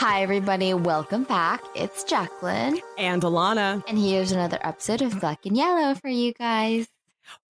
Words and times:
Hi, 0.00 0.22
everybody. 0.22 0.72
Welcome 0.72 1.24
back. 1.24 1.62
It's 1.74 2.04
Jacklyn. 2.04 2.80
And 2.96 3.20
Alana. 3.20 3.84
And 3.86 3.98
here's 3.98 4.32
another 4.32 4.58
episode 4.62 5.02
of 5.02 5.20
Black 5.20 5.44
and 5.44 5.54
Yellow 5.54 5.94
for 5.94 6.08
you 6.08 6.32
guys. 6.32 6.86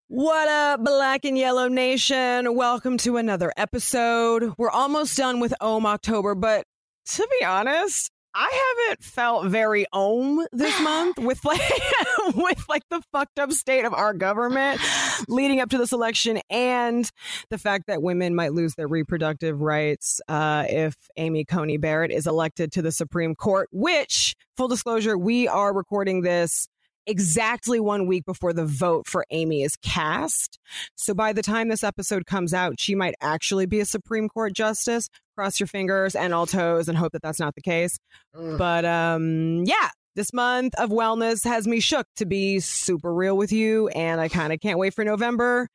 What 0.08 0.48
up, 0.48 0.84
Black 0.84 1.26
and 1.26 1.38
Yellow 1.38 1.68
Nation? 1.68 2.56
Welcome 2.56 2.98
to 2.98 3.18
another 3.18 3.54
episode. 3.56 4.56
We're 4.58 4.72
almost 4.72 5.16
done 5.16 5.40
with 5.40 5.54
Ohm 5.62 5.86
October, 5.86 6.34
but 6.34 6.66
to 7.10 7.28
be 7.40 7.46
honest, 7.46 8.10
I 8.34 8.74
haven't 8.88 9.04
felt 9.04 9.48
very 9.48 9.86
ohm 9.92 10.46
this 10.52 10.80
month 10.82 11.18
with 11.20 11.44
like 11.44 11.62
with 12.36 12.64
like 12.70 12.84
the 12.90 13.02
fucked 13.12 13.40
up 13.40 13.52
state 13.52 13.86
of 13.86 13.94
our 13.94 14.14
government 14.14 14.82
leading 15.28 15.60
up 15.60 15.70
to 15.70 15.78
this 15.78 15.92
election 15.92 16.40
and 16.50 17.10
the 17.50 17.58
fact 17.58 17.88
that 17.88 18.02
women 18.02 18.36
might 18.36 18.54
lose 18.54 18.76
their 18.76 18.88
reproductive 18.88 19.62
rights 19.62 20.22
uh, 20.28 20.66
if 20.70 20.96
Amy 21.18 21.46
Coney 21.46 21.78
Barrett 21.78 22.12
is 22.12 22.28
elected 22.28 22.72
to 22.74 22.82
the 22.82 22.92
Supreme 22.92 23.36
Court. 23.36 23.68
Which, 23.72 24.36
full 24.58 24.68
disclosure, 24.68 25.18
we 25.18 25.48
are 25.48 25.74
recording 25.74 26.22
this 26.22 26.68
exactly 27.10 27.80
one 27.80 28.06
week 28.06 28.24
before 28.26 28.54
the 28.54 28.66
vote 28.66 29.08
for 29.08 29.26
Amy 29.32 29.64
is 29.64 29.76
cast. 29.78 30.60
So 30.96 31.14
by 31.14 31.34
the 31.34 31.42
time 31.42 31.68
this 31.68 31.84
episode 31.84 32.26
comes 32.28 32.54
out, 32.54 32.80
she 32.80 32.94
might 32.94 33.16
actually 33.20 33.66
be 33.66 33.80
a 33.80 33.86
Supreme 33.86 34.30
Court 34.30 34.54
justice. 34.54 35.10
Cross 35.40 35.62
your 35.62 35.68
fingers 35.68 36.16
and 36.16 36.34
all 36.34 36.46
toes 36.46 36.90
and 36.90 36.98
hope 36.98 37.14
that 37.14 37.22
that's 37.22 37.40
not 37.40 37.56
the 37.56 37.62
case. 37.62 37.98
Ugh. 38.38 38.58
But 38.58 38.84
um, 38.84 39.64
yeah, 39.64 39.88
this 40.18 40.34
month 40.34 40.76
of 40.76 40.90
wellness 40.90 41.46
has 41.46 41.66
me 41.66 41.80
shook 41.80 42.08
to 42.18 42.26
be 42.26 42.60
super 42.60 43.14
real 43.14 43.38
with 43.38 43.54
you. 43.54 43.88
And 43.88 44.20
I 44.20 44.28
kind 44.28 44.52
of 44.52 44.60
can't 44.60 44.78
wait 44.78 44.94
for 44.94 45.06
November 45.06 45.70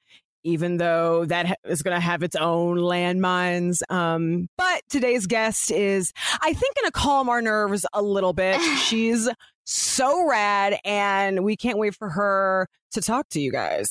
even 0.47 0.77
though 0.77 1.25
that 1.25 1.59
is 1.65 1.81
going 1.81 1.95
to 1.95 2.01
have 2.01 2.23
its 2.23 2.37
own 2.37 2.77
landmines. 2.77 3.79
Um, 3.89 4.51
but 4.59 4.83
today's 4.91 5.27
guest 5.27 5.71
is, 5.71 6.12
I 6.43 6.53
think, 6.53 6.77
going 6.77 6.85
to 6.85 6.93
calm 6.93 7.31
our 7.31 7.41
nerves 7.41 7.87
a 7.95 8.03
little 8.03 8.34
bit. 8.34 8.61
She's 8.81 9.31
so 9.65 10.28
rad, 10.28 10.77
and 10.84 11.43
we 11.43 11.56
can't 11.56 11.78
wait 11.78 11.95
for 11.95 12.11
her 12.11 12.69
to 12.93 13.01
talk 13.01 13.31
to 13.31 13.41
you 13.41 13.51
guys. 13.51 13.87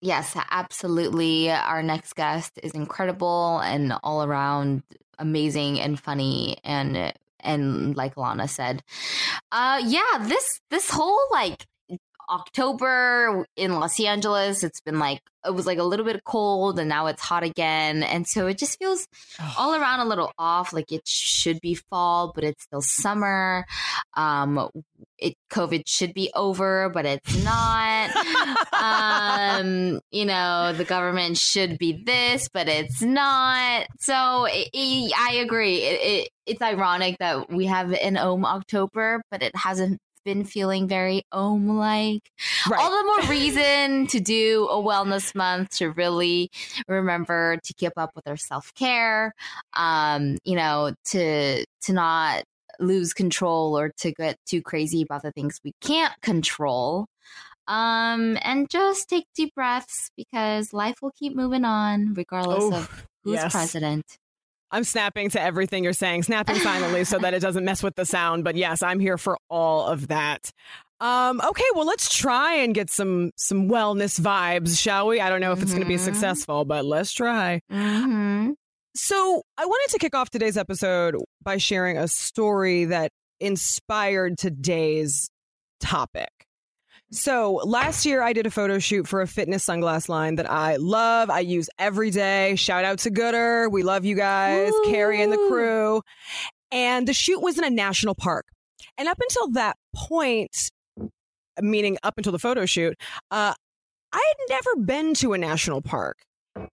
Yes, 0.00 0.34
absolutely. 0.50 1.50
Our 1.50 1.82
next 1.82 2.14
guest 2.14 2.58
is 2.62 2.72
incredible 2.72 3.58
and 3.58 3.92
all 4.02 4.22
around 4.22 4.82
amazing 5.18 5.80
and 5.80 5.98
funny 5.98 6.58
and 6.64 7.12
and 7.40 7.96
like 7.96 8.16
Lana 8.16 8.48
said, 8.48 8.82
uh 9.52 9.80
yeah, 9.84 10.18
this 10.20 10.60
this 10.70 10.90
whole 10.90 11.20
like 11.30 11.66
October 12.28 13.46
in 13.56 13.74
Los 13.74 13.98
Angeles, 14.00 14.62
it's 14.62 14.80
been 14.80 14.98
like 14.98 15.20
it 15.44 15.54
was 15.54 15.66
like 15.66 15.78
a 15.78 15.84
little 15.84 16.04
bit 16.04 16.24
cold 16.24 16.78
and 16.78 16.88
now 16.88 17.06
it's 17.06 17.22
hot 17.22 17.42
again. 17.42 18.02
And 18.02 18.26
so 18.26 18.46
it 18.46 18.58
just 18.58 18.78
feels 18.78 19.06
all 19.56 19.74
around 19.74 20.00
a 20.00 20.04
little 20.04 20.32
off. 20.38 20.72
Like 20.72 20.92
it 20.92 21.06
should 21.06 21.60
be 21.60 21.74
fall, 21.74 22.32
but 22.34 22.44
it's 22.44 22.64
still 22.64 22.82
summer. 22.82 23.64
Um, 24.14 24.68
it 25.18 25.34
COVID 25.50 25.84
should 25.86 26.12
be 26.12 26.30
over, 26.34 26.90
but 26.92 27.06
it's 27.06 27.44
not. 27.44 28.10
um, 28.72 30.00
you 30.10 30.24
know, 30.24 30.72
the 30.72 30.84
government 30.84 31.38
should 31.38 31.78
be 31.78 32.02
this, 32.04 32.48
but 32.52 32.68
it's 32.68 33.00
not. 33.00 33.86
So 34.00 34.46
it, 34.46 34.68
it, 34.72 35.12
I 35.16 35.36
agree. 35.36 35.78
It, 35.78 36.28
it's 36.46 36.62
ironic 36.62 37.18
that 37.18 37.50
we 37.50 37.66
have 37.66 37.92
an 37.92 38.16
Ohm 38.16 38.44
October, 38.44 39.22
but 39.30 39.42
it 39.42 39.54
hasn't 39.54 39.98
been 40.28 40.44
feeling 40.44 40.86
very 40.86 41.22
ohm 41.32 41.78
like. 41.78 42.30
Right. 42.68 42.78
All 42.78 42.90
the 42.90 43.04
more 43.04 43.30
reason 43.30 44.06
to 44.08 44.20
do 44.20 44.68
a 44.70 44.76
wellness 44.76 45.34
month 45.34 45.70
to 45.78 45.90
really 45.90 46.50
remember 46.86 47.56
to 47.64 47.74
keep 47.74 47.92
up 47.96 48.10
with 48.14 48.28
our 48.28 48.36
self 48.36 48.74
care. 48.74 49.32
Um, 49.72 50.36
you 50.44 50.54
know, 50.54 50.92
to 51.06 51.64
to 51.64 51.92
not 51.92 52.44
lose 52.78 53.14
control 53.14 53.78
or 53.78 53.90
to 54.00 54.12
get 54.12 54.36
too 54.46 54.60
crazy 54.60 55.00
about 55.00 55.22
the 55.22 55.32
things 55.32 55.60
we 55.64 55.72
can't 55.80 56.12
control. 56.20 57.06
Um, 57.66 58.38
and 58.42 58.68
just 58.68 59.08
take 59.08 59.26
deep 59.34 59.54
breaths 59.54 60.10
because 60.16 60.72
life 60.74 60.96
will 61.00 61.12
keep 61.18 61.34
moving 61.34 61.64
on 61.64 62.12
regardless 62.14 62.64
oh, 62.64 62.74
of 62.74 63.06
who's 63.24 63.34
yes. 63.34 63.52
president. 63.52 64.04
I'm 64.70 64.84
snapping 64.84 65.30
to 65.30 65.40
everything 65.40 65.84
you're 65.84 65.92
saying, 65.92 66.24
snapping 66.24 66.56
silently 66.56 67.04
so 67.04 67.18
that 67.18 67.34
it 67.34 67.40
doesn't 67.40 67.64
mess 67.64 67.82
with 67.82 67.94
the 67.96 68.04
sound. 68.04 68.44
But 68.44 68.56
yes, 68.56 68.82
I'm 68.82 69.00
here 69.00 69.18
for 69.18 69.38
all 69.48 69.86
of 69.86 70.08
that. 70.08 70.52
Um, 71.00 71.40
okay, 71.40 71.64
well, 71.74 71.86
let's 71.86 72.14
try 72.14 72.54
and 72.54 72.74
get 72.74 72.90
some 72.90 73.30
some 73.36 73.68
wellness 73.68 74.18
vibes, 74.20 74.80
shall 74.80 75.06
we? 75.06 75.20
I 75.20 75.30
don't 75.30 75.40
know 75.40 75.52
if 75.52 75.62
it's 75.62 75.70
mm-hmm. 75.70 75.82
going 75.82 75.86
to 75.86 75.94
be 75.94 75.98
successful, 75.98 76.64
but 76.64 76.84
let's 76.84 77.12
try. 77.12 77.60
Mm-hmm. 77.70 78.52
So, 78.96 79.42
I 79.56 79.64
wanted 79.64 79.92
to 79.92 79.98
kick 79.98 80.16
off 80.16 80.28
today's 80.28 80.56
episode 80.56 81.14
by 81.40 81.58
sharing 81.58 81.98
a 81.98 82.08
story 82.08 82.86
that 82.86 83.12
inspired 83.38 84.38
today's 84.38 85.30
topic. 85.78 86.30
So 87.10 87.54
last 87.64 88.04
year 88.04 88.22
I 88.22 88.34
did 88.34 88.46
a 88.46 88.50
photo 88.50 88.78
shoot 88.78 89.08
for 89.08 89.22
a 89.22 89.26
fitness 89.26 89.64
sunglass 89.64 90.08
line 90.08 90.34
that 90.34 90.50
I 90.50 90.76
love. 90.76 91.30
I 91.30 91.40
use 91.40 91.70
every 91.78 92.10
day. 92.10 92.54
Shout 92.56 92.84
out 92.84 92.98
to 93.00 93.10
Goodr. 93.10 93.70
We 93.70 93.82
love 93.82 94.04
you 94.04 94.14
guys! 94.14 94.72
Carrie 94.84 95.22
and 95.22 95.32
the 95.32 95.38
crew. 95.48 96.02
And 96.70 97.08
the 97.08 97.14
shoot 97.14 97.40
was 97.40 97.56
in 97.56 97.64
a 97.64 97.70
national 97.70 98.14
park. 98.14 98.46
And 98.98 99.08
up 99.08 99.18
until 99.18 99.48
that 99.52 99.76
point, 99.94 100.70
meaning 101.62 101.96
up 102.02 102.18
until 102.18 102.32
the 102.32 102.38
photo 102.38 102.66
shoot, 102.66 102.94
uh, 103.30 103.54
I 104.12 104.34
had 104.36 104.36
never 104.50 104.84
been 104.84 105.14
to 105.14 105.32
a 105.32 105.38
national 105.38 105.80
park. 105.80 106.18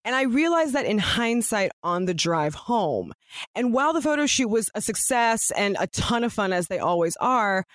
And 0.03 0.16
I 0.16 0.23
realized 0.23 0.73
that 0.73 0.85
in 0.85 0.97
hindsight 0.97 1.72
on 1.84 2.06
the 2.06 2.13
drive 2.13 2.56
home. 2.56 3.13
And 3.53 3.72
while 3.72 3.94
the 3.94 4.02
photo 4.02 4.25
shoot 4.25 4.47
was 4.47 4.69
a 4.73 4.81
success 4.81 5.52
and 5.52 5.78
a 5.79 5.88
ton 5.88 6.23
of 6.23 6.34
fun, 6.34 6.52
as 6.53 6.67
they 6.67 6.79
always 6.79 7.16
are, 7.17 7.66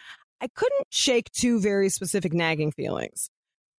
I 0.41 0.49
couldn't 0.55 0.87
shake 0.91 1.31
two 1.33 1.61
very 1.61 1.89
specific 1.91 2.33
nagging 2.33 2.73
feelings. 2.73 3.31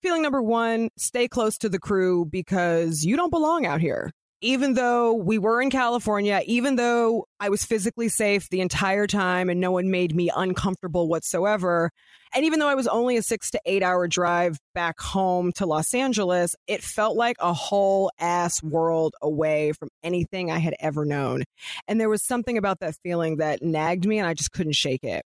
Feeling 0.01 0.21
number 0.21 0.41
one, 0.41 0.89
stay 0.97 1.27
close 1.27 1.57
to 1.59 1.69
the 1.69 1.79
crew 1.79 2.25
because 2.25 3.03
you 3.03 3.15
don't 3.15 3.29
belong 3.29 3.65
out 3.65 3.81
here. 3.81 4.11
Even 4.43 4.73
though 4.73 5.13
we 5.13 5.37
were 5.37 5.61
in 5.61 5.69
California, 5.69 6.41
even 6.47 6.75
though 6.75 7.25
I 7.39 7.49
was 7.49 7.63
physically 7.63 8.09
safe 8.09 8.49
the 8.49 8.61
entire 8.61 9.05
time 9.05 9.49
and 9.49 9.59
no 9.59 9.69
one 9.69 9.91
made 9.91 10.15
me 10.15 10.31
uncomfortable 10.35 11.07
whatsoever, 11.07 11.91
and 12.33 12.45
even 12.45 12.57
though 12.57 12.67
I 12.67 12.73
was 12.73 12.87
only 12.87 13.17
a 13.17 13.21
six 13.21 13.51
to 13.51 13.61
eight 13.67 13.83
hour 13.83 14.07
drive 14.07 14.57
back 14.73 14.99
home 14.99 15.51
to 15.57 15.67
Los 15.67 15.93
Angeles, 15.93 16.55
it 16.65 16.81
felt 16.81 17.15
like 17.15 17.35
a 17.39 17.53
whole 17.53 18.11
ass 18.19 18.63
world 18.63 19.13
away 19.21 19.73
from 19.73 19.89
anything 20.01 20.49
I 20.49 20.57
had 20.57 20.75
ever 20.79 21.05
known. 21.05 21.43
And 21.87 21.99
there 22.01 22.09
was 22.09 22.25
something 22.25 22.57
about 22.57 22.79
that 22.79 22.95
feeling 23.03 23.37
that 23.37 23.61
nagged 23.61 24.07
me 24.07 24.17
and 24.17 24.27
I 24.27 24.33
just 24.33 24.51
couldn't 24.51 24.73
shake 24.73 25.03
it. 25.03 25.23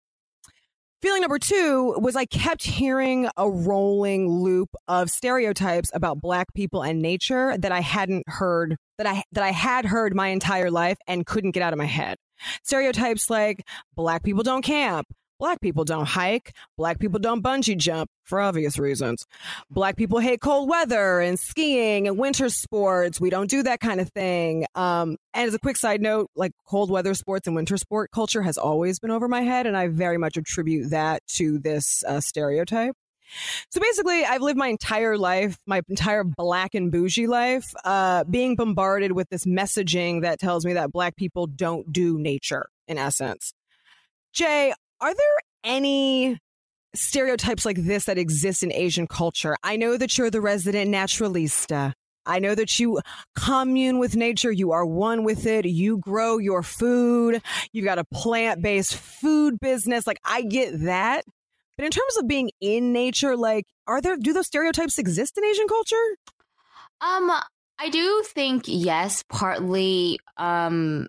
Feeling 1.02 1.22
number 1.22 1.40
two 1.40 1.96
was 1.98 2.14
I 2.14 2.26
kept 2.26 2.62
hearing 2.62 3.28
a 3.36 3.50
rolling 3.50 4.30
loop 4.30 4.68
of 4.86 5.10
stereotypes 5.10 5.90
about 5.92 6.20
black 6.20 6.54
people 6.54 6.82
and 6.82 7.02
nature 7.02 7.58
that 7.58 7.72
I 7.72 7.80
hadn't 7.80 8.22
heard 8.28 8.76
that 8.98 9.08
I 9.08 9.24
that 9.32 9.42
I 9.42 9.50
had 9.50 9.84
heard 9.84 10.14
my 10.14 10.28
entire 10.28 10.70
life 10.70 10.98
and 11.08 11.26
couldn't 11.26 11.50
get 11.50 11.62
out 11.64 11.72
of 11.72 11.78
my 11.80 11.86
head. 11.86 12.18
Stereotypes 12.62 13.28
like 13.28 13.66
black 13.96 14.22
people 14.22 14.44
don't 14.44 14.62
camp, 14.62 15.08
Black 15.42 15.60
people 15.60 15.82
don't 15.84 16.06
hike. 16.06 16.52
Black 16.78 17.00
people 17.00 17.18
don't 17.18 17.42
bungee 17.42 17.76
jump 17.76 18.08
for 18.22 18.40
obvious 18.40 18.78
reasons. 18.78 19.26
Black 19.72 19.96
people 19.96 20.20
hate 20.20 20.40
cold 20.40 20.68
weather 20.68 21.18
and 21.18 21.36
skiing 21.36 22.06
and 22.06 22.16
winter 22.16 22.48
sports. 22.48 23.20
We 23.20 23.28
don't 23.28 23.50
do 23.50 23.64
that 23.64 23.80
kind 23.80 24.00
of 24.00 24.08
thing. 24.10 24.66
Um, 24.76 25.16
and 25.34 25.48
as 25.48 25.52
a 25.52 25.58
quick 25.58 25.76
side 25.76 26.00
note, 26.00 26.30
like 26.36 26.52
cold 26.68 26.92
weather 26.92 27.12
sports 27.14 27.48
and 27.48 27.56
winter 27.56 27.76
sport 27.76 28.12
culture 28.12 28.42
has 28.42 28.56
always 28.56 29.00
been 29.00 29.10
over 29.10 29.26
my 29.26 29.40
head. 29.40 29.66
And 29.66 29.76
I 29.76 29.88
very 29.88 30.16
much 30.16 30.36
attribute 30.36 30.90
that 30.90 31.26
to 31.32 31.58
this 31.58 32.04
uh, 32.06 32.20
stereotype. 32.20 32.94
So 33.70 33.80
basically, 33.80 34.24
I've 34.24 34.42
lived 34.42 34.58
my 34.58 34.68
entire 34.68 35.18
life, 35.18 35.58
my 35.66 35.82
entire 35.88 36.22
black 36.22 36.76
and 36.76 36.92
bougie 36.92 37.26
life, 37.26 37.74
uh, 37.84 38.22
being 38.22 38.54
bombarded 38.54 39.10
with 39.10 39.28
this 39.28 39.44
messaging 39.44 40.22
that 40.22 40.38
tells 40.38 40.64
me 40.64 40.74
that 40.74 40.92
black 40.92 41.16
people 41.16 41.48
don't 41.48 41.92
do 41.92 42.16
nature, 42.16 42.68
in 42.86 42.96
essence. 42.96 43.52
Jay, 44.32 44.72
are 45.02 45.14
there 45.14 45.36
any 45.64 46.38
stereotypes 46.94 47.64
like 47.64 47.76
this 47.76 48.04
that 48.04 48.18
exist 48.18 48.62
in 48.62 48.72
Asian 48.72 49.06
culture? 49.06 49.56
I 49.62 49.76
know 49.76 49.96
that 49.96 50.16
you're 50.16 50.30
the 50.30 50.40
resident 50.40 50.90
naturalista. 50.90 51.92
I 52.24 52.38
know 52.38 52.54
that 52.54 52.78
you 52.78 53.00
commune 53.34 53.98
with 53.98 54.14
nature. 54.14 54.52
You 54.52 54.70
are 54.70 54.86
one 54.86 55.24
with 55.24 55.44
it. 55.44 55.66
You 55.66 55.98
grow 55.98 56.38
your 56.38 56.62
food. 56.62 57.42
You've 57.72 57.84
got 57.84 57.98
a 57.98 58.04
plant 58.04 58.62
based 58.62 58.94
food 58.94 59.58
business. 59.60 60.06
Like, 60.06 60.20
I 60.24 60.42
get 60.42 60.82
that. 60.84 61.24
But 61.76 61.86
in 61.86 61.90
terms 61.90 62.16
of 62.18 62.28
being 62.28 62.50
in 62.60 62.92
nature, 62.92 63.36
like, 63.36 63.64
are 63.88 64.00
there, 64.00 64.16
do 64.16 64.32
those 64.32 64.46
stereotypes 64.46 64.98
exist 64.98 65.36
in 65.36 65.44
Asian 65.44 65.66
culture? 65.66 65.96
Um, 67.00 67.32
I 67.80 67.88
do 67.88 68.22
think 68.24 68.64
yes, 68.66 69.24
partly 69.28 70.20
um 70.36 71.08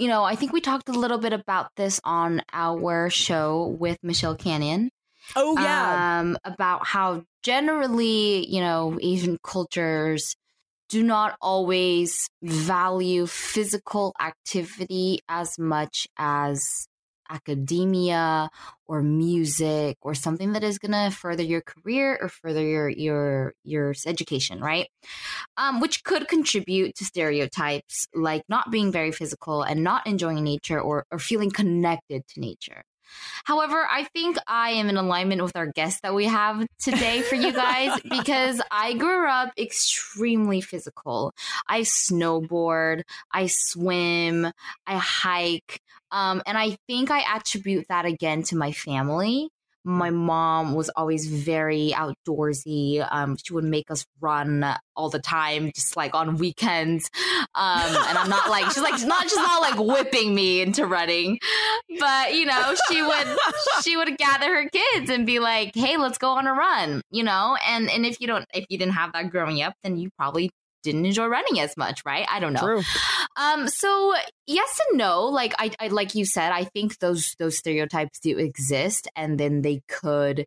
you 0.00 0.08
know, 0.08 0.24
I 0.24 0.34
think 0.34 0.52
we 0.52 0.62
talked 0.62 0.88
a 0.88 0.92
little 0.92 1.18
bit 1.18 1.34
about 1.34 1.70
this 1.76 2.00
on 2.04 2.42
our 2.54 3.10
show 3.10 3.76
with 3.78 3.98
Michelle 4.02 4.34
Canyon. 4.34 4.90
Oh 5.36 5.54
yeah. 5.60 6.20
Um, 6.20 6.38
about 6.42 6.86
how 6.86 7.22
generally, 7.42 8.46
you 8.48 8.60
know, 8.60 8.98
Asian 9.02 9.38
cultures 9.44 10.34
do 10.88 11.02
not 11.02 11.36
always 11.40 12.28
value 12.42 13.26
physical 13.26 14.14
activity 14.20 15.20
as 15.28 15.58
much 15.58 16.08
as 16.16 16.88
academia 17.30 18.50
or 18.86 19.02
music 19.02 19.96
or 20.02 20.14
something 20.14 20.52
that 20.52 20.64
is 20.64 20.78
going 20.78 20.92
to 20.92 21.16
further 21.16 21.42
your 21.42 21.62
career 21.62 22.18
or 22.20 22.28
further 22.28 22.62
your 22.62 22.88
your 22.88 23.54
your 23.64 23.94
education 24.06 24.60
right? 24.60 24.88
Um, 25.56 25.80
which 25.80 26.04
could 26.04 26.28
contribute 26.28 26.94
to 26.96 27.04
stereotypes 27.04 28.08
like 28.14 28.42
not 28.48 28.70
being 28.70 28.92
very 28.92 29.12
physical 29.12 29.62
and 29.62 29.84
not 29.84 30.06
enjoying 30.06 30.44
nature 30.44 30.80
or, 30.80 31.06
or 31.10 31.18
feeling 31.18 31.50
connected 31.50 32.26
to 32.28 32.40
nature 32.40 32.82
However, 33.44 33.86
I 33.90 34.04
think 34.04 34.36
I 34.46 34.70
am 34.70 34.88
in 34.88 34.96
alignment 34.96 35.42
with 35.42 35.56
our 35.56 35.66
guest 35.66 36.02
that 36.02 36.14
we 36.14 36.26
have 36.26 36.66
today 36.78 37.22
for 37.22 37.34
you 37.34 37.52
guys 37.52 38.00
because 38.08 38.60
I 38.70 38.94
grew 38.94 39.28
up 39.28 39.52
extremely 39.58 40.60
physical. 40.60 41.34
I 41.68 41.82
snowboard, 41.82 43.02
I 43.32 43.46
swim, 43.46 44.46
I 44.86 44.96
hike, 44.96 45.80
um, 46.10 46.42
and 46.46 46.58
I 46.58 46.76
think 46.86 47.10
I 47.10 47.36
attribute 47.36 47.86
that 47.88 48.04
again 48.04 48.42
to 48.44 48.56
my 48.56 48.72
family 48.72 49.50
my 49.84 50.10
mom 50.10 50.74
was 50.74 50.90
always 50.90 51.26
very 51.26 51.92
outdoorsy. 51.94 53.06
Um, 53.10 53.36
she 53.42 53.52
would 53.52 53.64
make 53.64 53.90
us 53.90 54.04
run 54.20 54.64
all 54.94 55.08
the 55.08 55.18
time, 55.18 55.72
just 55.74 55.96
like 55.96 56.14
on 56.14 56.36
weekends. 56.36 57.10
Um, 57.54 57.96
and 58.08 58.18
I'm 58.18 58.28
not 58.28 58.50
like 58.50 58.66
she's 58.66 58.82
like 58.82 58.94
she's 58.94 59.06
not 59.06 59.22
just 59.22 59.36
not 59.36 59.62
like 59.62 59.78
whipping 59.78 60.34
me 60.34 60.60
into 60.60 60.86
running, 60.86 61.38
but 61.98 62.34
you 62.34 62.46
know 62.46 62.74
she 62.88 63.02
would 63.02 63.38
she 63.82 63.96
would 63.96 64.16
gather 64.18 64.54
her 64.54 64.68
kids 64.68 65.10
and 65.10 65.26
be 65.26 65.38
like, 65.38 65.72
"Hey, 65.74 65.96
let's 65.96 66.18
go 66.18 66.30
on 66.32 66.46
a 66.46 66.52
run," 66.52 67.02
you 67.10 67.24
know. 67.24 67.56
And 67.66 67.90
and 67.90 68.04
if 68.04 68.20
you 68.20 68.26
don't 68.26 68.46
if 68.52 68.66
you 68.68 68.78
didn't 68.78 68.94
have 68.94 69.12
that 69.12 69.30
growing 69.30 69.62
up, 69.62 69.74
then 69.82 69.96
you 69.96 70.10
probably 70.16 70.50
didn't 70.82 71.06
enjoy 71.06 71.26
running 71.26 71.60
as 71.60 71.76
much, 71.76 72.02
right? 72.04 72.26
I 72.30 72.40
don't 72.40 72.52
know. 72.52 72.60
True. 72.60 72.82
Um, 73.36 73.68
so 73.68 74.14
yes 74.46 74.80
and 74.88 74.98
no. 74.98 75.26
Like 75.26 75.54
I, 75.58 75.70
I, 75.80 75.88
like 75.88 76.14
you 76.14 76.24
said, 76.24 76.52
I 76.52 76.64
think 76.64 76.98
those 76.98 77.34
those 77.38 77.56
stereotypes 77.56 78.18
do 78.20 78.38
exist, 78.38 79.08
and 79.16 79.38
then 79.38 79.62
they 79.62 79.82
could, 79.88 80.46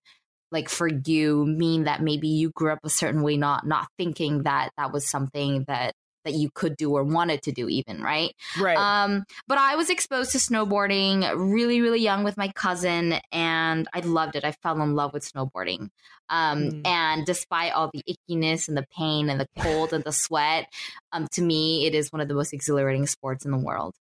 like 0.51 0.69
for 0.69 0.87
you, 0.87 1.45
mean 1.45 1.85
that 1.85 2.01
maybe 2.01 2.27
you 2.27 2.51
grew 2.51 2.71
up 2.71 2.79
a 2.83 2.89
certain 2.89 3.21
way, 3.23 3.37
not 3.37 3.65
not 3.65 3.87
thinking 3.97 4.43
that 4.43 4.69
that 4.77 4.91
was 4.91 5.07
something 5.07 5.65
that 5.67 5.93
that 6.23 6.33
you 6.33 6.49
could 6.53 6.75
do 6.77 6.91
or 6.91 7.03
wanted 7.03 7.41
to 7.43 7.51
do 7.51 7.69
even 7.69 8.01
right? 8.01 8.35
Right. 8.59 8.77
Um 8.77 9.23
but 9.47 9.57
i 9.57 9.75
was 9.75 9.89
exposed 9.89 10.31
to 10.31 10.37
snowboarding 10.37 11.29
really 11.35 11.81
really 11.81 11.99
young 11.99 12.23
with 12.23 12.37
my 12.37 12.49
cousin 12.49 13.15
and 13.31 13.87
i 13.93 13.99
loved 13.99 14.35
it. 14.35 14.45
I 14.45 14.51
fell 14.51 14.81
in 14.81 14.95
love 14.95 15.13
with 15.13 15.29
snowboarding. 15.29 15.89
Um 16.29 16.63
mm. 16.63 16.87
and 16.87 17.25
despite 17.25 17.73
all 17.73 17.91
the 17.93 18.03
ickiness 18.09 18.67
and 18.67 18.77
the 18.77 18.85
pain 18.97 19.29
and 19.29 19.39
the 19.39 19.47
cold 19.59 19.93
and 19.93 20.03
the 20.03 20.11
sweat 20.11 20.67
um 21.11 21.27
to 21.33 21.41
me 21.41 21.85
it 21.85 21.95
is 21.95 22.11
one 22.11 22.21
of 22.21 22.27
the 22.27 22.33
most 22.33 22.53
exhilarating 22.53 23.05
sports 23.07 23.45
in 23.45 23.51
the 23.51 23.57
world. 23.57 23.95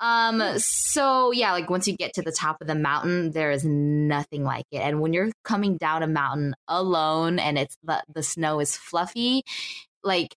Um 0.00 0.42
so 0.58 1.32
yeah 1.32 1.52
like 1.52 1.70
once 1.70 1.86
you 1.86 1.96
get 1.96 2.14
to 2.14 2.22
the 2.22 2.32
top 2.32 2.60
of 2.60 2.66
the 2.66 2.74
mountain 2.74 3.30
there 3.30 3.50
is 3.50 3.64
nothing 3.64 4.44
like 4.44 4.66
it. 4.72 4.78
And 4.78 5.00
when 5.00 5.12
you're 5.12 5.30
coming 5.44 5.76
down 5.76 6.02
a 6.02 6.06
mountain 6.06 6.54
alone 6.66 7.38
and 7.38 7.58
it's 7.58 7.76
the 7.82 8.02
the 8.12 8.22
snow 8.22 8.60
is 8.60 8.76
fluffy 8.76 9.42
like 10.02 10.36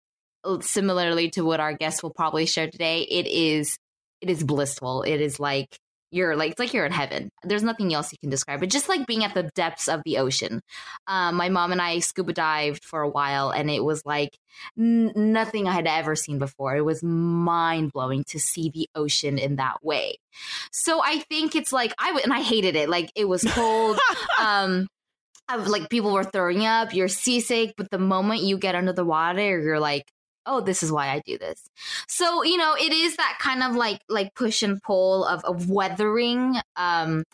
similarly 0.60 1.30
to 1.30 1.44
what 1.44 1.60
our 1.60 1.74
guests 1.74 2.02
will 2.02 2.12
probably 2.12 2.46
share 2.46 2.70
today, 2.70 3.02
it 3.02 3.26
is 3.26 3.78
it 4.20 4.30
is 4.30 4.44
blissful. 4.44 5.02
It 5.02 5.20
is 5.20 5.40
like 5.40 5.78
you're 6.12 6.34
like 6.34 6.52
it's 6.52 6.58
like 6.58 6.74
you're 6.74 6.86
in 6.86 6.92
heaven. 6.92 7.30
There's 7.44 7.62
nothing 7.62 7.94
else 7.94 8.12
you 8.12 8.18
can 8.18 8.30
describe 8.30 8.62
it. 8.62 8.70
Just 8.70 8.88
like 8.88 9.06
being 9.06 9.24
at 9.24 9.34
the 9.34 9.44
depths 9.54 9.88
of 9.88 10.02
the 10.04 10.18
ocean. 10.18 10.60
Um, 11.06 11.36
my 11.36 11.48
mom 11.48 11.72
and 11.72 11.80
I 11.80 12.00
scuba 12.00 12.32
dived 12.32 12.84
for 12.84 13.00
a 13.00 13.08
while, 13.08 13.50
and 13.50 13.70
it 13.70 13.84
was 13.84 14.04
like 14.04 14.36
n- 14.78 15.12
nothing 15.14 15.68
I 15.68 15.72
had 15.72 15.86
ever 15.86 16.16
seen 16.16 16.38
before. 16.38 16.76
It 16.76 16.84
was 16.84 17.02
mind 17.02 17.92
blowing 17.92 18.24
to 18.28 18.40
see 18.40 18.70
the 18.70 18.88
ocean 18.94 19.38
in 19.38 19.56
that 19.56 19.84
way. 19.84 20.16
So 20.72 21.00
I 21.02 21.20
think 21.28 21.54
it's 21.54 21.72
like 21.72 21.94
I 21.98 22.08
w- 22.08 22.24
and 22.24 22.32
I 22.32 22.40
hated 22.40 22.74
it. 22.74 22.88
Like 22.88 23.12
it 23.14 23.28
was 23.28 23.44
cold. 23.44 23.98
um, 24.40 24.88
like 25.48 25.90
people 25.90 26.12
were 26.12 26.24
throwing 26.24 26.66
up. 26.66 26.92
You're 26.92 27.08
seasick, 27.08 27.74
but 27.76 27.90
the 27.90 27.98
moment 27.98 28.42
you 28.42 28.58
get 28.58 28.74
under 28.74 28.92
the 28.92 29.04
water, 29.04 29.60
you're 29.60 29.80
like 29.80 30.10
oh 30.46 30.60
this 30.60 30.82
is 30.82 30.92
why 30.92 31.08
i 31.10 31.20
do 31.26 31.38
this. 31.38 31.62
So 32.08 32.42
you 32.44 32.56
know 32.56 32.74
it 32.74 32.92
is 32.92 33.16
that 33.16 33.38
kind 33.40 33.62
of 33.62 33.76
like 33.76 34.00
like 34.08 34.34
push 34.34 34.62
and 34.62 34.82
pull 34.82 35.24
of, 35.24 35.44
of 35.44 35.70
weathering 35.70 36.56
um 36.76 37.24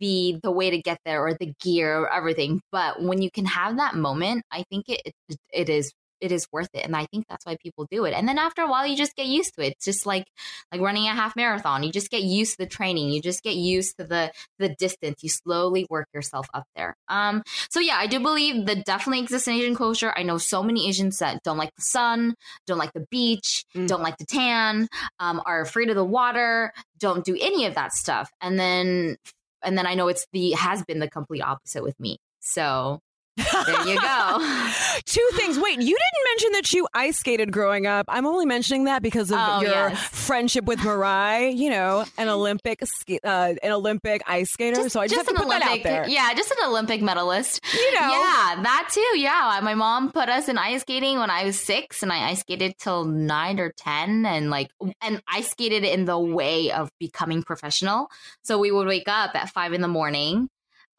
the 0.00 0.38
the 0.42 0.50
way 0.52 0.70
to 0.70 0.78
get 0.80 0.98
there 1.04 1.24
or 1.26 1.34
the 1.34 1.52
gear 1.60 1.98
or 2.00 2.12
everything. 2.12 2.60
But 2.70 3.02
when 3.02 3.20
you 3.22 3.30
can 3.30 3.46
have 3.46 3.76
that 3.78 3.94
moment 3.96 4.44
i 4.52 4.64
think 4.70 4.88
it 4.88 5.02
it, 5.28 5.38
it 5.52 5.68
is 5.68 5.92
it 6.22 6.32
is 6.32 6.46
worth 6.52 6.70
it 6.72 6.84
and 6.84 6.96
i 6.96 7.04
think 7.06 7.26
that's 7.28 7.44
why 7.44 7.56
people 7.56 7.86
do 7.90 8.04
it 8.04 8.14
and 8.14 8.28
then 8.28 8.38
after 8.38 8.62
a 8.62 8.70
while 8.70 8.86
you 8.86 8.96
just 8.96 9.16
get 9.16 9.26
used 9.26 9.54
to 9.54 9.62
it. 9.62 9.72
It's 9.72 9.84
just 9.84 10.06
like 10.06 10.26
like 10.70 10.80
running 10.80 11.06
a 11.06 11.14
half 11.14 11.36
marathon 11.36 11.82
you 11.82 11.92
just 11.92 12.10
get 12.10 12.22
used 12.22 12.52
to 12.52 12.64
the 12.64 12.66
training 12.66 13.10
you 13.10 13.20
just 13.20 13.42
get 13.42 13.56
used 13.56 13.96
to 13.98 14.04
the 14.04 14.32
the 14.58 14.70
distance 14.78 15.22
you 15.22 15.28
slowly 15.28 15.86
work 15.90 16.08
yourself 16.14 16.46
up 16.54 16.64
there. 16.76 16.96
Um 17.08 17.42
so 17.70 17.80
yeah 17.80 17.96
i 17.96 18.06
do 18.06 18.20
believe 18.20 18.66
that 18.66 18.84
definitely 18.84 19.20
exists 19.20 19.48
in 19.48 19.54
asian 19.54 19.74
culture. 19.74 20.12
I 20.16 20.22
know 20.22 20.38
so 20.38 20.62
many 20.62 20.88
asians 20.88 21.18
that 21.18 21.42
don't 21.42 21.58
like 21.58 21.74
the 21.74 21.82
sun 21.82 22.34
don't 22.66 22.78
like 22.78 22.92
the 22.92 23.06
beach 23.10 23.64
mm. 23.74 23.86
don't 23.86 24.02
like 24.02 24.18
the 24.18 24.26
tan 24.26 24.88
um, 25.18 25.42
are 25.44 25.60
afraid 25.60 25.90
of 25.90 25.96
the 25.96 26.04
water 26.04 26.72
don't 26.98 27.24
do 27.24 27.36
any 27.40 27.66
of 27.66 27.74
that 27.74 27.92
stuff. 27.92 28.30
And 28.40 28.58
then 28.58 29.16
and 29.64 29.76
then 29.76 29.86
i 29.86 29.94
know 29.94 30.08
it's 30.08 30.26
the 30.32 30.52
has 30.52 30.82
been 30.84 31.00
the 31.00 31.10
complete 31.10 31.42
opposite 31.42 31.82
with 31.82 31.98
me. 31.98 32.18
So 32.40 33.00
there 33.36 33.88
you 33.88 34.00
go. 34.00 34.68
Two 35.06 35.28
things. 35.34 35.58
Wait, 35.58 35.78
you 35.78 35.96
didn't 35.96 36.24
mention 36.30 36.52
that 36.52 36.72
you 36.72 36.86
ice 36.92 37.18
skated 37.18 37.50
growing 37.50 37.86
up. 37.86 38.06
I'm 38.08 38.26
only 38.26 38.44
mentioning 38.44 38.84
that 38.84 39.02
because 39.02 39.30
of 39.30 39.38
oh, 39.40 39.60
your 39.62 39.70
yes. 39.70 39.98
friendship 40.08 40.64
with 40.66 40.80
Mirai. 40.80 41.56
You 41.56 41.70
know, 41.70 42.04
an 42.18 42.28
Olympic 42.28 42.82
uh, 42.82 43.54
an 43.62 43.72
Olympic 43.72 44.22
ice 44.26 44.50
skater. 44.50 44.76
Just, 44.76 44.90
so 44.90 45.00
I 45.00 45.06
just, 45.06 45.14
just 45.14 45.28
have 45.28 45.36
to 45.36 45.42
put 45.42 45.46
Olympic, 45.46 45.82
that 45.82 45.92
out 45.92 46.04
there. 46.04 46.08
Yeah, 46.08 46.34
just 46.34 46.50
an 46.50 46.58
Olympic 46.66 47.00
medalist. 47.00 47.64
You 47.72 47.94
know, 47.94 48.08
yeah, 48.08 48.62
that 48.62 48.90
too. 48.92 49.18
Yeah, 49.18 49.60
my 49.62 49.74
mom 49.74 50.12
put 50.12 50.28
us 50.28 50.48
in 50.48 50.58
ice 50.58 50.82
skating 50.82 51.18
when 51.18 51.30
I 51.30 51.44
was 51.44 51.58
six, 51.58 52.02
and 52.02 52.12
I 52.12 52.30
ice 52.30 52.40
skated 52.40 52.76
till 52.78 53.04
nine 53.04 53.58
or 53.58 53.72
ten, 53.72 54.26
and 54.26 54.50
like, 54.50 54.70
and 55.00 55.22
I 55.26 55.40
skated 55.40 55.84
in 55.84 56.04
the 56.04 56.18
way 56.18 56.70
of 56.70 56.90
becoming 56.98 57.42
professional. 57.42 58.08
So 58.42 58.58
we 58.58 58.70
would 58.70 58.86
wake 58.86 59.08
up 59.08 59.34
at 59.34 59.50
five 59.50 59.72
in 59.72 59.80
the 59.80 59.88
morning 59.88 60.48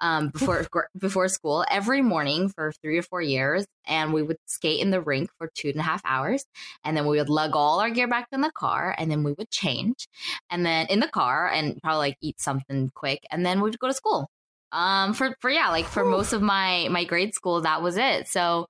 um, 0.04 0.30
before 0.30 0.68
before 1.00 1.28
school 1.30 1.66
every 1.72 2.04
morning 2.04 2.50
for 2.50 2.72
three 2.84 2.98
or 3.00 3.02
four 3.02 3.22
years, 3.22 3.66
and 3.88 4.14
we 4.14 4.22
would 4.22 4.38
skate 4.46 4.82
in 4.82 4.92
the 4.92 5.02
rink 5.02 5.32
for 5.40 5.50
two 5.56 5.70
and 5.70 5.80
a 5.80 5.84
half 5.84 6.02
hours, 6.06 6.46
and 6.84 6.96
then 6.96 7.08
we 7.08 7.18
would 7.18 7.30
lug 7.30 7.56
all 7.56 7.80
our 7.80 7.90
gear 7.90 8.08
back 8.08 8.28
in 8.32 8.42
the 8.42 8.52
car, 8.52 8.94
and 8.98 9.10
then 9.10 9.24
we 9.24 9.34
would 9.34 9.50
change, 9.50 10.08
and 10.52 10.66
then 10.66 10.86
in 10.88 11.00
the 11.00 11.08
car 11.08 11.48
and 11.48 11.82
probably 11.82 11.98
like 12.00 12.18
eat 12.22 12.40
something 12.40 12.92
quick, 12.94 13.24
and 13.32 13.46
then 13.46 13.58
we 13.62 13.70
would 13.70 13.80
go 13.80 13.88
to 13.88 13.94
school. 13.94 14.30
Um, 14.74 15.14
for 15.14 15.36
for 15.40 15.50
yeah, 15.50 15.70
like 15.70 15.86
for 15.86 16.04
most 16.04 16.34
of 16.34 16.42
my 16.42 16.88
my 16.90 17.06
grade 17.06 17.34
school, 17.34 17.62
that 17.62 17.82
was 17.82 17.96
it. 17.96 18.28
So 18.28 18.68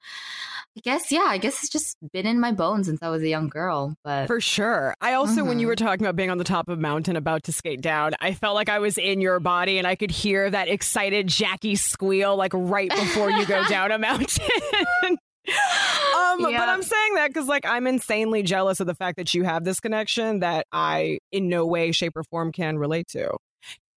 I 0.76 0.80
guess, 0.80 1.12
yeah, 1.12 1.26
I 1.28 1.38
guess 1.38 1.62
it's 1.62 1.72
just 1.72 1.98
been 2.14 2.26
in 2.26 2.40
my 2.40 2.52
bones 2.52 2.88
since 2.88 3.04
I 3.04 3.10
was 3.10 3.22
a 3.22 3.28
young 3.28 3.48
girl. 3.48 3.96
But 4.04 4.26
for 4.26 4.42
sure. 4.42 4.96
I 5.02 5.14
also, 5.14 5.36
mm-hmm. 5.36 5.48
when 5.48 5.60
you 5.60 5.66
mm-hmm. 5.66 5.70
were 5.70 5.76
talking 5.76 6.04
about 6.04 6.16
being 6.16 6.32
on 6.32 6.40
the 6.40 6.44
top 6.44 6.68
of 6.68 6.80
a 6.80 6.82
mountain 6.82 7.16
about 7.16 7.44
to 7.44 7.52
skate 7.52 7.82
down, 7.82 8.14
I 8.20 8.34
felt 8.34 8.56
like 8.56 8.70
I 8.70 8.80
was 8.80 8.98
in 8.98 9.22
your 9.22 9.40
body 9.40 9.78
and 9.78 9.86
I 9.86 9.96
could 9.96 10.10
hear 10.10 10.50
that 10.50 10.70
excited 10.70 11.28
Jackie 11.28 11.76
squeal 11.76 12.36
like 12.36 12.54
right 12.56 12.90
before 12.90 13.30
you 13.30 13.46
go 13.46 13.64
down 13.66 13.92
a 13.92 14.00
mountain. 14.00 14.48
um, 15.04 15.18
yeah. 16.40 16.58
But 16.58 16.70
I'm 16.70 16.82
saying 16.82 17.14
that 17.16 17.28
because, 17.28 17.48
like, 17.48 17.68
I'm 17.68 17.86
insanely 17.86 18.42
jealous 18.42 18.80
of 18.80 18.88
the 18.88 18.96
fact 18.96 19.18
that 19.18 19.36
you 19.36 19.44
have 19.44 19.64
this 19.64 19.80
connection 19.80 20.40
that 20.40 20.66
I, 20.72 21.20
in 21.32 21.50
no 21.50 21.68
way, 21.68 21.92
shape, 21.92 22.18
or 22.18 22.24
form, 22.24 22.52
can 22.52 22.80
relate 22.80 23.10
to. 23.10 23.38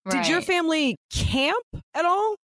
Right. 0.07 0.23
Did 0.23 0.29
your 0.29 0.41
family 0.41 0.97
camp 1.13 1.65
at 1.93 2.05
all? 2.05 2.37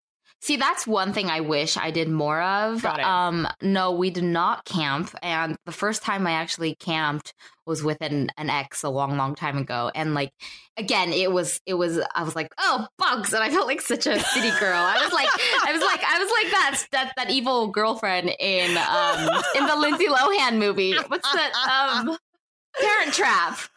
See, 0.43 0.57
that's 0.57 0.87
one 0.87 1.13
thing 1.13 1.29
I 1.29 1.41
wish 1.41 1.77
I 1.77 1.91
did 1.91 2.09
more 2.09 2.41
of. 2.41 2.81
Got 2.81 3.01
it. 3.01 3.05
Um, 3.05 3.47
no, 3.61 3.93
we 3.93 4.09
did 4.09 4.25
not 4.25 4.65
camp. 4.65 5.15
And 5.23 5.57
the 5.67 5.73
first 5.73 6.03
time 6.03 6.27
I 6.27 6.31
actually 6.31 6.77
camped 6.77 7.35
was 7.67 7.85
with 7.85 7.99
an, 8.01 8.31
an 8.39 8.49
ex 8.49 8.83
a 8.83 8.89
long, 8.89 9.19
long 9.19 9.35
time 9.35 9.59
ago. 9.59 9.91
And 9.95 10.15
like, 10.15 10.31
again, 10.79 11.13
it 11.13 11.31
was, 11.31 11.61
it 11.67 11.75
was, 11.75 12.01
I 12.15 12.23
was 12.23 12.35
like, 12.35 12.49
oh, 12.57 12.87
bugs. 12.97 13.35
And 13.35 13.45
I 13.45 13.51
felt 13.51 13.67
like 13.67 13.83
such 13.83 14.07
a 14.07 14.19
city 14.19 14.51
girl. 14.59 14.79
I 14.83 15.05
was 15.05 15.13
like, 15.13 15.29
I 15.67 15.73
was 15.75 15.83
like, 15.83 16.01
I 16.03 16.19
was 16.19 16.31
like 16.31 16.51
that, 16.53 16.87
that, 16.93 17.13
that 17.19 17.31
evil 17.31 17.67
girlfriend 17.67 18.35
in, 18.41 18.79
um, 18.79 19.43
in 19.57 19.67
the 19.67 19.77
Lindsay 19.77 20.07
Lohan 20.07 20.57
movie. 20.57 20.95
What's 20.95 21.31
that? 21.35 22.03
Um, 22.07 22.17
Parent 22.79 23.15
Trap. 23.15 23.59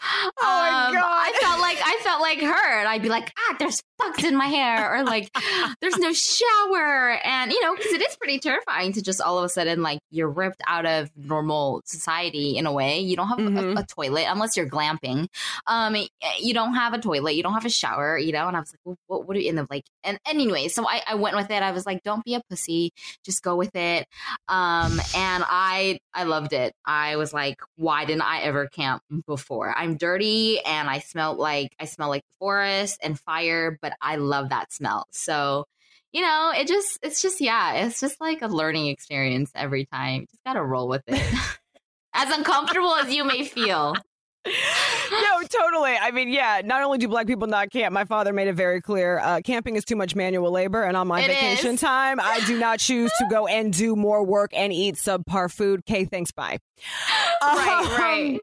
Oh 0.46 0.46
my 0.46 0.88
um, 0.88 0.94
god! 0.94 1.04
I 1.04 1.38
felt 1.42 1.60
like 1.60 1.78
I 1.84 2.00
felt 2.04 2.22
like 2.22 2.40
her, 2.40 2.80
and 2.80 2.88
I'd 2.88 3.02
be 3.02 3.10
like, 3.10 3.32
ah, 3.38 3.56
there's 3.60 3.82
bugs 3.98 4.24
in 4.24 4.36
my 4.36 4.46
hair, 4.46 4.94
or 4.94 5.04
like, 5.04 5.30
there's 5.82 5.98
no 5.98 6.12
shower, 6.12 7.18
and 7.24 7.52
you 7.52 7.62
know, 7.62 7.76
because 7.76 7.92
it 7.94 8.02
is 8.02 8.16
pretty 8.18 8.40
terrifying 8.40 8.94
to 8.94 9.02
just 9.02 9.22
all 9.22 9.38
of 9.38 9.46
a 9.46 9.50
sudden 9.50 9.82
like 9.82 10.00
you're 10.12 10.30
ripped 10.30 10.62
out 10.68 10.86
of 10.86 11.10
normal 11.16 11.82
society 11.86 12.58
in 12.58 12.66
a 12.66 12.72
way. 12.72 13.00
You 13.00 13.16
don't 13.16 13.28
have 13.30 13.38
mm-hmm. 13.38 13.78
a, 13.78 13.82
a, 13.82 13.86
toilet 13.86 14.26
unless 14.28 14.58
you're 14.58 14.70
glamping. 14.70 15.28
Um, 15.68 15.96
you 16.40 16.54
don't 16.54 16.76
have 16.76 16.94
a 16.94 17.00
toilet, 17.00 17.36
you 17.36 17.44
don't 17.44 17.54
have 17.54 17.66
a 17.66 17.70
shower, 17.70 18.18
you 18.18 18.32
know. 18.32 18.48
And 18.48 18.58
I 18.58 18.60
was 18.60 18.74
like, 18.74 18.80
well, 18.84 18.98
what? 19.08 19.28
What 19.28 19.38
are 19.38 19.40
you 19.40 19.50
in 19.50 19.56
the 19.56 19.68
like? 19.70 19.86
And, 20.04 20.20
and 20.28 20.40
anyway, 20.40 20.68
so 20.68 20.88
I, 20.88 21.02
I 21.08 21.16
went 21.16 21.36
with 21.36 21.52
it. 21.52 21.64
I 21.64 21.72
was 21.72 21.86
like, 21.86 22.04
don't 22.04 22.24
be 22.24 22.36
a 22.36 22.42
pussy, 22.50 22.92
just 23.24 23.44
go 23.44 23.56
with 23.56 23.76
it. 23.76 24.06
Um, 24.48 25.00
and 25.16 25.44
I 25.48 26.00
I 26.14 26.24
loved 26.24 26.54
it. 26.54 26.74
I 26.86 27.16
was 27.16 27.34
like, 27.34 27.58
why 27.78 28.06
didn't 28.06 28.24
I 28.24 28.42
ever 28.42 28.68
camp? 28.68 28.83
Camp 28.84 29.04
before. 29.26 29.74
I'm 29.78 29.98
dirty 29.98 30.60
and 30.66 30.90
I 30.90 31.00
smell 31.00 31.36
like 31.36 31.76
I 31.80 31.86
smell 31.86 32.10
like 32.10 32.22
the 32.22 32.36
forest 32.40 33.00
and 33.04 33.20
fire, 33.20 33.78
but 33.82 33.94
I 34.02 34.18
love 34.18 34.50
that 34.50 34.72
smell. 34.74 35.08
So, 35.12 35.66
you 36.12 36.22
know, 36.22 36.52
it 36.56 36.68
just 36.68 37.00
it's 37.02 37.22
just 37.22 37.42
yeah, 37.42 37.86
it's 37.86 38.00
just 38.00 38.20
like 38.22 38.42
a 38.42 38.48
learning 38.48 38.88
experience 38.88 39.52
every 39.56 39.86
time. 39.86 40.22
You 40.22 40.28
just 40.32 40.44
got 40.44 40.54
to 40.54 40.64
roll 40.64 40.88
with 40.88 41.04
it. 41.08 41.22
as 42.14 42.30
uncomfortable 42.36 42.94
as 42.96 43.12
you 43.14 43.24
may 43.24 43.44
feel. 43.44 43.96
no, 44.46 44.52
totally. 45.50 45.96
I 46.00 46.12
mean, 46.12 46.30
yeah, 46.30 46.62
not 46.64 46.84
only 46.84 46.98
do 46.98 47.08
black 47.08 47.28
people 47.28 47.48
not 47.48 47.72
camp, 47.72 47.94
my 47.94 48.06
father 48.06 48.34
made 48.34 48.48
it 48.48 48.54
very 48.54 48.82
clear 48.82 49.20
uh, 49.20 49.40
camping 49.44 49.76
is 49.78 49.86
too 49.86 49.96
much 49.96 50.16
manual 50.16 50.52
labor. 50.52 50.84
And 50.84 50.96
on 50.98 51.08
my 51.08 51.22
It 51.22 51.28
vacation 51.28 51.74
is. 51.76 51.82
time, 51.82 52.20
I 52.20 52.42
do 52.46 52.60
not 52.60 52.80
choose 52.80 53.12
to 53.20 53.26
go 53.32 53.48
and 53.48 53.74
do 53.74 53.96
more 53.96 54.24
work 54.24 54.52
and 54.54 54.72
eat 54.74 54.96
subpar 54.96 55.52
food. 55.52 55.80
Okay, 55.90 56.06
thanks, 56.06 56.32
bye. 56.32 56.60
Right, 57.42 57.86
Um, 57.86 58.02
right. 58.02 58.40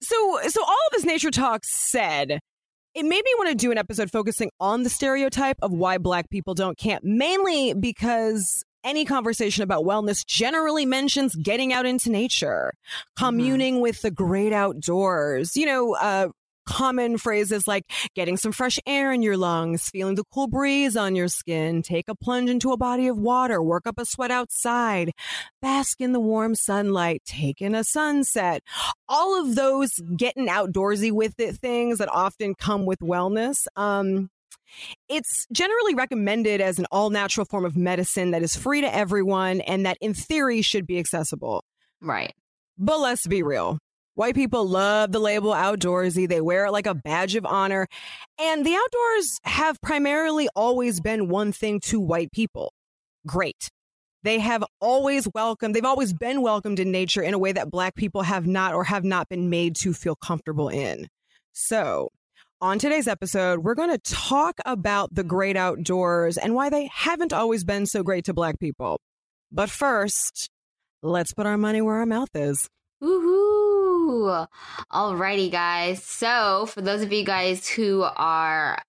So, 0.00 0.40
so 0.48 0.62
all 0.62 0.72
of 0.72 0.92
this 0.92 1.04
nature 1.04 1.30
talk 1.30 1.62
said, 1.64 2.38
it 2.94 3.02
made 3.02 3.24
me 3.24 3.34
want 3.38 3.50
to 3.50 3.56
do 3.56 3.72
an 3.72 3.78
episode 3.78 4.10
focusing 4.10 4.50
on 4.60 4.84
the 4.84 4.90
stereotype 4.90 5.56
of 5.62 5.72
why 5.72 5.98
black 5.98 6.30
people 6.30 6.54
don't 6.54 6.78
camp, 6.78 7.02
mainly 7.04 7.74
because 7.74 8.64
any 8.84 9.04
conversation 9.04 9.64
about 9.64 9.84
wellness 9.84 10.24
generally 10.24 10.86
mentions 10.86 11.34
getting 11.34 11.72
out 11.72 11.86
into 11.86 12.10
nature, 12.10 12.72
communing 13.18 13.80
with 13.80 14.00
the 14.02 14.10
great 14.10 14.52
outdoors, 14.52 15.56
you 15.56 15.66
know, 15.66 15.94
uh, 15.94 16.28
common 16.66 17.18
phrases 17.18 17.66
like 17.66 17.84
getting 18.14 18.36
some 18.36 18.52
fresh 18.52 18.78
air 18.86 19.12
in 19.12 19.22
your 19.22 19.36
lungs, 19.36 19.88
feeling 19.88 20.14
the 20.14 20.24
cool 20.32 20.46
breeze 20.46 20.96
on 20.96 21.14
your 21.14 21.28
skin, 21.28 21.82
take 21.82 22.08
a 22.08 22.14
plunge 22.14 22.50
into 22.50 22.72
a 22.72 22.76
body 22.76 23.06
of 23.08 23.18
water, 23.18 23.62
work 23.62 23.86
up 23.86 23.98
a 23.98 24.04
sweat 24.04 24.30
outside, 24.30 25.12
bask 25.60 26.00
in 26.00 26.12
the 26.12 26.20
warm 26.20 26.54
sunlight, 26.54 27.22
take 27.24 27.60
in 27.60 27.74
a 27.74 27.84
sunset. 27.84 28.62
All 29.08 29.40
of 29.40 29.54
those 29.54 29.92
getting 30.16 30.48
outdoorsy 30.48 31.12
with 31.12 31.38
it 31.38 31.56
things 31.56 31.98
that 31.98 32.08
often 32.08 32.54
come 32.54 32.86
with 32.86 32.98
wellness. 33.00 33.66
Um, 33.76 34.30
it's 35.08 35.46
generally 35.52 35.94
recommended 35.94 36.60
as 36.60 36.78
an 36.78 36.86
all 36.90 37.10
natural 37.10 37.44
form 37.44 37.64
of 37.64 37.76
medicine 37.76 38.32
that 38.32 38.42
is 38.42 38.56
free 38.56 38.80
to 38.80 38.94
everyone 38.94 39.60
and 39.62 39.86
that 39.86 39.98
in 40.00 40.14
theory 40.14 40.62
should 40.62 40.86
be 40.86 40.98
accessible. 40.98 41.62
Right. 42.00 42.32
But 42.76 43.00
let's 43.00 43.26
be 43.26 43.42
real. 43.42 43.78
White 44.14 44.36
people 44.36 44.64
love 44.66 45.10
the 45.10 45.18
label 45.18 45.52
outdoorsy. 45.52 46.28
They 46.28 46.40
wear 46.40 46.66
it 46.66 46.72
like 46.72 46.86
a 46.86 46.94
badge 46.94 47.34
of 47.34 47.44
honor. 47.44 47.88
And 48.38 48.64
the 48.64 48.74
outdoors 48.74 49.40
have 49.42 49.80
primarily 49.80 50.48
always 50.54 51.00
been 51.00 51.28
one 51.28 51.50
thing 51.50 51.80
to 51.86 52.00
white 52.00 52.30
people 52.30 52.72
great. 53.26 53.70
They 54.22 54.38
have 54.38 54.64
always 54.80 55.28
welcomed, 55.34 55.74
they've 55.74 55.84
always 55.84 56.14
been 56.14 56.42
welcomed 56.42 56.78
in 56.78 56.90
nature 56.90 57.22
in 57.22 57.34
a 57.34 57.38
way 57.38 57.52
that 57.52 57.70
black 57.70 57.94
people 57.94 58.22
have 58.22 58.46
not 58.46 58.74
or 58.74 58.84
have 58.84 59.04
not 59.04 59.28
been 59.28 59.50
made 59.50 59.76
to 59.76 59.92
feel 59.92 60.16
comfortable 60.16 60.68
in. 60.68 61.08
So, 61.52 62.08
on 62.60 62.78
today's 62.78 63.06
episode, 63.06 63.58
we're 63.58 63.74
going 63.74 63.90
to 63.90 63.98
talk 63.98 64.58
about 64.64 65.14
the 65.14 65.24
great 65.24 65.56
outdoors 65.56 66.38
and 66.38 66.54
why 66.54 66.70
they 66.70 66.88
haven't 66.92 67.32
always 67.32 67.64
been 67.64 67.84
so 67.84 68.02
great 68.02 68.24
to 68.24 68.32
black 68.32 68.58
people. 68.58 68.98
But 69.52 69.68
first, 69.68 70.48
let's 71.02 71.34
put 71.34 71.46
our 71.46 71.58
money 71.58 71.82
where 71.82 71.96
our 71.96 72.06
mouth 72.06 72.30
is. 72.34 72.68
Woohoo! 73.02 73.63
Alrighty, 74.92 75.50
guys. 75.50 76.04
So, 76.04 76.66
for 76.66 76.80
those 76.80 77.02
of 77.02 77.12
you 77.12 77.24
guys 77.24 77.68
who 77.68 78.02
are 78.02 78.82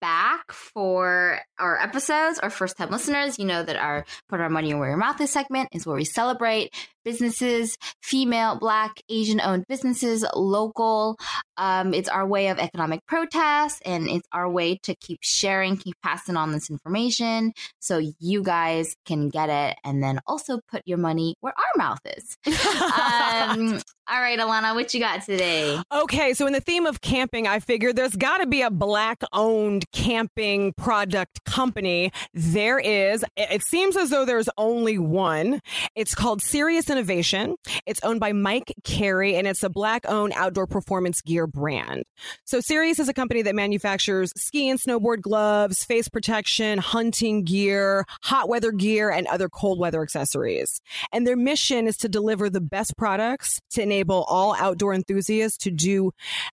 back 0.00 0.52
for 0.52 1.40
our 1.58 1.80
episodes 1.80 2.38
or 2.42 2.50
first 2.50 2.76
time 2.76 2.90
listeners, 2.90 3.38
you 3.38 3.46
know 3.46 3.62
that 3.62 3.76
our 3.76 4.04
Put 4.28 4.40
Our 4.40 4.50
Money 4.50 4.74
Where 4.74 4.88
Your 4.88 4.98
Mouth 4.98 5.20
Is 5.20 5.30
segment 5.30 5.70
is 5.72 5.86
where 5.86 5.96
we 5.96 6.04
celebrate 6.04 6.74
businesses, 7.04 7.76
female, 8.02 8.58
black, 8.58 8.92
Asian 9.08 9.40
owned 9.40 9.64
businesses, 9.68 10.24
local. 10.34 11.16
Um, 11.56 11.94
it's 11.94 12.08
our 12.08 12.26
way 12.26 12.48
of 12.48 12.58
economic 12.58 13.06
protest 13.06 13.82
and 13.84 14.08
it's 14.08 14.26
our 14.32 14.48
way 14.50 14.78
to 14.82 14.94
keep 14.96 15.20
sharing, 15.22 15.76
keep 15.76 15.94
passing 16.02 16.36
on 16.36 16.52
this 16.52 16.70
information 16.70 17.52
so 17.80 18.00
you 18.18 18.42
guys 18.42 18.96
can 19.06 19.28
get 19.28 19.48
it 19.48 19.76
and 19.84 20.02
then 20.02 20.20
also 20.26 20.60
put 20.70 20.82
your 20.86 20.98
money 20.98 21.34
where 21.40 21.54
our 21.56 21.78
mouth 21.78 22.00
is. 22.06 22.36
um, 22.46 23.80
all 24.06 24.20
right, 24.20 24.38
Alana, 24.38 24.74
what 24.74 24.92
you 24.92 25.00
got 25.00 25.22
today? 25.22 25.80
Okay, 25.90 26.34
so 26.34 26.46
in 26.46 26.52
the 26.52 26.60
theme 26.60 26.84
of 26.84 27.00
camping, 27.00 27.46
I 27.46 27.58
figured 27.58 27.96
there's 27.96 28.14
got 28.16 28.38
to 28.38 28.46
be 28.46 28.60
a 28.60 28.70
black 28.70 29.22
owned 29.32 29.90
camping 29.92 30.74
product 30.74 31.42
company. 31.44 32.12
There 32.34 32.78
is. 32.78 33.24
It 33.36 33.62
seems 33.62 33.96
as 33.96 34.10
though 34.10 34.26
there's 34.26 34.50
only 34.58 34.98
one. 34.98 35.60
It's 35.94 36.14
called 36.14 36.42
Serius 36.42 36.90
Innovation. 36.94 37.56
It's 37.86 37.98
owned 38.04 38.20
by 38.20 38.32
Mike 38.32 38.72
Carey 38.84 39.34
and 39.34 39.48
it's 39.48 39.64
a 39.64 39.68
black 39.68 40.08
owned 40.08 40.32
outdoor 40.36 40.68
performance 40.68 41.20
gear 41.22 41.48
brand. 41.48 42.04
So 42.44 42.60
Serius 42.60 43.00
is 43.00 43.08
a 43.08 43.12
company 43.12 43.42
that 43.42 43.56
manufactures 43.56 44.32
ski 44.36 44.70
and 44.70 44.78
snowboard 44.78 45.20
gloves, 45.20 45.82
face 45.82 46.06
protection, 46.06 46.78
hunting 46.78 47.42
gear, 47.42 48.04
hot 48.22 48.48
weather 48.48 48.70
gear, 48.70 49.10
and 49.10 49.26
other 49.26 49.48
cold 49.48 49.80
weather 49.80 50.02
accessories. 50.02 50.80
And 51.12 51.26
their 51.26 51.36
mission 51.36 51.88
is 51.88 51.96
to 51.96 52.08
deliver 52.08 52.48
the 52.48 52.60
best 52.60 52.96
products 52.96 53.60
to 53.70 53.82
enable 53.82 54.22
all 54.28 54.54
outdoor 54.54 54.94
enthusiasts 54.94 55.58
to 55.64 55.72
do 55.72 56.12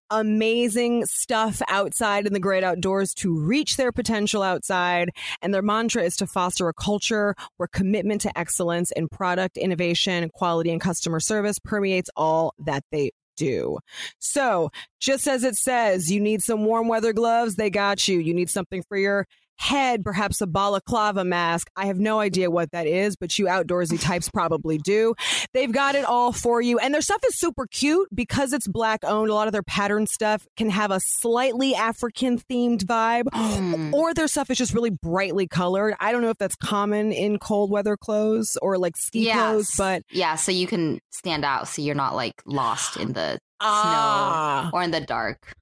amazing 0.09 1.05
stuff 1.05 1.61
outside 1.67 2.25
in 2.25 2.33
the 2.33 2.39
great 2.39 2.63
outdoors 2.63 3.13
to 3.13 3.39
reach 3.39 3.77
their 3.77 3.91
potential 3.91 4.41
outside. 4.41 5.11
And 5.43 5.53
their 5.53 5.61
mantra 5.61 6.01
is 6.01 6.15
to 6.17 6.25
foster 6.25 6.67
a 6.67 6.73
culture 6.73 7.35
where 7.57 7.67
commitment 7.67 8.21
to 8.21 8.35
excellence 8.35 8.89
in 8.89 9.07
product 9.07 9.55
innovation, 9.55 10.30
quality, 10.31 10.71
and 10.71 10.81
customer 10.81 11.19
service 11.19 11.59
permeates 11.59 12.09
all 12.15 12.53
that 12.59 12.83
they 12.91 13.11
do. 13.37 13.79
So, 14.19 14.71
just 14.99 15.27
as 15.27 15.43
it 15.43 15.55
says, 15.55 16.11
you 16.11 16.19
need 16.19 16.43
some 16.43 16.65
warm 16.65 16.87
weather 16.87 17.13
gloves, 17.13 17.55
they 17.55 17.69
got 17.69 18.07
you. 18.07 18.19
You 18.19 18.33
need 18.33 18.49
something 18.49 18.83
for 18.83 18.97
your 18.97 19.27
head, 19.57 20.03
perhaps 20.03 20.41
a 20.41 20.47
balaclava 20.47 21.23
mask. 21.23 21.69
I 21.75 21.85
have 21.85 21.99
no 21.99 22.19
idea 22.19 22.49
what 22.49 22.71
that 22.71 22.87
is, 22.87 23.15
but 23.15 23.37
you 23.37 23.45
outdoorsy 23.45 24.01
types 24.01 24.29
probably 24.29 24.77
do. 24.79 25.13
They've 25.53 25.71
got 25.71 25.95
it 25.95 26.03
all 26.05 26.31
for 26.31 26.61
you. 26.61 26.79
And 26.79 26.93
their 26.93 27.01
stuff 27.01 27.21
is 27.27 27.37
super 27.37 27.67
cute 27.67 28.07
because 28.13 28.53
it's 28.53 28.67
black 28.67 29.03
owned. 29.03 29.29
A 29.29 29.33
lot 29.33 29.47
of 29.47 29.53
their 29.53 29.63
pattern 29.63 30.07
stuff 30.07 30.47
can 30.57 30.69
have 30.71 30.89
a 30.91 30.99
slightly 30.99 31.75
African 31.75 32.39
themed 32.39 32.83
vibe, 32.85 33.25
Mm. 33.31 33.93
or 33.93 34.13
their 34.13 34.27
stuff 34.27 34.49
is 34.49 34.57
just 34.57 34.73
really 34.73 34.89
brightly 34.89 35.47
colored. 35.47 35.93
I 35.99 36.11
don't 36.11 36.21
know 36.21 36.29
if 36.31 36.37
that's 36.37 36.55
common 36.55 37.11
in 37.11 37.37
cold 37.39 37.69
weather 37.69 37.97
clothes 37.97 38.57
or 38.61 38.77
like 38.77 38.97
ski 38.97 39.25
Yes. 39.25 39.35
clothes, 39.37 39.71
but 39.77 40.03
Yeah, 40.09 40.35
so 40.35 40.51
you 40.51 40.65
can 40.67 40.99
stand 41.11 41.45
out 41.45 41.67
so 41.67 41.81
you're 41.81 41.95
not 41.95 42.15
like 42.15 42.41
lost 42.45 42.97
in 42.97 43.13
the 43.13 43.39
ah. 43.59 44.69
or 44.73 44.81
in 44.83 44.91
the 44.91 45.01
dark. 45.01 45.53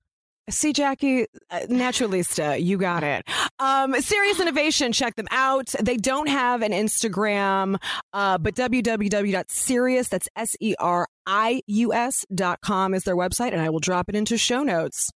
See, 0.49 0.73
Jackie, 0.73 1.25
uh, 1.49 1.59
Naturalista, 1.69 2.61
you 2.61 2.77
got 2.77 3.03
it. 3.03 3.27
Um, 3.59 3.93
Serius 4.01 4.39
Innovation, 4.39 4.91
check 4.91 5.15
them 5.15 5.27
out. 5.31 5.73
They 5.81 5.97
don't 5.97 6.27
have 6.27 6.61
an 6.61 6.71
Instagram, 6.71 7.77
uh, 8.13 8.37
but 8.37 8.55
www.serius, 8.55 10.09
that's 10.09 10.29
S 10.35 10.55
E 10.59 10.75
R 10.79 11.07
I 11.25 11.61
U 11.67 11.93
S 11.93 12.25
dot 12.33 12.61
com 12.61 12.93
is 12.93 13.03
their 13.03 13.15
website, 13.15 13.51
and 13.51 13.61
I 13.61 13.69
will 13.69 13.79
drop 13.79 14.09
it 14.09 14.15
into 14.15 14.37
show 14.37 14.63
notes. 14.63 15.11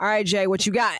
All 0.00 0.08
right, 0.08 0.24
Jay, 0.26 0.46
what 0.46 0.66
you 0.66 0.72
got? 0.72 0.98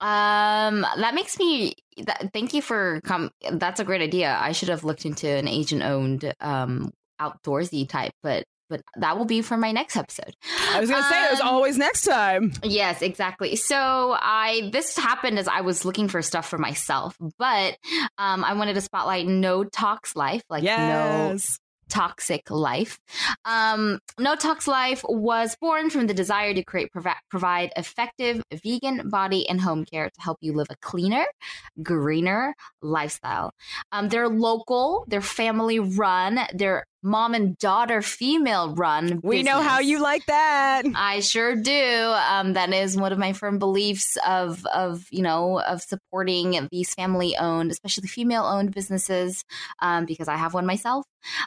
Um, 0.00 0.82
that 0.96 1.14
makes 1.14 1.38
me. 1.38 1.74
That, 2.06 2.30
thank 2.32 2.54
you 2.54 2.62
for 2.62 3.00
com. 3.04 3.30
That's 3.52 3.80
a 3.80 3.84
great 3.84 4.00
idea. 4.00 4.36
I 4.40 4.52
should 4.52 4.68
have 4.68 4.84
looked 4.84 5.04
into 5.04 5.28
an 5.28 5.48
agent 5.48 5.82
owned, 5.82 6.32
um 6.40 6.92
outdoorsy 7.20 7.86
type, 7.88 8.12
but 8.22 8.44
but 8.70 8.82
that 8.96 9.18
will 9.18 9.26
be 9.26 9.42
for 9.42 9.56
my 9.56 9.72
next 9.72 9.96
episode. 9.96 10.34
I 10.72 10.80
was 10.80 10.88
going 10.88 11.02
to 11.02 11.08
say, 11.08 11.26
it 11.26 11.30
was 11.32 11.40
always 11.40 11.76
next 11.76 12.02
time. 12.02 12.52
Yes, 12.62 13.02
exactly. 13.02 13.56
So 13.56 14.16
I 14.18 14.70
this 14.72 14.96
happened 14.96 15.38
as 15.38 15.48
I 15.48 15.60
was 15.60 15.84
looking 15.84 16.08
for 16.08 16.22
stuff 16.22 16.48
for 16.48 16.58
myself, 16.58 17.16
but 17.38 17.76
um, 18.16 18.44
I 18.44 18.54
wanted 18.54 18.74
to 18.74 18.80
spotlight 18.80 19.26
No 19.26 19.64
Tox 19.64 20.16
Life, 20.16 20.44
like 20.48 20.62
no 20.62 21.36
toxic 21.90 22.50
life. 22.50 22.98
Um, 23.44 23.98
no 24.18 24.36
Tox 24.36 24.66
Life 24.66 25.04
was 25.08 25.56
born 25.60 25.90
from 25.90 26.06
the 26.06 26.14
desire 26.14 26.54
to 26.54 26.64
create 26.64 26.90
provi- 26.92 27.10
provide 27.28 27.72
effective 27.76 28.42
vegan 28.64 29.10
body 29.10 29.46
and 29.48 29.60
home 29.60 29.84
care 29.84 30.08
to 30.08 30.20
help 30.20 30.38
you 30.40 30.54
live 30.54 30.68
a 30.70 30.76
cleaner, 30.76 31.26
greener 31.82 32.54
lifestyle. 32.80 33.52
Um, 33.92 34.08
they're 34.08 34.28
local, 34.28 35.04
they're 35.08 35.20
family 35.20 35.78
run, 35.78 36.40
they're 36.54 36.86
mom 37.02 37.34
and 37.34 37.56
daughter 37.58 38.02
female 38.02 38.74
run. 38.74 39.20
We 39.22 39.42
know 39.42 39.60
how 39.62 39.80
you 39.80 40.00
like 40.00 40.26
that. 40.26 40.82
I 40.94 41.20
sure 41.20 41.56
do. 41.56 42.14
Um, 42.30 42.54
that 42.54 42.72
is 42.72 42.96
one 42.96 43.12
of 43.12 43.18
my 43.18 43.32
firm 43.32 43.58
beliefs 43.58 44.16
of 44.26 44.64
of 44.66 45.06
you 45.10 45.22
know 45.22 45.60
of 45.60 45.80
supporting 45.82 46.68
these 46.70 46.94
family 46.94 47.36
owned, 47.36 47.70
especially 47.70 48.08
female 48.08 48.44
owned 48.44 48.74
businesses, 48.74 49.44
um, 49.80 50.04
because 50.04 50.28
I 50.28 50.36
have 50.36 50.54
one 50.54 50.66
myself, 50.66 51.04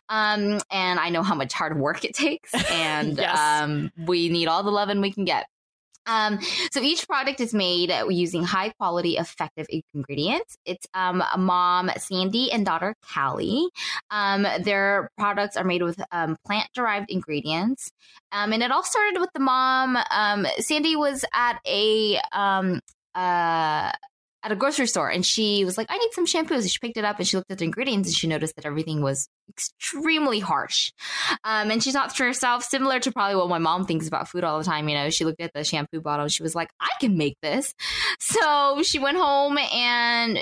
um, 0.10 0.60
and 0.72 1.00
I 1.00 1.10
know 1.10 1.24
how 1.24 1.36
much 1.36 1.54
hard 1.54 1.80
work 1.80 2.04
it 2.06 2.14
takes, 2.16 2.54
and 2.72 3.18
Yes. 3.18 3.38
um, 3.40 3.92
we 4.06 4.30
need 4.30 4.48
all 4.48 4.64
the 4.64 4.72
loving 4.72 5.02
we 5.02 5.12
can 5.12 5.26
get. 5.26 5.48
Um, 6.06 6.40
so 6.72 6.82
each 6.82 7.08
product 7.08 7.40
is 7.40 7.54
made 7.54 7.94
using 8.10 8.44
high 8.44 8.70
quality, 8.80 9.18
effective 9.18 9.68
ingredients. 9.94 10.58
It's 10.66 10.86
um, 10.94 11.24
mom 11.38 11.90
Sandy 11.98 12.52
and 12.52 12.66
daughter 12.66 12.96
Callie. 13.14 13.70
Um, 14.12 14.46
their 14.62 15.10
products 15.18 15.58
are 15.58 15.64
made 15.64 15.84
with 15.84 16.02
um, 16.12 16.38
plant 16.46 16.70
derived 16.74 17.10
ingredients. 17.10 17.92
Um, 18.32 18.54
and 18.54 18.64
it 18.64 18.72
all 18.72 18.84
started 18.84 19.20
with 19.20 19.30
the 19.34 19.40
mom. 19.40 19.98
Um, 20.12 20.46
Sandy 20.60 20.96
was 20.96 21.26
at 21.34 21.60
a 21.66 22.20
um, 22.32 22.80
uh, 23.16 23.92
at 24.44 24.52
a 24.52 24.56
grocery 24.56 24.88
store 24.88 25.10
and 25.10 25.26
she 25.26 25.64
was 25.64 25.78
like, 25.78 25.88
I 25.90 25.98
need 25.98 26.12
some 26.12 26.26
shampoos. 26.26 26.62
And 26.62 26.70
she 26.70 26.80
picked 26.80 26.98
it 26.98 27.06
up 27.06 27.18
and 27.18 27.28
she 27.28 27.38
looked 27.38 27.52
at 27.52 27.60
the 27.60 27.66
ingredients 27.66 28.10
and 28.10 28.16
she 28.16 28.28
noticed 28.28 28.56
that 28.56 28.66
everything 28.66 29.02
was 29.02 29.28
extremely 29.50 30.40
harsh. 30.40 30.92
Um, 31.44 31.72
and 31.72 31.82
she 31.82 31.92
thought 31.92 32.16
to 32.16 32.24
herself, 32.24 32.64
similar 32.64 33.00
to 33.00 33.12
probably 33.12 33.36
what 33.38 33.50
my 33.50 33.58
mom 33.58 33.86
thinks 33.86 34.08
about 34.08 34.28
food 34.28 34.44
all 34.44 34.60
the 34.60 34.66
time, 34.66 34.90
you 34.90 34.96
know, 34.96 35.10
she 35.10 35.26
looked 35.26 35.42
at 35.42 35.54
the 35.54 35.64
shampoo 35.64 36.02
bottle 36.02 36.28
she 36.28 36.44
was 36.44 36.56
like, 36.56 36.70
I 36.80 36.90
can 37.00 37.18
make 37.18 37.38
this. 37.42 37.74
So 38.20 38.82
she 38.84 39.00
went 39.00 39.18
home 39.18 39.58
and 39.58 40.40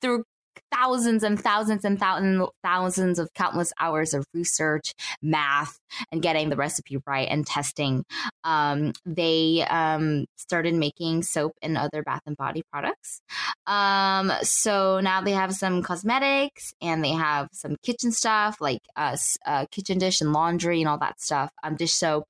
through 0.00 0.24
thousands 0.72 1.22
and 1.22 1.40
thousands 1.40 1.84
and 1.84 1.98
thousands 1.98 2.48
thousands 2.64 3.18
of 3.18 3.32
countless 3.34 3.72
hours 3.78 4.14
of 4.14 4.26
research, 4.34 4.94
math, 5.22 5.78
and 6.10 6.22
getting 6.22 6.48
the 6.48 6.56
recipe 6.56 6.98
right 7.06 7.28
and 7.28 7.46
testing. 7.46 8.04
Um, 8.44 8.92
they 9.04 9.64
um, 9.68 10.26
started 10.36 10.74
making 10.74 11.22
soap 11.22 11.52
and 11.62 11.76
other 11.76 12.02
bath 12.02 12.22
and 12.26 12.36
body 12.36 12.62
products. 12.70 13.20
Um, 13.66 14.32
so 14.42 15.00
now 15.00 15.20
they 15.20 15.32
have 15.32 15.54
some 15.54 15.82
cosmetics 15.82 16.72
and 16.80 17.04
they 17.04 17.12
have 17.12 17.48
some 17.52 17.76
kitchen 17.82 18.12
stuff 18.12 18.60
like 18.60 18.80
uh, 18.96 19.16
uh, 19.46 19.66
kitchen 19.70 19.98
dish 19.98 20.20
and 20.20 20.32
laundry 20.32 20.80
and 20.80 20.88
all 20.88 20.98
that 20.98 21.20
stuff. 21.20 21.50
Um, 21.62 21.76
dish 21.76 21.92
soap. 21.92 22.24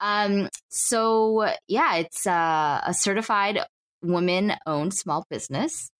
Um, 0.00 0.48
so 0.68 1.48
yeah, 1.68 1.96
it's 1.96 2.26
uh, 2.26 2.80
a 2.84 2.94
certified 2.94 3.60
woman 4.02 4.54
owned 4.66 4.94
small 4.94 5.24
business. 5.30 5.90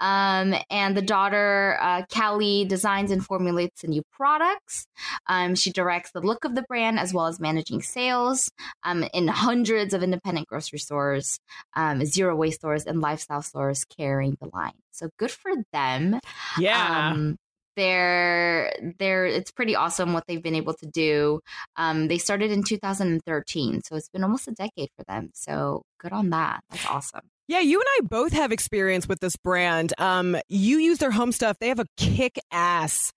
Um, 0.00 0.54
and 0.70 0.96
the 0.96 1.02
daughter, 1.02 1.78
uh, 1.80 2.02
Callie, 2.12 2.64
designs 2.64 3.10
and 3.10 3.24
formulates 3.24 3.82
the 3.82 3.88
new 3.88 4.02
products. 4.12 4.86
Um, 5.26 5.54
she 5.54 5.72
directs 5.72 6.10
the 6.10 6.20
look 6.20 6.44
of 6.44 6.54
the 6.54 6.62
brand 6.62 6.98
as 6.98 7.14
well 7.14 7.26
as 7.26 7.40
managing 7.40 7.82
sales 7.82 8.50
um, 8.84 9.04
in 9.14 9.28
hundreds 9.28 9.94
of 9.94 10.02
independent 10.02 10.48
grocery 10.48 10.78
stores, 10.78 11.38
um, 11.74 12.04
zero 12.04 12.36
waste 12.36 12.60
stores, 12.60 12.84
and 12.84 13.00
lifestyle 13.00 13.42
stores 13.42 13.84
carrying 13.84 14.36
the 14.40 14.48
line. 14.52 14.72
So 14.92 15.08
good 15.18 15.30
for 15.30 15.52
them. 15.72 16.20
Yeah. 16.58 17.10
Um, 17.12 17.36
they're 17.76 18.72
they're 18.98 19.26
it's 19.26 19.50
pretty 19.50 19.76
awesome 19.76 20.12
what 20.14 20.24
they've 20.26 20.42
been 20.42 20.54
able 20.54 20.74
to 20.74 20.86
do. 20.86 21.40
Um, 21.76 22.08
they 22.08 22.18
started 22.18 22.50
in 22.50 22.62
2013, 22.62 23.82
so 23.82 23.96
it's 23.96 24.08
been 24.08 24.24
almost 24.24 24.48
a 24.48 24.52
decade 24.52 24.88
for 24.96 25.04
them. 25.04 25.30
So 25.34 25.82
good 26.00 26.12
on 26.12 26.30
that. 26.30 26.64
That's 26.70 26.86
awesome. 26.86 27.28
Yeah, 27.48 27.60
you 27.60 27.78
and 27.78 27.86
I 27.98 28.06
both 28.08 28.32
have 28.32 28.50
experience 28.50 29.08
with 29.08 29.20
this 29.20 29.36
brand. 29.36 29.92
Um, 29.98 30.36
you 30.48 30.78
use 30.78 30.98
their 30.98 31.12
home 31.12 31.30
stuff. 31.30 31.58
They 31.60 31.68
have 31.68 31.78
a 31.78 31.86
kick 31.96 32.38
ass 32.50 33.12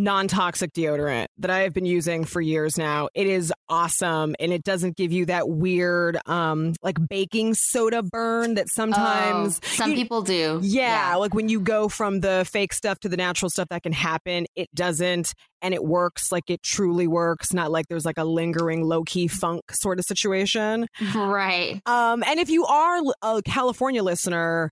non 0.00 0.28
toxic 0.28 0.72
deodorant 0.72 1.26
that 1.38 1.50
I 1.50 1.60
have 1.60 1.72
been 1.72 1.84
using 1.84 2.24
for 2.24 2.40
years 2.40 2.78
now. 2.78 3.08
It 3.14 3.26
is 3.26 3.52
awesome 3.68 4.34
and 4.40 4.52
it 4.52 4.64
doesn't 4.64 4.96
give 4.96 5.12
you 5.12 5.26
that 5.26 5.48
weird, 5.48 6.18
um, 6.26 6.74
like 6.82 6.96
baking 7.08 7.54
soda 7.54 8.02
burn 8.02 8.54
that 8.54 8.68
sometimes 8.68 9.60
oh, 9.62 9.66
some 9.66 9.90
you, 9.90 9.96
people 9.96 10.22
do. 10.22 10.60
Yeah, 10.62 11.10
yeah, 11.10 11.16
like 11.16 11.34
when 11.34 11.48
you 11.48 11.60
go 11.60 11.88
from 11.88 12.20
the 12.20 12.48
fake 12.50 12.72
stuff 12.72 12.98
to 13.00 13.08
the 13.08 13.16
natural 13.16 13.50
stuff 13.50 13.68
that 13.68 13.82
can 13.82 13.92
happen, 13.92 14.46
it 14.56 14.68
doesn't 14.74 15.34
and 15.62 15.74
it 15.74 15.84
works 15.84 16.32
like 16.32 16.48
it 16.48 16.62
truly 16.62 17.06
works, 17.06 17.52
not 17.52 17.70
like 17.70 17.86
there's 17.88 18.06
like 18.06 18.18
a 18.18 18.24
lingering 18.24 18.82
low 18.82 19.02
key 19.04 19.28
funk 19.28 19.62
sort 19.72 19.98
of 19.98 20.04
situation. 20.06 20.86
Right. 21.14 21.80
Um, 21.86 22.24
and 22.26 22.40
if 22.40 22.48
you 22.48 22.64
are 22.64 23.02
a 23.22 23.42
California 23.42 24.02
listener, 24.02 24.70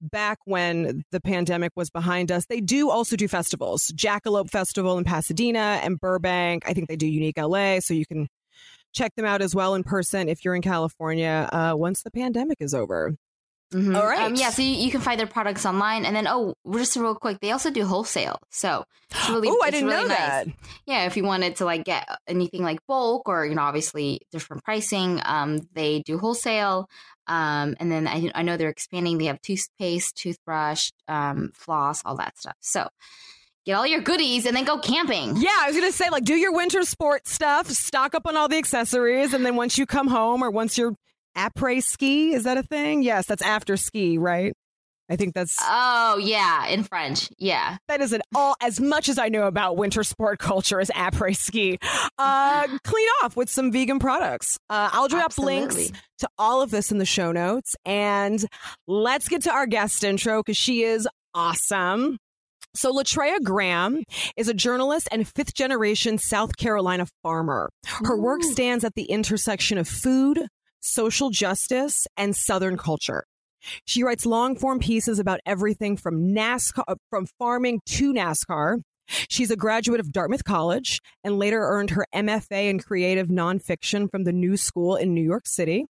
back 0.00 0.38
when 0.44 1.04
the 1.10 1.20
pandemic 1.20 1.72
was 1.76 1.90
behind 1.90 2.30
us, 2.32 2.46
they 2.46 2.60
do 2.60 2.90
also 2.90 3.16
do 3.16 3.28
festivals. 3.28 3.92
Jackalope 3.92 4.50
Festival 4.50 4.98
in 4.98 5.04
Pasadena 5.04 5.80
and 5.82 6.00
Burbank. 6.00 6.64
I 6.66 6.74
think 6.74 6.88
they 6.88 6.96
do 6.96 7.06
Unique 7.06 7.38
LA, 7.38 7.80
so 7.80 7.94
you 7.94 8.06
can 8.06 8.28
check 8.94 9.14
them 9.16 9.24
out 9.24 9.42
as 9.42 9.54
well 9.54 9.74
in 9.74 9.84
person 9.84 10.28
if 10.28 10.44
you're 10.44 10.54
in 10.54 10.62
California 10.62 11.48
uh, 11.52 11.74
once 11.76 12.02
the 12.02 12.10
pandemic 12.10 12.58
is 12.60 12.74
over. 12.74 13.14
Mm-hmm. 13.72 13.96
All 13.96 14.06
right. 14.06 14.22
Um, 14.22 14.34
yeah, 14.34 14.48
so 14.48 14.62
you, 14.62 14.70
you, 14.70 14.90
can 14.90 15.02
find 15.02 15.20
their 15.20 15.26
products 15.26 15.66
online, 15.66 16.06
and 16.06 16.16
then 16.16 16.26
oh, 16.26 16.54
just 16.72 16.96
real 16.96 17.14
quick, 17.14 17.38
they 17.40 17.50
also 17.50 17.70
do 17.70 17.84
wholesale. 17.84 18.38
So 18.50 18.84
really, 19.28 19.48
oh, 19.50 19.60
I 19.62 19.70
didn't 19.70 19.88
really 19.88 20.02
know 20.02 20.08
nice. 20.08 20.18
that. 20.18 20.46
Yeah, 20.86 21.04
if 21.04 21.18
you 21.18 21.24
wanted 21.24 21.56
to 21.56 21.66
like 21.66 21.84
get 21.84 22.08
anything 22.26 22.62
like 22.62 22.78
bulk 22.86 23.28
or 23.28 23.44
you 23.44 23.54
know 23.54 23.62
obviously 23.62 24.20
different 24.32 24.64
pricing, 24.64 25.20
um, 25.24 25.60
they 25.74 26.00
do 26.00 26.18
wholesale. 26.18 26.88
Um, 27.26 27.76
and 27.78 27.92
then 27.92 28.08
I, 28.08 28.30
I 28.34 28.42
know 28.42 28.56
they're 28.56 28.70
expanding. 28.70 29.18
They 29.18 29.26
have 29.26 29.42
toothpaste, 29.42 30.16
toothbrush, 30.16 30.90
um, 31.08 31.50
floss, 31.52 32.02
all 32.06 32.16
that 32.16 32.38
stuff. 32.38 32.56
So 32.60 32.88
get 33.66 33.74
all 33.74 33.86
your 33.86 34.00
goodies 34.00 34.46
and 34.46 34.56
then 34.56 34.64
go 34.64 34.78
camping. 34.78 35.36
Yeah, 35.36 35.50
I 35.60 35.66
was 35.66 35.76
gonna 35.76 35.92
say 35.92 36.08
like 36.08 36.24
do 36.24 36.34
your 36.34 36.54
winter 36.54 36.84
sports 36.84 37.30
stuff, 37.30 37.68
stock 37.68 38.14
up 38.14 38.26
on 38.26 38.34
all 38.34 38.48
the 38.48 38.56
accessories, 38.56 39.34
and 39.34 39.44
then 39.44 39.56
once 39.56 39.76
you 39.76 39.84
come 39.84 40.08
home 40.08 40.42
or 40.42 40.50
once 40.50 40.78
you're 40.78 40.94
après 41.36 41.82
ski, 41.82 42.32
is 42.34 42.44
that 42.44 42.56
a 42.56 42.62
thing? 42.62 43.02
Yes, 43.02 43.26
that's 43.26 43.42
after 43.42 43.76
ski, 43.76 44.18
right? 44.18 44.54
I 45.10 45.16
think 45.16 45.34
that's 45.34 45.56
Oh 45.62 46.18
yeah, 46.22 46.66
in 46.66 46.84
French. 46.84 47.30
Yeah. 47.38 47.78
That 47.88 48.02
isn't 48.02 48.22
all 48.34 48.56
as 48.60 48.78
much 48.78 49.08
as 49.08 49.18
I 49.18 49.28
know 49.30 49.46
about 49.46 49.78
winter 49.78 50.02
sport 50.02 50.38
culture 50.50 50.80
as 50.80 50.90
après 50.90 51.34
ski. 51.36 51.78
Uh 52.18 52.66
clean 52.84 53.08
off 53.22 53.34
with 53.36 53.48
some 53.48 53.72
vegan 53.72 53.98
products. 54.00 54.58
Uh 54.68 54.90
I'll 54.92 55.08
drop 55.08 55.26
Absolutely. 55.26 55.60
links 55.60 55.92
to 56.18 56.28
all 56.38 56.60
of 56.60 56.70
this 56.70 56.92
in 56.92 56.98
the 56.98 57.06
show 57.06 57.32
notes 57.32 57.74
and 57.86 58.44
let's 58.86 59.28
get 59.30 59.42
to 59.44 59.50
our 59.50 59.66
guest 59.66 60.04
intro 60.04 60.42
cuz 60.42 60.56
she 60.58 60.82
is 60.82 61.08
awesome. 61.34 62.18
So, 62.74 62.92
Latria 62.92 63.42
Graham 63.42 64.04
is 64.36 64.46
a 64.48 64.54
journalist 64.54 65.08
and 65.10 65.26
fifth 65.26 65.54
generation 65.54 66.18
South 66.18 66.56
Carolina 66.58 67.06
farmer. 67.22 67.70
Her 67.86 68.16
work 68.16 68.42
stands 68.44 68.84
at 68.84 68.94
the 68.94 69.04
intersection 69.04 69.78
of 69.78 69.88
food, 69.88 70.46
social 70.80 71.30
justice, 71.30 72.06
and 72.16 72.34
Southern 72.36 72.76
culture. 72.76 73.24
She 73.84 74.02
writes 74.02 74.24
long 74.24 74.56
form 74.56 74.78
pieces 74.78 75.18
about 75.18 75.40
everything 75.44 75.96
from 75.96 76.34
NASCAR, 76.34 76.84
uh, 76.88 76.94
from 77.10 77.26
farming 77.38 77.80
to 77.86 78.12
NASCAR. 78.12 78.78
She's 79.28 79.50
a 79.50 79.56
graduate 79.56 80.00
of 80.00 80.12
Dartmouth 80.12 80.44
College 80.44 81.00
and 81.24 81.38
later 81.38 81.60
earned 81.60 81.90
her 81.90 82.06
MFA 82.14 82.68
in 82.68 82.78
creative 82.78 83.28
nonfiction 83.28 84.10
from 84.10 84.24
the 84.24 84.32
New 84.32 84.56
School 84.56 84.96
in 84.96 85.14
New 85.14 85.22
York 85.22 85.46
City. 85.46 85.86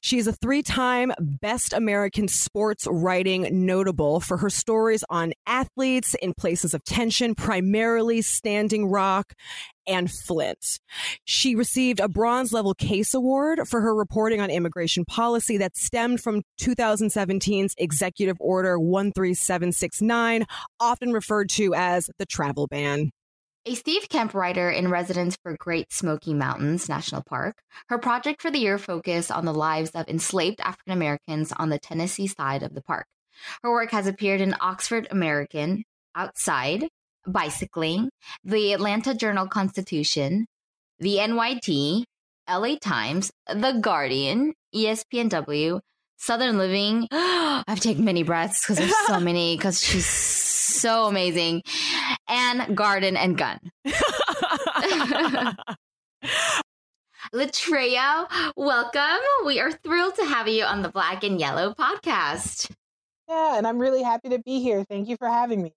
She 0.00 0.18
is 0.18 0.26
a 0.26 0.32
three 0.32 0.62
time 0.62 1.12
Best 1.20 1.72
American 1.72 2.26
Sports 2.26 2.86
Writing 2.90 3.66
notable 3.66 4.18
for 4.20 4.38
her 4.38 4.48
stories 4.48 5.04
on 5.10 5.34
athletes 5.46 6.14
in 6.14 6.32
places 6.34 6.72
of 6.72 6.82
tension, 6.84 7.34
primarily 7.34 8.22
Standing 8.22 8.86
Rock 8.86 9.34
and 9.88 10.10
Flint. 10.10 10.78
She 11.24 11.54
received 11.54 12.00
a 12.00 12.08
bronze 12.08 12.52
level 12.52 12.74
CASE 12.74 13.14
award 13.14 13.66
for 13.66 13.80
her 13.80 13.94
reporting 13.94 14.40
on 14.40 14.50
immigration 14.50 15.04
policy 15.04 15.56
that 15.58 15.76
stemmed 15.76 16.20
from 16.20 16.42
2017's 16.60 17.74
Executive 17.78 18.36
Order 18.40 18.78
13769, 18.78 20.44
often 20.78 21.12
referred 21.12 21.48
to 21.50 21.74
as 21.74 22.10
the 22.18 22.26
travel 22.26 22.66
ban. 22.66 23.10
A 23.66 23.74
Steve 23.74 24.08
Kemp 24.08 24.34
writer 24.34 24.70
in 24.70 24.88
residence 24.88 25.36
for 25.42 25.56
Great 25.58 25.92
Smoky 25.92 26.32
Mountains 26.32 26.88
National 26.88 27.22
Park, 27.22 27.56
her 27.88 27.98
project 27.98 28.40
for 28.40 28.50
the 28.50 28.60
year 28.60 28.78
focused 28.78 29.30
on 29.30 29.44
the 29.44 29.52
lives 29.52 29.90
of 29.90 30.08
enslaved 30.08 30.60
African 30.60 30.92
Americans 30.92 31.52
on 31.52 31.68
the 31.68 31.78
Tennessee 31.78 32.28
side 32.28 32.62
of 32.62 32.74
the 32.74 32.82
park. 32.82 33.06
Her 33.62 33.70
work 33.70 33.90
has 33.90 34.06
appeared 34.06 34.40
in 34.40 34.54
Oxford 34.60 35.08
American, 35.10 35.84
Outside, 36.14 36.88
Bicycling, 37.26 38.10
the 38.44 38.72
Atlanta 38.72 39.14
Journal 39.14 39.46
Constitution, 39.46 40.46
the 40.98 41.16
NYT, 41.16 42.04
LA 42.48 42.76
Times, 42.80 43.30
The 43.46 43.72
Guardian, 43.80 44.54
ESPNW, 44.74 45.80
Southern 46.16 46.58
Living. 46.58 47.06
I've 47.12 47.80
taken 47.80 48.04
many 48.04 48.22
breaths 48.22 48.62
because 48.62 48.78
there's 48.78 49.06
so 49.06 49.20
many, 49.20 49.56
because 49.56 49.82
she's 49.82 50.06
so 50.06 51.06
amazing. 51.06 51.62
And 52.28 52.76
Garden 52.76 53.16
and 53.16 53.36
Gun. 53.38 53.58
Latria, 57.34 58.26
welcome. 58.56 59.20
We 59.44 59.60
are 59.60 59.70
thrilled 59.70 60.14
to 60.16 60.24
have 60.24 60.48
you 60.48 60.64
on 60.64 60.82
the 60.82 60.88
Black 60.88 61.24
and 61.24 61.38
Yellow 61.38 61.74
podcast. 61.74 62.70
Yeah, 63.28 63.58
and 63.58 63.66
I'm 63.66 63.78
really 63.78 64.02
happy 64.02 64.30
to 64.30 64.38
be 64.38 64.62
here. 64.62 64.84
Thank 64.84 65.08
you 65.08 65.16
for 65.18 65.28
having 65.28 65.62
me. 65.62 65.74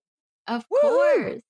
Of 0.47 0.65
Woo-hoo! 0.69 1.32
course. 1.34 1.41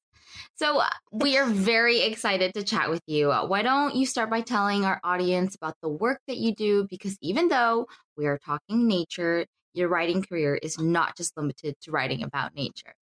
So, 0.56 0.80
uh, 0.80 0.90
we 1.12 1.38
are 1.38 1.48
very 1.48 2.02
excited 2.02 2.54
to 2.56 2.64
chat 2.64 2.90
with 2.90 3.02
you. 3.08 3.30
Why 3.32 3.62
don't 3.64 3.96
you 3.96 4.06
start 4.06 4.30
by 4.30 4.42
telling 4.42 4.86
our 4.86 5.00
audience 5.04 5.56
about 5.56 5.76
the 5.82 5.90
work 5.90 6.20
that 6.28 6.38
you 6.38 6.56
do? 6.56 6.88
Because 6.90 7.18
even 7.22 7.50
though 7.50 7.88
we 8.18 8.28
are 8.28 8.40
talking 8.40 8.88
nature, 8.88 9.46
your 9.74 9.90
writing 9.90 10.24
career 10.24 10.56
is 10.56 10.80
not 10.80 11.18
just 11.18 11.38
limited 11.38 11.76
to 11.82 11.92
writing 11.92 12.24
about 12.24 12.56
nature. 12.56 12.96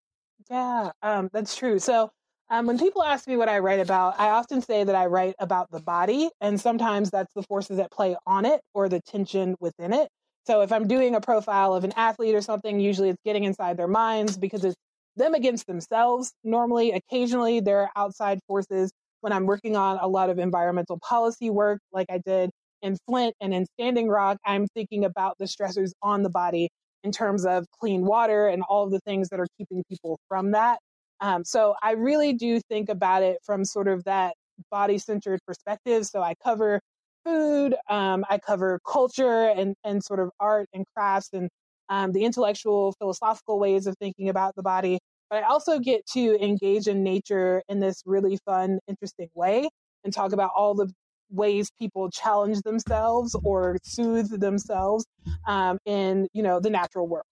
Yeah, 0.50 0.92
um, 1.02 1.30
that's 1.34 1.56
true. 1.56 1.80
So 1.80 2.12
Um, 2.52 2.66
when 2.66 2.80
people 2.80 3.04
ask 3.04 3.28
me 3.28 3.38
what 3.38 3.48
I 3.48 3.60
write 3.60 3.80
about, 3.80 4.20
I 4.20 4.30
often 4.30 4.60
say 4.62 4.84
that 4.84 4.96
I 4.96 5.06
write 5.06 5.36
about 5.38 5.70
the 5.70 5.80
body, 5.82 6.32
and 6.42 6.60
sometimes 6.60 7.12
that's 7.12 7.32
the 7.36 7.44
forces 7.44 7.78
that 7.78 7.92
play 7.92 8.16
on 8.26 8.44
it 8.44 8.62
or 8.74 8.90
the 8.90 9.02
tension 9.02 9.56
within 9.60 9.94
it. 9.94 10.10
So 10.48 10.62
if 10.62 10.72
I'm 10.72 10.88
doing 10.88 11.14
a 11.14 11.22
profile 11.22 11.76
of 11.76 11.84
an 11.84 11.94
athlete 11.96 12.34
or 12.34 12.42
something, 12.42 12.80
usually 12.80 13.10
it's 13.10 13.22
getting 13.24 13.44
inside 13.44 13.78
their 13.78 13.88
minds 13.88 14.36
because 14.38 14.64
it's 14.66 14.76
them 15.20 15.36
against 15.36 15.68
themselves. 15.68 16.34
Normally, 16.44 16.92
occasionally, 16.92 17.60
there 17.60 17.82
are 17.82 17.92
outside 17.96 18.40
forces. 18.48 18.92
When 19.22 19.34
I'm 19.34 19.46
working 19.46 19.76
on 19.76 20.00
a 20.02 20.08
lot 20.08 20.30
of 20.30 20.40
environmental 20.40 20.98
policy 21.08 21.50
work, 21.50 21.80
like 21.92 22.08
I 22.10 22.20
did 22.26 22.50
in 22.82 22.98
Flint 23.06 23.36
and 23.42 23.54
in 23.54 23.66
Standing 23.78 24.08
Rock, 24.08 24.38
I'm 24.46 24.66
thinking 24.74 25.06
about 25.06 25.38
the 25.38 25.46
stressors 25.46 25.92
on 26.02 26.24
the 26.24 26.30
body 26.30 26.70
in 27.04 27.12
terms 27.12 27.46
of 27.46 27.66
clean 27.80 28.06
water 28.06 28.48
and 28.48 28.64
all 28.68 28.86
of 28.86 28.92
the 28.92 29.00
things 29.02 29.30
that 29.30 29.40
are 29.40 29.48
keeping 29.58 29.84
people 29.90 30.18
from 30.28 30.52
that. 30.52 30.80
Um, 31.22 31.44
so 31.44 31.76
I 31.84 31.92
really 31.92 32.34
do 32.34 32.62
think 32.70 32.90
about 32.90 33.24
it 33.24 33.40
from 33.46 33.66
sort 33.66 33.88
of 33.88 34.04
that 34.06 34.36
body 34.72 34.98
centered 34.98 35.40
perspective. 35.46 36.06
So 36.06 36.22
I 36.22 36.34
cover 36.44 36.80
food, 37.26 37.76
um, 37.90 38.26
I 38.30 38.38
cover 38.38 38.80
culture 38.90 39.50
and, 39.50 39.76
and 39.84 40.04
sort 40.04 40.20
of 40.20 40.30
art 40.40 40.68
and 40.74 40.86
crafts 40.96 41.30
and 41.34 41.50
um, 41.90 42.12
the 42.12 42.24
intellectual, 42.24 42.94
philosophical 42.94 43.60
ways 43.60 43.88
of 43.88 43.96
thinking 43.98 44.30
about 44.30 44.56
the 44.56 44.64
body. 44.64 45.00
But 45.30 45.44
I 45.44 45.48
also 45.48 45.80
get 45.80 46.06
to 46.14 46.44
engage 46.44 46.88
in 46.88 47.04
nature 47.04 47.62
in 47.70 47.80
this 47.80 48.02
really 48.06 48.38
fun, 48.46 48.80
interesting 48.88 49.30
way 49.36 49.70
and 50.04 50.14
talk 50.14 50.32
about 50.32 50.52
all 50.56 50.74
the 50.74 50.92
ways 51.32 51.70
people 51.78 52.10
challenge 52.10 52.62
themselves 52.62 53.36
or 53.44 53.78
soothe 53.84 54.40
themselves 54.40 55.06
um, 55.48 55.78
in 55.86 56.28
you 56.34 56.42
know 56.42 56.60
the 56.60 56.70
natural 56.70 57.08
world. 57.08 57.26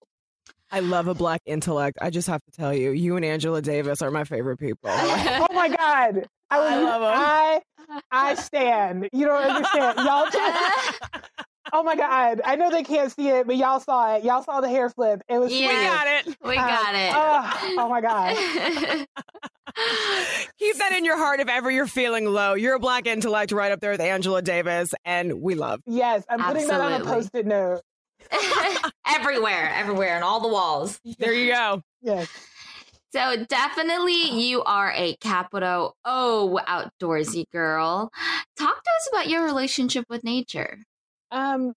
I 0.69 0.81
love 0.81 1.07
a 1.07 1.15
black 1.15 1.41
intellect. 1.45 1.97
I 2.01 2.09
just 2.09 2.27
have 2.27 2.43
to 2.43 2.51
tell 2.51 2.73
you, 2.73 2.91
you 2.91 3.15
and 3.15 3.23
Angela 3.23 3.61
Davis 3.61 4.01
are 4.01 4.11
my 4.11 4.25
favorite 4.25 4.57
people. 4.57 4.89
oh 4.91 5.47
my 5.53 5.69
god, 5.69 6.27
I, 6.51 6.59
was, 6.59 6.71
I 6.71 6.83
love 6.83 7.01
them. 7.01 7.13
I 7.15 7.61
I 8.11 8.35
stand. 8.35 9.09
You 9.13 9.25
don't 9.25 9.43
understand, 9.43 9.97
y'all. 9.99 10.25
Just, 10.31 11.01
oh 11.73 11.83
my 11.83 11.95
god, 11.95 12.41
I 12.43 12.55
know 12.55 12.69
they 12.69 12.83
can't 12.83 13.11
see 13.11 13.29
it, 13.29 13.47
but 13.47 13.57
y'all 13.57 13.79
saw 13.79 14.15
it. 14.15 14.23
Y'all 14.23 14.43
saw 14.43 14.61
the 14.61 14.69
hair 14.69 14.89
flip. 14.89 15.21
It 15.27 15.37
was. 15.37 15.51
Yeah, 15.51 15.67
we 15.67 15.73
got 15.73 16.07
it. 16.07 16.37
We 16.43 16.57
uh, 16.57 16.67
got 16.67 16.95
it. 16.95 17.11
Oh, 17.15 17.75
oh 17.79 17.89
my 17.89 18.01
god. 18.01 19.07
Keep 20.57 20.77
that 20.77 20.93
in 20.93 21.05
your 21.05 21.17
heart 21.17 21.39
if 21.39 21.47
ever 21.47 21.69
you're 21.69 21.87
feeling 21.87 22.25
low. 22.25 22.55
You're 22.55 22.75
a 22.75 22.79
black 22.79 23.05
intellect 23.05 23.51
right 23.51 23.71
up 23.71 23.79
there 23.79 23.91
with 23.91 24.01
Angela 24.01 24.41
Davis, 24.41 24.93
and 25.05 25.41
we 25.41 25.55
love. 25.55 25.81
Yes, 25.85 26.23
I'm 26.29 26.39
putting 26.39 26.67
that 26.67 26.81
on 26.81 27.01
a 27.01 27.05
post-it 27.05 27.45
note. 27.45 27.81
everywhere, 29.05 29.71
everywhere, 29.75 30.15
and 30.15 30.23
all 30.23 30.39
the 30.39 30.47
walls. 30.47 30.99
There 31.19 31.33
you 31.33 31.53
go. 31.53 31.81
Yes. 32.01 32.27
So 33.13 33.45
definitely 33.45 34.31
you 34.31 34.63
are 34.63 34.91
a 34.93 35.15
capital 35.17 35.95
O 36.03 36.59
outdoorsy 36.67 37.45
girl. 37.51 38.11
Talk 38.57 38.83
to 38.83 38.89
us 38.97 39.09
about 39.11 39.29
your 39.29 39.45
relationship 39.45 40.05
with 40.09 40.23
nature. 40.23 40.79
Um 41.31 41.73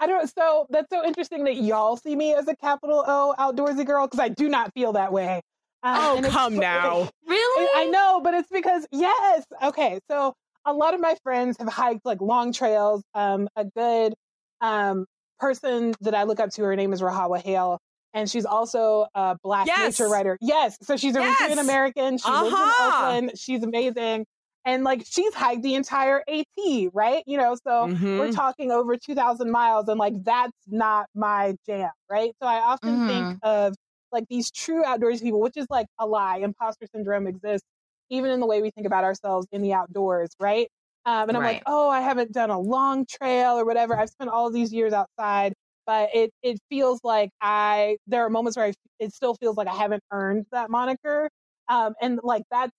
I 0.00 0.06
don't 0.06 0.32
so 0.32 0.66
that's 0.70 0.88
so 0.90 1.04
interesting 1.04 1.44
that 1.44 1.56
y'all 1.56 1.96
see 1.96 2.14
me 2.14 2.34
as 2.34 2.46
a 2.48 2.56
capital 2.56 3.04
O 3.06 3.34
outdoorsy 3.38 3.84
girl 3.84 4.06
because 4.06 4.20
I 4.20 4.28
do 4.28 4.48
not 4.48 4.72
feel 4.72 4.92
that 4.92 5.12
way. 5.12 5.42
Um, 5.82 6.24
oh, 6.24 6.28
come 6.28 6.56
now. 6.56 7.08
really? 7.26 7.68
I 7.76 7.86
know, 7.86 8.20
but 8.22 8.34
it's 8.34 8.48
because 8.48 8.86
yes. 8.92 9.44
Okay, 9.62 9.98
so 10.10 10.34
a 10.64 10.72
lot 10.72 10.94
of 10.94 11.00
my 11.00 11.16
friends 11.22 11.56
have 11.58 11.68
hiked 11.68 12.04
like 12.04 12.20
long 12.20 12.52
trails. 12.52 13.02
Um 13.14 13.48
a 13.56 13.64
good 13.64 14.14
um 14.60 15.06
person 15.40 15.94
that 16.00 16.14
I 16.14 16.24
look 16.24 16.40
up 16.40 16.50
to, 16.50 16.62
her 16.62 16.76
name 16.76 16.92
is 16.92 17.00
Rahawa 17.00 17.42
Haile, 17.44 17.78
and 18.14 18.30
she's 18.30 18.44
also 18.44 19.06
a 19.14 19.36
Black 19.42 19.66
yes. 19.66 19.98
nature 19.98 20.10
writer. 20.10 20.38
Yes, 20.40 20.78
so 20.82 20.96
she's 20.96 21.16
a 21.16 21.20
yes. 21.20 21.58
American. 21.58 22.18
She 22.18 22.28
uh-huh. 22.28 22.42
lives 22.44 22.54
in 22.54 22.60
uh-huh. 22.60 23.06
Oakland. 23.06 23.32
She's 23.36 23.62
amazing. 23.62 24.26
And 24.64 24.84
like 24.84 25.04
she's 25.06 25.32
hiked 25.32 25.62
the 25.62 25.74
entire 25.74 26.22
AT, 26.28 26.90
right? 26.92 27.22
You 27.26 27.38
know, 27.38 27.54
so 27.54 27.86
mm-hmm. 27.86 28.18
we're 28.18 28.32
talking 28.32 28.70
over 28.70 28.96
2,000 28.96 29.50
miles, 29.50 29.88
and 29.88 29.98
like 29.98 30.22
that's 30.24 30.52
not 30.66 31.06
my 31.14 31.54
jam, 31.66 31.90
right? 32.10 32.32
So 32.42 32.48
I 32.48 32.56
often 32.56 32.90
mm-hmm. 32.90 33.08
think 33.08 33.38
of 33.42 33.74
like 34.12 34.24
these 34.28 34.50
true 34.50 34.84
outdoors 34.84 35.20
people, 35.20 35.40
which 35.40 35.56
is 35.56 35.66
like 35.70 35.86
a 35.98 36.06
lie. 36.06 36.38
Imposter 36.38 36.86
syndrome 36.94 37.26
exists 37.26 37.66
even 38.10 38.30
in 38.30 38.40
the 38.40 38.46
way 38.46 38.62
we 38.62 38.70
think 38.70 38.86
about 38.86 39.04
ourselves 39.04 39.46
in 39.52 39.62
the 39.62 39.72
outdoors, 39.72 40.30
right? 40.40 40.68
Um, 41.06 41.28
and 41.28 41.36
I'm 41.36 41.42
right. 41.42 41.54
like, 41.54 41.62
oh, 41.66 41.88
I 41.88 42.00
haven't 42.00 42.32
done 42.32 42.50
a 42.50 42.58
long 42.58 43.06
trail 43.06 43.52
or 43.58 43.64
whatever. 43.64 43.98
I've 43.98 44.10
spent 44.10 44.30
all 44.30 44.50
these 44.50 44.72
years 44.72 44.92
outside, 44.92 45.54
but 45.86 46.10
it 46.14 46.30
it 46.42 46.58
feels 46.68 47.00
like 47.04 47.30
I 47.40 47.96
there 48.06 48.24
are 48.24 48.30
moments 48.30 48.56
where 48.56 48.66
I, 48.66 48.74
it 48.98 49.12
still 49.12 49.34
feels 49.34 49.56
like 49.56 49.68
I 49.68 49.74
haven't 49.74 50.02
earned 50.12 50.46
that 50.52 50.70
moniker. 50.70 51.30
Um, 51.68 51.94
and 52.00 52.20
like 52.22 52.42
that's 52.50 52.72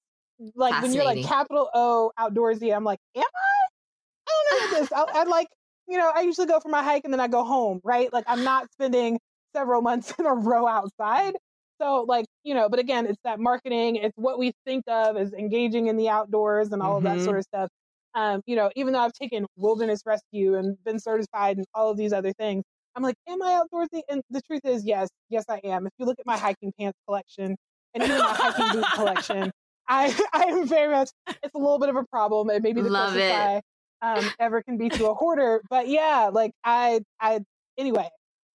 like 0.55 0.81
when 0.81 0.93
you're 0.93 1.03
like 1.03 1.25
capital 1.25 1.69
O 1.73 2.11
outdoorsy, 2.19 2.75
I'm 2.75 2.83
like, 2.83 2.99
am 3.15 3.23
I? 3.23 4.29
I 4.29 4.31
don't 4.49 4.71
know 4.71 4.79
this. 4.79 4.91
I, 4.91 5.21
I 5.21 5.23
like 5.23 5.47
you 5.87 5.97
know 5.97 6.11
I 6.13 6.21
usually 6.21 6.47
go 6.47 6.59
for 6.59 6.69
my 6.69 6.83
hike 6.83 7.03
and 7.03 7.13
then 7.13 7.19
I 7.19 7.27
go 7.27 7.43
home, 7.43 7.81
right? 7.83 8.11
Like 8.11 8.25
I'm 8.27 8.43
not 8.43 8.71
spending 8.71 9.19
several 9.55 9.81
months 9.89 10.13
in 10.17 10.25
a 10.25 10.33
row 10.33 10.67
outside. 10.67 11.35
So 11.81 12.05
like, 12.07 12.25
you 12.43 12.53
know, 12.53 12.67
but 12.69 12.79
again, 12.79 13.05
it's 13.05 13.19
that 13.23 13.39
marketing, 13.39 13.95
it's 13.95 14.17
what 14.17 14.37
we 14.37 14.51
think 14.65 14.83
of 14.87 15.15
as 15.15 15.33
engaging 15.33 15.87
in 15.87 15.97
the 15.97 16.09
outdoors 16.09 16.71
and 16.71 16.81
all 16.81 16.97
mm-hmm. 16.97 16.97
of 16.97 17.03
that 17.03 17.15
mm-hmm. 17.17 17.25
sort 17.25 17.37
of 17.37 17.43
stuff. 17.43 17.69
Um, 18.15 18.41
you 18.45 18.55
know, 18.55 18.69
even 18.75 18.93
though 18.93 18.99
I've 18.99 19.13
taken 19.13 19.45
wilderness 19.55 20.01
rescue 20.05 20.55
and 20.55 20.75
been 20.83 20.99
certified 20.99 21.57
and 21.57 21.65
all 21.73 21.89
of 21.89 21.97
these 21.97 22.11
other 22.11 22.33
things, 22.33 22.63
I'm 22.95 23.03
like, 23.03 23.15
am 23.29 23.41
I 23.41 23.61
outdoorsy? 23.61 24.01
And 24.09 24.21
the 24.29 24.41
truth 24.41 24.65
is, 24.65 24.85
yes, 24.85 25.07
yes, 25.29 25.45
I 25.47 25.61
am. 25.63 25.85
If 25.85 25.93
you 25.97 26.05
look 26.05 26.19
at 26.19 26.25
my 26.25 26.37
hiking 26.37 26.73
pants 26.77 26.97
collection 27.07 27.55
and 27.93 28.03
even 28.03 28.17
my 28.17 28.33
hiking 28.33 28.81
boot 28.81 28.85
collection, 28.95 29.51
I, 29.89 30.15
I 30.33 30.43
am 30.43 30.67
very 30.67 30.91
much, 30.91 31.09
it's 31.27 31.55
a 31.55 31.57
little 31.57 31.79
bit 31.79 31.89
of 31.89 31.95
a 31.95 32.05
problem. 32.05 32.49
And 32.49 32.63
maybe 32.63 32.81
the 32.81 32.89
Love 32.89 33.13
closest 33.13 33.33
I 33.33 33.61
um, 34.01 34.31
ever 34.39 34.61
can 34.61 34.77
be 34.77 34.89
to 34.89 35.07
a 35.07 35.13
hoarder. 35.13 35.61
But 35.69 35.87
yeah, 35.87 36.29
like 36.31 36.51
I, 36.63 37.01
I, 37.19 37.41
anyway. 37.77 38.09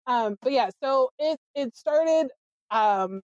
Um, 0.07 0.37
but 0.43 0.53
yeah, 0.53 0.71
so 0.83 1.11
it, 1.19 1.39
it 1.55 1.77
started 1.77 2.29
um, 2.71 3.21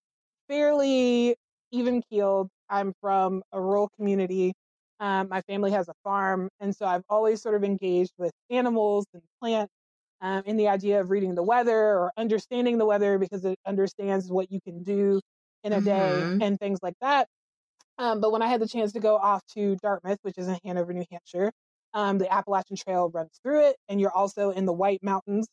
fairly 0.48 1.36
even 1.72 2.02
keeled. 2.10 2.48
I'm 2.70 2.94
from 3.00 3.42
a 3.52 3.60
rural 3.60 3.90
community 3.96 4.54
um, 5.00 5.28
my 5.28 5.42
family 5.42 5.70
has 5.72 5.88
a 5.88 5.94
farm, 6.04 6.48
and 6.60 6.74
so 6.74 6.86
I've 6.86 7.02
always 7.08 7.42
sort 7.42 7.54
of 7.54 7.64
engaged 7.64 8.12
with 8.18 8.32
animals 8.50 9.04
and 9.12 9.22
plants 9.40 9.72
um, 10.22 10.42
in 10.46 10.56
the 10.56 10.68
idea 10.68 11.00
of 11.00 11.10
reading 11.10 11.34
the 11.34 11.42
weather 11.42 11.76
or 11.76 12.12
understanding 12.16 12.78
the 12.78 12.86
weather 12.86 13.18
because 13.18 13.44
it 13.44 13.58
understands 13.66 14.30
what 14.30 14.50
you 14.50 14.60
can 14.60 14.82
do 14.82 15.20
in 15.64 15.72
a 15.72 15.76
mm-hmm. 15.76 15.84
day 16.38 16.46
and 16.46 16.58
things 16.58 16.78
like 16.82 16.94
that. 17.02 17.28
Um, 17.98 18.20
but 18.20 18.32
when 18.32 18.42
I 18.42 18.48
had 18.48 18.60
the 18.60 18.68
chance 18.68 18.92
to 18.92 19.00
go 19.00 19.16
off 19.16 19.42
to 19.54 19.76
Dartmouth, 19.76 20.18
which 20.22 20.38
is 20.38 20.48
in 20.48 20.58
Hanover, 20.64 20.92
New 20.92 21.04
Hampshire, 21.10 21.50
um, 21.94 22.18
the 22.18 22.32
Appalachian 22.32 22.76
Trail 22.76 23.10
runs 23.12 23.40
through 23.42 23.68
it, 23.68 23.76
and 23.88 24.00
you're 24.00 24.12
also 24.12 24.50
in 24.50 24.66
the 24.66 24.72
White 24.72 25.02
Mountains 25.02 25.46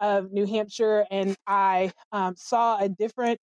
of 0.00 0.32
New 0.32 0.46
Hampshire. 0.46 1.06
And 1.10 1.36
I 1.46 1.92
um, 2.12 2.34
saw 2.36 2.78
a 2.78 2.88
different 2.88 3.38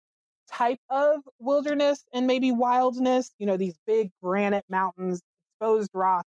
type 0.52 0.80
of 0.90 1.20
wilderness 1.40 2.04
and 2.14 2.26
maybe 2.26 2.52
wildness, 2.52 3.32
you 3.38 3.46
know, 3.46 3.58
these 3.58 3.76
big 3.86 4.10
granite 4.24 4.66
mountains 4.70 5.22
exposed 5.52 5.92
rock 5.94 6.26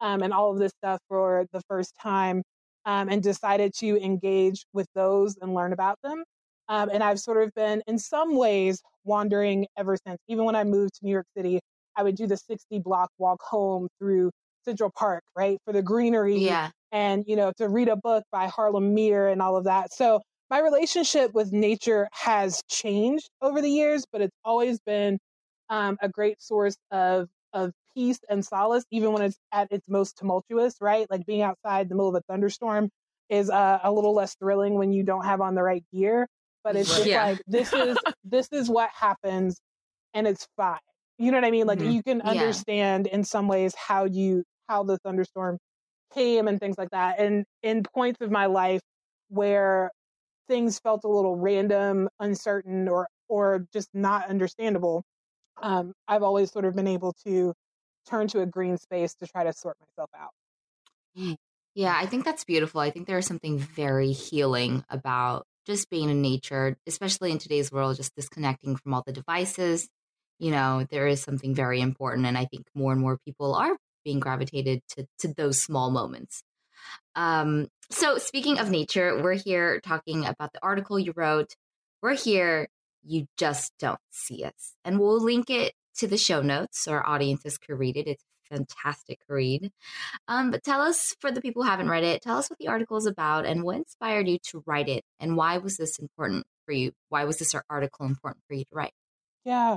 um, 0.00 0.22
and 0.22 0.32
all 0.32 0.50
of 0.52 0.58
this 0.58 0.72
stuff 0.82 1.00
for 1.08 1.46
the 1.52 1.60
first 1.68 1.94
time 2.00 2.42
um, 2.84 3.08
and 3.08 3.22
decided 3.22 3.72
to 3.74 4.02
engage 4.02 4.66
with 4.72 4.86
those 4.94 5.36
and 5.40 5.54
learn 5.54 5.72
about 5.72 5.98
them. 6.02 6.24
Um, 6.68 6.88
and 6.92 7.02
I've 7.02 7.20
sort 7.20 7.42
of 7.42 7.52
been, 7.54 7.82
in 7.86 7.98
some 7.98 8.36
ways, 8.36 8.80
wandering 9.04 9.66
ever 9.76 9.96
since. 10.06 10.18
Even 10.28 10.44
when 10.44 10.56
I 10.56 10.64
moved 10.64 10.94
to 10.94 11.04
New 11.04 11.10
York 11.10 11.26
City, 11.36 11.60
I 12.00 12.02
would 12.02 12.16
do 12.16 12.26
the 12.26 12.38
60 12.38 12.78
block 12.78 13.10
walk 13.18 13.42
home 13.42 13.88
through 13.98 14.30
Central 14.64 14.90
Park, 14.90 15.22
right, 15.36 15.58
for 15.66 15.72
the 15.72 15.82
greenery. 15.82 16.38
Yeah. 16.38 16.70
And, 16.92 17.24
you 17.26 17.36
know, 17.36 17.52
to 17.58 17.68
read 17.68 17.88
a 17.88 17.96
book 17.96 18.24
by 18.32 18.46
Harlem 18.46 18.94
Meer 18.94 19.28
and 19.28 19.42
all 19.42 19.56
of 19.56 19.64
that. 19.64 19.92
So 19.92 20.22
my 20.48 20.60
relationship 20.60 21.34
with 21.34 21.52
nature 21.52 22.08
has 22.12 22.62
changed 22.70 23.28
over 23.42 23.60
the 23.60 23.68
years, 23.68 24.06
but 24.10 24.22
it's 24.22 24.36
always 24.44 24.80
been 24.80 25.18
um, 25.68 25.98
a 26.00 26.08
great 26.08 26.42
source 26.42 26.76
of 26.90 27.28
of 27.52 27.72
peace 27.94 28.20
and 28.28 28.44
solace, 28.44 28.84
even 28.90 29.12
when 29.12 29.22
it's 29.22 29.36
at 29.52 29.68
its 29.70 29.84
most 29.88 30.16
tumultuous, 30.16 30.76
right? 30.80 31.06
Like 31.10 31.26
being 31.26 31.42
outside 31.42 31.82
in 31.82 31.88
the 31.88 31.94
middle 31.96 32.08
of 32.08 32.14
a 32.14 32.32
thunderstorm 32.32 32.88
is 33.28 33.50
uh, 33.50 33.80
a 33.82 33.92
little 33.92 34.14
less 34.14 34.36
thrilling 34.36 34.74
when 34.74 34.92
you 34.92 35.02
don't 35.02 35.24
have 35.24 35.40
on 35.40 35.54
the 35.54 35.62
right 35.62 35.84
gear. 35.92 36.26
But 36.62 36.76
it's 36.76 36.88
just 36.88 37.06
yeah. 37.06 37.24
like 37.24 37.42
this 37.46 37.72
is 37.72 37.96
this 38.24 38.48
is 38.52 38.68
what 38.68 38.90
happens, 38.94 39.60
and 40.14 40.26
it's 40.26 40.46
fine. 40.56 40.78
You 41.20 41.30
know 41.30 41.36
what 41.36 41.44
I 41.44 41.50
mean? 41.50 41.66
Like 41.66 41.80
mm-hmm. 41.80 41.90
you 41.90 42.02
can 42.02 42.22
understand 42.22 43.06
yeah. 43.06 43.16
in 43.16 43.24
some 43.24 43.46
ways 43.46 43.74
how 43.74 44.06
you 44.06 44.42
how 44.70 44.84
the 44.84 44.96
thunderstorm 45.04 45.58
came 46.14 46.48
and 46.48 46.58
things 46.58 46.78
like 46.78 46.88
that. 46.90 47.20
And 47.20 47.44
in 47.62 47.82
points 47.82 48.22
of 48.22 48.30
my 48.30 48.46
life 48.46 48.80
where 49.28 49.90
things 50.48 50.78
felt 50.78 51.04
a 51.04 51.08
little 51.08 51.36
random, 51.36 52.08
uncertain, 52.18 52.88
or 52.88 53.06
or 53.28 53.66
just 53.70 53.90
not 53.92 54.30
understandable, 54.30 55.04
um, 55.62 55.92
I've 56.08 56.22
always 56.22 56.50
sort 56.50 56.64
of 56.64 56.74
been 56.74 56.88
able 56.88 57.12
to 57.26 57.52
turn 58.08 58.26
to 58.28 58.40
a 58.40 58.46
green 58.46 58.78
space 58.78 59.14
to 59.16 59.26
try 59.26 59.44
to 59.44 59.52
sort 59.52 59.76
myself 59.78 60.08
out. 60.18 60.30
Mm. 61.18 61.36
Yeah, 61.74 61.94
I 61.94 62.06
think 62.06 62.24
that's 62.24 62.44
beautiful. 62.44 62.80
I 62.80 62.90
think 62.90 63.06
there 63.06 63.18
is 63.18 63.26
something 63.26 63.58
very 63.58 64.12
healing 64.12 64.84
about 64.88 65.46
just 65.66 65.90
being 65.90 66.08
in 66.08 66.22
nature, 66.22 66.78
especially 66.86 67.30
in 67.30 67.38
today's 67.38 67.70
world, 67.70 67.98
just 67.98 68.16
disconnecting 68.16 68.76
from 68.76 68.94
all 68.94 69.02
the 69.06 69.12
devices 69.12 69.86
you 70.40 70.50
know, 70.50 70.86
there 70.90 71.06
is 71.06 71.22
something 71.22 71.54
very 71.54 71.80
important. 71.80 72.26
And 72.26 72.36
I 72.36 72.46
think 72.46 72.66
more 72.74 72.92
and 72.92 73.00
more 73.00 73.18
people 73.18 73.54
are 73.54 73.76
being 74.04 74.18
gravitated 74.18 74.80
to, 74.88 75.06
to 75.18 75.34
those 75.34 75.60
small 75.60 75.90
moments. 75.90 76.42
Um, 77.14 77.68
so, 77.90 78.16
speaking 78.18 78.58
of 78.58 78.70
nature, 78.70 79.22
we're 79.22 79.34
here 79.34 79.80
talking 79.80 80.24
about 80.24 80.52
the 80.52 80.60
article 80.62 80.98
you 80.98 81.12
wrote. 81.14 81.54
We're 82.02 82.16
here, 82.16 82.68
you 83.04 83.26
just 83.36 83.74
don't 83.78 84.00
see 84.10 84.44
us. 84.44 84.74
And 84.84 84.98
we'll 84.98 85.22
link 85.22 85.50
it 85.50 85.74
to 85.96 86.06
the 86.06 86.16
show 86.16 86.40
notes 86.40 86.80
so 86.80 86.92
our 86.92 87.06
audiences 87.06 87.58
can 87.58 87.76
read 87.76 87.98
it. 87.98 88.06
It's 88.06 88.24
fantastic 88.48 89.20
read. 89.28 89.70
Um, 90.26 90.50
but 90.50 90.64
tell 90.64 90.80
us, 90.80 91.14
for 91.20 91.30
the 91.30 91.42
people 91.42 91.62
who 91.62 91.68
haven't 91.68 91.90
read 91.90 92.04
it, 92.04 92.22
tell 92.22 92.38
us 92.38 92.48
what 92.48 92.58
the 92.58 92.68
article 92.68 92.96
is 92.96 93.06
about 93.06 93.44
and 93.44 93.62
what 93.62 93.76
inspired 93.76 94.26
you 94.26 94.38
to 94.50 94.62
write 94.66 94.88
it 94.88 95.04
and 95.18 95.36
why 95.36 95.58
was 95.58 95.76
this 95.76 95.98
important 95.98 96.46
for 96.64 96.72
you? 96.72 96.92
Why 97.10 97.24
was 97.24 97.38
this 97.38 97.54
article 97.68 98.06
important 98.06 98.42
for 98.48 98.54
you 98.54 98.64
to 98.64 98.74
write? 98.74 98.92
Yeah. 99.44 99.76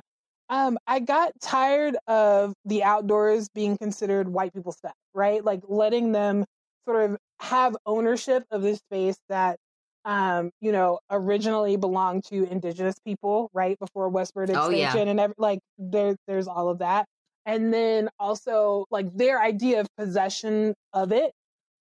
Um, 0.49 0.77
I 0.85 0.99
got 0.99 1.33
tired 1.41 1.95
of 2.07 2.53
the 2.65 2.83
outdoors 2.83 3.49
being 3.49 3.77
considered 3.77 4.29
white 4.29 4.53
people 4.53 4.71
stuff, 4.71 4.93
right? 5.13 5.43
Like 5.43 5.61
letting 5.67 6.11
them 6.11 6.45
sort 6.87 7.09
of 7.09 7.17
have 7.39 7.75
ownership 7.85 8.43
of 8.51 8.61
this 8.61 8.79
space 8.79 9.17
that 9.29 9.57
um, 10.05 10.51
you 10.59 10.71
know, 10.71 10.99
originally 11.09 11.77
belonged 11.77 12.25
to 12.25 12.43
indigenous 12.49 12.95
people, 13.05 13.49
right 13.53 13.79
before 13.79 14.09
westward 14.09 14.49
extension, 14.49 14.73
oh, 14.73 14.77
yeah. 14.77 14.97
and 14.97 15.19
every, 15.19 15.35
like 15.37 15.59
there, 15.77 16.15
there's 16.27 16.47
all 16.47 16.69
of 16.69 16.79
that, 16.79 17.05
and 17.45 17.73
then 17.73 18.09
also 18.19 18.85
like 18.91 19.15
their 19.15 19.41
idea 19.41 19.79
of 19.79 19.87
possession 19.97 20.73
of 20.93 21.11
it 21.11 21.31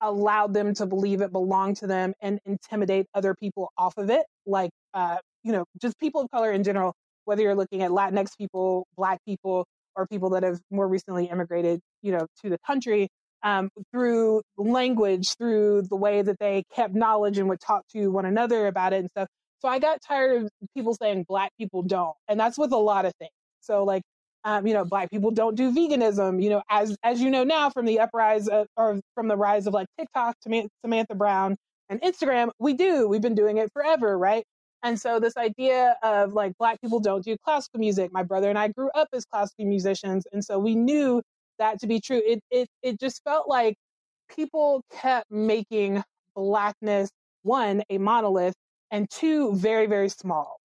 allowed 0.01 0.55
them 0.55 0.75
to 0.75 0.87
believe 0.87 1.21
it 1.21 1.33
belonged 1.33 1.77
to 1.77 1.87
them 1.87 2.13
and 2.21 2.41
intimidate 2.45 3.07
other 3.15 3.35
people 3.35 3.71
off 3.77 3.97
of 3.99 4.11
it, 4.11 4.25
like 4.47 4.71
uh, 4.95 5.17
you 5.43 5.53
know, 5.53 5.65
just 5.81 5.99
people 5.99 6.21
of 6.23 6.31
color 6.31 6.53
in 6.53 6.63
general 6.63 6.95
whether 7.25 7.43
you're 7.43 7.55
looking 7.55 7.83
at 7.83 7.91
Latinx 7.91 8.37
people, 8.39 8.87
Black 8.97 9.19
people, 9.27 9.67
or 9.97 10.07
people 10.07 10.31
that 10.31 10.43
have 10.43 10.61
more 10.71 10.89
recently 10.89 11.27
immigrated, 11.27 11.81
you 12.03 12.13
know, 12.13 12.27
to 12.43 12.51
the 12.51 12.59
country, 12.67 13.09
um, 13.43 13.69
through 13.93 14.43
language, 14.57 15.37
through 15.37 15.83
the 15.91 15.97
way 15.97 16.23
that 16.23 16.39
they 16.39 16.65
kept 16.75 16.95
knowledge 16.95 17.39
and 17.39 17.49
would 17.49 17.61
talk 17.61 17.83
to 17.93 18.09
one 18.09 18.25
another 18.25 18.67
about 18.67 18.93
it 18.93 19.01
and 19.01 19.11
stuff. 19.11 19.29
So 19.61 19.69
I 19.69 19.79
got 19.79 20.01
tired 20.07 20.43
of 20.43 20.51
people 20.77 20.95
saying 20.95 21.25
Black 21.29 21.51
people 21.59 21.83
don't, 21.83 22.15
and 22.29 22.39
that's 22.39 22.59
with 22.59 22.73
a 22.73 22.77
lot 22.79 23.05
of 23.05 23.13
things. 23.19 23.31
So 23.61 23.85
like, 23.85 24.03
um, 24.45 24.67
you 24.67 24.75
know, 24.75 24.85
Black 24.85 25.11
people 25.11 25.31
don't 25.31 25.55
do 25.57 25.73
veganism. 25.73 26.43
You 26.43 26.51
know, 26.51 26.63
as 26.71 26.97
as 27.05 27.21
you 27.21 27.31
know 27.31 27.45
now 27.45 27.71
from 27.71 27.87
the 27.87 28.01
uprise 28.01 28.49
of, 28.49 28.67
or 28.77 29.01
from 29.15 29.29
the 29.29 29.37
rise 29.37 29.67
of 29.67 29.75
like 29.75 29.87
TikTok, 29.99 30.37
Samantha 30.85 31.15
Brown, 31.15 31.57
and 31.89 32.01
Instagram, 32.03 32.51
we 32.59 32.75
do. 32.75 33.09
We've 33.09 33.23
been 33.23 33.35
doing 33.37 33.59
it 33.59 33.71
forever, 33.73 34.19
right? 34.19 34.45
And 34.83 35.01
so 35.01 35.21
this 35.21 35.37
idea 35.37 35.97
of 36.03 36.33
like 36.33 36.53
black 36.59 36.81
people 36.81 37.01
don't 37.01 37.25
do 37.25 37.37
classical 37.45 37.81
music. 37.81 38.11
My 38.13 38.23
brother 38.25 38.49
and 38.49 38.59
I 38.59 38.69
grew 38.69 38.91
up 38.95 39.09
as 39.13 39.25
classical 39.25 39.67
musicians, 39.67 40.27
and 40.33 40.45
so 40.45 40.59
we 40.59 40.75
knew 40.75 41.23
that 41.59 41.81
to 41.81 41.87
be 41.87 42.01
true. 42.01 42.21
It 42.25 42.41
it 42.51 42.69
it 42.83 43.01
just 43.01 43.23
felt 43.25 43.49
like 43.49 43.77
people 44.35 44.83
kept 44.93 45.31
making 45.31 46.03
blackness 46.35 47.11
one 47.43 47.83
a 47.91 47.99
monolith 47.99 48.55
and 48.91 49.09
two 49.11 49.55
very 49.55 49.87
very 49.87 50.09
small. 50.09 50.59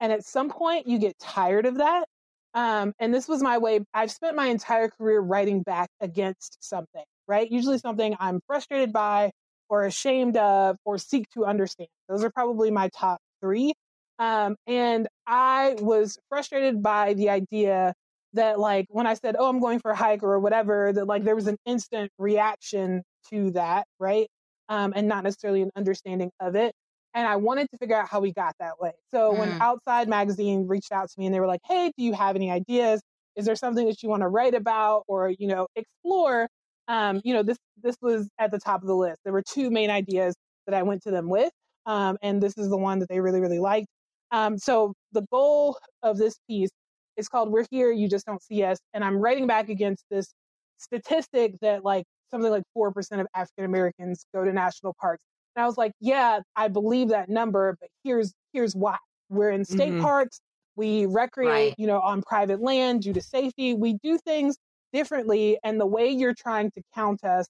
And 0.00 0.12
at 0.12 0.24
some 0.24 0.50
point 0.50 0.86
you 0.88 0.98
get 0.98 1.18
tired 1.18 1.66
of 1.66 1.76
that. 1.78 2.06
Um, 2.54 2.92
and 2.98 3.14
this 3.14 3.28
was 3.28 3.42
my 3.42 3.58
way. 3.58 3.80
I've 3.94 4.10
spent 4.10 4.36
my 4.36 4.46
entire 4.48 4.88
career 4.88 5.20
writing 5.20 5.62
back 5.62 5.88
against 6.00 6.58
something, 6.62 7.04
right? 7.28 7.50
Usually 7.50 7.78
something 7.78 8.16
I'm 8.20 8.40
frustrated 8.46 8.92
by 8.92 9.30
or 9.68 9.84
ashamed 9.84 10.36
of 10.36 10.76
or 10.84 10.98
seek 10.98 11.28
to 11.34 11.46
understand. 11.46 11.88
Those 12.08 12.24
are 12.24 12.30
probably 12.30 12.70
my 12.72 12.88
top 12.96 13.20
three. 13.40 13.72
Um, 14.18 14.56
and 14.66 15.08
I 15.26 15.76
was 15.80 16.18
frustrated 16.28 16.82
by 16.82 17.14
the 17.14 17.30
idea 17.30 17.94
that, 18.34 18.60
like, 18.60 18.86
when 18.90 19.06
I 19.06 19.14
said, 19.14 19.36
"Oh, 19.38 19.48
I'm 19.48 19.60
going 19.60 19.80
for 19.80 19.90
a 19.90 19.96
hike" 19.96 20.22
or 20.22 20.38
whatever, 20.38 20.92
that 20.92 21.06
like 21.06 21.24
there 21.24 21.34
was 21.34 21.46
an 21.46 21.56
instant 21.66 22.10
reaction 22.18 23.02
to 23.30 23.50
that, 23.52 23.86
right? 23.98 24.28
Um, 24.68 24.92
and 24.94 25.08
not 25.08 25.24
necessarily 25.24 25.62
an 25.62 25.70
understanding 25.76 26.30
of 26.40 26.54
it. 26.54 26.74
And 27.14 27.26
I 27.26 27.36
wanted 27.36 27.68
to 27.70 27.78
figure 27.78 27.96
out 27.96 28.08
how 28.08 28.20
we 28.20 28.32
got 28.32 28.54
that 28.60 28.80
way. 28.80 28.92
So 29.10 29.32
mm. 29.32 29.38
when 29.38 29.60
Outside 29.60 30.08
Magazine 30.08 30.68
reached 30.68 30.92
out 30.92 31.08
to 31.10 31.14
me 31.18 31.26
and 31.26 31.34
they 31.34 31.40
were 31.40 31.46
like, 31.46 31.60
"Hey, 31.66 31.92
do 31.96 32.04
you 32.04 32.12
have 32.12 32.36
any 32.36 32.50
ideas? 32.50 33.02
Is 33.36 33.46
there 33.46 33.56
something 33.56 33.86
that 33.86 34.02
you 34.02 34.08
want 34.08 34.22
to 34.22 34.28
write 34.28 34.54
about 34.54 35.04
or 35.08 35.30
you 35.30 35.46
know 35.48 35.66
explore?" 35.76 36.48
Um, 36.88 37.20
you 37.24 37.34
know, 37.34 37.42
this 37.42 37.58
this 37.82 37.96
was 38.02 38.28
at 38.38 38.50
the 38.50 38.58
top 38.58 38.82
of 38.82 38.88
the 38.88 38.96
list. 38.96 39.20
There 39.24 39.32
were 39.32 39.42
two 39.42 39.70
main 39.70 39.90
ideas 39.90 40.34
that 40.66 40.74
I 40.74 40.82
went 40.82 41.02
to 41.02 41.10
them 41.10 41.28
with. 41.28 41.50
Um, 41.86 42.16
and 42.22 42.42
this 42.42 42.56
is 42.56 42.68
the 42.68 42.76
one 42.76 42.98
that 43.00 43.08
they 43.08 43.20
really, 43.20 43.40
really 43.40 43.58
liked. 43.58 43.88
Um, 44.32 44.58
so 44.58 44.94
the 45.12 45.22
goal 45.30 45.78
of 46.02 46.18
this 46.18 46.38
piece 46.48 46.70
is 47.16 47.28
called 47.28 47.50
We're 47.50 47.66
Here, 47.70 47.90
You 47.90 48.08
Just 48.08 48.26
Don't 48.26 48.42
See 48.42 48.62
Us. 48.62 48.78
And 48.94 49.04
I'm 49.04 49.16
writing 49.16 49.46
back 49.46 49.68
against 49.68 50.04
this 50.10 50.32
statistic 50.78 51.54
that 51.60 51.84
like 51.84 52.04
something 52.30 52.50
like 52.50 52.62
4% 52.76 52.92
of 53.20 53.26
African 53.34 53.64
Americans 53.64 54.24
go 54.34 54.44
to 54.44 54.52
national 54.52 54.94
parks. 55.00 55.24
And 55.56 55.64
I 55.64 55.66
was 55.66 55.76
like, 55.76 55.92
yeah, 56.00 56.40
I 56.56 56.68
believe 56.68 57.08
that 57.08 57.28
number, 57.28 57.76
but 57.80 57.90
here's 58.04 58.32
here's 58.52 58.74
why. 58.74 58.96
We're 59.28 59.50
in 59.50 59.64
state 59.64 59.92
mm-hmm. 59.92 60.02
parks, 60.02 60.40
we 60.76 61.06
recreate, 61.06 61.70
right. 61.70 61.74
you 61.76 61.86
know, 61.86 62.00
on 62.00 62.22
private 62.22 62.60
land 62.60 63.02
due 63.02 63.12
to 63.12 63.20
safety. 63.20 63.74
We 63.74 63.98
do 64.02 64.18
things 64.18 64.56
differently 64.92 65.58
and 65.62 65.80
the 65.80 65.86
way 65.86 66.08
you're 66.08 66.34
trying 66.34 66.70
to 66.72 66.82
count 66.94 67.22
us 67.24 67.46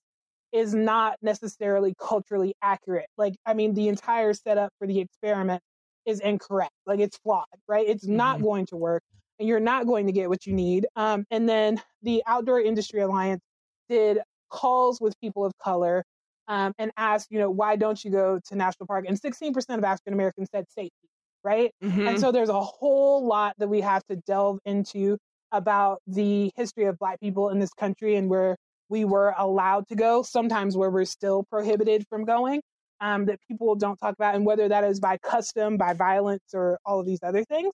is 0.53 0.75
not 0.75 1.17
necessarily 1.23 1.95
culturally 2.01 2.55
accurate. 2.63 3.07
Like, 3.17 3.35
I 3.47 3.55
mean, 3.55 3.75
the 3.75 3.89
entire 3.89 4.33
setup 4.35 4.73
for 4.79 4.87
the 4.87 5.01
experiment 5.01 5.63
is 6.07 6.21
incorrect. 6.21 6.73
Like, 6.87 7.01
it's 7.01 7.19
flawed, 7.19 7.47
right? 7.69 7.87
It's 7.89 8.07
not 8.07 8.37
mm-hmm. 8.37 8.45
going 8.45 8.67
to 8.67 8.77
work, 8.77 9.03
and 9.39 9.49
you're 9.49 9.61
not 9.61 9.87
going 9.87 10.07
to 10.07 10.13
get 10.13 10.29
what 10.29 10.47
you 10.47 10.53
need. 10.53 10.87
Um, 10.97 11.25
and 11.31 11.49
then 11.49 11.81
the 12.03 12.23
Outdoor 12.27 12.61
Industry 12.61 13.01
Alliance 13.01 13.43
did 13.89 14.19
calls 14.51 15.01
with 15.01 15.15
people 15.21 15.45
of 15.45 15.53
color 15.59 16.05
um, 16.49 16.73
and 16.79 16.91
asked, 16.97 17.29
you 17.31 17.39
know, 17.39 17.51
why 17.51 17.77
don't 17.77 18.05
you 18.05 18.11
go 18.11 18.41
to 18.47 18.57
national 18.57 18.87
park? 18.87 19.05
And 19.09 19.21
16% 19.21 19.55
of 19.71 19.85
African 19.85 20.13
Americans 20.13 20.49
said 20.53 20.67
safety, 20.69 21.09
right? 21.45 21.71
Mm-hmm. 21.83 22.09
And 22.09 22.21
so 22.21 22.33
there's 22.33 22.49
a 22.49 22.61
whole 22.61 23.25
lot 23.25 23.55
that 23.59 23.69
we 23.69 23.81
have 23.83 24.05
to 24.07 24.17
delve 24.17 24.59
into 24.65 25.17
about 25.53 26.01
the 26.07 26.51
history 26.57 26.85
of 26.85 26.99
Black 26.99 27.21
people 27.21 27.51
in 27.51 27.59
this 27.59 27.73
country 27.73 28.17
and 28.17 28.29
where 28.29 28.57
we 28.91 29.05
were 29.05 29.35
allowed 29.39 29.89
to 29.89 29.95
go, 29.95 30.23
sometimes 30.23 30.77
where 30.77 30.91
we're 30.91 31.05
still 31.05 31.45
prohibited 31.45 32.05
from 32.11 32.25
going, 32.25 32.61
um, 33.01 33.27
that 33.27 33.39
people 33.49 33.75
don't 33.77 33.97
talk 33.97 34.15
about, 34.15 34.35
and 34.35 34.45
whether 34.45 34.69
that 34.69 34.85
is 34.85 35.01
by 35.01 35.17
custom, 35.19 35.77
by 35.77 35.95
violence, 35.95 36.45
or 36.53 36.79
all 36.85 37.01
of 37.01 37.07
these 37.07 37.21
other 37.23 37.45
things. 37.45 37.73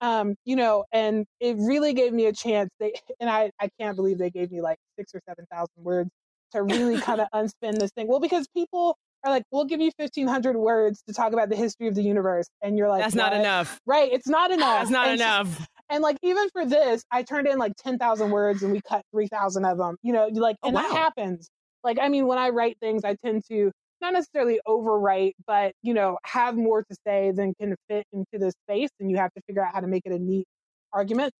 Um, 0.00 0.34
you 0.44 0.56
know, 0.56 0.84
and 0.92 1.24
it 1.40 1.56
really 1.58 1.92
gave 1.94 2.12
me 2.12 2.26
a 2.26 2.32
chance. 2.32 2.70
They 2.80 2.94
and 3.20 3.30
I, 3.30 3.50
I 3.60 3.68
can't 3.78 3.96
believe 3.96 4.18
they 4.18 4.30
gave 4.30 4.50
me 4.50 4.60
like 4.60 4.78
six 4.98 5.14
or 5.14 5.20
seven 5.28 5.46
thousand 5.52 5.84
words 5.84 6.10
to 6.52 6.62
really 6.62 6.98
kind 7.00 7.20
of 7.20 7.28
unspin 7.34 7.78
this 7.78 7.90
thing. 7.92 8.08
Well, 8.08 8.20
because 8.20 8.48
people 8.48 8.96
are 9.24 9.30
like, 9.30 9.44
we'll 9.50 9.64
give 9.64 9.80
you 9.80 9.90
1500 9.96 10.56
words 10.56 11.02
to 11.08 11.14
talk 11.14 11.32
about 11.32 11.48
the 11.48 11.56
history 11.56 11.88
of 11.88 11.94
the 11.94 12.02
universe. 12.02 12.46
And 12.62 12.76
you're 12.76 12.88
like, 12.88 13.02
that's 13.02 13.14
what? 13.14 13.30
not 13.30 13.32
enough. 13.34 13.80
Right. 13.86 14.12
It's 14.12 14.28
not 14.28 14.50
enough. 14.50 14.80
That's 14.80 14.90
not 14.90 15.08
and 15.08 15.20
enough. 15.20 15.66
And 15.94 16.02
like 16.02 16.16
even 16.22 16.48
for 16.50 16.66
this, 16.66 17.04
I 17.12 17.22
turned 17.22 17.46
in 17.46 17.56
like 17.56 17.74
ten 17.76 17.98
thousand 17.98 18.32
words 18.32 18.64
and 18.64 18.72
we 18.72 18.80
cut 18.80 19.02
three 19.12 19.28
thousand 19.28 19.64
of 19.64 19.78
them. 19.78 19.96
You 20.02 20.12
know, 20.12 20.26
like 20.26 20.56
oh, 20.64 20.68
and 20.68 20.76
oh, 20.76 20.82
wow. 20.82 20.88
that 20.88 20.96
happens. 20.96 21.48
Like 21.84 21.98
I 22.02 22.08
mean, 22.08 22.26
when 22.26 22.36
I 22.36 22.48
write 22.48 22.78
things, 22.80 23.04
I 23.04 23.14
tend 23.24 23.44
to 23.48 23.70
not 24.00 24.12
necessarily 24.12 24.60
overwrite, 24.66 25.34
but 25.46 25.72
you 25.82 25.94
know, 25.94 26.18
have 26.24 26.56
more 26.56 26.82
to 26.82 26.96
say 27.06 27.30
than 27.30 27.54
can 27.60 27.76
fit 27.88 28.04
into 28.12 28.44
the 28.44 28.52
space, 28.66 28.90
and 28.98 29.08
you 29.08 29.18
have 29.18 29.32
to 29.34 29.42
figure 29.46 29.64
out 29.64 29.72
how 29.72 29.78
to 29.78 29.86
make 29.86 30.02
it 30.04 30.10
a 30.10 30.18
neat 30.18 30.46
argument. 30.92 31.32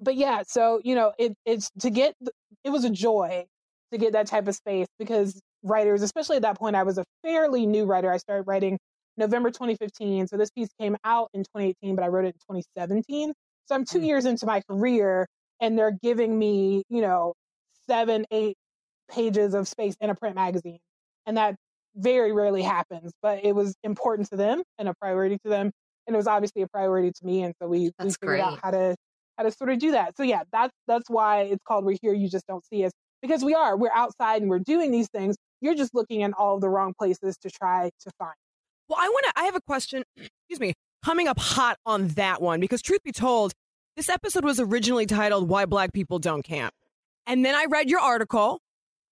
But 0.00 0.16
yeah, 0.16 0.42
so 0.44 0.80
you 0.82 0.96
know, 0.96 1.12
it, 1.16 1.34
it's 1.46 1.70
to 1.78 1.90
get 1.90 2.16
it 2.64 2.70
was 2.70 2.84
a 2.84 2.90
joy 2.90 3.44
to 3.92 3.98
get 3.98 4.12
that 4.14 4.26
type 4.26 4.48
of 4.48 4.56
space 4.56 4.88
because 4.98 5.40
writers, 5.62 6.02
especially 6.02 6.34
at 6.34 6.42
that 6.42 6.58
point, 6.58 6.74
I 6.74 6.82
was 6.82 6.98
a 6.98 7.04
fairly 7.22 7.64
new 7.64 7.84
writer. 7.84 8.10
I 8.12 8.16
started 8.16 8.42
writing 8.48 8.76
November 9.16 9.52
2015, 9.52 10.26
so 10.26 10.36
this 10.36 10.50
piece 10.50 10.70
came 10.80 10.96
out 11.04 11.28
in 11.32 11.42
2018, 11.42 11.94
but 11.94 12.04
I 12.04 12.08
wrote 12.08 12.24
it 12.24 12.34
in 12.34 12.56
2017. 12.56 13.32
So 13.66 13.74
I'm 13.74 13.84
two 13.84 14.00
mm. 14.00 14.06
years 14.06 14.24
into 14.24 14.46
my 14.46 14.60
career 14.62 15.26
and 15.60 15.78
they're 15.78 15.96
giving 16.02 16.38
me, 16.38 16.82
you 16.88 17.00
know, 17.00 17.34
seven, 17.86 18.24
eight 18.30 18.56
pages 19.10 19.54
of 19.54 19.68
space 19.68 19.96
in 20.00 20.10
a 20.10 20.14
print 20.14 20.34
magazine. 20.34 20.78
And 21.26 21.36
that 21.36 21.56
very 21.96 22.32
rarely 22.32 22.62
happens, 22.62 23.12
but 23.22 23.44
it 23.44 23.54
was 23.54 23.74
important 23.82 24.28
to 24.30 24.36
them 24.36 24.62
and 24.78 24.88
a 24.88 24.94
priority 24.94 25.38
to 25.44 25.48
them. 25.48 25.70
And 26.06 26.14
it 26.14 26.16
was 26.16 26.26
obviously 26.26 26.62
a 26.62 26.68
priority 26.68 27.12
to 27.12 27.26
me. 27.26 27.42
And 27.42 27.54
so 27.60 27.68
we, 27.68 27.90
we 27.98 28.10
figured 28.10 28.18
great. 28.20 28.40
out 28.40 28.58
how 28.62 28.70
to 28.72 28.96
how 29.36 29.44
to 29.44 29.50
sort 29.50 29.70
of 29.70 29.78
do 29.78 29.92
that. 29.92 30.16
So 30.16 30.22
yeah, 30.22 30.42
that's 30.52 30.72
that's 30.86 31.08
why 31.08 31.42
it's 31.42 31.62
called 31.66 31.84
We're 31.84 31.96
Here, 32.00 32.12
You 32.12 32.28
Just 32.28 32.46
Don't 32.46 32.64
See 32.66 32.84
Us. 32.84 32.92
Because 33.22 33.42
we 33.42 33.54
are. 33.54 33.76
We're 33.76 33.92
outside 33.94 34.42
and 34.42 34.50
we're 34.50 34.58
doing 34.58 34.90
these 34.90 35.08
things. 35.08 35.36
You're 35.60 35.74
just 35.74 35.94
looking 35.94 36.20
in 36.20 36.34
all 36.34 36.56
of 36.56 36.60
the 36.60 36.68
wrong 36.68 36.92
places 36.98 37.38
to 37.38 37.50
try 37.50 37.90
to 38.00 38.10
find. 38.18 38.34
Well, 38.88 38.98
I 39.00 39.08
wanna 39.08 39.32
I 39.34 39.44
have 39.44 39.56
a 39.56 39.62
question, 39.62 40.04
excuse 40.16 40.60
me, 40.60 40.74
coming 41.04 41.28
up 41.28 41.38
hot 41.38 41.76
on 41.84 42.08
that 42.08 42.40
one, 42.40 42.60
because 42.60 42.80
truth 42.80 43.02
be 43.02 43.12
told, 43.12 43.52
this 43.96 44.08
episode 44.08 44.44
was 44.44 44.58
originally 44.58 45.06
titled 45.06 45.48
Why 45.48 45.66
Black 45.66 45.92
People 45.92 46.18
Don't 46.18 46.42
Camp. 46.42 46.72
And 47.26 47.44
then 47.44 47.54
I 47.54 47.66
read 47.68 47.90
your 47.90 48.00
article. 48.00 48.58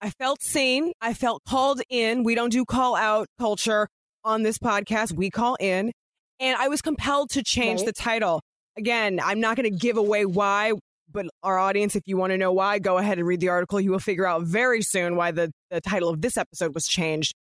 I 0.01 0.11
felt 0.11 0.43
seen. 0.43 0.93
I 1.01 1.15
felt 1.15 1.43
called 1.47 1.83
in. 1.89 2.25
We 2.25 2.35
don't 2.35 2.51
do 2.51 2.65
call 2.65 2.97
out 2.97 3.29
culture 3.39 3.89
on 4.25 4.43
this 4.43 4.59
podcast. 4.59 5.13
We 5.13 5.31
call 5.31 5.57
in. 5.61 5.93
And 6.41 6.57
I 6.57 6.69
was 6.69 6.83
compelled 6.83 7.31
to 7.31 7.45
change 7.45 7.81
right. 7.81 7.87
the 7.87 7.93
title. 7.93 8.41
again, 8.77 9.21
I'm 9.23 9.39
not 9.39 9.57
going 9.57 9.71
to 9.71 9.79
give 9.79 9.97
away 9.97 10.25
why, 10.25 10.73
but 11.11 11.27
our 11.43 11.59
audience, 11.59 11.95
if 11.95 12.03
you 12.07 12.17
want 12.17 12.33
to 12.33 12.39
know 12.39 12.53
why, 12.53 12.79
go 12.79 12.99
ahead 12.99 13.19
and 13.19 13.27
read 13.27 13.41
the 13.41 13.51
article. 13.51 13.81
You 13.81 13.93
will 13.93 13.99
figure 13.99 14.27
out 14.27 14.43
very 14.43 14.83
soon 14.83 15.15
why 15.15 15.31
the, 15.31 15.53
the 15.71 15.81
title 15.81 16.09
of 16.09 16.21
this 16.21 16.37
episode 16.37 16.75
was 16.75 16.87
changed. 16.87 17.35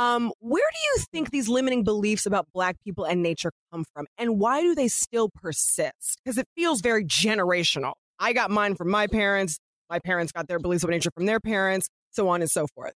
Um, 0.00 0.32
where 0.38 0.64
do 0.72 0.78
you 0.78 1.04
think 1.12 1.30
these 1.30 1.46
limiting 1.46 1.84
beliefs 1.84 2.24
about 2.24 2.46
Black 2.54 2.76
people 2.82 3.04
and 3.04 3.22
nature 3.22 3.52
come 3.70 3.84
from? 3.92 4.06
And 4.16 4.38
why 4.38 4.62
do 4.62 4.74
they 4.74 4.88
still 4.88 5.28
persist? 5.28 6.18
Because 6.24 6.38
it 6.38 6.46
feels 6.56 6.80
very 6.80 7.04
generational. 7.04 7.92
I 8.18 8.32
got 8.32 8.50
mine 8.50 8.76
from 8.76 8.88
my 8.88 9.06
parents. 9.08 9.58
My 9.90 9.98
parents 9.98 10.32
got 10.32 10.48
their 10.48 10.58
beliefs 10.58 10.84
of 10.84 10.90
nature 10.90 11.10
from 11.14 11.26
their 11.26 11.38
parents, 11.38 11.90
so 12.12 12.30
on 12.30 12.40
and 12.40 12.50
so 12.50 12.66
forth. 12.74 12.94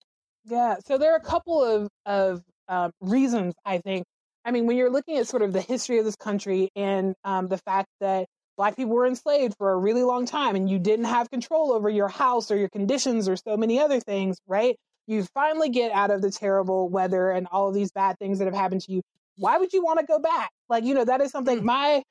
Yeah. 0.46 0.76
So 0.86 1.00
there 1.00 1.12
are 1.14 1.18
a 1.18 1.24
couple 1.24 1.64
of, 1.64 1.88
of 2.06 2.44
um, 2.68 2.92
reasons, 3.02 3.56
I 3.66 3.80
think. 3.80 4.06
I 4.46 4.52
mean, 4.52 4.68
when 4.68 4.78
you're 4.78 4.92
looking 4.92 5.18
at 5.18 5.28
sort 5.28 5.42
of 5.42 5.54
the 5.54 5.62
history 5.62 5.98
of 5.98 6.06
this 6.06 6.16
country 6.16 6.70
and 6.76 7.16
um, 7.24 7.48
the 7.48 7.58
fact 7.58 7.88
that 8.00 8.28
Black 8.58 8.76
people 8.76 8.94
were 8.94 9.08
enslaved 9.08 9.56
for 9.58 9.72
a 9.72 9.78
really 9.78 10.04
long 10.04 10.28
time 10.28 10.56
and 10.56 10.70
you 10.70 10.78
didn't 10.78 11.06
have 11.06 11.32
control 11.32 11.74
over 11.74 11.90
your 11.90 12.10
house 12.10 12.52
or 12.52 12.58
your 12.58 12.70
conditions 12.70 13.28
or 13.28 13.36
so 13.36 13.58
many 13.58 13.80
other 13.80 14.00
things, 14.00 14.38
right? 14.46 14.76
You 15.12 15.26
finally 15.34 15.68
get 15.68 15.92
out 15.92 16.10
of 16.10 16.22
the 16.22 16.32
terrible 16.32 16.88
weather 16.88 17.32
and 17.32 17.46
all 17.52 17.68
of 17.68 17.74
these 17.74 17.92
bad 17.92 18.18
things 18.18 18.40
that 18.40 18.46
have 18.46 18.54
happened 18.54 18.80
to 18.84 18.94
you. 18.94 19.02
Why 19.36 19.58
would 19.58 19.74
you 19.74 19.84
want 19.84 20.00
to 20.00 20.06
go 20.06 20.20
back? 20.20 20.52
Like, 20.70 20.86
you 20.86 20.94
know, 20.94 21.04
that 21.04 21.20
is 21.20 21.32
something 21.32 21.60
mm. 21.60 21.64
my 21.64 22.02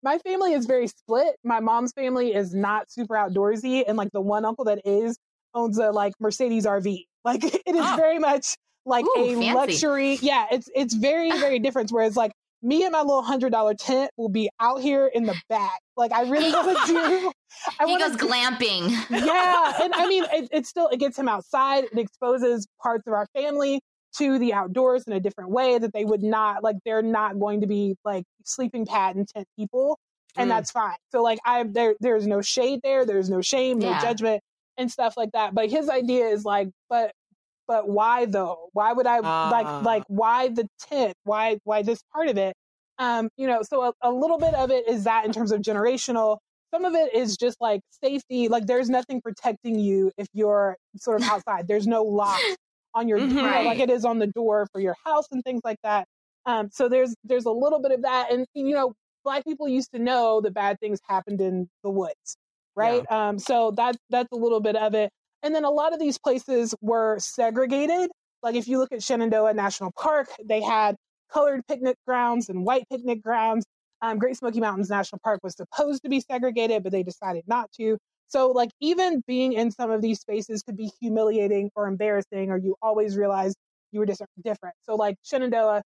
my 0.00 0.18
family 0.18 0.52
is 0.52 0.64
very 0.64 0.86
split. 0.86 1.34
My 1.42 1.58
mom's 1.58 1.92
family 1.92 2.32
is 2.32 2.54
not 2.54 2.88
super 2.88 3.14
outdoorsy, 3.14 3.82
and 3.88 3.96
like 3.96 4.12
the 4.12 4.20
one 4.20 4.44
uncle 4.44 4.64
that 4.66 4.80
is 4.84 5.18
owns 5.54 5.76
a 5.78 5.90
like 5.90 6.12
Mercedes 6.20 6.66
RV. 6.66 7.04
Like 7.26 7.42
it 7.42 7.54
is 7.66 7.82
oh. 7.84 7.96
very 7.96 8.20
much 8.20 8.54
like 8.84 9.04
Ooh, 9.04 9.14
a 9.16 9.34
fancy. 9.34 9.52
luxury. 9.52 10.18
Yeah, 10.22 10.46
it's 10.52 10.70
it's 10.72 10.94
very 10.94 11.32
very 11.40 11.58
different. 11.58 11.90
Whereas 11.90 12.16
like 12.16 12.30
me 12.62 12.84
and 12.84 12.92
my 12.92 13.00
little 13.00 13.22
hundred 13.22 13.50
dollar 13.50 13.74
tent 13.74 14.12
will 14.16 14.28
be 14.28 14.48
out 14.60 14.80
here 14.80 15.10
in 15.12 15.24
the 15.24 15.34
back. 15.48 15.80
Like 15.96 16.12
I 16.12 16.22
really 16.22 16.50
want 16.50 16.86
to 16.86 16.92
do. 16.92 17.32
I 17.80 17.86
he 17.86 17.98
goes 17.98 18.16
glamping. 18.16 18.90
Yeah, 19.10 19.82
and 19.82 19.94
I 19.94 20.06
mean, 20.06 20.24
it, 20.32 20.48
it 20.52 20.66
still 20.66 20.88
it 20.88 20.98
gets 20.98 21.18
him 21.18 21.28
outside. 21.28 21.84
It 21.84 21.98
exposes 21.98 22.66
parts 22.82 23.06
of 23.06 23.12
our 23.12 23.26
family 23.34 23.80
to 24.18 24.38
the 24.38 24.52
outdoors 24.52 25.04
in 25.04 25.12
a 25.12 25.20
different 25.20 25.50
way 25.50 25.78
that 25.78 25.92
they 25.92 26.04
would 26.04 26.22
not 26.22 26.62
like. 26.62 26.76
They're 26.84 27.02
not 27.02 27.38
going 27.38 27.62
to 27.62 27.66
be 27.66 27.96
like 28.04 28.24
sleeping 28.44 28.86
pad 28.86 29.16
and 29.16 29.26
tent 29.26 29.46
people, 29.58 29.98
and 30.36 30.50
mm. 30.50 30.54
that's 30.54 30.70
fine. 30.70 30.96
So 31.12 31.22
like 31.22 31.38
I 31.44 31.62
there 31.64 31.94
there's 32.00 32.26
no 32.26 32.42
shade 32.42 32.80
there. 32.82 33.06
There's 33.06 33.30
no 33.30 33.40
shame, 33.40 33.78
no 33.78 33.90
yeah. 33.90 34.02
judgment, 34.02 34.42
and 34.76 34.90
stuff 34.90 35.16
like 35.16 35.32
that. 35.32 35.54
But 35.54 35.70
his 35.70 35.88
idea 35.88 36.26
is 36.26 36.44
like, 36.44 36.68
but 36.90 37.12
but 37.66 37.88
why 37.88 38.26
though? 38.26 38.68
Why 38.72 38.92
would 38.92 39.06
I 39.06 39.18
uh. 39.18 39.50
like 39.50 39.84
like 39.84 40.04
why 40.08 40.48
the 40.48 40.68
tent? 40.80 41.14
Why 41.24 41.58
why 41.64 41.82
this 41.82 42.02
part 42.12 42.28
of 42.28 42.38
it? 42.38 42.54
Um, 42.98 43.28
you 43.36 43.46
know, 43.46 43.62
so 43.62 43.82
a, 43.82 43.92
a 44.02 44.10
little 44.10 44.38
bit 44.38 44.54
of 44.54 44.70
it 44.70 44.88
is 44.88 45.04
that 45.04 45.24
in 45.24 45.32
terms 45.32 45.52
of 45.52 45.60
generational. 45.60 46.38
Some 46.74 46.84
of 46.84 46.94
it 46.94 47.14
is 47.14 47.36
just 47.36 47.58
like 47.60 47.80
safety. 48.02 48.48
Like 48.48 48.66
there's 48.66 48.90
nothing 48.90 49.20
protecting 49.20 49.78
you 49.78 50.10
if 50.18 50.26
you're 50.32 50.76
sort 50.96 51.22
of 51.22 51.28
outside. 51.30 51.68
There's 51.68 51.86
no 51.86 52.02
lock 52.02 52.40
on 52.94 53.08
your 53.08 53.18
mm-hmm. 53.18 53.36
door 53.36 53.62
like 53.62 53.78
it 53.78 53.90
is 53.90 54.04
on 54.04 54.18
the 54.18 54.26
door 54.26 54.66
for 54.72 54.80
your 54.80 54.96
house 55.04 55.26
and 55.30 55.44
things 55.44 55.60
like 55.64 55.78
that. 55.84 56.06
Um, 56.46 56.70
so 56.72 56.88
there's 56.88 57.14
there's 57.24 57.44
a 57.44 57.50
little 57.50 57.80
bit 57.80 57.92
of 57.92 58.02
that, 58.02 58.32
and 58.32 58.46
you 58.54 58.74
know, 58.74 58.94
black 59.24 59.44
people 59.44 59.68
used 59.68 59.92
to 59.92 59.98
know 59.98 60.40
that 60.40 60.54
bad 60.54 60.78
things 60.80 61.00
happened 61.08 61.40
in 61.40 61.68
the 61.82 61.90
woods, 61.90 62.36
right? 62.76 63.04
Yeah. 63.10 63.28
Um, 63.28 63.38
so 63.38 63.72
that's 63.72 63.98
that's 64.10 64.28
a 64.32 64.36
little 64.36 64.60
bit 64.60 64.76
of 64.76 64.94
it. 64.94 65.10
And 65.42 65.54
then 65.54 65.64
a 65.64 65.70
lot 65.70 65.92
of 65.92 66.00
these 66.00 66.18
places 66.18 66.74
were 66.80 67.18
segregated. 67.18 68.10
Like 68.42 68.54
if 68.54 68.68
you 68.68 68.78
look 68.78 68.92
at 68.92 69.02
Shenandoah 69.02 69.54
National 69.54 69.92
Park, 69.92 70.28
they 70.44 70.62
had 70.62 70.96
colored 71.32 71.66
picnic 71.68 71.96
grounds 72.06 72.48
and 72.48 72.64
white 72.64 72.84
picnic 72.90 73.22
grounds. 73.22 73.64
Um, 74.02 74.18
Great 74.18 74.36
Smoky 74.36 74.60
Mountains 74.60 74.90
National 74.90 75.20
Park 75.24 75.40
was 75.42 75.54
supposed 75.56 76.02
to 76.02 76.08
be 76.08 76.20
segregated, 76.20 76.82
but 76.82 76.92
they 76.92 77.02
decided 77.02 77.44
not 77.46 77.70
to. 77.78 77.98
So, 78.28 78.50
like, 78.50 78.70
even 78.80 79.22
being 79.26 79.52
in 79.52 79.70
some 79.70 79.90
of 79.90 80.02
these 80.02 80.20
spaces 80.20 80.62
could 80.62 80.76
be 80.76 80.90
humiliating 81.00 81.70
or 81.76 81.86
embarrassing, 81.88 82.50
or 82.50 82.58
you 82.58 82.76
always 82.82 83.16
realize 83.16 83.54
you 83.92 84.00
were 84.00 84.06
different. 84.06 84.74
So, 84.82 84.96
like, 84.96 85.16
Shenandoah 85.22 85.82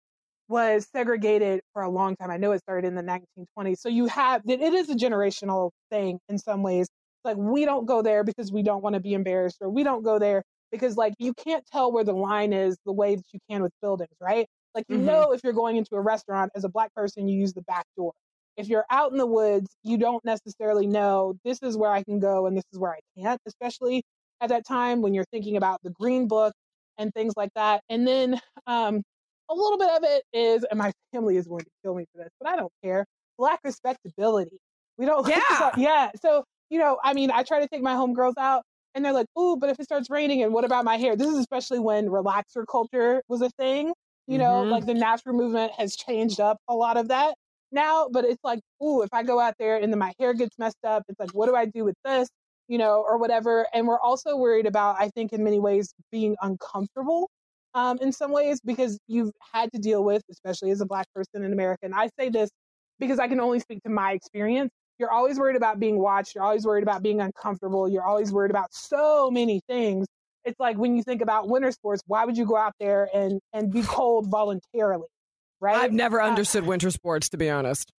was 0.48 0.86
segregated 0.92 1.60
for 1.72 1.82
a 1.82 1.90
long 1.90 2.16
time. 2.16 2.30
I 2.30 2.36
know 2.38 2.52
it 2.52 2.60
started 2.60 2.86
in 2.86 2.94
the 2.94 3.02
1920s. 3.02 3.80
So, 3.82 3.88
you 3.88 4.06
have 4.06 4.42
it 4.48 4.60
is 4.62 4.88
a 4.90 4.94
generational 4.94 5.70
thing 5.90 6.18
in 6.28 6.38
some 6.38 6.62
ways. 6.62 6.88
Like, 7.24 7.36
we 7.36 7.64
don't 7.64 7.86
go 7.86 8.02
there 8.02 8.24
because 8.24 8.52
we 8.52 8.62
don't 8.62 8.82
want 8.82 8.94
to 8.94 9.00
be 9.00 9.14
embarrassed, 9.14 9.58
or 9.60 9.68
we 9.70 9.82
don't 9.84 10.02
go 10.04 10.18
there 10.18 10.42
because, 10.72 10.96
like, 10.96 11.14
you 11.18 11.34
can't 11.34 11.64
tell 11.72 11.92
where 11.92 12.04
the 12.04 12.12
line 12.14 12.52
is 12.52 12.76
the 12.86 12.92
way 12.92 13.16
that 13.16 13.24
you 13.32 13.40
can 13.50 13.62
with 13.62 13.72
buildings, 13.82 14.14
right? 14.20 14.46
Like, 14.74 14.84
you 14.88 14.96
mm-hmm. 14.96 15.06
know, 15.06 15.32
if 15.32 15.40
you're 15.42 15.52
going 15.52 15.76
into 15.76 15.94
a 15.94 16.00
restaurant 16.00 16.52
as 16.54 16.64
a 16.64 16.68
black 16.68 16.94
person, 16.94 17.28
you 17.28 17.38
use 17.38 17.52
the 17.52 17.62
back 17.62 17.84
door 17.96 18.12
if 18.58 18.68
you're 18.68 18.84
out 18.90 19.12
in 19.12 19.18
the 19.18 19.26
woods, 19.26 19.70
you 19.84 19.96
don't 19.96 20.22
necessarily 20.24 20.86
know 20.86 21.38
this 21.44 21.62
is 21.62 21.76
where 21.76 21.92
I 21.92 22.02
can 22.02 22.18
go 22.18 22.46
and 22.46 22.56
this 22.56 22.64
is 22.72 22.78
where 22.78 22.92
I 22.92 22.98
can't, 23.16 23.40
especially 23.46 24.02
at 24.40 24.48
that 24.48 24.66
time 24.66 25.00
when 25.00 25.14
you're 25.14 25.24
thinking 25.30 25.56
about 25.56 25.80
the 25.84 25.90
green 25.90 26.26
book 26.26 26.52
and 26.98 27.14
things 27.14 27.34
like 27.36 27.50
that. 27.54 27.82
And 27.88 28.06
then 28.06 28.40
um, 28.66 29.02
a 29.48 29.54
little 29.54 29.78
bit 29.78 29.90
of 29.90 30.02
it 30.02 30.24
is, 30.32 30.64
and 30.64 30.76
my 30.76 30.92
family 31.14 31.36
is 31.36 31.46
going 31.46 31.64
to 31.64 31.70
kill 31.84 31.94
me 31.94 32.04
for 32.12 32.18
this, 32.18 32.30
but 32.40 32.50
I 32.50 32.56
don't 32.56 32.72
care. 32.82 33.06
Black 33.38 33.60
respectability. 33.64 34.58
We 34.98 35.06
don't. 35.06 35.26
Yeah. 35.28 35.70
yeah. 35.76 36.10
So 36.20 36.42
you 36.68 36.80
know, 36.80 36.98
I 37.02 37.14
mean, 37.14 37.30
I 37.30 37.44
try 37.44 37.60
to 37.60 37.68
take 37.68 37.82
my 37.82 37.94
homegirls 37.94 38.36
out, 38.36 38.64
and 38.94 39.04
they're 39.04 39.12
like, 39.12 39.26
"Ooh, 39.38 39.56
but 39.56 39.70
if 39.70 39.78
it 39.78 39.84
starts 39.84 40.10
raining, 40.10 40.42
and 40.42 40.52
what 40.52 40.64
about 40.64 40.84
my 40.84 40.96
hair?" 40.96 41.14
This 41.14 41.28
is 41.28 41.38
especially 41.38 41.78
when 41.78 42.08
relaxer 42.08 42.64
culture 42.68 43.22
was 43.28 43.40
a 43.40 43.50
thing. 43.50 43.92
You 44.28 44.36
know, 44.36 44.60
mm-hmm. 44.60 44.70
like 44.70 44.84
the 44.84 44.92
natural 44.92 45.34
movement 45.34 45.72
has 45.78 45.96
changed 45.96 46.38
up 46.38 46.58
a 46.68 46.74
lot 46.74 46.98
of 46.98 47.08
that 47.08 47.34
now, 47.72 48.08
but 48.12 48.26
it's 48.26 48.44
like, 48.44 48.60
ooh, 48.82 49.00
if 49.00 49.08
I 49.12 49.22
go 49.22 49.40
out 49.40 49.54
there 49.58 49.76
and 49.76 49.90
then 49.90 49.98
my 49.98 50.12
hair 50.20 50.34
gets 50.34 50.58
messed 50.58 50.84
up, 50.84 51.02
it's 51.08 51.18
like, 51.18 51.30
what 51.30 51.46
do 51.46 51.56
I 51.56 51.64
do 51.64 51.82
with 51.82 51.96
this? 52.04 52.28
You 52.68 52.76
know, 52.76 53.02
or 53.08 53.16
whatever. 53.16 53.66
And 53.72 53.86
we're 53.86 54.00
also 54.00 54.36
worried 54.36 54.66
about, 54.66 54.96
I 55.00 55.08
think, 55.08 55.32
in 55.32 55.42
many 55.42 55.58
ways, 55.58 55.94
being 56.12 56.36
uncomfortable 56.42 57.30
um, 57.72 57.96
in 58.02 58.12
some 58.12 58.30
ways 58.30 58.60
because 58.62 58.98
you've 59.08 59.32
had 59.52 59.72
to 59.72 59.78
deal 59.78 60.04
with, 60.04 60.22
especially 60.30 60.72
as 60.72 60.82
a 60.82 60.86
Black 60.86 61.06
person 61.14 61.42
in 61.42 61.54
America. 61.54 61.86
And 61.86 61.94
I 61.94 62.10
say 62.18 62.28
this 62.28 62.50
because 62.98 63.18
I 63.18 63.28
can 63.28 63.40
only 63.40 63.60
speak 63.60 63.82
to 63.84 63.90
my 63.90 64.12
experience. 64.12 64.70
You're 64.98 65.12
always 65.12 65.38
worried 65.38 65.56
about 65.56 65.80
being 65.80 65.98
watched. 65.98 66.34
You're 66.34 66.44
always 66.44 66.66
worried 66.66 66.82
about 66.82 67.02
being 67.02 67.22
uncomfortable. 67.22 67.88
You're 67.88 68.04
always 68.04 68.30
worried 68.30 68.50
about 68.50 68.74
so 68.74 69.30
many 69.30 69.62
things. 69.68 70.06
It's 70.48 70.60
like 70.60 70.76
when 70.76 70.96
you 70.96 71.02
think 71.02 71.22
about 71.22 71.48
winter 71.48 71.70
sports, 71.70 72.02
why 72.06 72.24
would 72.24 72.36
you 72.36 72.46
go 72.46 72.56
out 72.56 72.74
there 72.80 73.08
and, 73.14 73.40
and 73.52 73.72
be 73.72 73.82
cold 73.82 74.28
voluntarily? 74.30 75.06
right? 75.60 75.76
I've 75.76 75.92
never 75.92 76.20
uh, 76.20 76.28
understood 76.28 76.66
winter 76.66 76.90
sports, 76.90 77.28
to 77.30 77.36
be 77.36 77.50
honest. 77.50 77.92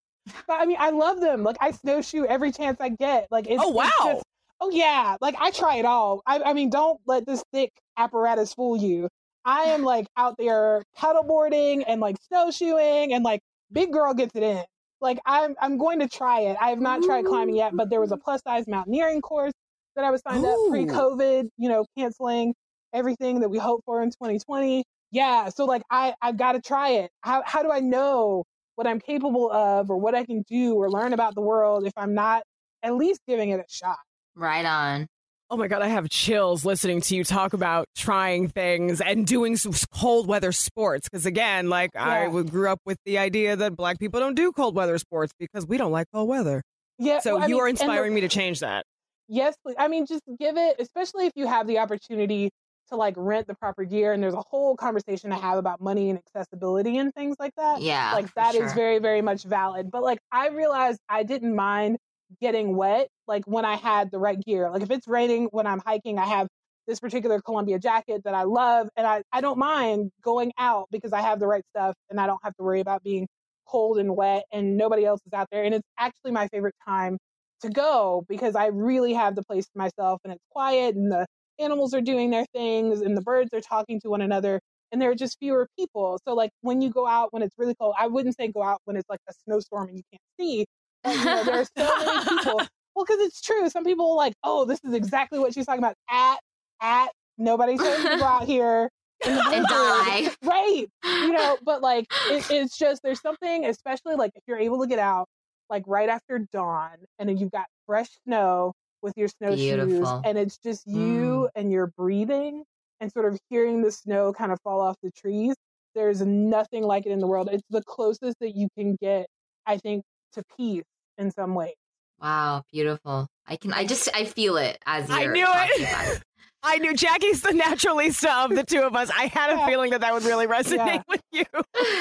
But 0.47 0.59
I 0.59 0.65
mean, 0.65 0.77
I 0.79 0.91
love 0.91 1.21
them. 1.21 1.43
Like 1.43 1.57
I 1.59 1.71
snowshoe 1.71 2.25
every 2.25 2.51
chance 2.51 2.77
I 2.79 2.89
get. 2.89 3.27
Like 3.31 3.47
it's 3.47 3.61
oh 3.63 3.69
wow. 3.69 3.85
It's 3.87 4.05
just, 4.05 4.23
oh 4.61 4.69
yeah. 4.71 5.17
Like 5.21 5.35
I 5.39 5.51
try 5.51 5.77
it 5.77 5.85
all. 5.85 6.21
I, 6.25 6.41
I 6.43 6.53
mean, 6.53 6.69
don't 6.69 6.99
let 7.07 7.25
this 7.25 7.43
thick 7.51 7.71
apparatus 7.97 8.53
fool 8.53 8.77
you. 8.77 9.09
I 9.45 9.63
am 9.65 9.83
like 9.83 10.07
out 10.17 10.35
there 10.37 10.83
paddleboarding 10.97 11.83
and 11.87 12.01
like 12.01 12.17
snowshoeing 12.27 13.13
and 13.13 13.23
like 13.23 13.41
big 13.71 13.91
girl 13.91 14.13
gets 14.13 14.35
it 14.35 14.43
in. 14.43 14.63
Like 15.01 15.19
I'm 15.25 15.55
I'm 15.59 15.77
going 15.77 15.99
to 15.99 16.07
try 16.07 16.41
it. 16.41 16.57
I 16.61 16.69
have 16.69 16.81
not 16.81 17.01
tried 17.01 17.25
climbing 17.25 17.55
yet, 17.55 17.75
but 17.75 17.89
there 17.89 18.01
was 18.01 18.11
a 18.11 18.17
plus 18.17 18.41
size 18.45 18.67
mountaineering 18.67 19.21
course 19.21 19.53
that 19.95 20.05
I 20.05 20.11
was 20.11 20.21
signed 20.21 20.43
Ooh. 20.43 20.49
up 20.49 20.69
pre-COVID. 20.69 21.49
You 21.57 21.69
know, 21.69 21.85
canceling 21.97 22.53
everything 22.93 23.41
that 23.41 23.49
we 23.49 23.57
hope 23.57 23.81
for 23.85 24.01
in 24.01 24.09
2020 24.09 24.83
yeah 25.11 25.49
so 25.49 25.65
like 25.65 25.81
i 25.89 26.13
i've 26.21 26.37
got 26.37 26.53
to 26.53 26.61
try 26.61 26.89
it 26.91 27.11
how, 27.21 27.43
how 27.45 27.61
do 27.63 27.71
i 27.71 27.79
know 27.79 28.43
what 28.75 28.87
i'm 28.87 28.99
capable 28.99 29.51
of 29.51 29.89
or 29.89 29.97
what 29.97 30.15
i 30.15 30.23
can 30.23 30.43
do 30.47 30.75
or 30.75 30.89
learn 30.89 31.13
about 31.13 31.35
the 31.35 31.41
world 31.41 31.85
if 31.85 31.93
i'm 31.97 32.13
not 32.13 32.43
at 32.83 32.95
least 32.95 33.19
giving 33.27 33.49
it 33.49 33.59
a 33.59 33.65
shot 33.67 33.97
right 34.35 34.65
on 34.65 35.07
Oh 35.51 35.57
my 35.57 35.67
God, 35.67 35.81
I 35.81 35.87
have 35.87 36.07
chills 36.09 36.63
listening 36.63 37.01
to 37.01 37.15
you 37.15 37.23
talk 37.23 37.53
about 37.53 37.87
trying 37.95 38.49
things 38.49 39.01
and 39.01 39.25
doing 39.25 39.57
some 39.57 39.73
cold 39.91 40.27
weather 40.27 40.51
sports. 40.51 41.09
Because 41.09 41.25
again, 41.25 41.69
like 41.69 41.89
yeah. 41.95 42.29
I 42.31 42.43
grew 42.43 42.69
up 42.69 42.77
with 42.85 42.99
the 43.03 43.17
idea 43.17 43.55
that 43.55 43.75
black 43.75 43.97
people 43.97 44.19
don't 44.19 44.35
do 44.35 44.51
cold 44.51 44.75
weather 44.75 44.99
sports 44.99 45.33
because 45.39 45.65
we 45.65 45.77
don't 45.77 45.91
like 45.91 46.05
cold 46.13 46.29
weather. 46.29 46.61
Yeah. 46.99 47.17
So 47.21 47.39
well, 47.39 47.49
you 47.49 47.55
mean, 47.55 47.63
are 47.63 47.67
inspiring 47.67 48.11
the, 48.11 48.15
me 48.15 48.21
to 48.21 48.27
change 48.27 48.59
that. 48.59 48.85
Yes, 49.29 49.55
please. 49.63 49.75
I 49.77 49.87
mean, 49.87 50.07
just 50.07 50.23
give 50.39 50.57
it, 50.57 50.77
especially 50.79 51.27
if 51.27 51.33
you 51.35 51.45
have 51.47 51.67
the 51.67 51.77
opportunity 51.77 52.49
to 52.89 52.95
like 52.95 53.13
rent 53.17 53.47
the 53.47 53.55
proper 53.55 53.85
gear 53.85 54.13
and 54.13 54.21
there's 54.21 54.33
a 54.33 54.43
whole 54.49 54.75
conversation 54.75 55.29
to 55.29 55.35
have 55.35 55.57
about 55.57 55.79
money 55.79 56.09
and 56.09 56.19
accessibility 56.19 56.97
and 56.97 57.13
things 57.13 57.35
like 57.39 57.53
that 57.55 57.81
yeah 57.81 58.13
like 58.13 58.33
that 58.35 58.55
sure. 58.55 58.65
is 58.65 58.73
very 58.73 58.99
very 58.99 59.21
much 59.21 59.43
valid 59.43 59.89
but 59.91 60.03
like 60.03 60.19
i 60.31 60.49
realized 60.49 60.99
i 61.07 61.23
didn't 61.23 61.55
mind 61.55 61.97
getting 62.41 62.75
wet 62.75 63.07
like 63.27 63.45
when 63.45 63.65
i 63.65 63.75
had 63.75 64.11
the 64.11 64.19
right 64.19 64.43
gear 64.43 64.69
like 64.71 64.81
if 64.81 64.91
it's 64.91 65.07
raining 65.07 65.47
when 65.51 65.67
i'm 65.67 65.79
hiking 65.85 66.17
i 66.17 66.25
have 66.25 66.47
this 66.87 66.99
particular 66.99 67.39
columbia 67.41 67.79
jacket 67.79 68.23
that 68.23 68.33
i 68.33 68.43
love 68.43 68.89
and 68.95 69.05
i, 69.05 69.21
I 69.31 69.41
don't 69.41 69.59
mind 69.59 70.11
going 70.23 70.51
out 70.57 70.87
because 70.91 71.13
i 71.13 71.21
have 71.21 71.39
the 71.39 71.47
right 71.47 71.63
stuff 71.75 71.95
and 72.09 72.19
i 72.19 72.25
don't 72.25 72.39
have 72.43 72.55
to 72.55 72.63
worry 72.63 72.79
about 72.79 73.03
being 73.03 73.27
cold 73.67 73.99
and 73.99 74.15
wet 74.15 74.45
and 74.51 74.77
nobody 74.77 75.05
else 75.05 75.21
is 75.27 75.33
out 75.33 75.47
there 75.51 75.63
and 75.63 75.75
it's 75.75 75.87
actually 75.99 76.31
my 76.31 76.47
favorite 76.47 76.75
time 76.87 77.19
to 77.61 77.69
go 77.69 78.25
because 78.29 78.55
i 78.55 78.67
really 78.67 79.13
have 79.13 79.35
the 79.35 79.43
place 79.43 79.65
to 79.65 79.77
myself 79.77 80.19
and 80.23 80.33
it's 80.33 80.43
quiet 80.51 80.95
and 80.95 81.11
the 81.11 81.25
animals 81.59 81.93
are 81.93 82.01
doing 82.01 82.29
their 82.29 82.45
things 82.53 83.01
and 83.01 83.15
the 83.17 83.21
birds 83.21 83.53
are 83.53 83.61
talking 83.61 83.99
to 83.99 84.09
one 84.09 84.21
another 84.21 84.59
and 84.91 85.01
there 85.01 85.11
are 85.11 85.15
just 85.15 85.37
fewer 85.39 85.67
people. 85.77 86.19
So 86.27 86.33
like 86.33 86.51
when 86.61 86.81
you 86.81 86.89
go 86.89 87.07
out 87.07 87.31
when 87.31 87.43
it's 87.43 87.55
really 87.57 87.75
cold, 87.75 87.95
I 87.97 88.07
wouldn't 88.07 88.35
say 88.35 88.47
go 88.47 88.63
out 88.63 88.81
when 88.85 88.95
it's 88.95 89.09
like 89.09 89.19
a 89.29 89.33
snowstorm 89.45 89.89
and 89.89 89.97
you 89.97 90.03
can't 90.11 90.21
see, 90.39 90.65
But, 91.03 91.15
you 91.15 91.25
know, 91.25 91.43
there 91.43 91.61
are 91.61 91.65
so 91.77 92.05
many 92.05 92.25
people. 92.25 92.61
Well, 92.95 93.05
because 93.05 93.19
it's 93.21 93.39
true. 93.39 93.69
Some 93.69 93.85
people 93.85 94.11
are 94.11 94.17
like, 94.17 94.33
oh, 94.43 94.65
this 94.65 94.79
is 94.83 94.93
exactly 94.93 95.39
what 95.39 95.53
she's 95.53 95.65
talking 95.65 95.79
about. 95.79 95.93
At 96.09 96.39
at 96.81 97.09
nobody's 97.37 97.79
to 97.79 98.17
go 98.19 98.25
out 98.25 98.43
here 98.47 98.89
and 99.25 99.65
die. 99.67 100.31
right? 100.43 100.85
You 101.05 101.31
know, 101.31 101.57
but 101.63 101.81
like 101.81 102.07
it, 102.29 102.45
it's 102.51 102.77
just 102.77 103.01
there's 103.03 103.21
something, 103.21 103.63
especially 103.65 104.15
like 104.15 104.31
if 104.35 104.43
you're 104.47 104.57
able 104.59 104.81
to 104.81 104.87
get 104.87 104.99
out 104.99 105.27
like 105.69 105.83
right 105.87 106.09
after 106.09 106.39
dawn, 106.51 106.97
and 107.17 107.29
then 107.29 107.37
you've 107.37 107.51
got 107.51 107.65
fresh 107.85 108.09
snow 108.25 108.73
with 109.01 109.13
your 109.17 109.27
snowshoes, 109.27 110.07
and 110.25 110.37
it's 110.37 110.57
just 110.57 110.87
mm. 110.87 110.95
you 110.95 111.49
and 111.55 111.71
you're 111.71 111.91
breathing 111.97 112.63
and 112.99 113.11
sort 113.11 113.31
of 113.31 113.39
hearing 113.49 113.81
the 113.81 113.91
snow 113.91 114.33
kind 114.33 114.51
of 114.51 114.59
fall 114.61 114.81
off 114.81 114.97
the 115.01 115.11
trees. 115.11 115.55
There's 115.95 116.21
nothing 116.21 116.83
like 116.83 117.05
it 117.05 117.11
in 117.11 117.19
the 117.19 117.27
world. 117.27 117.49
It's 117.51 117.63
the 117.69 117.83
closest 117.83 118.37
that 118.41 118.55
you 118.55 118.67
can 118.77 118.95
get, 119.01 119.27
I 119.65 119.77
think, 119.77 120.03
to 120.33 120.43
peace 120.57 120.83
in 121.17 121.31
some 121.31 121.55
ways. 121.55 121.75
Wow, 122.21 122.63
beautiful. 122.71 123.27
I 123.47 123.55
can. 123.55 123.73
I 123.73 123.85
just. 123.85 124.09
I 124.13 124.25
feel 124.25 124.57
it 124.57 124.77
as 124.85 125.09
I 125.09 125.25
knew 125.25 125.47
it. 125.47 126.23
About 126.61 126.73
it. 126.73 126.75
I 126.75 126.77
knew 126.79 126.93
Jackie's 126.95 127.41
the 127.41 127.49
naturalista 127.49 128.45
of 128.45 128.55
the 128.55 128.63
two 128.63 128.81
of 128.81 128.95
us. 128.95 129.09
I 129.17 129.25
had 129.27 129.51
a 129.51 129.55
Yeah. 129.57 129.67
feeling 129.67 129.91
that 129.91 130.01
that 130.01 130.13
would 130.13 130.23
really 130.23 130.47
resonate 130.47 130.77
Yeah. 130.95 131.01
with 131.09 131.21
you. 131.31 131.43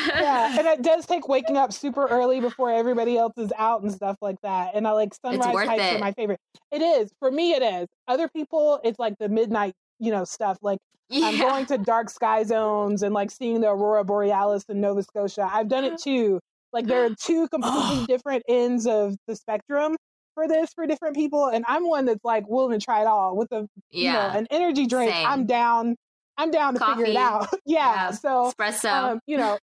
yeah, 0.09 0.59
and 0.59 0.67
it 0.67 0.83
does 0.83 1.07
take 1.07 1.29
waking 1.29 1.57
up 1.57 1.73
super 1.73 2.07
early 2.07 2.41
before 2.41 2.71
everybody 2.71 3.17
else 3.17 3.35
is 3.37 3.53
out 3.57 3.83
and 3.83 3.93
stuff 3.93 4.17
like 4.21 4.41
that. 4.43 4.75
And 4.75 4.87
I 4.87 4.93
like 4.93 5.15
sunrise 5.15 5.55
hikes 5.69 5.95
are 5.95 5.99
my 5.99 6.13
favorite. 6.13 6.41
It 6.73 6.83
is 6.83 7.11
for 7.19 7.31
me. 7.31 7.53
It 7.53 7.63
is. 7.63 7.87
Other 8.07 8.29
people, 8.29 8.81
it's 8.85 8.99
like 8.99 9.15
the 9.19 9.29
midnight, 9.29 9.75
you 9.99 10.11
know, 10.11 10.25
stuff. 10.25 10.59
Like 10.63 10.79
I'm 11.13 11.39
going 11.39 11.67
to 11.67 11.79
dark 11.79 12.11
sky 12.11 12.43
zones 12.45 13.03
and 13.03 13.15
like 13.15 13.31
seeing 13.31 13.61
the 13.61 13.69
aurora 13.69 14.05
borealis 14.05 14.65
in 14.69 14.81
Nova 14.81 15.03
Scotia. 15.03 15.49
I've 15.51 15.69
done 15.69 15.85
it 15.85 15.99
too. 16.03 16.41
Like 16.73 16.87
there 16.87 17.05
are 17.07 17.15
two 17.15 17.49
completely 17.49 18.05
different 18.07 18.43
ends 18.49 18.87
of 18.87 19.17
the 19.27 19.35
spectrum 19.35 19.97
for 20.39 20.47
this 20.47 20.73
for 20.73 20.87
different 20.87 21.17
people, 21.17 21.47
and 21.47 21.65
I'm 21.67 21.89
one 21.89 22.05
that's 22.05 22.25
like 22.25 22.49
willing 22.49 22.79
to 22.79 22.85
try 22.85 23.01
it 23.01 23.07
all 23.07 23.37
with 23.37 23.51
a 23.51 23.69
you 23.91 24.13
know 24.13 24.13
yeah. 24.13 24.37
an 24.37 24.47
energy 24.51 24.87
drink. 24.87 25.13
Same. 25.13 25.27
I'm 25.27 25.47
down. 25.47 25.97
I'm 26.37 26.53
down 26.53 26.75
to 26.75 26.87
figure 26.87 27.07
it 27.07 27.17
out. 27.17 27.49
yeah. 27.67 27.95
Yeah. 27.95 28.11
So 28.13 28.53
Espresso. 28.57 28.93
um, 28.93 29.21
you 29.27 29.37
know, 29.37 29.59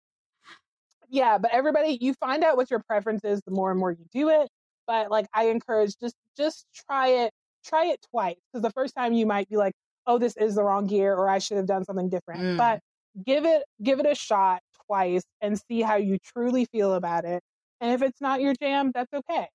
yeah, 1.08 1.38
but 1.38 1.52
everybody, 1.54 1.96
you 2.00 2.12
find 2.14 2.42
out 2.42 2.56
what 2.56 2.70
your 2.72 2.80
preference 2.80 3.24
is 3.24 3.40
the 3.46 3.52
more 3.52 3.70
and 3.70 3.78
more 3.78 3.92
you 3.92 4.04
do 4.12 4.30
it. 4.30 4.48
But 4.88 5.12
like, 5.12 5.26
I 5.32 5.44
encourage 5.44 5.96
just 6.00 6.16
just 6.36 6.66
try 6.74 7.08
it, 7.08 7.32
try 7.64 7.86
it 7.86 8.04
twice 8.10 8.36
because 8.52 8.62
the 8.62 8.72
first 8.72 8.94
time 8.96 9.12
you 9.12 9.26
might 9.26 9.48
be 9.48 9.56
like, 9.56 9.74
oh, 10.08 10.18
this 10.18 10.36
is 10.36 10.56
the 10.56 10.64
wrong 10.64 10.88
gear, 10.88 11.14
or 11.14 11.28
I 11.28 11.38
should 11.38 11.56
have 11.56 11.66
done 11.66 11.84
something 11.84 12.08
different. 12.08 12.42
Mm. 12.42 12.56
But 12.56 12.80
give 13.24 13.44
it 13.44 13.62
give 13.80 14.00
it 14.00 14.06
a 14.06 14.14
shot 14.16 14.60
twice 14.88 15.22
and 15.40 15.56
see 15.68 15.82
how 15.82 15.94
you 15.94 16.18
truly 16.18 16.64
feel 16.64 16.94
about 16.94 17.24
it. 17.24 17.44
And 17.80 17.92
if 17.92 18.02
it's 18.02 18.20
not 18.20 18.40
your 18.40 18.54
jam, 18.54 18.90
that's 18.92 19.12
okay. 19.14 19.46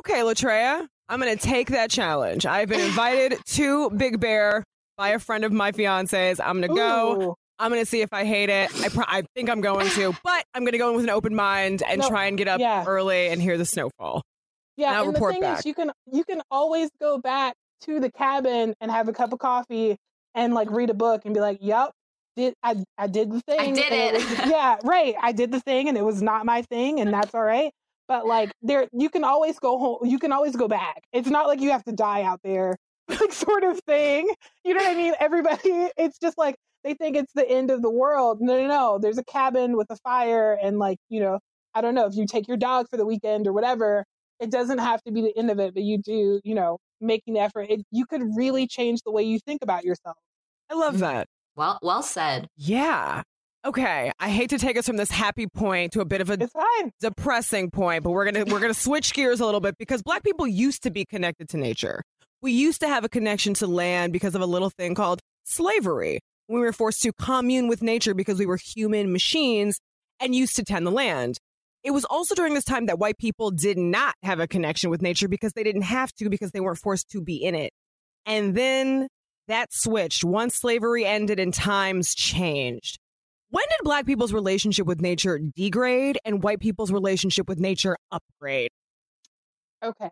Okay, 0.00 0.20
Latria, 0.20 0.86
I'm 1.08 1.20
going 1.20 1.36
to 1.36 1.42
take 1.42 1.68
that 1.70 1.90
challenge. 1.90 2.46
I've 2.46 2.68
been 2.68 2.80
invited 2.80 3.38
to 3.46 3.90
Big 3.90 4.20
Bear 4.20 4.64
by 4.96 5.10
a 5.10 5.18
friend 5.18 5.44
of 5.44 5.52
my 5.52 5.72
fiance's. 5.72 6.40
I'm 6.40 6.60
going 6.60 6.68
to 6.70 6.74
go. 6.74 7.34
I'm 7.60 7.72
going 7.72 7.82
to 7.82 7.86
see 7.86 8.02
if 8.02 8.12
I 8.12 8.24
hate 8.24 8.50
it. 8.50 8.70
I, 8.84 8.88
pro- 8.88 9.04
I 9.08 9.24
think 9.34 9.50
I'm 9.50 9.60
going 9.60 9.88
to, 9.90 10.14
but 10.24 10.44
I'm 10.54 10.62
going 10.62 10.72
to 10.72 10.78
go 10.78 10.90
in 10.90 10.94
with 10.96 11.04
an 11.04 11.10
open 11.10 11.34
mind 11.34 11.82
and 11.86 12.00
No, 12.00 12.08
try 12.08 12.26
and 12.26 12.38
get 12.38 12.46
up 12.46 12.60
yeah. 12.60 12.84
early 12.86 13.28
and 13.28 13.42
hear 13.42 13.58
the 13.58 13.64
snowfall. 13.64 14.22
Yeah, 14.76 14.88
And 14.88 14.96
I'll 14.96 15.04
and 15.06 15.12
report 15.14 15.30
the 15.32 15.34
thing 15.34 15.40
back. 15.42 15.58
is, 15.60 15.66
you 15.66 15.74
can 15.74 15.90
you 16.12 16.22
can 16.22 16.40
always 16.52 16.88
go 17.00 17.18
back 17.18 17.54
to 17.80 17.98
the 17.98 18.12
cabin 18.12 18.74
and 18.80 18.90
have 18.92 19.08
a 19.08 19.12
cup 19.12 19.32
of 19.32 19.40
coffee 19.40 19.96
and 20.36 20.54
like 20.54 20.70
read 20.70 20.88
a 20.90 20.94
book 20.94 21.22
and 21.24 21.34
be 21.34 21.40
like, 21.40 21.58
"Yep, 21.60 21.90
did 22.36 22.54
I 22.62 22.76
I 22.96 23.08
did 23.08 23.32
the 23.32 23.40
thing? 23.40 23.58
I 23.58 23.70
did 23.72 23.92
and 23.92 24.16
it." 24.16 24.24
was- 24.24 24.48
yeah, 24.48 24.76
right. 24.84 25.16
I 25.20 25.32
did 25.32 25.50
the 25.50 25.58
thing, 25.58 25.88
and 25.88 25.98
it 25.98 26.04
was 26.04 26.22
not 26.22 26.46
my 26.46 26.62
thing, 26.62 27.00
and 27.00 27.12
that's 27.12 27.34
all 27.34 27.42
right. 27.42 27.72
But 28.08 28.26
like, 28.26 28.50
there, 28.62 28.88
you 28.92 29.10
can 29.10 29.22
always 29.22 29.58
go 29.58 29.78
home. 29.78 29.98
You 30.02 30.18
can 30.18 30.32
always 30.32 30.56
go 30.56 30.66
back. 30.66 31.02
It's 31.12 31.28
not 31.28 31.46
like 31.46 31.60
you 31.60 31.70
have 31.70 31.84
to 31.84 31.92
die 31.92 32.22
out 32.22 32.40
there, 32.42 32.76
like 33.08 33.32
sort 33.32 33.64
of 33.64 33.78
thing. 33.86 34.28
You 34.64 34.74
know 34.74 34.82
what 34.82 34.92
I 34.92 34.96
mean? 34.96 35.14
Everybody, 35.20 35.60
it's 35.96 36.18
just 36.18 36.38
like 36.38 36.56
they 36.84 36.94
think 36.94 37.16
it's 37.16 37.32
the 37.34 37.48
end 37.48 37.70
of 37.70 37.82
the 37.82 37.90
world. 37.90 38.38
No, 38.40 38.56
no, 38.56 38.66
no. 38.66 38.98
There's 39.00 39.18
a 39.18 39.24
cabin 39.24 39.76
with 39.76 39.88
a 39.90 39.96
fire, 39.96 40.58
and 40.60 40.78
like 40.78 40.98
you 41.08 41.20
know, 41.20 41.38
I 41.74 41.82
don't 41.82 41.94
know 41.94 42.06
if 42.06 42.16
you 42.16 42.26
take 42.26 42.48
your 42.48 42.56
dog 42.56 42.88
for 42.90 42.96
the 42.96 43.06
weekend 43.06 43.46
or 43.46 43.52
whatever 43.52 44.04
it 44.40 44.50
doesn't 44.50 44.78
have 44.78 45.02
to 45.02 45.12
be 45.12 45.20
the 45.20 45.36
end 45.36 45.50
of 45.50 45.58
it, 45.58 45.74
but 45.74 45.82
you 45.82 45.98
do, 45.98 46.40
you 46.44 46.54
know, 46.54 46.78
making 47.00 47.34
the 47.34 47.40
effort. 47.40 47.66
It, 47.70 47.82
you 47.90 48.06
could 48.06 48.22
really 48.36 48.66
change 48.66 49.02
the 49.02 49.10
way 49.10 49.22
you 49.22 49.38
think 49.38 49.62
about 49.62 49.84
yourself. 49.84 50.16
I 50.70 50.74
love 50.74 50.96
mm. 50.96 51.00
that. 51.00 51.26
well, 51.56 51.78
well 51.82 52.02
said. 52.02 52.48
Yeah. 52.56 53.22
Okay. 53.64 54.12
I 54.18 54.28
hate 54.30 54.50
to 54.50 54.58
take 54.58 54.76
us 54.76 54.86
from 54.86 54.96
this 54.96 55.10
happy 55.10 55.46
point 55.46 55.92
to 55.92 56.00
a 56.00 56.04
bit 56.04 56.20
of 56.20 56.30
a 56.30 56.38
depressing 57.00 57.70
point, 57.70 58.04
but 58.04 58.10
we're 58.10 58.30
gonna 58.30 58.44
we're 58.44 58.60
gonna 58.60 58.74
switch 58.74 59.12
gears 59.12 59.40
a 59.40 59.44
little 59.44 59.60
bit 59.60 59.76
because 59.78 60.02
black 60.02 60.22
people 60.22 60.46
used 60.46 60.82
to 60.84 60.90
be 60.90 61.04
connected 61.04 61.48
to 61.50 61.56
nature. 61.56 62.02
We 62.40 62.52
used 62.52 62.80
to 62.80 62.88
have 62.88 63.04
a 63.04 63.08
connection 63.08 63.54
to 63.54 63.66
land 63.66 64.12
because 64.12 64.34
of 64.34 64.40
a 64.40 64.46
little 64.46 64.70
thing 64.70 64.94
called 64.94 65.20
slavery. 65.44 66.20
We 66.48 66.60
were 66.60 66.72
forced 66.72 67.02
to 67.02 67.12
commune 67.12 67.68
with 67.68 67.82
nature 67.82 68.14
because 68.14 68.38
we 68.38 68.46
were 68.46 68.56
human 68.56 69.12
machines 69.12 69.78
and 70.20 70.34
used 70.34 70.56
to 70.56 70.64
tend 70.64 70.86
the 70.86 70.92
land. 70.92 71.38
It 71.82 71.90
was 71.90 72.04
also 72.04 72.34
during 72.34 72.54
this 72.54 72.64
time 72.64 72.86
that 72.86 72.98
white 72.98 73.18
people 73.18 73.50
did 73.50 73.76
not 73.76 74.14
have 74.22 74.40
a 74.40 74.48
connection 74.48 74.88
with 74.90 75.02
nature 75.02 75.28
because 75.28 75.52
they 75.52 75.62
didn't 75.62 75.82
have 75.82 76.12
to 76.14 76.28
because 76.28 76.52
they 76.52 76.60
weren't 76.60 76.78
forced 76.78 77.10
to 77.10 77.20
be 77.20 77.36
in 77.36 77.54
it. 77.54 77.72
And 78.24 78.54
then 78.54 79.08
that 79.48 79.72
switched 79.72 80.24
once 80.24 80.56
slavery 80.56 81.04
ended 81.04 81.38
and 81.38 81.52
times 81.52 82.14
changed. 82.14 82.98
When 83.50 83.64
did 83.70 83.82
black 83.82 84.04
people's 84.04 84.32
relationship 84.32 84.86
with 84.86 85.00
nature 85.00 85.38
degrade 85.38 86.18
and 86.24 86.42
white 86.42 86.60
people's 86.60 86.92
relationship 86.92 87.48
with 87.48 87.58
nature 87.58 87.96
upgrade? 88.12 88.70
Okay. 89.82 90.10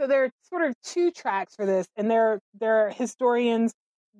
So 0.00 0.08
there 0.08 0.24
are 0.24 0.30
sort 0.42 0.62
of 0.62 0.74
two 0.82 1.12
tracks 1.12 1.54
for 1.54 1.64
this, 1.64 1.86
and 1.96 2.10
there 2.10 2.40
there 2.58 2.86
are 2.86 2.90
historians 2.90 3.72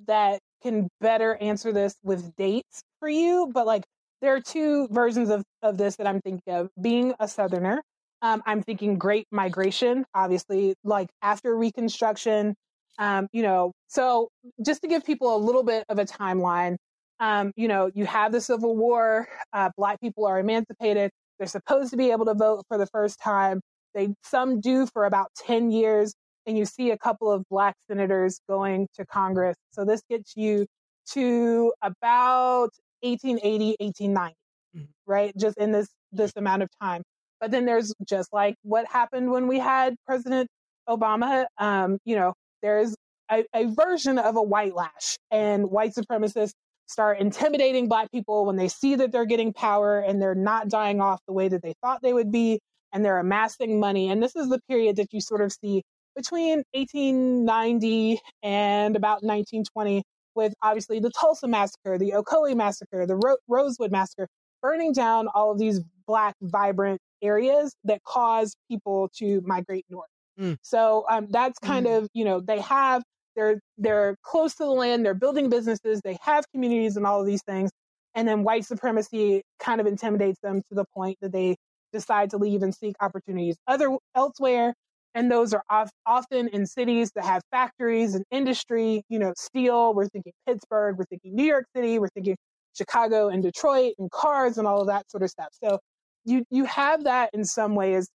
that 0.06 0.38
can 0.62 0.88
better 1.00 1.34
answer 1.36 1.72
this 1.72 1.96
with 2.04 2.36
dates 2.36 2.82
for 3.00 3.08
you. 3.08 3.50
But 3.52 3.66
like, 3.66 3.84
there 4.20 4.34
are 4.34 4.40
two 4.40 4.86
versions 4.92 5.28
of 5.28 5.42
of 5.62 5.76
this 5.76 5.96
that 5.96 6.06
I'm 6.06 6.20
thinking 6.20 6.54
of. 6.54 6.68
Being 6.80 7.14
a 7.18 7.26
Southerner, 7.26 7.82
um, 8.20 8.42
I'm 8.46 8.62
thinking 8.62 8.96
Great 8.96 9.26
Migration, 9.32 10.04
obviously, 10.14 10.76
like 10.84 11.08
after 11.20 11.56
Reconstruction. 11.56 12.54
Um, 12.98 13.26
you 13.32 13.42
know, 13.42 13.72
so 13.88 14.28
just 14.64 14.82
to 14.82 14.88
give 14.88 15.04
people 15.04 15.34
a 15.34 15.38
little 15.38 15.64
bit 15.64 15.84
of 15.88 15.98
a 15.98 16.04
timeline, 16.04 16.76
um, 17.22 17.52
you 17.56 17.68
know, 17.68 17.88
you 17.94 18.04
have 18.06 18.32
the 18.32 18.40
Civil 18.40 18.76
War. 18.76 19.28
Uh, 19.52 19.70
black 19.76 20.00
people 20.00 20.26
are 20.26 20.40
emancipated. 20.40 21.12
They're 21.38 21.46
supposed 21.46 21.92
to 21.92 21.96
be 21.96 22.10
able 22.10 22.26
to 22.26 22.34
vote 22.34 22.64
for 22.68 22.78
the 22.78 22.86
first 22.88 23.20
time. 23.20 23.60
They 23.94 24.14
some 24.24 24.60
do 24.60 24.86
for 24.88 25.04
about 25.06 25.28
10 25.36 25.70
years, 25.70 26.14
and 26.46 26.58
you 26.58 26.64
see 26.66 26.90
a 26.90 26.98
couple 26.98 27.30
of 27.30 27.44
black 27.48 27.76
senators 27.88 28.40
going 28.48 28.88
to 28.96 29.06
Congress. 29.06 29.56
So 29.72 29.84
this 29.84 30.02
gets 30.10 30.36
you 30.36 30.66
to 31.12 31.72
about 31.82 32.70
1880, 33.02 33.76
1890, 33.80 34.36
Mhm. 34.76 34.88
right? 35.06 35.36
Just 35.36 35.58
in 35.58 35.72
this 35.72 35.88
this 36.12 36.32
amount 36.36 36.62
of 36.64 36.70
time. 36.80 37.02
But 37.40 37.52
then 37.52 37.66
there's 37.66 37.94
just 38.08 38.32
like 38.32 38.56
what 38.62 38.86
happened 38.86 39.30
when 39.30 39.46
we 39.46 39.58
had 39.60 39.94
President 40.06 40.48
Obama. 40.88 41.46
Um, 41.58 41.98
you 42.04 42.16
know, 42.16 42.34
there's 42.62 42.96
a, 43.30 43.44
a 43.54 43.66
version 43.66 44.18
of 44.18 44.36
a 44.36 44.42
white 44.42 44.74
lash, 44.74 45.18
and 45.30 45.70
white 45.70 45.94
supremacists 45.94 46.52
start 46.92 47.18
intimidating 47.18 47.88
black 47.88 48.10
people 48.12 48.44
when 48.44 48.56
they 48.56 48.68
see 48.68 48.94
that 48.96 49.10
they're 49.10 49.24
getting 49.24 49.52
power 49.52 49.98
and 49.98 50.20
they're 50.20 50.34
not 50.34 50.68
dying 50.68 51.00
off 51.00 51.20
the 51.26 51.32
way 51.32 51.48
that 51.48 51.62
they 51.62 51.74
thought 51.82 52.02
they 52.02 52.12
would 52.12 52.30
be 52.30 52.60
and 52.92 53.04
they're 53.04 53.18
amassing 53.18 53.80
money. 53.80 54.10
And 54.10 54.22
this 54.22 54.36
is 54.36 54.48
the 54.48 54.60
period 54.68 54.96
that 54.96 55.12
you 55.12 55.20
sort 55.20 55.40
of 55.40 55.52
see 55.52 55.82
between 56.14 56.62
1890 56.72 58.20
and 58.42 58.96
about 58.96 59.22
1920, 59.22 60.02
with 60.34 60.54
obviously 60.62 61.00
the 61.00 61.10
Tulsa 61.10 61.48
Massacre, 61.48 61.98
the 61.98 62.12
Ocoee 62.12 62.54
Massacre, 62.54 63.06
the 63.06 63.16
Ro- 63.16 63.36
Rosewood 63.48 63.90
Massacre, 63.90 64.28
burning 64.60 64.92
down 64.92 65.28
all 65.34 65.50
of 65.50 65.58
these 65.58 65.80
black, 66.06 66.34
vibrant 66.42 67.00
areas 67.22 67.74
that 67.84 68.02
cause 68.04 68.54
people 68.70 69.10
to 69.16 69.40
migrate 69.44 69.86
north. 69.88 70.08
Mm. 70.38 70.56
So 70.62 71.04
um, 71.10 71.28
that's 71.30 71.58
kind 71.58 71.86
of, 71.86 72.08
you 72.14 72.24
know, 72.24 72.40
they 72.40 72.60
have, 72.60 73.02
they're, 73.34 73.60
they're 73.78 74.16
close 74.22 74.54
to 74.56 74.64
the 74.64 74.70
land, 74.70 75.04
they're 75.04 75.14
building 75.14 75.48
businesses, 75.48 76.00
they 76.02 76.18
have 76.22 76.44
communities 76.52 76.96
and 76.96 77.06
all 77.06 77.20
of 77.20 77.26
these 77.26 77.42
things. 77.42 77.70
And 78.14 78.28
then 78.28 78.42
white 78.42 78.64
supremacy 78.64 79.42
kind 79.58 79.80
of 79.80 79.86
intimidates 79.86 80.38
them 80.42 80.60
to 80.68 80.74
the 80.74 80.84
point 80.94 81.16
that 81.22 81.32
they 81.32 81.56
decide 81.92 82.30
to 82.30 82.38
leave 82.38 82.62
and 82.62 82.74
seek 82.74 82.94
opportunities 83.00 83.56
other 83.66 83.96
elsewhere. 84.14 84.74
And 85.14 85.30
those 85.30 85.52
are 85.52 85.62
of, 85.70 85.90
often 86.06 86.48
in 86.48 86.66
cities 86.66 87.10
that 87.14 87.24
have 87.24 87.42
factories 87.50 88.14
and 88.14 88.24
industry, 88.30 89.02
you 89.08 89.18
know, 89.18 89.34
steel. 89.36 89.94
We're 89.94 90.08
thinking 90.08 90.32
Pittsburgh, 90.46 90.96
we're 90.98 91.04
thinking 91.04 91.34
New 91.34 91.44
York 91.44 91.66
City, 91.76 91.98
we're 91.98 92.08
thinking 92.08 92.36
Chicago 92.74 93.28
and 93.28 93.42
Detroit 93.42 93.94
and 93.98 94.10
cars 94.10 94.56
and 94.56 94.66
all 94.66 94.80
of 94.80 94.86
that 94.86 95.10
sort 95.10 95.22
of 95.22 95.30
stuff. 95.30 95.48
So 95.62 95.78
you 96.24 96.44
you 96.50 96.64
have 96.64 97.04
that 97.04 97.30
in 97.34 97.44
some 97.44 97.74
ways, 97.74 98.08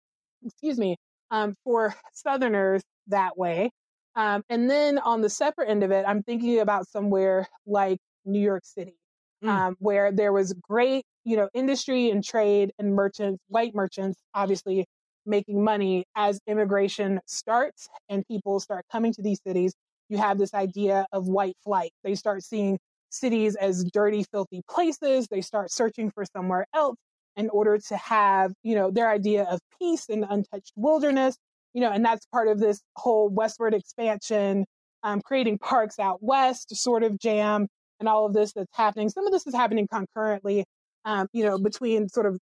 excuse 0.45 0.79
me, 0.79 0.97
um, 1.31 1.55
for 1.65 1.95
Southerners 2.13 2.83
that 3.09 3.37
way. 3.37 3.71
Um, 4.17 4.45
and 4.49 4.71
then 4.71 4.99
on 4.99 5.23
the 5.23 5.31
separate 5.31 5.69
end 5.69 5.83
of 5.83 5.91
it, 5.91 6.05
I'm 6.07 6.23
thinking 6.23 6.61
about 6.61 6.87
somewhere 6.89 7.49
like 7.67 7.99
New 8.25 8.41
York 8.41 8.65
City, 8.65 8.97
Mm. 9.43 9.49
um, 9.51 9.77
where 9.81 10.13
there 10.13 10.33
was 10.33 10.53
great, 10.55 11.05
you 11.25 11.37
know, 11.37 11.49
industry 11.55 12.11
and 12.11 12.23
trade 12.25 12.73
and 12.79 12.95
merchants, 12.95 13.43
white 13.49 13.75
merchants, 13.75 14.21
obviously, 14.35 14.87
making 15.27 15.65
money 15.65 16.05
as 16.15 16.41
immigration 16.47 17.21
starts 17.27 17.89
and 18.09 18.27
people 18.27 18.61
start 18.61 18.85
coming 18.93 19.13
to 19.13 19.23
these 19.23 19.41
cities. 19.47 19.75
You 20.09 20.19
have 20.19 20.39
this 20.39 20.53
idea 20.55 21.07
of 21.13 21.27
white 21.29 21.57
flight. 21.65 21.93
They 22.05 22.15
start 22.15 22.43
seeing 22.45 22.79
cities 23.11 23.57
as 23.57 23.85
dirty, 23.85 24.25
filthy 24.31 24.63
places. 24.71 25.29
They 25.29 25.41
start 25.41 25.71
searching 25.71 26.11
for 26.11 26.25
somewhere 26.27 26.67
else 26.75 26.97
in 27.37 27.49
order 27.51 27.79
to 27.79 27.97
have, 27.97 28.53
you 28.63 28.75
know, 28.75 28.91
their 28.91 29.09
idea 29.11 29.45
of 29.45 29.61
peace 29.79 30.09
and 30.09 30.25
untouched 30.29 30.73
wilderness, 30.77 31.37
you 31.75 31.81
know, 31.81 31.91
and 31.91 32.05
that's 32.05 32.25
part 32.27 32.49
of 32.49 32.59
this 32.59 32.81
whole 32.97 33.29
westward 33.29 33.75
expansion, 33.75 34.65
um, 35.03 35.21
creating 35.21 35.59
parks 35.59 35.99
out 35.99 36.23
west 36.23 36.75
sort 36.75 37.03
of 37.03 37.19
jam 37.19 37.67
and 38.01 38.09
all 38.09 38.27
of 38.27 38.33
this 38.33 38.53
that's 38.53 38.75
happening. 38.75 39.09
Some 39.09 39.27
of 39.27 39.33
this 39.33 39.47
is 39.47 39.55
happening 39.55 39.87
concurrently, 39.93 40.65
um, 41.05 41.27
you 41.33 41.45
know, 41.45 41.59
between 41.59 42.09
sort 42.09 42.27
of 42.27 42.39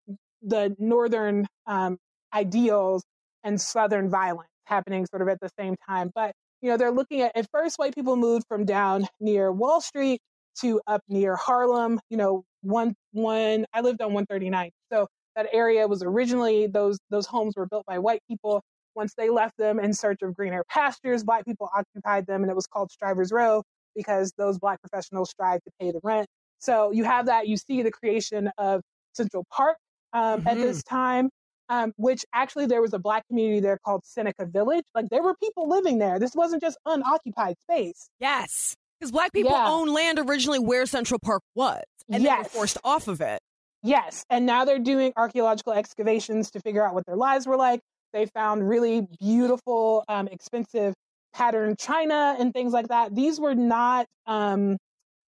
the 0.42 0.74
northern 0.78 1.46
um, 1.66 1.98
ideals 2.32 3.04
and 3.44 3.60
southern 3.60 4.10
violence 4.10 4.48
happening 4.64 5.06
sort 5.06 5.22
of 5.22 5.28
at 5.28 5.40
the 5.40 5.50
same 5.58 5.76
time. 5.88 6.10
But 6.14 6.32
you 6.62 6.70
know, 6.70 6.76
they're 6.76 6.92
looking 6.92 7.22
at 7.22 7.36
at 7.36 7.46
first 7.52 7.78
white 7.78 7.94
people 7.94 8.16
moved 8.16 8.46
from 8.48 8.64
down 8.64 9.06
near 9.20 9.52
Wall 9.52 9.80
Street 9.80 10.20
to 10.60 10.80
up 10.86 11.02
near 11.08 11.36
Harlem. 11.36 12.00
You 12.10 12.16
know, 12.16 12.44
one 12.62 12.94
one 13.12 13.66
I 13.72 13.80
lived 13.80 14.00
on 14.00 14.12
139, 14.14 14.70
so 14.92 15.06
that 15.36 15.48
area 15.52 15.86
was 15.86 16.02
originally 16.02 16.66
those 16.66 16.98
those 17.10 17.26
homes 17.26 17.54
were 17.56 17.66
built 17.66 17.86
by 17.86 17.98
white 17.98 18.22
people. 18.28 18.62
Once 18.96 19.14
they 19.16 19.28
left 19.28 19.56
them 19.58 19.78
in 19.78 19.92
search 19.92 20.22
of 20.22 20.34
greener 20.34 20.64
pastures, 20.68 21.22
black 21.22 21.44
people 21.44 21.68
occupied 21.76 22.26
them, 22.26 22.42
and 22.42 22.50
it 22.50 22.56
was 22.56 22.66
called 22.66 22.90
Strivers 22.90 23.30
Row 23.30 23.62
because 23.94 24.32
those 24.36 24.58
black 24.58 24.80
professionals 24.80 25.30
strive 25.30 25.62
to 25.62 25.70
pay 25.80 25.92
the 25.92 26.00
rent. 26.02 26.26
So 26.58 26.90
you 26.90 27.04
have 27.04 27.26
that. 27.26 27.46
You 27.46 27.56
see 27.56 27.82
the 27.82 27.90
creation 27.90 28.50
of 28.58 28.80
Central 29.14 29.44
Park 29.52 29.76
um, 30.12 30.40
mm-hmm. 30.40 30.48
at 30.48 30.56
this 30.56 30.82
time, 30.82 31.30
um, 31.68 31.92
which 31.96 32.24
actually 32.32 32.66
there 32.66 32.80
was 32.80 32.94
a 32.94 32.98
black 32.98 33.26
community 33.28 33.60
there 33.60 33.78
called 33.84 34.02
Seneca 34.04 34.46
Village. 34.46 34.84
Like 34.94 35.08
there 35.10 35.22
were 35.22 35.34
people 35.36 35.68
living 35.68 35.98
there. 35.98 36.18
This 36.18 36.34
wasn't 36.34 36.62
just 36.62 36.78
unoccupied 36.86 37.56
space. 37.60 38.08
Yes, 38.20 38.76
because 38.98 39.12
black 39.12 39.32
people 39.32 39.52
yeah. 39.52 39.68
owned 39.68 39.92
land 39.92 40.18
originally 40.18 40.58
where 40.58 40.86
Central 40.86 41.20
Park 41.20 41.42
was, 41.54 41.82
and 42.08 42.22
yes. 42.22 42.36
they 42.36 42.42
were 42.42 42.60
forced 42.60 42.78
off 42.84 43.08
of 43.08 43.20
it. 43.20 43.40
Yes, 43.82 44.24
and 44.30 44.46
now 44.46 44.64
they're 44.64 44.78
doing 44.78 45.12
archaeological 45.16 45.72
excavations 45.72 46.50
to 46.52 46.60
figure 46.60 46.86
out 46.86 46.94
what 46.94 47.06
their 47.06 47.16
lives 47.16 47.46
were 47.46 47.56
like. 47.56 47.80
They 48.16 48.24
found 48.24 48.66
really 48.66 49.06
beautiful, 49.20 50.02
um, 50.08 50.26
expensive 50.28 50.94
patterned 51.34 51.78
china 51.78 52.34
and 52.38 52.50
things 52.54 52.72
like 52.72 52.88
that. 52.88 53.14
These 53.14 53.38
were 53.38 53.54
not, 53.54 54.06
um, 54.26 54.78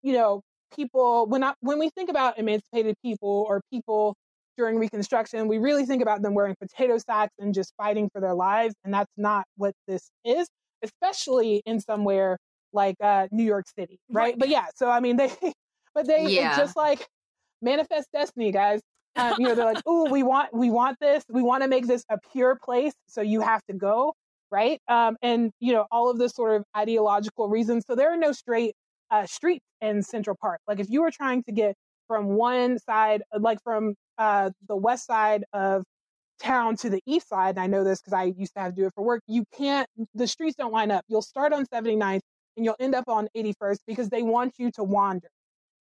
you 0.02 0.14
know, 0.14 0.40
people 0.74 1.26
when 1.26 1.44
I, 1.44 1.52
when 1.60 1.78
we 1.78 1.90
think 1.90 2.08
about 2.08 2.38
emancipated 2.38 2.94
people 3.04 3.44
or 3.46 3.60
people 3.70 4.14
during 4.56 4.78
Reconstruction, 4.78 5.48
we 5.48 5.58
really 5.58 5.84
think 5.84 6.00
about 6.00 6.22
them 6.22 6.32
wearing 6.32 6.56
potato 6.58 6.96
sacks 6.96 7.34
and 7.38 7.52
just 7.52 7.74
fighting 7.76 8.08
for 8.10 8.22
their 8.22 8.32
lives, 8.34 8.74
and 8.84 8.94
that's 8.94 9.12
not 9.18 9.44
what 9.58 9.74
this 9.86 10.08
is, 10.24 10.48
especially 10.82 11.62
in 11.66 11.80
somewhere 11.80 12.38
like 12.72 12.96
uh, 13.02 13.28
New 13.30 13.44
York 13.44 13.66
City, 13.78 13.98
right? 14.10 14.22
right? 14.22 14.38
But 14.38 14.48
yeah, 14.48 14.64
so 14.74 14.88
I 14.88 15.00
mean, 15.00 15.18
they, 15.18 15.30
but 15.94 16.06
they 16.06 16.26
yeah. 16.28 16.56
just 16.56 16.74
like 16.74 17.06
manifest 17.60 18.08
destiny, 18.14 18.50
guys. 18.50 18.80
Um, 19.18 19.34
you 19.38 19.48
know, 19.48 19.54
they're 19.54 19.64
like, 19.64 19.82
"Oh, 19.86 20.10
we 20.10 20.22
want, 20.22 20.54
we 20.54 20.70
want 20.70 20.98
this. 21.00 21.24
We 21.28 21.42
want 21.42 21.62
to 21.64 21.68
make 21.68 21.86
this 21.86 22.04
a 22.10 22.18
pure 22.32 22.56
place, 22.56 22.94
so 23.06 23.20
you 23.20 23.40
have 23.40 23.62
to 23.66 23.74
go." 23.74 24.14
right? 24.50 24.80
Um, 24.88 25.16
and 25.22 25.52
you 25.60 25.72
know 25.72 25.86
all 25.90 26.10
of 26.10 26.18
this 26.18 26.32
sort 26.32 26.56
of 26.56 26.64
ideological 26.76 27.48
reasons. 27.48 27.84
So 27.86 27.94
there 27.94 28.12
are 28.12 28.16
no 28.16 28.32
straight 28.32 28.74
uh, 29.10 29.26
streets 29.26 29.64
in 29.80 30.02
Central 30.02 30.36
Park. 30.40 30.60
Like 30.66 30.80
if 30.80 30.88
you 30.90 31.02
were 31.02 31.10
trying 31.10 31.42
to 31.44 31.52
get 31.52 31.74
from 32.06 32.28
one 32.28 32.78
side, 32.78 33.22
like 33.38 33.58
from 33.62 33.94
uh, 34.18 34.50
the 34.68 34.76
west 34.76 35.06
side 35.06 35.44
of 35.52 35.84
town 36.40 36.76
to 36.78 36.90
the 36.90 37.00
east 37.06 37.28
side, 37.28 37.50
and 37.50 37.60
I 37.60 37.66
know 37.66 37.84
this 37.84 38.00
because 38.00 38.12
I 38.12 38.24
used 38.36 38.54
to 38.54 38.60
have 38.60 38.74
to 38.74 38.80
do 38.80 38.86
it 38.86 38.92
for 38.94 39.04
work. 39.04 39.22
You 39.26 39.44
can't. 39.56 39.88
The 40.14 40.26
streets 40.26 40.56
don't 40.56 40.72
line 40.72 40.90
up. 40.90 41.04
You'll 41.08 41.22
start 41.22 41.52
on 41.52 41.66
79th 41.66 42.20
and 42.56 42.64
you'll 42.64 42.76
end 42.80 42.94
up 42.94 43.08
on 43.08 43.28
81st 43.36 43.78
because 43.86 44.08
they 44.08 44.22
want 44.22 44.54
you 44.58 44.70
to 44.72 44.84
wander. 44.84 45.28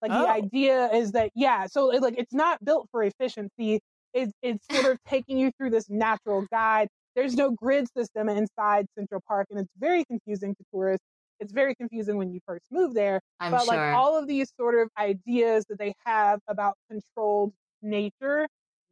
Like 0.01 0.11
oh. 0.13 0.21
the 0.21 0.29
idea 0.29 0.89
is 0.93 1.11
that 1.13 1.31
yeah, 1.35 1.65
so 1.67 1.91
it, 1.91 2.01
like 2.01 2.15
it's 2.17 2.33
not 2.33 2.63
built 2.63 2.87
for 2.91 3.03
efficiency. 3.03 3.79
It's 4.13 4.31
it's 4.41 4.65
sort 4.71 4.91
of 4.91 4.99
taking 5.07 5.37
you 5.37 5.51
through 5.57 5.71
this 5.71 5.89
natural 5.89 6.45
guide 6.51 6.87
there's 7.17 7.35
no 7.35 7.49
grid 7.49 7.87
system 7.97 8.29
inside 8.29 8.85
Central 8.95 9.21
Park, 9.27 9.47
and 9.49 9.59
it's 9.59 9.71
very 9.79 10.05
confusing 10.05 10.53
to 10.53 10.63
tourists. 10.71 11.03
It's 11.39 11.51
very 11.51 11.73
confusing 11.73 12.15
when 12.15 12.31
you 12.31 12.39
first 12.45 12.65
move 12.71 12.93
there. 12.93 13.21
I'm 13.39 13.51
but 13.51 13.63
sure. 13.63 13.75
like 13.75 13.95
all 13.95 14.17
of 14.17 14.27
these 14.27 14.53
sort 14.55 14.75
of 14.75 14.89
ideas 14.99 15.65
that 15.69 15.79
they 15.79 15.95
have 16.05 16.39
about 16.47 16.75
controlled 16.89 17.53
nature 17.81 18.43
mm. 18.43 18.47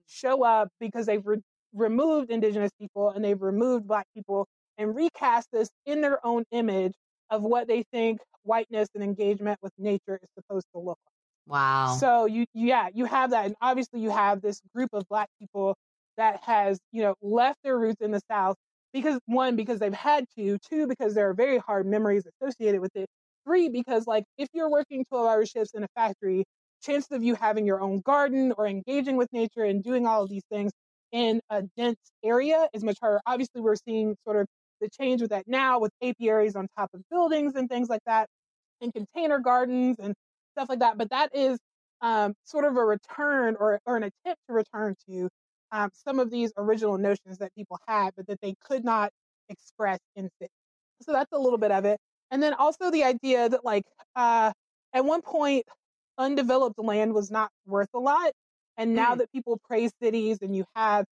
show 0.08 0.44
up 0.44 0.70
because 0.80 1.06
they've 1.06 1.26
re- 1.26 1.42
removed 1.74 2.32
indigenous 2.32 2.72
people 2.82 3.12
and 3.12 3.24
they've 3.24 3.42
removed 3.42 3.88
black 3.88 4.08
people 4.16 4.48
and 4.80 4.96
recast 4.96 5.48
this 5.54 5.70
in 5.86 6.02
their 6.02 6.26
own 6.26 6.46
image 6.52 6.94
of 7.30 7.44
what 7.44 7.68
they 7.68 7.84
think 7.92 8.20
whiteness 8.44 8.90
and 8.96 9.04
engagement 9.04 9.60
with 9.62 9.74
nature 9.78 10.20
is 10.22 10.30
supposed 10.38 10.68
to 10.74 10.80
look 10.80 11.00
like. 11.06 11.14
Wow. 11.48 12.06
So 12.12 12.26
you 12.26 12.46
yeah, 12.54 12.90
you 12.94 13.06
have 13.06 13.32
that 13.32 13.46
and 13.46 13.56
obviously 13.62 14.02
you 14.02 14.10
have 14.12 14.42
this 14.42 14.62
group 14.76 14.90
of 14.94 15.08
black 15.10 15.30
people 15.40 15.76
that 16.18 16.44
has, 16.44 16.80
you 16.92 17.02
know, 17.04 17.16
left 17.22 17.60
their 17.64 17.78
roots 17.78 18.02
in 18.02 18.12
the 18.12 18.22
South 18.32 18.56
because 18.94 19.20
one, 19.26 19.56
because 19.56 19.80
they've 19.80 19.94
had 19.94 20.26
to, 20.38 20.58
two, 20.60 20.88
because 20.88 21.14
there 21.14 21.30
are 21.30 21.34
very 21.34 21.58
hard 21.58 21.86
memories 21.86 22.24
associated 22.42 22.82
with 22.82 22.96
it, 22.96 23.08
three, 23.46 23.70
because 23.70 24.08
like 24.08 24.24
if 24.38 24.48
you're 24.54 24.70
working 24.70 25.06
12 25.06 25.28
hour 25.28 25.46
shifts 25.46 25.74
in 25.74 25.84
a 25.84 25.88
factory, 25.96 26.46
chances 26.82 27.12
of 27.12 27.24
you 27.24 27.36
having 27.36 27.66
your 27.66 27.82
own 27.82 28.00
garden 28.02 28.54
or 28.58 28.68
engaging 28.68 29.18
with 29.18 29.28
nature 29.34 29.64
and 29.64 29.84
doing 29.84 30.06
all 30.08 30.24
of 30.24 30.30
these 30.30 30.44
things 30.52 30.72
in 31.12 31.42
a 31.50 31.64
dense 31.78 32.00
area 32.24 32.68
is 32.74 32.84
much 32.84 32.98
harder. 33.02 33.20
Obviously, 33.26 33.62
we're 33.62 33.76
seeing 33.76 34.16
sort 34.26 34.38
of 34.42 34.48
the 34.82 34.90
change 34.90 35.22
with 35.22 35.32
that 35.32 35.48
now 35.48 35.80
with 35.80 35.92
apiaries 36.02 36.56
on 36.56 36.68
top 36.78 36.90
of 36.94 37.02
buildings 37.10 37.56
and 37.56 37.70
things 37.70 37.90
like 37.90 38.02
that, 38.06 38.28
and 38.82 38.94
container 38.94 39.40
gardens 39.40 39.98
and 40.00 40.14
stuff 40.56 40.70
like 40.70 40.80
that. 40.80 40.98
But 40.98 41.10
that 41.10 41.30
is 41.34 41.58
um, 42.02 42.34
sort 42.44 42.66
of 42.66 42.78
a 42.78 42.86
return 42.86 43.56
or, 43.60 43.80
or 43.86 43.98
an 43.98 44.04
attempt 44.04 44.42
to 44.48 44.54
return 44.54 44.96
to 45.10 45.30
um, 45.72 45.90
some 45.94 46.20
of 46.20 46.30
these 46.30 46.52
original 46.58 46.98
notions 46.98 47.38
that 47.40 47.54
people 47.56 47.78
had, 47.88 48.12
but 48.16 48.28
that 48.28 48.40
they 48.42 48.56
could 48.64 48.84
not 48.84 49.10
express 49.50 50.00
in 50.16 50.30
fiction. 50.40 50.50
So 51.02 51.12
that's 51.12 51.32
a 51.34 51.40
little 51.40 51.58
bit 51.58 51.72
of 51.72 51.86
it. 51.86 52.00
And 52.32 52.42
then 52.42 52.54
also 52.54 52.92
the 52.92 53.04
idea 53.04 53.50
that, 53.50 53.66
like, 53.66 53.84
uh, 54.16 54.52
at 54.94 55.06
one 55.06 55.22
point, 55.22 55.66
undeveloped 56.18 56.80
land 56.80 57.14
was 57.14 57.30
not 57.30 57.50
worth 57.66 57.90
a 57.94 58.00
lot. 58.00 58.32
And 58.78 58.94
now 58.94 59.16
mm. 59.16 59.20
that 59.20 59.32
people 59.32 59.60
praise 59.68 59.92
cities 60.02 60.40
and 60.42 60.56
you 60.56 60.66
have 60.76 61.06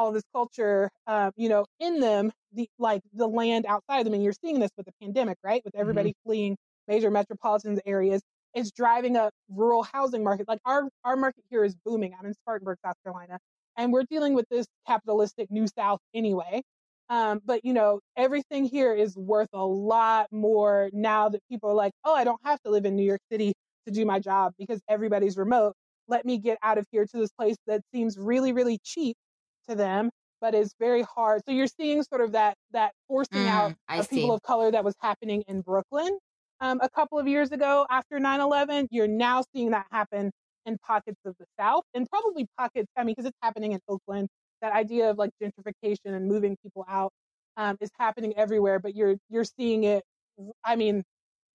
all 0.00 0.12
this 0.12 0.24
culture, 0.32 0.90
uh, 1.06 1.30
you 1.36 1.50
know, 1.50 1.66
in 1.78 2.00
them, 2.00 2.32
the 2.54 2.66
like 2.78 3.02
the 3.12 3.28
land 3.28 3.66
outside 3.68 3.98
of 3.98 4.04
them, 4.06 4.14
and 4.14 4.24
you're 4.24 4.32
seeing 4.32 4.58
this 4.58 4.70
with 4.76 4.86
the 4.86 4.92
pandemic, 5.02 5.36
right? 5.44 5.60
With 5.62 5.76
everybody 5.76 6.10
mm-hmm. 6.10 6.28
fleeing 6.28 6.56
major 6.88 7.10
metropolitan 7.10 7.78
areas, 7.84 8.22
it's 8.54 8.70
driving 8.70 9.16
up 9.16 9.30
rural 9.50 9.82
housing 9.82 10.24
market. 10.24 10.48
Like 10.48 10.60
our 10.64 10.88
our 11.04 11.16
market 11.16 11.44
here 11.50 11.64
is 11.64 11.74
booming. 11.84 12.14
I'm 12.18 12.24
in 12.24 12.32
Spartanburg, 12.32 12.78
South 12.82 12.94
Carolina, 13.04 13.38
and 13.76 13.92
we're 13.92 14.04
dealing 14.10 14.32
with 14.32 14.46
this 14.50 14.66
capitalistic 14.86 15.50
new 15.50 15.66
South 15.66 16.00
anyway. 16.14 16.62
Um, 17.10 17.42
but 17.44 17.62
you 17.62 17.74
know, 17.74 18.00
everything 18.16 18.64
here 18.64 18.94
is 18.94 19.14
worth 19.16 19.50
a 19.52 19.64
lot 19.64 20.28
more 20.32 20.88
now 20.94 21.28
that 21.28 21.42
people 21.50 21.68
are 21.68 21.74
like, 21.74 21.92
oh, 22.06 22.14
I 22.14 22.24
don't 22.24 22.40
have 22.42 22.58
to 22.62 22.70
live 22.70 22.86
in 22.86 22.96
New 22.96 23.04
York 23.04 23.20
City 23.30 23.52
to 23.86 23.92
do 23.92 24.06
my 24.06 24.18
job 24.18 24.54
because 24.58 24.80
everybody's 24.88 25.36
remote. 25.36 25.74
Let 26.08 26.24
me 26.24 26.38
get 26.38 26.56
out 26.62 26.78
of 26.78 26.86
here 26.90 27.04
to 27.04 27.18
this 27.18 27.30
place 27.38 27.56
that 27.66 27.82
seems 27.92 28.16
really, 28.16 28.52
really 28.52 28.78
cheap 28.82 29.16
to 29.70 29.76
them, 29.76 30.10
but 30.40 30.54
it's 30.54 30.74
very 30.78 31.02
hard. 31.02 31.42
So 31.46 31.52
you're 31.52 31.66
seeing 31.66 32.02
sort 32.04 32.20
of 32.22 32.32
that 32.32 32.56
that 32.72 32.92
forcing 33.08 33.42
mm, 33.42 33.48
out 33.48 33.74
I 33.88 33.98
of 33.98 34.06
see. 34.06 34.16
people 34.16 34.34
of 34.34 34.42
color 34.42 34.70
that 34.70 34.84
was 34.84 34.94
happening 35.00 35.44
in 35.48 35.62
Brooklyn 35.62 36.18
um, 36.60 36.80
a 36.82 36.90
couple 36.90 37.18
of 37.18 37.28
years 37.28 37.52
ago 37.52 37.86
after 37.90 38.18
9/11. 38.18 38.88
You're 38.90 39.08
now 39.08 39.44
seeing 39.54 39.70
that 39.72 39.86
happen 39.90 40.32
in 40.66 40.78
pockets 40.86 41.20
of 41.24 41.34
the 41.38 41.46
South 41.58 41.84
and 41.94 42.08
probably 42.10 42.46
pockets, 42.58 42.88
I 42.96 43.04
mean, 43.04 43.14
because 43.16 43.26
it's 43.26 43.38
happening 43.42 43.72
in 43.72 43.80
Oakland. 43.88 44.28
That 44.62 44.72
idea 44.74 45.10
of 45.10 45.18
like 45.18 45.30
gentrification 45.42 46.14
and 46.14 46.28
moving 46.28 46.56
people 46.62 46.84
out 46.88 47.12
um, 47.56 47.76
is 47.80 47.90
happening 47.98 48.34
everywhere, 48.36 48.78
but 48.78 48.94
you're 48.94 49.16
you're 49.30 49.44
seeing 49.44 49.84
it. 49.84 50.04
I 50.64 50.76
mean, 50.76 51.02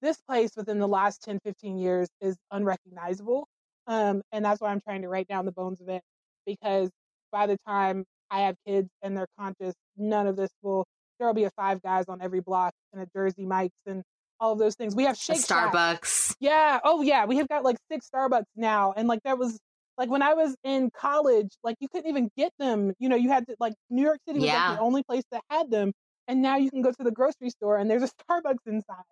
this 0.02 0.18
place 0.28 0.52
within 0.56 0.80
the 0.80 0.88
last 0.88 1.24
10, 1.24 1.40
15 1.44 1.78
years 1.80 2.10
is 2.22 2.38
unrecognizable. 2.52 3.48
Um, 3.88 4.22
and 4.32 4.46
that's 4.46 4.62
why 4.62 4.72
I'm 4.72 4.82
trying 4.82 5.02
to 5.04 5.10
write 5.10 5.28
down 5.28 5.46
the 5.46 5.52
bones 5.52 5.82
of 5.82 5.90
it 5.90 6.02
because 6.46 6.90
by 7.32 7.48
the 7.48 7.58
time 7.68 8.06
I 8.30 8.42
have 8.42 8.56
kids 8.68 8.90
and 9.02 9.16
they're 9.16 9.28
conscious, 9.40 9.74
none 9.98 10.28
of 10.28 10.36
this 10.36 10.50
will. 10.62 10.86
There 11.18 11.28
will 11.28 11.34
be 11.34 11.46
a 11.46 11.52
five 11.52 11.82
guys 11.82 12.06
on 12.10 12.22
every 12.22 12.42
block 12.42 12.74
and 12.92 13.02
a 13.02 13.08
Jersey 13.16 13.46
Mike's 13.46 13.74
and 13.86 14.04
all 14.40 14.52
of 14.52 14.60
those 14.60 14.76
things. 14.76 14.96
We 14.96 15.06
have 15.06 15.18
Shake 15.18 15.38
Starbucks. 15.38 16.36
Yeah. 16.40 16.80
Oh 16.84 17.02
yeah. 17.02 17.26
We 17.26 17.38
have 17.38 17.48
got 17.48 17.64
like 17.64 17.78
six 17.90 18.10
Starbucks 18.14 18.46
now. 18.56 18.94
And 18.96 19.08
like 19.08 19.22
that 19.24 19.38
was 19.38 19.60
like 19.98 20.10
when 20.10 20.22
I 20.22 20.34
was 20.34 20.56
in 20.64 20.92
college, 20.92 21.50
like 21.64 21.78
you 21.80 21.88
couldn't 21.88 22.10
even 22.10 22.30
get 22.38 22.52
them. 22.60 22.94
You 23.00 23.10
know, 23.10 23.16
you 23.16 23.30
had 23.30 23.48
to 23.48 23.56
like 23.60 23.74
New 23.90 24.02
York 24.02 24.20
City 24.28 24.40
was 24.40 24.48
yeah. 24.48 24.70
like 24.70 24.78
the 24.78 24.84
only 24.84 25.04
place 25.04 25.24
that 25.32 25.42
had 25.50 25.72
them. 25.72 25.94
And 26.28 26.42
now 26.42 26.58
you 26.58 26.70
can 26.70 26.82
go 26.82 26.92
to 26.92 27.04
the 27.04 27.12
grocery 27.12 27.50
store 27.50 27.78
and 27.78 27.90
there's 27.90 28.04
a 28.04 28.10
Starbucks 28.30 28.58
inside. 28.66 29.04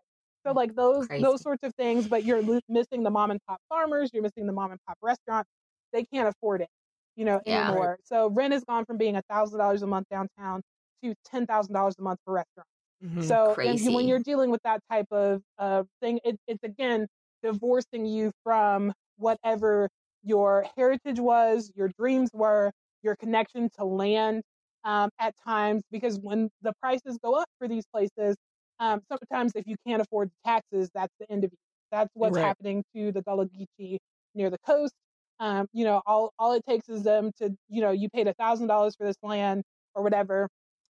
So 0.45 0.51
like 0.51 0.75
those 0.75 1.07
Crazy. 1.07 1.23
those 1.23 1.41
sorts 1.41 1.63
of 1.63 1.73
things, 1.75 2.07
but 2.07 2.25
you're 2.25 2.41
missing 2.67 3.03
the 3.03 3.09
mom 3.09 3.31
and 3.31 3.39
pop 3.47 3.61
farmers, 3.69 4.09
you're 4.13 4.23
missing 4.23 4.45
the 4.45 4.51
mom 4.51 4.71
and 4.71 4.79
pop 4.85 4.97
restaurant. 5.01 5.47
They 5.93 6.03
can't 6.03 6.27
afford 6.27 6.61
it. 6.61 6.67
You 7.15 7.25
know, 7.25 7.41
Yeah. 7.45 7.55
anymore. 7.55 7.99
So 8.03 8.29
rent 8.29 8.53
has 8.53 8.63
gone 8.63 8.85
from 8.85 8.97
being 8.97 9.15
a 9.15 9.21
thousand 9.29 9.59
dollars 9.59 9.81
a 9.83 9.87
month 9.87 10.07
downtown 10.09 10.61
to 11.03 11.13
ten 11.25 11.45
thousand 11.47 11.73
dollars 11.73 11.95
a 11.99 12.01
month 12.01 12.19
for 12.25 12.33
restaurants. 12.33 12.69
Mhm. 13.01 13.37
So 13.37 13.57
when 13.63 14.07
you're 14.07 14.19
dealing 14.19 14.51
with 14.51 14.61
that 14.63 14.81
type 14.91 15.07
of 15.11 15.41
uh, 15.57 15.83
thing, 16.01 16.19
it, 16.25 16.37
it's 16.47 16.63
again 16.63 17.07
divorcing 17.41 18.05
you 18.05 18.31
from 18.43 18.93
whatever 19.17 19.89
your 20.23 20.65
heritage 20.77 21.19
was, 21.19 21.71
your 21.75 21.89
dreams 21.99 22.31
were, 22.33 22.71
your 23.03 23.15
connection 23.15 23.69
to 23.77 23.85
land 23.85 24.43
um, 24.83 25.09
at 25.19 25.35
times. 25.37 25.83
Because 25.91 26.19
when 26.19 26.49
the 26.61 26.73
prices 26.81 27.17
go 27.23 27.35
up 27.35 27.47
for 27.59 27.67
these 27.67 27.85
places, 27.93 28.35
um, 28.79 29.01
sometimes 29.09 29.53
if 29.55 29.67
you 29.67 29.75
can't 29.87 30.01
afford 30.01 30.29
the 30.29 30.49
taxes, 30.49 30.89
that's 30.93 31.13
the 31.19 31.31
end 31.31 31.43
of 31.43 31.51
you. 31.51 31.57
That's 31.91 32.09
what's 32.15 32.37
Right. 32.37 32.39
happening 32.39 32.83
to 32.95 33.11
the 33.11 33.21
Gullah 33.21 33.47
Geechee 33.47 33.99
near 34.35 34.49
the 34.49 34.57
coast. 34.65 34.93
Um, 35.43 35.67
you 35.73 35.85
know, 35.85 36.01
all 36.07 36.33
all 36.39 36.53
it 36.53 36.63
takes 36.67 36.89
is 36.89 37.03
them 37.03 37.31
to, 37.39 37.55
you 37.69 37.81
know, 37.81 37.91
you 37.91 38.09
paid 38.09 38.27
a 38.29 38.33
thousand 38.35 38.67
dollars 38.67 38.95
for 38.97 39.05
this 39.05 39.17
land 39.23 39.63
or 39.95 40.03
whatever. 40.03 40.49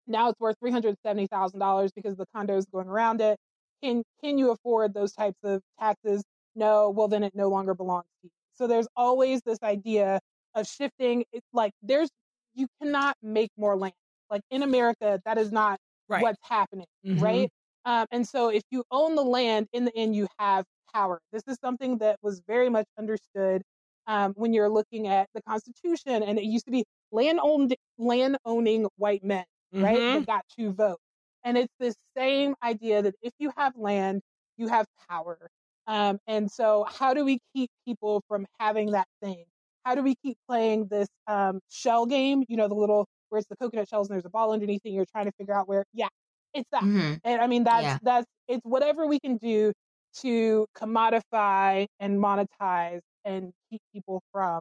Now 0.07 0.31
it's 0.31 0.41
worth 0.41 0.57
three 0.61 0.71
hundred 0.71 0.97
seventy 1.05 1.27
thousand 1.29 1.61
dollars 1.61 1.93
because 1.95 2.17
the 2.17 2.27
condos 2.35 2.65
going 2.73 2.89
around 2.89 3.21
it. 3.21 3.39
Can 3.83 4.05
can 4.23 4.39
you 4.39 4.51
afford 4.53 4.95
those 4.95 5.13
types 5.13 5.39
of 5.45 5.63
taxes? 5.81 6.25
No. 6.57 6.91
Well, 6.91 7.09
then 7.09 7.25
it 7.25 7.35
no 7.37 7.49
longer 7.51 7.75
belongs 7.75 8.07
to 8.23 8.29
you. 8.29 8.31
So 8.55 8.67
there's 8.67 8.89
always 8.97 9.43
this 9.43 9.59
idea 9.63 10.21
of 10.55 10.67
shifting. 10.67 11.25
It's 11.33 11.47
like 11.53 11.73
there's 11.83 12.11
you 12.55 12.69
cannot 12.83 13.17
make 13.23 13.51
more 13.59 13.77
land. 13.77 13.95
Like 14.31 14.43
in 14.51 14.63
America, 14.63 15.21
that 15.27 15.39
is 15.39 15.53
not 15.53 15.79
Right. 16.09 16.23
what's 16.23 16.39
happening, 16.43 16.87
Mhm. 17.05 17.23
right? 17.23 17.51
Um, 17.85 18.07
and 18.11 18.27
so 18.29 18.49
if 18.51 18.63
you 18.71 18.85
own 18.91 19.15
the 19.17 19.25
land, 19.25 19.69
in 19.73 19.85
the 19.85 19.97
end, 19.97 20.17
you 20.17 20.29
have 20.39 20.65
power. 20.95 21.21
This 21.33 21.43
is 21.49 21.59
something 21.63 21.99
that 21.99 22.19
was 22.23 22.41
very 22.47 22.71
much 22.71 22.87
understood 22.99 23.63
um, 24.09 24.35
when 24.37 24.55
you're 24.55 24.71
looking 24.71 25.09
at 25.09 25.29
the 25.35 25.43
Constitution, 25.43 26.25
and 26.25 26.39
it 26.39 26.45
used 26.45 26.67
to 26.67 26.73
be 26.73 26.85
land 27.13 27.41
owned 27.43 27.77
land 27.99 28.39
owning 28.47 28.89
white 28.97 29.25
men, 29.25 29.47
right? 29.81 30.05
Mhm. 30.05 30.15
That 30.15 30.27
got 30.27 30.45
to 30.59 30.73
vote. 30.73 31.01
And 31.45 31.59
it's 31.59 31.73
this 31.81 31.97
same 32.17 32.57
idea 32.63 33.03
that 33.03 33.15
if 33.23 33.33
you 33.41 33.53
have 33.57 33.77
land, 33.77 34.23
you 34.59 34.69
have 34.69 34.87
power. 35.09 35.51
Um, 35.87 36.19
and 36.27 36.51
so, 36.51 36.85
how 36.89 37.15
do 37.15 37.25
we 37.25 37.41
keep 37.55 37.71
people 37.87 38.23
from 38.29 38.47
having 38.61 38.93
that 38.93 39.09
thing? 39.23 39.47
How 39.85 39.95
do 39.95 40.03
we 40.03 40.17
keep 40.25 40.39
playing 40.49 40.89
this 40.89 41.09
um, 41.27 41.61
shell 41.71 42.07
game? 42.07 42.45
You 42.49 42.57
know, 42.57 42.69
the 42.69 42.75
little 42.75 43.07
where 43.31 43.39
it's 43.39 43.49
the 43.49 43.57
coconut 43.57 43.89
shells 43.89 44.09
and 44.09 44.15
there's 44.15 44.27
a 44.27 44.31
ball 44.31 44.53
underneath 44.53 44.83
it. 44.85 44.89
And 44.91 44.97
you're 44.97 45.07
trying 45.07 45.27
to 45.27 45.33
figure 45.39 45.55
out 45.55 45.69
where. 45.69 45.85
Yeah, 45.95 46.09
it's 46.55 46.69
that. 46.73 46.85
Mhm. 46.85 47.21
And 47.25 47.41
I 47.41 47.47
mean, 47.47 47.65
that's 47.65 47.85
Yeah. 47.85 47.99
that's 48.03 48.27
it's 48.49 48.65
whatever 48.65 49.07
we 49.07 49.21
can 49.21 49.37
do 49.39 49.73
to 50.21 50.67
commodify 50.77 51.87
and 52.01 52.19
monetize 52.19 53.01
and 53.25 53.53
keep 53.71 53.81
people 53.93 54.23
from 54.33 54.61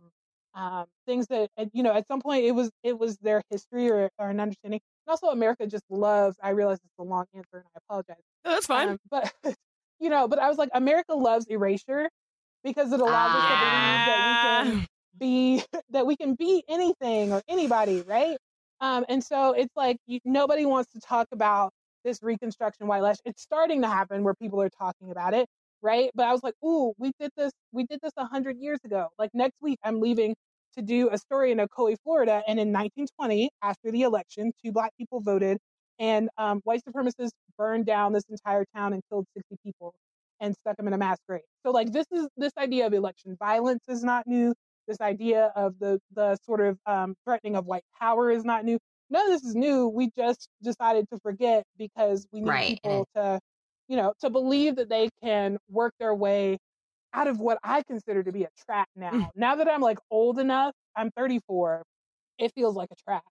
um, 0.58 0.86
things 1.06 1.28
that 1.28 1.50
you 1.74 1.84
know 1.84 1.94
at 1.94 2.08
some 2.08 2.20
point 2.20 2.44
it 2.44 2.52
was 2.52 2.72
it 2.84 2.98
was 2.98 3.18
their 3.18 3.44
history 3.50 3.90
or, 3.90 4.10
or 4.18 4.30
an 4.30 4.40
understanding. 4.40 4.80
And 5.06 5.12
also, 5.12 5.28
America 5.28 5.68
just 5.68 5.84
loves. 5.90 6.36
I 6.42 6.50
realize 6.50 6.80
it's 6.84 7.00
a 7.00 7.04
long 7.04 7.26
answer, 7.36 7.48
and 7.54 7.64
I 7.76 7.80
apologize. 7.88 8.24
No, 8.44 8.52
that's 8.52 8.66
fine. 8.66 8.90
Um, 8.90 8.98
but 9.10 9.34
you 10.00 10.10
know, 10.10 10.28
but 10.28 10.40
I 10.40 10.50
was 10.50 10.58
like, 10.58 10.70
America 10.74 11.14
loves 11.14 11.46
erasure 11.48 12.10
because 12.64 12.92
it 12.92 13.00
allows 13.00 13.36
us 13.36 13.44
to 13.44 13.56
believe 13.60 14.06
that 14.08 14.66
we 14.66 14.72
can 14.72 14.88
be 15.20 15.64
that 15.92 16.06
we 16.08 16.16
can 16.16 16.34
be 16.34 16.64
anything 16.68 17.32
or 17.32 17.42
anybody, 17.48 18.02
right? 18.02 18.38
Um, 18.82 19.06
and 19.10 19.24
so 19.24 19.54
it's 19.54 19.76
like 19.76 19.98
you, 20.08 20.20
nobody 20.26 20.66
wants 20.66 20.92
to 20.94 21.00
talk 21.00 21.28
about 21.32 21.72
this 22.04 22.22
Reconstruction 22.24 22.88
white 22.88 23.02
lash. 23.02 23.18
It's 23.26 23.42
starting 23.42 23.82
to 23.82 23.88
happen 23.88 24.24
where 24.24 24.36
people 24.36 24.62
are 24.62 24.70
talking 24.70 25.12
about 25.12 25.34
it, 25.34 25.48
right? 25.82 26.10
But 26.16 26.28
I 26.28 26.32
was 26.32 26.44
like, 26.44 26.56
ooh, 26.64 26.94
we 26.98 27.12
did 27.20 27.32
this. 27.38 27.52
We 27.72 27.86
did 27.86 28.00
this 28.02 28.14
a 28.18 28.26
hundred 28.26 28.58
years 28.60 28.80
ago. 28.86 29.10
Like 29.20 29.32
next 29.34 29.56
week, 29.62 29.80
I'm 29.84 30.00
leaving 30.02 30.36
to 30.76 30.82
do 30.82 31.10
a 31.12 31.18
story 31.18 31.52
in 31.52 31.58
Ocoee, 31.60 31.96
Florida, 32.04 32.44
and 32.48 32.60
in 32.60 32.70
1920, 32.72 33.50
after 33.64 33.92
the 33.92 34.04
election, 34.04 34.52
two 34.64 34.72
black 34.72 34.92
people 34.98 35.22
voted, 35.22 35.58
and 36.00 36.30
um, 36.38 36.62
white 36.66 36.82
supremacists 36.88 37.32
burned 37.58 37.86
down 37.86 38.14
this 38.14 38.24
entire 38.30 38.66
town 38.76 38.94
and 38.94 39.02
killed 39.10 39.26
60 39.36 39.56
people 39.64 39.94
and 40.40 40.56
stuck 40.56 40.78
them 40.78 40.88
in 40.88 40.94
a 40.94 40.98
mass 40.98 41.18
grave. 41.28 41.42
So 41.66 41.72
like 41.72 41.92
this 41.92 42.06
is 42.12 42.28
this 42.38 42.52
idea 42.58 42.86
of 42.86 42.94
election 42.94 43.36
violence 43.40 43.84
is 43.88 44.04
not 44.04 44.28
new. 44.28 44.54
This 44.88 45.02
idea 45.02 45.52
of 45.56 45.80
the 45.80 46.00
the 46.14 46.38
sort 46.46 46.62
of 46.62 46.78
um, 46.86 47.16
threatening 47.26 47.56
of 47.56 47.66
white 47.66 47.84
power 48.00 48.30
is 48.32 48.44
not 48.46 48.64
new. 48.66 48.78
None 49.10 49.26
of 49.26 49.34
this 49.34 49.44
is 49.50 49.56
new. 49.56 49.88
We 49.88 50.12
just 50.18 50.48
decided 50.62 51.08
to 51.12 51.20
forget 51.20 51.64
because 51.78 52.28
we 52.32 52.42
need 52.42 52.50
Right. 52.50 52.80
people 52.84 53.08
to, 53.16 53.40
you 53.88 53.98
know, 53.98 54.14
to 54.22 54.30
believe 54.30 54.76
that 54.78 54.90
they 54.90 55.10
can 55.24 55.58
work 55.70 55.94
their 56.00 56.14
way 56.14 56.58
out 57.14 57.28
of 57.28 57.40
what 57.40 57.58
I 57.64 57.84
consider 57.84 58.24
to 58.24 58.32
be 58.32 58.44
a 58.44 58.50
trap 58.66 58.88
now. 58.96 59.12
Mm. 59.12 59.30
Now 59.36 59.56
that 59.56 59.68
I'm 59.70 59.82
like 59.82 59.98
old 60.12 60.40
enough, 60.40 60.74
I'm 60.96 61.10
34, 61.18 61.84
it 62.38 62.52
feels 62.54 62.76
like 62.76 62.90
a 62.92 62.96
trap, 63.08 63.24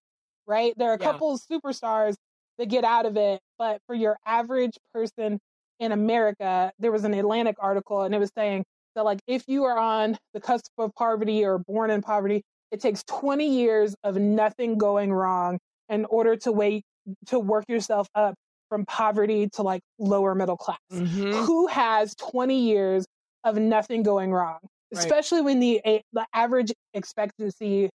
right? 0.47 0.73
There 0.77 0.91
are 0.91 0.95
a 0.95 0.99
Yeah. 0.99 1.13
couple 1.13 1.33
of 1.35 1.41
superstars 1.41 2.15
that 2.59 2.69
get 2.69 2.85
out 2.85 3.07
of 3.07 3.17
it, 3.17 3.41
but 3.59 3.81
for 3.87 3.95
your 3.95 4.17
average 4.27 4.79
person 4.95 5.39
in 5.79 5.93
America, 5.93 6.73
there 6.79 6.91
was 6.91 7.05
an 7.05 7.13
Atlantic 7.15 7.57
article 7.59 8.03
and 8.03 8.15
it 8.15 8.19
was 8.19 8.31
saying 8.37 8.65
that 8.95 9.05
like 9.05 9.21
if 9.27 9.45
you 9.47 9.65
are 9.65 9.79
on 9.79 10.17
the 10.33 10.41
cusp 10.41 10.73
of 10.79 10.95
poverty 10.95 11.45
or 11.45 11.59
born 11.59 11.91
in 11.91 12.01
poverty, 12.01 12.43
it 12.71 12.81
takes 12.81 13.05
20 13.05 13.47
years 13.47 13.95
of 14.03 14.17
nothing 14.17 14.79
going 14.79 15.13
wrong 15.13 15.59
in 15.91 16.07
order 16.07 16.35
to 16.37 16.51
wait 16.51 16.83
to 17.27 17.39
work 17.39 17.65
yourself 17.69 18.09
up 18.15 18.35
from 18.69 18.85
poverty 18.87 19.49
to 19.51 19.63
like 19.63 19.81
lower 19.99 20.35
middle 20.35 20.57
class 20.57 20.79
Mhm. 20.93 21.45
who 21.47 21.67
has 21.69 22.15
20 22.17 22.59
years 22.59 23.05
of 23.45 23.57
nothing 23.57 24.03
going 24.03 24.33
wrong 24.33 24.59
Right. 24.93 25.03
especially 25.05 25.41
when 25.43 25.59
the 25.61 25.81
a- 25.85 26.03
the 26.13 26.27
average 26.33 26.73
expectancy 26.95 27.91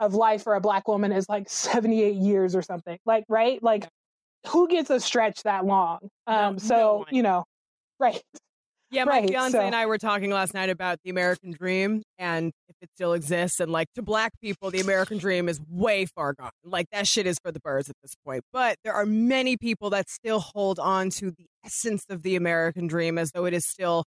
of 0.00 0.14
life 0.14 0.42
for 0.42 0.54
a 0.54 0.60
black 0.60 0.88
woman 0.88 1.12
is 1.12 1.28
like 1.28 1.48
78 1.48 2.14
years 2.16 2.54
or 2.56 2.62
something 2.62 2.98
like 3.06 3.24
right 3.28 3.62
like 3.62 3.86
who 4.48 4.66
gets 4.68 4.90
a 4.90 4.98
stretch 5.00 5.42
that 5.44 5.64
long 5.64 5.98
um 6.26 6.54
no 6.54 6.58
so 6.58 6.96
one. 6.98 7.06
you 7.10 7.22
know 7.22 7.44
right 8.00 8.22
Yeah, 8.92 9.04
my 9.04 9.12
Right, 9.20 9.28
fiance 9.28 9.52
so- 9.56 9.60
and 9.64 9.74
I 9.74 9.86
were 9.86 9.96
talking 9.96 10.30
last 10.30 10.52
night 10.52 10.68
about 10.68 10.98
the 11.02 11.08
American 11.10 11.50
dream 11.52 12.02
and 12.18 12.52
if 12.68 12.76
it 12.82 12.90
still 12.94 13.14
exists. 13.14 13.58
And 13.58 13.72
like 13.72 13.88
to 13.94 14.02
black 14.02 14.32
people, 14.42 14.70
the 14.70 14.80
American 14.80 15.16
dream 15.16 15.48
is 15.48 15.58
way 15.66 16.04
far 16.04 16.34
gone. 16.34 16.50
Like 16.62 16.86
that 16.92 17.06
shit 17.06 17.26
is 17.26 17.38
for 17.42 17.50
the 17.50 17.60
birds 17.60 17.88
at 17.88 17.96
this 18.02 18.14
point. 18.24 18.42
But 18.52 18.76
there 18.84 18.92
are 18.92 19.06
many 19.06 19.56
people 19.56 19.88
that 19.90 20.10
still 20.10 20.40
hold 20.40 20.78
on 20.78 21.08
to 21.10 21.30
the 21.30 21.46
essence 21.64 22.04
of 22.10 22.22
the 22.22 22.36
American 22.36 22.86
dream 22.86 23.16
as 23.16 23.30
though 23.32 23.46
it 23.46 23.54
is 23.54 23.66
still 23.66 24.04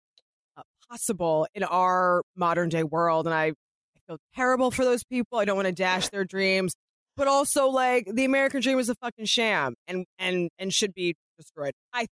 uh, 0.58 0.64
possible 0.90 1.46
in 1.54 1.64
our 1.64 2.24
modern 2.36 2.70
day 2.70 2.84
world. 2.84 3.28
And 3.28 3.36
I, 3.36 3.46
I 3.50 4.00
feel 4.08 4.18
terrible 4.36 4.72
for 4.72 4.84
those 4.84 5.04
people. 5.04 5.38
I 5.38 5.46
don't 5.46 5.56
want 5.56 5.68
to 5.68 5.72
dash 5.74 6.10
their 6.10 6.26
dreams. 6.26 6.74
But 7.18 7.28
also, 7.28 7.68
like 7.68 8.08
the 8.12 8.26
American 8.26 8.62
dream 8.62 8.80
is 8.80 8.90
a 8.90 8.96
fucking 8.96 9.26
sham 9.26 9.76
and 9.88 10.06
and 10.18 10.50
and 10.58 10.74
should 10.74 10.94
be 10.96 11.14
destroyed. 11.38 11.74
I 11.94 12.08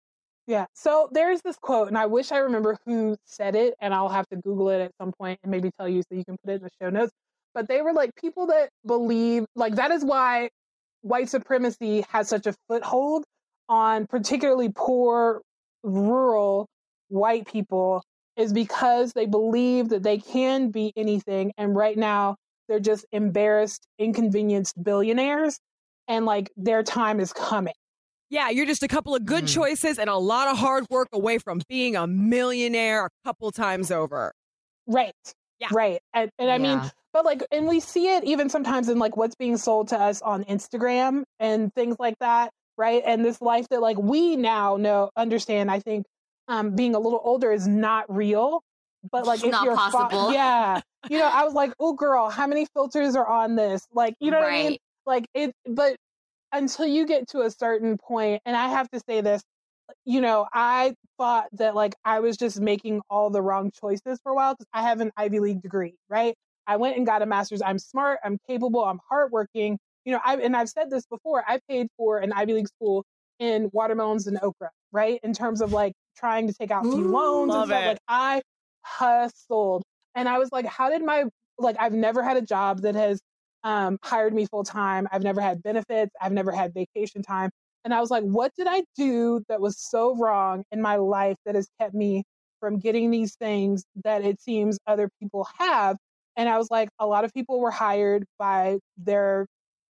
Yeah. 0.48 0.66
So 0.74 1.10
there's 1.12 1.42
this 1.42 1.58
quote, 1.58 1.90
and 1.90 1.98
I 1.98 2.06
wish 2.06 2.32
I 2.32 2.38
remember 2.38 2.78
who 2.86 3.18
said 3.26 3.56
it, 3.56 3.76
and 3.82 3.94
I'll 3.94 4.10
have 4.10 4.28
to 4.30 4.38
Google 4.38 4.70
it 4.70 4.80
at 4.82 4.92
some 5.00 5.12
point 5.12 5.40
and 5.44 5.52
maybe 5.52 5.72
tell 5.78 5.90
you 5.90 6.02
so 6.04 6.16
you 6.18 6.24
can 6.24 6.38
put 6.44 6.52
it 6.54 6.56
in 6.56 6.64
the 6.64 6.70
show 6.82 6.90
notes. 6.90 7.12
But 7.54 7.68
they 7.68 7.82
were 7.82 7.92
like 7.94 8.12
people 8.16 8.48
that 8.48 8.70
believe, 8.86 9.46
like, 9.56 9.76
that 9.76 9.92
is 9.92 10.06
why 10.06 10.50
white 11.02 11.30
supremacy 11.30 12.06
has 12.12 12.30
such 12.30 12.48
a 12.48 12.56
foothold 12.70 13.26
on 13.68 14.08
particularly 14.08 14.70
poor, 14.74 15.42
rural 15.84 16.68
white 17.10 17.46
people, 17.46 18.02
is 18.38 18.54
because 18.54 19.12
they 19.14 19.26
believe 19.26 19.90
that 19.90 20.04
they 20.04 20.18
can 20.18 20.72
be 20.72 20.94
anything. 20.96 21.52
And 21.58 21.76
right 21.76 21.98
now, 21.98 22.38
they're 22.70 22.80
just 22.80 23.06
embarrassed, 23.12 23.86
inconvenienced 24.00 24.82
billionaires, 24.82 25.60
and 26.08 26.26
like 26.26 26.52
their 26.56 26.84
time 26.84 27.20
is 27.20 27.34
coming. 27.34 27.74
Yeah, 28.30 28.50
you're 28.50 28.66
just 28.66 28.84
a 28.84 28.88
couple 28.88 29.16
of 29.16 29.26
good 29.26 29.46
Mm. 29.46 29.54
choices 29.54 29.98
and 30.00 30.10
a 30.10 30.18
lot 30.18 30.48
of 30.50 30.58
hard 30.58 30.86
work 30.90 31.08
away 31.14 31.38
from 31.38 31.62
being 31.70 31.96
a 31.96 32.06
millionaire 32.08 33.06
a 33.06 33.10
couple 33.26 33.52
times 33.52 33.92
over. 33.92 34.34
Right. 34.86 35.14
Yeah. 35.60 35.70
Right. 35.72 36.00
And, 36.14 36.30
and 36.38 36.52
I 36.52 36.58
mean, 36.58 36.82
but 37.14 37.26
like, 37.26 37.44
and 37.52 37.68
we 37.68 37.80
see 37.80 38.14
it 38.16 38.24
even 38.26 38.50
sometimes 38.50 38.90
in 38.90 39.00
like 39.00 39.18
what's 39.18 39.36
being 39.36 39.58
sold 39.58 39.88
to 39.90 40.00
us 40.00 40.22
on 40.22 40.44
Instagram 40.46 41.24
and 41.40 41.74
things 41.74 41.96
like 42.00 42.16
that. 42.20 42.52
Right. 42.78 43.02
And 43.06 43.26
this 43.26 43.42
life 43.42 43.68
that 43.70 43.82
like 43.82 43.98
we 43.98 44.36
now 44.36 44.78
know, 44.78 45.10
understand, 45.16 45.72
I 45.72 45.80
think 45.80 46.06
um, 46.48 46.76
being 46.76 46.96
a 46.96 47.00
little 47.00 47.22
older 47.24 47.52
is 47.52 47.68
not 47.68 48.06
real. 48.14 48.62
But 49.12 49.26
like, 49.26 49.44
if 49.44 49.52
Not 49.52 49.64
you're 49.64 49.76
fa- 49.76 49.90
possible. 49.92 50.32
yeah. 50.34 50.82
You 51.10 51.20
know, 51.20 51.26
I 51.32 51.44
was 51.46 51.54
like, 51.54 51.72
oh, 51.80 51.94
girl, 51.94 52.30
how 52.30 52.46
many 52.48 52.68
filters 52.74 53.16
are 53.16 53.26
on 53.28 53.56
this? 53.56 53.88
Like, 53.94 54.16
you 54.20 54.32
know 54.32 54.40
what 54.40 54.50
I 54.50 54.64
mean? 54.70 54.78
like 55.06 55.26
it 55.34 55.54
but 55.66 55.96
until 56.52 56.86
you 56.86 57.06
get 57.06 57.28
to 57.30 57.42
a 57.42 57.52
certain 57.52 57.98
point 57.98 58.42
and 58.46 58.56
i 58.56 58.68
have 58.68 58.90
to 58.90 59.00
say 59.08 59.22
this 59.22 59.44
you 60.06 60.22
know 60.22 60.46
i 60.54 60.94
thought 61.18 61.48
that 61.54 61.76
like 61.76 61.96
i 62.06 62.20
was 62.20 62.38
just 62.38 62.60
making 62.60 63.02
all 63.10 63.30
the 63.30 63.42
wrong 63.42 63.72
choices 63.72 64.20
for 64.24 64.32
a 64.32 64.36
while 64.36 64.54
because 64.54 64.68
i 64.74 64.82
have 64.82 65.02
an 65.02 65.12
ivy 65.18 65.40
league 65.40 65.62
degree 65.62 65.96
right? 66.10 66.36
I 66.70 66.76
went 66.76 66.98
and 66.98 67.06
got 67.06 67.22
a 67.22 67.26
master's. 67.26 67.62
I'm 67.62 67.80
smart 67.80 68.20
i'm 68.24 68.38
capable 68.48 68.84
i'm 68.84 69.00
hardworking 69.10 69.78
you 70.06 70.12
know 70.14 70.20
i 70.26 70.36
and 70.38 70.56
i've 70.56 70.70
said 70.70 70.90
this 70.90 71.06
before 71.06 71.44
i 71.48 71.60
paid 71.70 71.88
for 71.98 72.20
an 72.20 72.34
ivy 72.34 72.54
league 72.54 72.68
school 72.68 73.06
in 73.40 73.70
watermelons 73.74 74.28
and 74.28 74.40
okra 74.42 74.70
right? 74.92 75.20
In 75.24 75.34
terms 75.34 75.62
of 75.62 75.74
like 75.74 75.94
trying 76.16 76.48
to 76.48 76.54
take 76.54 76.72
out 76.72 76.84
few 76.92 77.08
Ooh, 77.08 77.12
loans 77.12 77.56
and 77.56 77.60
love 77.60 77.68
stuff 77.68 77.84
it. 77.84 77.88
like 77.88 77.98
i 78.08 78.42
hustled 78.84 79.84
and 80.16 80.28
i 80.28 80.40
was 80.40 80.50
like 80.52 80.66
how 80.66 80.90
did 80.90 81.04
my 81.04 81.26
like 81.60 81.76
i've 81.80 81.94
never 81.94 82.24
had 82.24 82.38
a 82.38 82.42
job 82.42 82.82
that 82.82 82.96
has 82.96 83.20
um, 83.64 83.98
hired 84.04 84.34
me 84.34 84.46
full 84.46 84.64
time. 84.64 85.08
I've 85.12 85.24
never 85.24 85.42
had 85.42 85.64
benefits. 85.64 86.12
I've 86.22 86.32
never 86.32 86.52
had 86.52 86.74
vacation 86.74 87.22
time. 87.22 87.50
And 87.86 87.94
I 87.94 88.02
was 88.02 88.12
like, 88.12 88.24
what 88.24 88.52
did 88.58 88.68
I 88.70 88.84
do 88.98 89.42
that 89.50 89.62
was 89.62 89.80
so 89.80 90.16
wrong 90.16 90.64
in 90.72 90.82
my 90.82 90.98
life 90.98 91.38
that 91.46 91.56
has 91.56 91.68
kept 91.80 91.94
me 91.94 92.24
from 92.60 92.80
getting 92.80 93.12
these 93.12 93.36
things 93.36 93.84
that 94.04 94.24
it 94.26 94.42
seems 94.42 94.80
other 94.88 95.10
people 95.22 95.48
have? 95.58 95.98
And 96.36 96.50
I 96.50 96.58
was 96.58 96.70
like, 96.70 96.90
a 97.00 97.08
lot 97.08 97.26
of 97.26 97.34
people 97.34 97.60
were 97.60 97.72
hired 97.72 98.26
by 98.38 98.80
their 98.98 99.48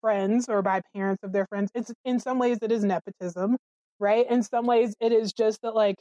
friends 0.02 0.48
or 0.50 0.62
by 0.62 0.82
parents 0.96 1.24
of 1.24 1.32
their 1.34 1.46
friends. 1.48 1.72
It's 1.76 1.92
in 2.06 2.20
some 2.20 2.40
ways 2.40 2.60
it 2.62 2.72
is 2.72 2.84
nepotism, 2.84 3.58
right? 4.00 4.30
In 4.30 4.44
some 4.44 4.66
ways 4.66 4.96
it 5.02 5.12
is 5.12 5.34
just 5.34 5.62
that 5.64 5.76
like 5.76 5.98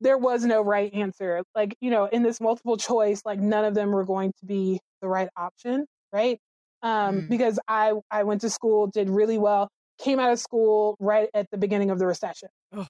there 0.00 0.18
was 0.18 0.44
no 0.44 0.62
right 0.62 0.92
answer. 0.94 1.42
Like, 1.54 1.74
you 1.80 1.90
know, 1.90 2.06
in 2.06 2.22
this 2.22 2.40
multiple 2.40 2.76
choice, 2.76 3.22
like 3.24 3.40
none 3.40 3.64
of 3.64 3.74
them 3.74 3.90
were 3.90 4.04
going 4.04 4.32
to 4.40 4.46
be 4.46 4.80
the 5.02 5.08
right 5.08 5.28
option, 5.36 5.86
right? 6.12 6.38
Um, 6.82 7.22
mm. 7.22 7.28
because 7.28 7.58
I 7.68 7.92
I 8.10 8.24
went 8.24 8.40
to 8.42 8.50
school, 8.50 8.86
did 8.86 9.10
really 9.10 9.38
well, 9.38 9.68
came 9.98 10.18
out 10.18 10.32
of 10.32 10.38
school 10.38 10.96
right 10.98 11.28
at 11.34 11.50
the 11.50 11.58
beginning 11.58 11.90
of 11.90 11.98
the 11.98 12.06
recession. 12.06 12.48
Oh, 12.72 12.86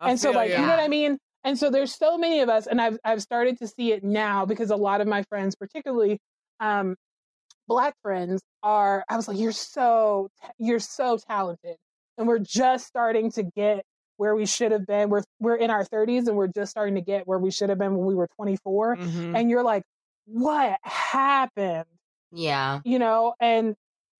and 0.00 0.20
so 0.20 0.30
like, 0.30 0.50
you. 0.50 0.56
you 0.56 0.62
know 0.62 0.68
what 0.68 0.80
I 0.80 0.88
mean? 0.88 1.18
And 1.44 1.58
so 1.58 1.70
there's 1.70 1.94
so 1.94 2.18
many 2.18 2.40
of 2.40 2.48
us, 2.48 2.66
and 2.66 2.80
I've 2.80 2.98
I've 3.04 3.22
started 3.22 3.58
to 3.58 3.68
see 3.68 3.92
it 3.92 4.02
now 4.02 4.44
because 4.44 4.70
a 4.70 4.76
lot 4.76 5.00
of 5.00 5.06
my 5.06 5.22
friends, 5.24 5.54
particularly 5.54 6.18
um, 6.60 6.96
black 7.68 7.94
friends, 8.02 8.42
are. 8.62 9.04
I 9.08 9.16
was 9.16 9.28
like, 9.28 9.38
you're 9.38 9.52
so 9.52 10.28
you're 10.58 10.80
so 10.80 11.18
talented, 11.18 11.76
and 12.18 12.26
we're 12.26 12.40
just 12.40 12.86
starting 12.86 13.30
to 13.32 13.44
get 13.44 13.84
where 14.16 14.34
we 14.34 14.46
should 14.46 14.72
have 14.72 14.86
been. 14.86 15.08
We're 15.08 15.22
we're 15.40 15.56
in 15.56 15.70
our 15.70 15.84
30s 15.84 16.26
and 16.26 16.36
we're 16.36 16.48
just 16.48 16.70
starting 16.70 16.94
to 16.96 17.00
get 17.00 17.26
where 17.26 17.38
we 17.38 17.50
should 17.50 17.68
have 17.68 17.78
been 17.78 17.96
when 17.96 18.06
we 18.06 18.14
were 18.14 18.28
24. 18.36 18.96
Mm-hmm. 18.96 19.36
And 19.36 19.50
you're 19.50 19.62
like, 19.62 19.82
what 20.26 20.78
happened? 20.82 21.84
Yeah. 22.32 22.80
You 22.84 22.98
know, 22.98 23.34
and 23.40 23.74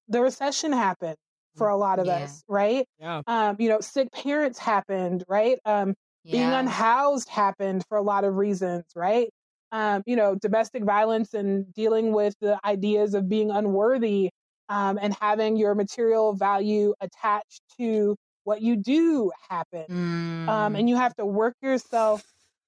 the 0.09 0.20
recession 0.20 0.72
happened 0.72 1.16
for 1.57 1.68
a 1.68 1.76
lot 1.76 1.98
of 1.98 2.07
yeah. 2.07 2.16
us, 2.16 2.42
right? 2.48 2.86
Yeah. 3.00 3.22
Um, 3.26 3.57
you 3.59 3.68
know, 3.68 3.80
sick 3.80 4.12
parents 4.12 4.59
happened, 4.59 5.24
right? 5.28 5.59
Um, 5.64 5.94
yeah. 6.24 6.32
being 6.32 6.52
unhoused 6.52 7.28
happened 7.28 7.84
for 7.88 7.98
a 7.98 8.02
lot 8.02 8.24
of 8.24 8.34
reasons, 8.34 8.84
right? 8.94 9.28
Um, 9.72 10.02
you 10.07 10.16
know, 10.16 10.34
domestic 10.34 10.84
violence 10.84 11.34
and 11.34 11.72
dealing 11.74 12.12
with 12.12 12.34
the 12.40 12.59
ideas 12.64 13.14
of 13.14 13.28
being 13.28 13.50
unworthy 13.50 14.30
um, 14.68 14.98
and 15.00 15.14
having 15.20 15.57
your 15.57 15.74
material 15.74 16.34
value 16.34 16.94
attached 17.00 17.62
to 17.78 18.16
what 18.44 18.62
you 18.62 18.76
do 18.76 19.32
happen. 19.48 19.84
Um, 19.90 20.46
mm. 20.46 20.48
Um, 20.48 20.76
and 20.76 20.88
you 20.88 20.96
have 20.96 21.14
to 21.16 21.26
work 21.26 21.54
yourself 21.62 22.22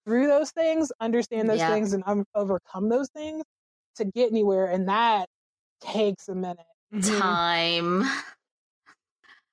through 0.04 0.26
those 0.26 0.50
things, 0.50 0.90
understand 1.00 1.48
those 1.48 1.58
yeah. 1.58 1.70
things, 1.70 1.92
and 1.92 2.02
um, 2.06 2.24
overcome 2.34 2.88
those 2.88 3.08
things 3.10 3.44
to 3.98 4.04
get 4.04 4.30
anywhere. 4.30 4.66
And 4.66 4.88
that 4.88 5.28
takes 5.80 6.28
a 6.28 6.34
minute. 6.34 6.58
Mm-hmm. 6.94 7.18
Time. 7.18 8.04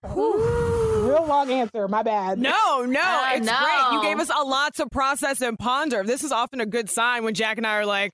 Real 0.04 1.26
long 1.28 1.52
answer. 1.52 1.88
My 1.88 2.04
bad. 2.04 2.40
No, 2.40 2.86
no, 2.86 3.00
uh, 3.00 3.32
it's 3.36 3.46
no. 3.46 3.58
great. 3.58 3.94
You 3.94 4.02
gave 4.04 4.20
us 4.20 4.30
a 4.36 4.44
lot 4.44 4.76
to 4.76 4.88
process 4.88 5.42
and 5.42 5.58
ponder. 5.58 6.04
This 6.04 6.24
is 6.24 6.32
often 6.32 6.62
a 6.62 6.66
good 6.66 6.90
sign 6.90 7.24
when 7.24 7.34
Jack 7.34 7.58
and 7.58 7.66
I 7.66 7.78
are 7.78 7.86
like, 7.86 8.12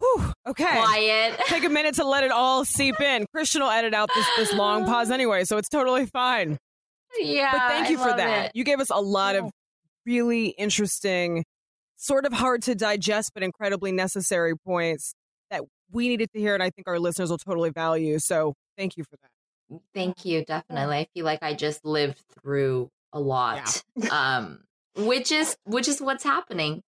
Whew, 0.00 0.32
okay. 0.46 0.64
Quiet. 0.64 1.38
Take 1.46 1.64
a 1.64 1.68
minute 1.68 1.96
to 1.96 2.04
let 2.06 2.24
it 2.24 2.30
all 2.30 2.64
seep 2.64 2.98
in. 3.00 3.26
Christian 3.34 3.62
will 3.62 3.70
edit 3.70 3.92
out 3.92 4.08
this, 4.14 4.26
this 4.36 4.52
long 4.54 4.86
pause 4.86 5.10
anyway, 5.10 5.44
so 5.44 5.58
it's 5.58 5.68
totally 5.68 6.06
fine. 6.06 6.56
Yeah. 7.18 7.52
But 7.52 7.68
thank 7.68 7.90
you 7.90 8.00
I 8.00 8.10
for 8.10 8.16
that. 8.16 8.46
It. 8.46 8.52
You 8.54 8.64
gave 8.64 8.80
us 8.80 8.90
a 8.90 9.00
lot 9.00 9.36
of 9.36 9.50
really 10.06 10.46
interesting, 10.46 11.44
sort 11.96 12.24
of 12.24 12.32
hard 12.32 12.62
to 12.62 12.74
digest, 12.74 13.32
but 13.34 13.42
incredibly 13.42 13.92
necessary 13.92 14.56
points 14.56 15.12
that 15.12 15.19
we 15.92 16.08
needed 16.08 16.30
to 16.32 16.40
hear, 16.40 16.54
and 16.54 16.62
I 16.62 16.70
think 16.70 16.88
our 16.88 16.98
listeners 16.98 17.30
will 17.30 17.38
totally 17.38 17.70
value. 17.70 18.18
So 18.18 18.54
thank 18.76 18.96
you 18.96 19.04
for 19.04 19.16
that. 19.22 19.80
Thank 19.94 20.24
you. 20.24 20.44
Definitely. 20.44 20.96
I 20.96 21.06
feel 21.14 21.24
like 21.24 21.42
I 21.42 21.54
just 21.54 21.84
lived 21.84 22.20
through 22.40 22.90
a 23.12 23.20
lot. 23.20 23.82
Yeah. 23.96 24.08
um, 24.10 24.60
which 24.96 25.30
is 25.30 25.56
which 25.64 25.88
is 25.88 26.00
what's 26.00 26.24
happening. 26.24 26.82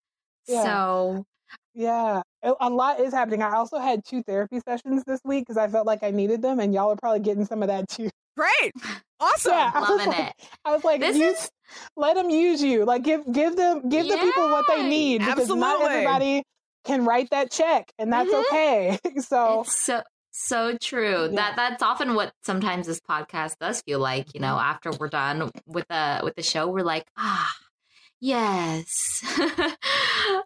Yeah. 0.48 0.64
So 0.64 1.26
yeah, 1.74 2.22
a 2.42 2.68
lot 2.68 3.00
is 3.00 3.12
happening. 3.12 3.42
I 3.42 3.55
also 3.55 3.78
had 3.78 4.05
two 4.05 4.22
therapy 4.22 4.61
sessions 4.61 5.05
this 5.07 5.20
week 5.24 5.42
because 5.42 5.57
I 5.57 5.68
felt 5.68 5.86
like 5.86 6.03
I 6.03 6.11
needed 6.11 6.42
them, 6.42 6.61
and 6.61 6.74
y'all 6.74 6.90
are 6.90 6.96
probably 6.96 7.20
getting 7.20 7.46
some 7.46 7.62
of 7.62 7.68
that 7.68 7.88
too. 7.88 8.11
Great. 8.36 8.72
Awesome. 9.22 9.53
Yeah, 9.53 9.70
Loving 9.78 10.07
like, 10.09 10.18
it. 10.30 10.34
I 10.64 10.72
was 10.72 10.82
like, 10.82 11.00
this 11.00 11.16
use, 11.16 11.44
is... 11.44 11.50
let 11.96 12.16
them 12.16 12.28
use 12.28 12.61
you. 12.61 12.84
Like 12.84 13.05
give 13.05 13.22
give 13.30 13.55
them 13.55 13.88
give 13.88 14.05
yeah, 14.05 14.16
the 14.16 14.20
people 14.20 14.48
what 14.48 14.66
they 14.66 14.82
need 14.88 15.18
because 15.18 15.42
absolutely. 15.42 15.61
not 15.61 15.80
everybody 15.80 16.42
can 16.84 17.04
write 17.04 17.30
that 17.30 17.50
check 17.50 17.92
and 17.98 18.12
that's 18.12 18.30
mm-hmm. 18.30 18.54
okay. 18.54 18.98
so 19.20 19.60
it's 19.62 19.80
so 19.82 20.02
so 20.30 20.76
true. 20.78 21.28
Yeah. 21.30 21.36
That 21.36 21.56
that's 21.56 21.82
often 21.82 22.14
what 22.14 22.32
sometimes 22.42 22.86
this 22.86 23.00
podcast 23.00 23.58
does 23.60 23.82
feel 23.82 23.98
like, 23.98 24.34
you 24.34 24.40
know, 24.40 24.54
mm-hmm. 24.54 24.70
after 24.70 24.90
we're 24.92 25.08
done 25.08 25.50
with 25.66 25.86
the 25.88 26.20
with 26.24 26.34
the 26.34 26.42
show, 26.42 26.68
we're 26.68 26.84
like, 26.84 27.04
ah, 27.16 27.52
yes. 28.20 29.22
um, 29.38 29.76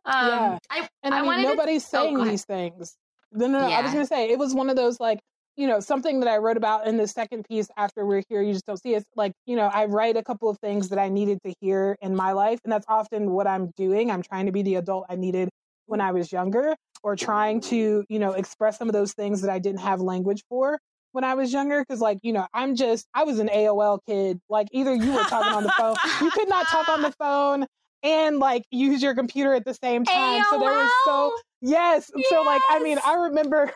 yeah. 0.04 0.58
I, 0.70 0.88
and 1.02 1.14
I, 1.14 1.20
I 1.20 1.22
mean, 1.22 1.42
nobody's 1.42 1.88
to... 1.90 1.98
Oh, 1.98 2.02
saying 2.02 2.20
oh, 2.20 2.24
these 2.24 2.44
things. 2.44 2.96
No, 3.32 3.46
no, 3.46 3.60
no. 3.60 3.68
Yeah. 3.68 3.78
I 3.78 3.82
was 3.82 3.92
gonna 3.92 4.06
say 4.06 4.30
it 4.30 4.38
was 4.38 4.54
one 4.54 4.70
of 4.70 4.76
those 4.76 4.98
like 5.00 5.20
you 5.56 5.66
know, 5.66 5.80
something 5.80 6.20
that 6.20 6.28
I 6.28 6.36
wrote 6.36 6.58
about 6.58 6.86
in 6.86 6.98
the 6.98 7.08
second 7.08 7.44
piece 7.48 7.68
after 7.78 8.04
we're 8.04 8.22
here, 8.28 8.42
you 8.42 8.52
just 8.52 8.66
don't 8.66 8.80
see 8.80 8.94
is 8.94 9.04
like, 9.16 9.32
you 9.46 9.56
know, 9.56 9.70
I 9.72 9.86
write 9.86 10.16
a 10.16 10.22
couple 10.22 10.50
of 10.50 10.58
things 10.58 10.90
that 10.90 10.98
I 10.98 11.08
needed 11.08 11.38
to 11.46 11.54
hear 11.60 11.96
in 12.02 12.14
my 12.14 12.32
life. 12.32 12.60
And 12.62 12.70
that's 12.70 12.84
often 12.88 13.30
what 13.30 13.46
I'm 13.46 13.70
doing. 13.74 14.10
I'm 14.10 14.22
trying 14.22 14.46
to 14.46 14.52
be 14.52 14.60
the 14.62 14.74
adult 14.74 15.06
I 15.08 15.16
needed 15.16 15.48
when 15.86 16.00
I 16.00 16.12
was 16.12 16.32
younger 16.32 16.74
or 17.02 17.16
trying 17.16 17.60
to, 17.62 18.04
you 18.08 18.18
know, 18.18 18.32
express 18.32 18.78
some 18.78 18.88
of 18.88 18.92
those 18.92 19.12
things 19.12 19.42
that 19.42 19.50
I 19.50 19.58
didn't 19.58 19.80
have 19.80 20.00
language 20.00 20.44
for 20.48 20.78
when 21.12 21.24
I 21.24 21.34
was 21.34 21.52
younger. 21.52 21.84
Cause 21.84 22.00
like, 22.00 22.18
you 22.22 22.32
know, 22.32 22.46
I'm 22.52 22.76
just, 22.76 23.06
I 23.14 23.24
was 23.24 23.38
an 23.38 23.48
AOL 23.48 24.00
kid. 24.06 24.40
Like 24.48 24.68
either 24.72 24.94
you 24.94 25.12
were 25.12 25.22
talking 25.22 25.52
on 25.52 25.62
the 25.62 25.72
phone, 25.78 25.96
you 26.20 26.30
could 26.30 26.48
not 26.48 26.66
talk 26.68 26.88
on 26.88 27.02
the 27.02 27.12
phone 27.18 27.66
and 28.02 28.38
like 28.38 28.64
use 28.70 29.02
your 29.02 29.14
computer 29.14 29.54
at 29.54 29.64
the 29.64 29.74
same 29.74 30.04
time. 30.04 30.42
AOL? 30.42 30.50
So 30.50 30.58
there 30.58 30.72
was 30.72 30.90
so, 31.04 31.32
yes. 31.60 32.10
yes. 32.14 32.28
So 32.30 32.42
like, 32.42 32.62
I 32.70 32.80
mean, 32.80 32.98
I 33.04 33.14
remember 33.14 33.72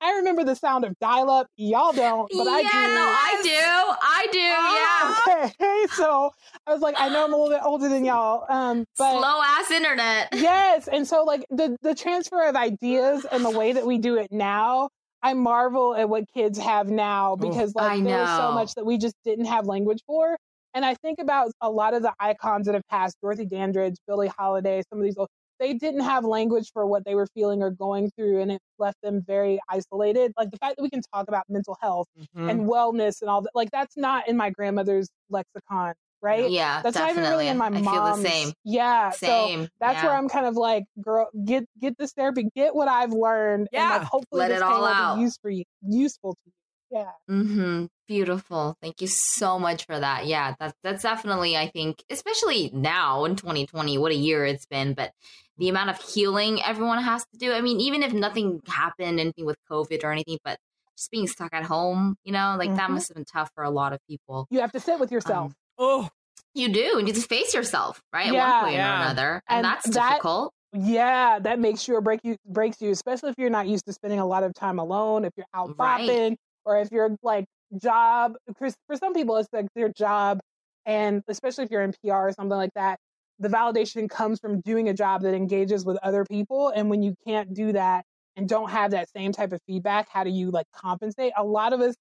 I 0.00 0.12
remember 0.16 0.44
the 0.44 0.54
sound 0.54 0.84
of 0.84 0.98
dial 1.00 1.30
up. 1.30 1.46
Y'all 1.56 1.92
don't, 1.92 2.28
but 2.32 2.44
yeah, 2.44 2.50
I 2.52 2.62
do. 2.62 2.68
Yeah, 2.68 2.86
no, 2.94 3.04
I 3.08 3.40
do. 3.42 3.56
I 4.02 4.26
do. 4.32 4.38
yeah. 4.38 5.44
Okay. 5.44 5.86
So 5.96 6.30
I 6.66 6.72
was 6.72 6.82
like, 6.82 6.96
I 6.98 7.08
know 7.08 7.24
I'm 7.24 7.32
a 7.32 7.36
little 7.36 7.54
bit 7.54 7.62
older 7.64 7.88
than 7.88 8.04
y'all. 8.04 8.44
Um, 8.48 8.84
but 8.98 9.18
slow 9.18 9.40
ass 9.42 9.70
internet. 9.70 10.28
Yes. 10.32 10.88
And 10.88 11.06
so 11.06 11.24
like 11.24 11.46
the 11.50 11.76
the 11.80 11.94
transfer 11.94 12.42
of 12.42 12.56
ideas 12.56 13.24
and 13.30 13.44
the 13.44 13.50
way 13.50 13.72
that 13.72 13.86
we 13.86 13.98
do 13.98 14.16
it 14.16 14.28
now, 14.32 14.90
I 15.22 15.34
marvel 15.34 15.94
at 15.94 16.08
what 16.08 16.24
kids 16.34 16.58
have 16.58 16.88
now 16.88 17.36
because 17.36 17.74
like 17.74 18.02
there's 18.02 18.28
so 18.28 18.52
much 18.52 18.74
that 18.74 18.84
we 18.84 18.98
just 18.98 19.14
didn't 19.24 19.46
have 19.46 19.66
language 19.66 20.00
for. 20.06 20.36
And 20.74 20.84
I 20.84 20.94
think 20.94 21.18
about 21.20 21.52
a 21.62 21.70
lot 21.70 21.94
of 21.94 22.02
the 22.02 22.12
icons 22.20 22.66
that 22.66 22.74
have 22.74 22.86
passed, 22.90 23.16
Dorothy 23.22 23.46
Dandridge, 23.46 23.96
Billie 24.06 24.28
Holiday, 24.28 24.82
some 24.90 24.98
of 24.98 25.04
these 25.04 25.16
old 25.16 25.28
they 25.58 25.74
didn't 25.74 26.00
have 26.00 26.24
language 26.24 26.70
for 26.72 26.86
what 26.86 27.04
they 27.04 27.14
were 27.14 27.26
feeling 27.34 27.62
or 27.62 27.70
going 27.70 28.10
through 28.16 28.40
and 28.40 28.50
it 28.50 28.60
left 28.78 29.00
them 29.02 29.22
very 29.26 29.58
isolated 29.68 30.32
like 30.36 30.50
the 30.50 30.56
fact 30.58 30.76
that 30.76 30.82
we 30.82 30.90
can 30.90 31.02
talk 31.12 31.28
about 31.28 31.44
mental 31.48 31.76
health 31.80 32.06
mm-hmm. 32.18 32.48
and 32.48 32.60
wellness 32.68 33.20
and 33.20 33.30
all 33.30 33.42
that 33.42 33.50
like 33.54 33.70
that's 33.70 33.96
not 33.96 34.28
in 34.28 34.36
my 34.36 34.50
grandmother's 34.50 35.08
lexicon 35.30 35.94
right 36.22 36.50
yeah 36.50 36.80
that's 36.82 36.94
definitely. 36.96 37.22
not 37.22 37.26
even 37.26 37.30
really 37.30 37.48
in 37.48 37.58
my 37.58 37.68
mom's 37.68 38.22
same 38.22 38.52
yeah 38.64 39.10
same 39.10 39.64
so 39.64 39.68
that's 39.80 39.96
yeah. 39.96 40.06
where 40.06 40.16
i'm 40.16 40.28
kind 40.28 40.46
of 40.46 40.56
like 40.56 40.84
girl 41.00 41.28
get 41.44 41.64
get 41.80 41.96
this 41.98 42.12
therapy 42.12 42.48
get 42.54 42.74
what 42.74 42.88
i've 42.88 43.12
learned 43.12 43.68
yeah 43.72 43.94
and 43.94 44.02
like 44.02 44.08
hopefully 44.08 44.38
let 44.40 44.50
it 44.50 44.62
all 44.62 44.84
out 44.84 45.18
use 45.18 45.38
for 45.40 45.50
you 45.50 45.64
useful 45.82 46.32
to 46.32 46.40
you 46.46 46.52
yeah. 46.90 47.10
Mm-hmm. 47.28 47.86
Beautiful. 48.06 48.76
Thank 48.80 49.00
you 49.00 49.08
so 49.08 49.58
much 49.58 49.86
for 49.86 49.98
that. 49.98 50.26
Yeah, 50.26 50.54
that's 50.58 50.74
that's 50.82 51.02
definitely 51.02 51.56
I 51.56 51.68
think, 51.68 52.04
especially 52.10 52.70
now 52.72 53.24
in 53.24 53.36
2020, 53.36 53.98
what 53.98 54.12
a 54.12 54.16
year 54.16 54.46
it's 54.46 54.66
been. 54.66 54.94
But 54.94 55.12
the 55.58 55.68
amount 55.68 55.90
of 55.90 56.00
healing 56.00 56.62
everyone 56.62 57.02
has 57.02 57.24
to 57.32 57.38
do. 57.38 57.52
I 57.52 57.60
mean, 57.60 57.80
even 57.80 58.02
if 58.02 58.12
nothing 58.12 58.60
happened, 58.66 59.20
anything 59.20 59.46
with 59.46 59.56
COVID 59.70 60.04
or 60.04 60.12
anything, 60.12 60.38
but 60.44 60.58
just 60.96 61.10
being 61.10 61.26
stuck 61.26 61.52
at 61.52 61.64
home, 61.64 62.16
you 62.24 62.32
know, 62.32 62.56
like 62.58 62.68
mm-hmm. 62.68 62.76
that 62.76 62.90
must 62.90 63.08
have 63.08 63.16
been 63.16 63.24
tough 63.24 63.50
for 63.54 63.64
a 63.64 63.70
lot 63.70 63.92
of 63.92 64.00
people. 64.08 64.46
You 64.50 64.60
have 64.60 64.72
to 64.72 64.80
sit 64.80 64.98
with 64.98 65.12
yourself. 65.12 65.52
Um, 65.52 65.54
oh, 65.78 66.08
you 66.54 66.68
do. 66.68 66.80
You 66.80 67.12
just 67.12 67.28
face 67.28 67.54
yourself, 67.54 68.02
right? 68.12 68.32
Yeah, 68.32 68.44
at 68.44 68.52
one 68.54 68.64
point 68.64 68.76
yeah. 68.76 68.92
or 68.92 69.02
another, 69.02 69.42
and, 69.48 69.56
and 69.58 69.64
that's 69.64 69.90
that, 69.90 70.08
difficult. 70.10 70.52
Yeah, 70.72 71.38
that 71.38 71.58
makes 71.58 71.86
you 71.88 71.96
or 71.96 72.00
break 72.00 72.20
you 72.22 72.36
breaks 72.46 72.80
you, 72.80 72.90
especially 72.90 73.30
if 73.30 73.36
you're 73.38 73.50
not 73.50 73.66
used 73.66 73.86
to 73.86 73.92
spending 73.92 74.20
a 74.20 74.26
lot 74.26 74.42
of 74.42 74.54
time 74.54 74.78
alone. 74.78 75.24
If 75.24 75.32
you're 75.36 75.46
out 75.54 75.74
right. 75.78 76.00
bopping, 76.00 76.36
or 76.64 76.80
if 76.80 76.90
you're 76.90 77.16
like 77.22 77.46
job 77.80 78.34
for, 78.56 78.68
for 78.86 78.96
some 78.96 79.14
people 79.14 79.36
it's 79.36 79.48
like 79.52 79.66
their 79.74 79.88
job 79.88 80.40
and 80.84 81.22
especially 81.28 81.64
if 81.64 81.70
you're 81.70 81.82
in 81.82 81.92
PR 82.04 82.14
or 82.14 82.32
something 82.32 82.56
like 82.56 82.74
that 82.74 82.98
the 83.38 83.48
validation 83.48 84.08
comes 84.08 84.40
from 84.40 84.60
doing 84.60 84.88
a 84.88 84.94
job 84.94 85.22
that 85.22 85.34
engages 85.34 85.84
with 85.84 85.98
other 86.02 86.24
people 86.24 86.70
and 86.74 86.88
when 86.90 87.02
you 87.02 87.14
can't 87.26 87.54
do 87.54 87.72
that 87.72 88.04
and 88.36 88.48
don't 88.48 88.70
have 88.70 88.90
that 88.90 89.08
same 89.10 89.32
type 89.32 89.52
of 89.52 89.60
feedback 89.66 90.08
how 90.10 90.24
do 90.24 90.30
you 90.30 90.50
like 90.50 90.66
compensate 90.74 91.32
a 91.36 91.44
lot 91.44 91.72
of 91.72 91.80
us 91.80 91.94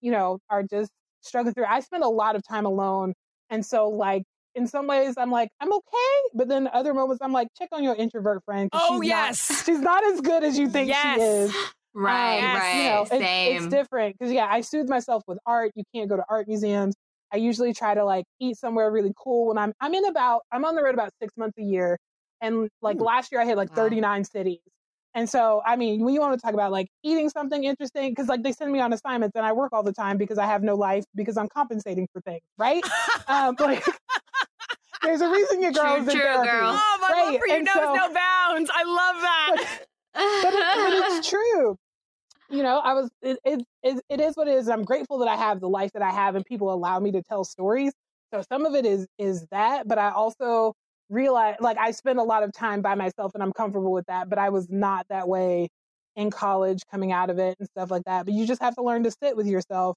you 0.00 0.10
know 0.10 0.38
are 0.48 0.62
just 0.62 0.90
struggling 1.20 1.54
through 1.54 1.66
i 1.68 1.80
spend 1.80 2.02
a 2.02 2.08
lot 2.08 2.34
of 2.36 2.42
time 2.46 2.66
alone 2.66 3.12
and 3.50 3.64
so 3.64 3.88
like 3.88 4.22
in 4.54 4.66
some 4.66 4.86
ways 4.86 5.14
i'm 5.16 5.30
like 5.30 5.48
i'm 5.60 5.72
okay 5.72 6.28
but 6.34 6.48
then 6.48 6.68
other 6.72 6.92
moments 6.92 7.20
i'm 7.22 7.32
like 7.32 7.48
check 7.56 7.68
on 7.72 7.84
your 7.84 7.94
introvert 7.94 8.42
friend 8.44 8.68
oh 8.72 9.00
yes 9.00 9.48
not, 9.50 9.58
she's 9.66 9.80
not 9.80 10.04
as 10.12 10.20
good 10.20 10.42
as 10.42 10.58
you 10.58 10.68
think 10.68 10.88
yes. 10.88 11.16
she 11.16 11.22
is 11.22 11.54
Right, 11.92 12.38
Um, 12.38 12.54
right. 12.56 12.76
You 12.76 12.90
know, 12.90 13.04
Same. 13.04 13.56
it's 13.56 13.66
different 13.66 14.16
because 14.18 14.32
yeah, 14.32 14.46
I 14.48 14.60
soothe 14.60 14.88
myself 14.88 15.24
with 15.26 15.38
art. 15.44 15.72
You 15.74 15.82
can't 15.94 16.08
go 16.08 16.16
to 16.16 16.24
art 16.28 16.46
museums. 16.46 16.94
I 17.32 17.36
usually 17.36 17.72
try 17.72 17.94
to 17.94 18.04
like 18.04 18.24
eat 18.40 18.56
somewhere 18.56 18.90
really 18.90 19.12
cool 19.16 19.48
when 19.48 19.58
I'm 19.58 19.72
I'm 19.80 19.94
in 19.94 20.04
about 20.04 20.42
I'm 20.52 20.64
on 20.64 20.74
the 20.74 20.82
road 20.82 20.94
about 20.94 21.12
six 21.20 21.32
months 21.36 21.58
a 21.58 21.62
year, 21.62 21.98
and 22.40 22.68
like 22.82 23.00
Ooh. 23.00 23.04
last 23.04 23.30
year 23.32 23.40
I 23.40 23.44
hit 23.44 23.56
like 23.56 23.70
Wow. 23.70 23.76
39 23.84 24.24
cities. 24.24 24.58
And 25.12 25.28
so, 25.28 25.60
I 25.66 25.74
mean, 25.74 26.04
when 26.04 26.14
you 26.14 26.20
want 26.20 26.38
to 26.38 26.40
talk 26.40 26.54
about 26.54 26.70
like 26.70 26.86
eating 27.02 27.28
something 27.30 27.64
interesting, 27.64 28.10
because 28.10 28.28
like 28.28 28.44
they 28.44 28.52
send 28.52 28.70
me 28.72 28.80
on 28.80 28.92
assignments 28.92 29.34
and 29.36 29.44
I 29.44 29.52
work 29.52 29.72
all 29.72 29.82
the 29.82 29.92
time 29.92 30.18
because 30.18 30.38
I 30.38 30.46
have 30.46 30.62
no 30.62 30.76
life 30.76 31.04
because 31.16 31.36
I'm 31.36 31.48
compensating 31.48 32.06
for 32.12 32.20
things, 32.20 32.42
right? 32.58 32.84
um, 33.26 33.56
like, 33.60 33.84
there's 35.02 35.20
a 35.20 35.28
reason 35.28 35.60
your 35.62 35.72
True, 35.72 35.82
girl's 35.82 36.08
in 36.08 36.14
true, 36.14 36.22
therapy. 36.22 36.48
girl. 36.48 36.72
Oh, 36.78 36.98
my 37.00 37.08
love 37.24 37.36
for 37.40 37.46
you 37.48 37.54
and 37.56 37.64
knows 37.64 37.74
so- 37.74 37.94
no 37.94 38.14
bounds. 38.14 38.70
I 38.72 38.84
love 38.84 39.16
that. 39.22 39.56
but, 40.14 40.54
it, 40.54 40.64
but 40.74 40.92
it's 41.18 41.28
true. 41.30 41.76
You 42.50 42.62
know, 42.64 42.78
I 42.80 42.94
was 42.94 43.10
it, 43.22 43.38
it, 43.44 43.62
it, 43.84 44.20
is 44.20 44.36
what 44.36 44.48
it 44.48 44.54
is. 44.56 44.68
I'm 44.68 44.84
grateful 44.84 45.18
that 45.20 45.28
I 45.28 45.36
have 45.36 45.60
the 45.60 45.68
life 45.68 45.92
that 45.94 46.02
I 46.02 46.10
have 46.12 46.36
and 46.36 46.44
people 46.44 46.72
allow 46.72 47.00
me 47.00 47.12
to 47.12 47.22
tell 47.22 47.44
stories. 47.44 47.92
So 48.34 48.42
some 48.50 48.66
of 48.66 48.74
it 48.74 48.86
is 48.86 49.06
is 49.18 49.46
that, 49.52 49.88
but 49.88 49.98
I 49.98 50.10
also 50.12 50.74
realize 51.10 51.56
like 51.60 51.78
I 51.78 51.92
spend 51.92 52.20
a 52.20 52.24
lot 52.24 52.44
of 52.44 52.52
time 52.52 52.82
by 52.82 52.94
myself 52.96 53.32
and 53.34 53.42
I'm 53.42 53.52
comfortable 53.52 53.92
with 53.92 54.06
that, 54.08 54.30
but 54.30 54.38
I 54.38 54.50
was 54.50 54.68
not 54.70 55.06
that 55.10 55.28
way 55.28 55.68
in 56.16 56.30
college 56.30 56.82
coming 56.90 57.12
out 57.12 57.30
of 57.30 57.38
it 57.38 57.56
and 57.60 57.68
stuff 57.68 57.90
like 57.90 58.04
that. 58.06 58.26
But 58.26 58.34
you 58.34 58.46
just 58.46 58.62
have 58.62 58.76
to 58.76 58.82
learn 58.82 59.04
to 59.04 59.12
sit 59.12 59.36
with 59.36 59.46
yourself. 59.48 59.96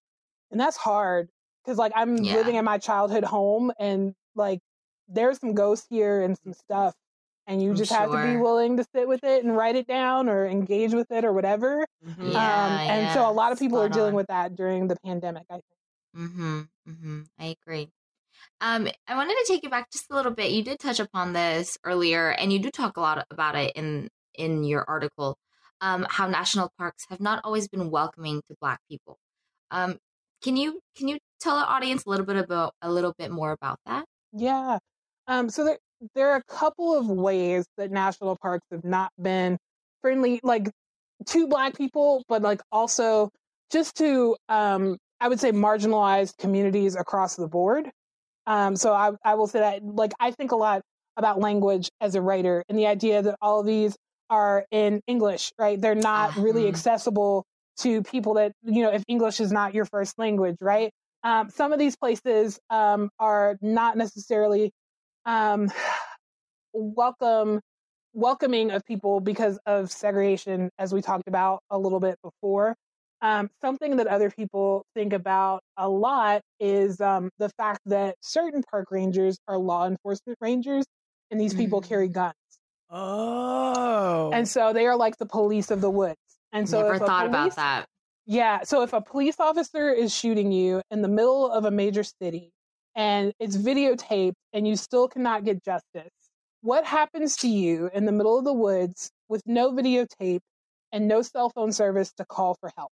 And 0.52 0.60
that's 0.60 0.78
hard 0.78 1.30
cuz 1.66 1.78
like 1.78 1.94
I'm 1.96 2.26
Yeah. 2.26 2.34
living 2.34 2.56
in 2.56 2.66
my 2.66 2.78
childhood 2.80 3.26
home 3.26 3.72
and 3.80 4.14
like 4.36 4.60
there's 5.08 5.40
some 5.40 5.54
ghosts 5.56 5.88
here 5.90 6.22
and 6.24 6.38
some 6.44 6.54
stuff 6.54 6.94
and 7.48 7.62
you 7.62 7.72
I'm 7.72 7.76
just 7.76 7.92
have 7.92 8.12
to 8.12 8.24
be 8.24 8.38
willing 8.38 8.78
to 8.78 8.86
sit 8.96 9.08
with 9.08 9.24
it 9.24 9.44
and 9.44 9.56
write 9.56 9.76
it 9.76 9.88
down 9.88 10.30
or 10.30 10.46
engage 10.48 10.94
with 10.94 11.12
it 11.12 11.26
or 11.26 11.34
whatever. 11.34 11.86
Mhm. 12.06 12.32
Yeah. 12.34 12.66
um, 12.66 12.72
and 12.80 13.14
so 13.14 13.30
a 13.30 13.32
lot 13.32 13.52
of 13.52 13.60
people 13.60 13.80
are 13.82 13.90
dealing 13.90 14.10
on. 14.12 14.16
with 14.16 14.28
that 14.28 14.56
during 14.56 14.88
the 14.88 14.98
pandemic. 15.06 15.44
I 15.50 15.54
think. 15.56 15.64
Mm-hmm. 16.16 16.62
Mm-hmm. 16.90 17.22
I 17.40 17.56
agree. 17.62 17.90
Um, 18.62 18.88
I 19.08 19.16
wanted 19.16 19.34
to 19.36 19.46
take 19.48 19.64
you 19.64 19.70
back 19.70 19.92
just 19.92 20.10
a 20.12 20.16
little 20.16 20.32
bit. 20.32 20.52
You 20.52 20.64
did 20.64 20.80
touch 20.80 21.00
upon 21.00 21.34
this 21.34 21.78
earlier, 21.84 22.30
and 22.30 22.52
you 22.52 22.60
do 22.60 22.70
talk 22.72 22.98
a 22.98 23.02
lot 23.02 23.26
about 23.32 23.56
it 23.56 23.74
in 23.76 24.10
in 24.36 24.64
your 24.64 24.86
article. 24.88 25.38
Um, 25.82 26.06
how 26.10 26.28
national 26.28 26.72
parks 26.78 27.06
have 27.10 27.20
not 27.20 27.42
always 27.44 27.68
been 27.68 27.90
welcoming 27.92 28.42
to 28.48 28.56
Black 28.62 28.80
people. 28.90 29.18
Um, 29.72 29.98
can 30.42 30.56
you 30.58 30.80
can 30.96 31.08
you 31.08 31.18
tell 31.42 31.58
our 31.58 31.66
audience 31.66 32.06
a 32.06 32.10
little 32.10 32.26
bit 32.26 32.38
about 32.38 32.74
a 32.82 32.92
little 32.92 33.14
bit 33.18 33.32
more 33.32 33.52
about 33.52 33.80
that? 33.86 34.06
Yeah. 34.32 34.80
Um, 35.28 35.50
so 35.50 35.64
there 35.64 35.78
there 36.16 36.32
are 36.32 36.38
a 36.38 36.44
couple 36.54 36.98
of 36.98 37.08
ways 37.08 37.66
that 37.78 37.92
national 37.92 38.38
parks 38.42 38.66
have 38.72 38.84
not 38.84 39.12
been 39.22 39.58
friendly, 40.02 40.40
like 40.44 40.70
to 41.28 41.48
Black 41.48 41.76
people, 41.78 42.24
but 42.28 42.42
like 42.42 42.62
also 42.72 43.30
just 43.72 43.96
to 43.98 44.36
um, 44.50 44.98
I 45.20 45.28
would 45.30 45.40
say 45.40 45.52
marginalized 45.52 46.38
communities 46.38 46.96
across 46.96 47.36
the 47.36 47.48
board. 47.48 47.90
Um, 48.48 48.76
so 48.76 48.94
I 48.94 49.12
I 49.24 49.36
will 49.36 49.48
say 49.48 49.60
that 49.60 49.84
like 49.84 50.14
I 50.20 50.32
think 50.32 50.52
a 50.52 50.56
lot 50.56 50.82
about 51.18 51.40
language 51.40 51.90
as 52.02 52.16
a 52.16 52.22
writer 52.22 52.64
and 52.70 52.78
the 52.78 52.88
idea 52.88 53.22
that 53.22 53.36
all 53.42 53.60
of 53.62 53.66
these 53.66 53.96
are 54.30 54.66
in 54.72 55.02
English, 55.08 55.52
right? 55.60 55.80
They're 55.80 55.96
not 55.96 56.36
really 56.38 56.64
Mhm. 56.64 56.70
accessible 56.70 57.46
to 57.80 58.04
people 58.04 58.36
that 58.36 58.54
you 58.64 58.84
know 58.84 58.92
if 58.92 59.04
English 59.08 59.40
is 59.40 59.52
not 59.52 59.74
your 59.74 59.86
first 59.86 60.18
language, 60.20 60.58
right? 60.62 60.92
Um, 61.24 61.50
some 61.50 61.72
of 61.72 61.80
these 61.80 61.96
places 61.96 62.60
um, 62.70 63.10
are 63.20 63.58
not 63.62 63.98
necessarily 63.98 64.72
um, 65.26 65.72
welcome 66.74 67.60
welcoming 68.16 68.70
of 68.70 68.86
people 68.86 69.20
because 69.20 69.58
of 69.66 69.92
segregation, 69.92 70.70
as 70.78 70.94
we 70.94 71.02
talked 71.02 71.28
about 71.28 71.60
a 71.72 71.78
little 71.78 72.00
bit 72.00 72.16
before. 72.24 72.76
Um, 73.22 73.50
something 73.62 73.96
that 73.98 74.08
other 74.08 74.30
people 74.30 74.84
think 74.96 75.14
about 75.14 75.62
a 75.78 75.88
lot 75.90 76.42
is 76.60 77.00
um, 77.02 77.30
the 77.40 77.50
fact 77.58 77.80
that 77.86 78.16
certain 78.22 78.62
park 78.70 78.92
rangers 78.92 79.38
are 79.48 79.58
law 79.58 79.88
enforcement 79.88 80.38
rangers, 80.42 80.86
and 81.32 81.40
these 81.40 81.54
people 81.54 81.80
carry 81.82 82.10
Mm. 82.10 82.14
guns, 82.14 82.34
Oh. 82.92 84.30
and 84.34 84.48
so 84.48 84.74
they 84.74 84.86
are 84.86 84.96
like 84.98 85.18
the 85.18 85.26
police 85.26 85.72
of 85.72 85.82
the 85.82 85.90
woods. 85.90 86.18
And 86.52 86.70
so, 86.70 86.82
Never 86.82 87.00
thought 87.00 87.26
about 87.26 87.56
that. 87.56 87.86
yeah. 88.28 88.62
So 88.64 88.84
if 88.84 88.94
a 88.94 89.02
police 89.02 89.40
officer 89.40 89.90
is 89.90 90.14
shooting 90.14 90.52
you 90.52 90.82
in 90.92 91.02
the 91.02 91.08
middle 91.08 91.50
of 91.50 91.66
a 91.66 91.72
major 91.72 92.04
city 92.04 92.52
and 92.96 93.34
it's 93.40 93.58
videotaped 93.58 94.36
and 94.54 94.68
you 94.68 94.76
still 94.76 95.08
cannot 95.08 95.46
get 95.46 95.64
justice, 95.64 96.12
what 96.62 96.86
happens 96.86 97.38
to 97.38 97.48
you 97.50 97.90
in 97.94 98.06
the 98.06 98.12
middle 98.12 98.38
of 98.38 98.46
the 98.46 98.54
woods 98.54 99.12
with 99.30 99.42
no 99.46 99.72
videotape 99.72 100.42
and 100.92 101.08
no 101.08 101.22
cell 101.22 101.50
phone 101.50 101.72
service 101.72 102.14
to 102.14 102.26
call 102.26 102.56
for 102.60 102.72
help? 102.78 102.92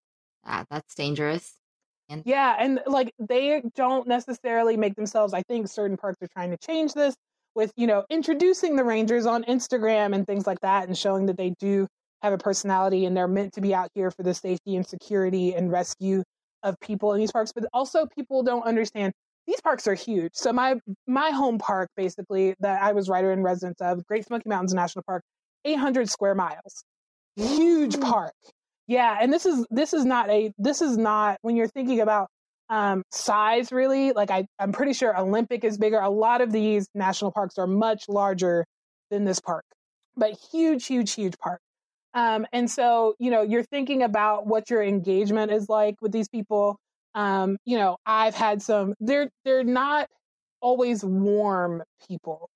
Ah, 0.44 0.66
that's 0.70 0.96
dangerous. 0.96 1.60
And 2.08 2.24
Yeah, 2.24 2.56
and 2.58 2.82
like 2.88 3.14
they 3.20 3.62
don't 3.76 4.08
necessarily 4.08 4.78
make 4.78 4.96
themselves. 4.96 5.34
I 5.34 5.44
think 5.44 5.68
certain 5.68 5.98
parks 5.98 6.18
are 6.22 6.28
trying 6.28 6.52
to 6.52 6.58
change 6.58 6.94
this 6.94 7.16
with 7.54 7.72
you 7.76 7.88
know 7.88 8.06
introducing 8.10 8.76
the 8.76 8.84
rangers 8.84 9.26
on 9.26 9.44
Instagram 9.44 10.16
and 10.16 10.26
things 10.26 10.48
like 10.48 10.60
that, 10.62 10.88
and 10.88 10.98
showing 10.98 11.28
that 11.28 11.38
they 11.38 11.52
do 11.60 11.88
have 12.22 12.34
a 12.34 12.38
personality 12.38 13.06
and 13.06 13.16
they're 13.16 13.28
meant 13.28 13.54
to 13.54 13.62
be 13.62 13.76
out 13.76 13.90
here 13.94 14.10
for 14.10 14.24
the 14.24 14.34
safety 14.34 14.76
and 14.76 14.88
security 14.88 15.54
and 15.54 15.72
rescue 15.72 16.24
of 16.64 16.80
people 16.80 17.14
in 17.14 17.20
these 17.20 17.32
parks. 17.32 17.52
But 17.54 17.66
also, 17.74 18.08
people 18.08 18.42
don't 18.44 18.64
understand 18.64 19.14
these 19.48 19.62
parks 19.62 19.88
are 19.88 19.94
huge. 19.94 20.32
So 20.34 20.52
my 20.52 20.76
my 21.08 21.30
home 21.30 21.58
park, 21.60 21.90
basically, 21.96 22.56
that 22.60 22.82
I 22.82 22.94
was 22.94 23.10
writer 23.10 23.32
in 23.32 23.44
residence 23.44 23.80
of, 23.82 24.06
Great 24.06 24.26
Smoky 24.26 24.48
Mountains 24.48 24.74
National 24.74 25.04
Park, 25.04 25.24
800 25.66 26.10
square 26.10 26.36
miles, 26.36 26.84
huge 27.36 28.00
park. 28.00 28.34
Yeah, 28.88 29.18
and 29.20 29.34
this 29.34 29.46
is 29.46 29.66
this 29.70 29.94
is 29.94 30.06
not 30.06 30.30
a 30.30 30.52
this 30.58 30.82
is 30.82 30.98
not 30.98 31.38
when 31.42 31.56
you're 31.56 31.68
thinking 31.68 32.02
about 32.02 32.28
um, 32.70 33.04
size 33.12 33.72
really. 33.72 34.12
Like 34.12 34.32
I 34.32 34.46
I'm 34.60 34.72
pretty 34.72 34.94
sure 34.94 35.18
Olympic 35.18 35.64
is 35.64 35.78
bigger. 35.78 36.00
A 36.00 36.10
lot 36.10 36.42
of 36.42 36.52
these 36.52 36.88
national 36.94 37.32
parks 37.32 37.58
are 37.58 37.68
much 37.68 38.06
larger 38.08 38.66
than 39.10 39.26
this 39.26 39.40
park, 39.40 39.66
but 40.16 40.34
huge, 40.52 40.86
huge, 40.86 41.14
huge 41.14 41.38
park. 41.40 41.60
Um, 42.14 42.48
and 42.54 42.70
so 42.70 43.16
you 43.20 43.32
know 43.32 43.42
you're 43.42 43.64
thinking 43.64 44.04
about 44.04 44.48
what 44.48 44.70
your 44.70 44.84
engagement 44.84 45.52
is 45.52 45.68
like 45.70 45.96
with 46.02 46.12
these 46.12 46.30
people. 46.30 46.78
Um, 47.16 47.58
you 47.66 47.78
know 47.78 47.98
I've 48.06 48.36
had 48.36 48.62
some. 48.62 48.94
They're 49.00 49.30
they're 49.46 49.64
not 49.64 50.10
always 50.62 51.04
warm 51.04 51.84
people 52.08 52.50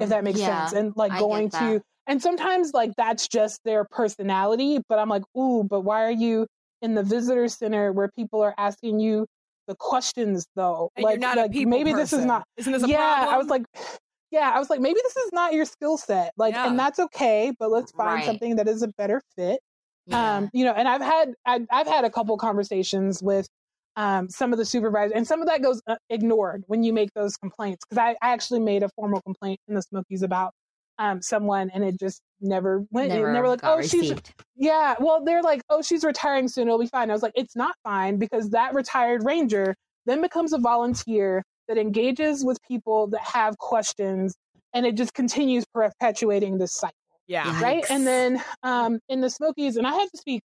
if 0.00 0.08
that 0.08 0.24
makes 0.24 0.40
Yeah, 0.40 0.66
sense. 0.66 0.72
And 0.72 0.92
like 0.96 1.12
I 1.12 1.18
going 1.18 1.50
to, 1.50 1.80
and 2.06 2.20
sometimes 2.20 2.72
like 2.72 2.92
that's 2.96 3.28
just 3.28 3.60
their 3.64 3.84
personality. 3.84 4.78
But 4.88 4.98
I'm 4.98 5.08
like, 5.08 5.22
ooh, 5.36 5.64
but 5.64 5.80
why 5.82 6.04
are 6.04 6.10
you 6.10 6.46
in 6.82 6.94
the 6.94 7.02
visitor 7.02 7.48
center 7.48 7.92
where 7.92 8.08
people 8.08 8.42
are 8.42 8.54
asking 8.58 9.00
you 9.00 9.26
the 9.66 9.74
questions 9.76 10.46
though? 10.56 10.90
And 10.96 11.04
like, 11.04 11.20
like 11.22 11.52
maybe 11.54 11.92
this 11.92 12.12
is 12.12 12.24
not. 12.24 12.44
Isn't 12.56 12.72
this 12.72 12.82
a 12.82 12.88
yeah, 12.88 12.96
problem? 12.96 13.34
I 13.34 13.38
was 13.38 13.48
like, 13.48 13.64
yeah, 14.30 14.50
I 14.54 14.58
was 14.58 14.68
like, 14.68 14.80
maybe 14.80 15.00
this 15.02 15.16
is 15.16 15.32
not 15.32 15.52
your 15.52 15.64
skill 15.64 15.96
set. 15.96 16.32
Like, 16.36 16.54
Yeah. 16.54 16.68
and 16.68 16.78
that's 16.78 16.98
okay. 16.98 17.52
But 17.58 17.70
let's 17.70 17.92
find 17.92 18.08
Right. 18.18 18.24
something 18.26 18.56
that 18.56 18.68
is 18.68 18.82
a 18.82 18.88
better 18.88 19.22
fit 19.36 19.60
yeah. 20.06 20.36
um, 20.36 20.50
you 20.52 20.64
know, 20.64 20.72
and 20.72 20.86
I've 20.86 21.00
had 21.00 21.32
I've, 21.46 21.66
I've 21.70 21.86
had 21.86 22.04
a 22.04 22.10
couple 22.10 22.36
conversations 22.36 23.22
with 23.22 23.48
um, 23.96 24.28
some 24.28 24.52
of 24.52 24.58
the 24.58 24.64
supervisors, 24.64 25.12
and 25.14 25.26
some 25.26 25.40
of 25.40 25.48
that 25.48 25.62
goes 25.62 25.82
uh, 25.86 25.96
ignored 26.10 26.64
when 26.66 26.82
you 26.82 26.92
make 26.92 27.10
those 27.14 27.36
complaints. 27.36 27.84
Because 27.84 27.98
I, 27.98 28.10
I 28.26 28.32
actually 28.32 28.60
made 28.60 28.82
a 28.82 28.88
formal 28.96 29.20
complaint 29.22 29.60
in 29.68 29.74
the 29.74 29.82
Smokies 29.82 30.22
about 30.22 30.52
um, 30.98 31.22
someone, 31.22 31.70
and 31.70 31.84
it 31.84 31.98
just 31.98 32.20
never 32.40 32.84
went. 32.90 33.08
never, 33.10 33.32
Never, 33.32 33.48
like, 33.48 33.62
got 33.62 33.78
oh, 33.78 33.82
she's 33.82 34.10
received. 34.10 34.32
yeah. 34.56 34.94
Well, 34.98 35.24
they're 35.24 35.42
like, 35.42 35.62
oh, 35.70 35.82
she's 35.82 36.04
retiring 36.04 36.48
soon. 36.48 36.68
It'll 36.68 36.78
be 36.78 36.86
fine. 36.86 37.10
I 37.10 37.12
was 37.12 37.22
like, 37.22 37.32
it's 37.34 37.56
not 37.56 37.74
fine 37.84 38.18
because 38.18 38.50
that 38.50 38.74
retired 38.74 39.24
ranger 39.24 39.74
then 40.06 40.20
becomes 40.20 40.52
a 40.52 40.58
volunteer 40.58 41.42
that 41.68 41.78
engages 41.78 42.44
with 42.44 42.58
people 42.68 43.06
that 43.08 43.22
have 43.22 43.58
questions, 43.58 44.34
and 44.72 44.84
it 44.86 44.96
just 44.96 45.14
continues 45.14 45.64
perpetuating 45.72 46.58
this 46.58 46.74
cycle 46.74 46.94
yeah. 47.26 47.46
Yeah. 47.46 47.62
right? 47.62 47.84
Yikes. 47.84 47.90
And 47.90 48.06
then 48.06 48.42
um, 48.62 48.98
in 49.08 49.20
the 49.20 49.30
Smokies, 49.30 49.76
and 49.76 49.86
I 49.86 49.92
have 49.92 50.10
to 50.10 50.18
speak 50.18 50.42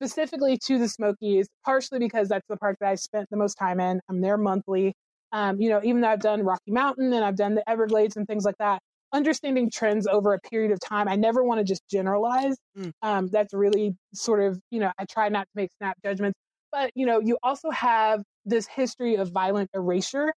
specifically 0.00 0.58
to 0.66 0.78
the 0.78 0.88
Smokies, 0.88 1.46
partially 1.64 1.98
because 1.98 2.28
that's 2.28 2.46
the 2.48 2.56
park 2.56 2.76
that 2.80 2.88
I 2.88 2.94
spent 2.94 3.28
the 3.30 3.36
most 3.36 3.54
time 3.54 3.80
in. 3.80 4.00
I'm 4.08 4.22
there 4.22 4.38
monthly. 4.38 4.94
Um, 5.32 5.60
you 5.60 5.68
know, 5.68 5.80
even 5.84 6.00
though 6.00 6.08
I've 6.08 6.20
done 6.20 6.42
Rocky 6.42 6.72
Mountain 6.72 7.12
and 7.12 7.22
I've 7.22 7.36
done 7.36 7.54
the 7.54 7.68
Everglades 7.68 8.16
and 8.16 8.26
things 8.26 8.44
like 8.44 8.56
that, 8.58 8.80
understanding 9.12 9.70
trends 9.70 10.06
over 10.06 10.32
a 10.32 10.40
period 10.40 10.72
of 10.72 10.80
time, 10.80 11.06
I 11.06 11.16
never 11.16 11.44
want 11.44 11.58
to 11.58 11.64
just 11.64 11.82
generalize. 11.90 12.56
Mm. 12.78 12.92
Um, 13.02 13.28
that's 13.28 13.52
really 13.52 13.94
sort 14.14 14.40
of, 14.40 14.58
you 14.70 14.80
know, 14.80 14.90
I 14.98 15.04
try 15.04 15.28
not 15.28 15.42
to 15.42 15.52
make 15.54 15.70
snap 15.78 15.98
judgments. 16.02 16.38
But, 16.72 16.92
you 16.94 17.04
know, 17.04 17.20
you 17.20 17.36
also 17.42 17.70
have 17.70 18.22
this 18.46 18.66
history 18.66 19.16
of 19.16 19.30
violent 19.32 19.68
erasure 19.74 20.32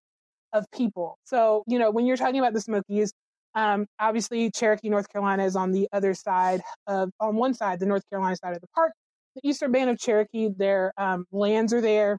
of 0.52 0.66
people. 0.72 1.16
So, 1.24 1.62
you 1.66 1.78
know, 1.78 1.90
when 1.90 2.06
you're 2.06 2.16
talking 2.16 2.38
about 2.38 2.52
the 2.52 2.60
Smokies, 2.60 3.12
um, 3.54 3.86
obviously, 4.00 4.50
Cherokee, 4.50 4.88
North 4.90 5.08
Carolina 5.08 5.44
is 5.44 5.56
on 5.56 5.70
the 5.72 5.88
other 5.92 6.12
side 6.12 6.60
of, 6.88 7.10
on 7.20 7.36
one 7.36 7.54
side, 7.54 7.78
the 7.78 7.86
North 7.86 8.02
Carolina 8.10 8.36
side 8.36 8.54
of 8.54 8.60
the 8.60 8.66
park. 8.74 8.92
The 9.36 9.48
Eastern 9.48 9.72
Band 9.72 9.90
of 9.90 9.98
Cherokee, 9.98 10.48
their 10.56 10.92
um, 10.96 11.26
lands 11.32 11.72
are 11.72 11.80
there, 11.80 12.18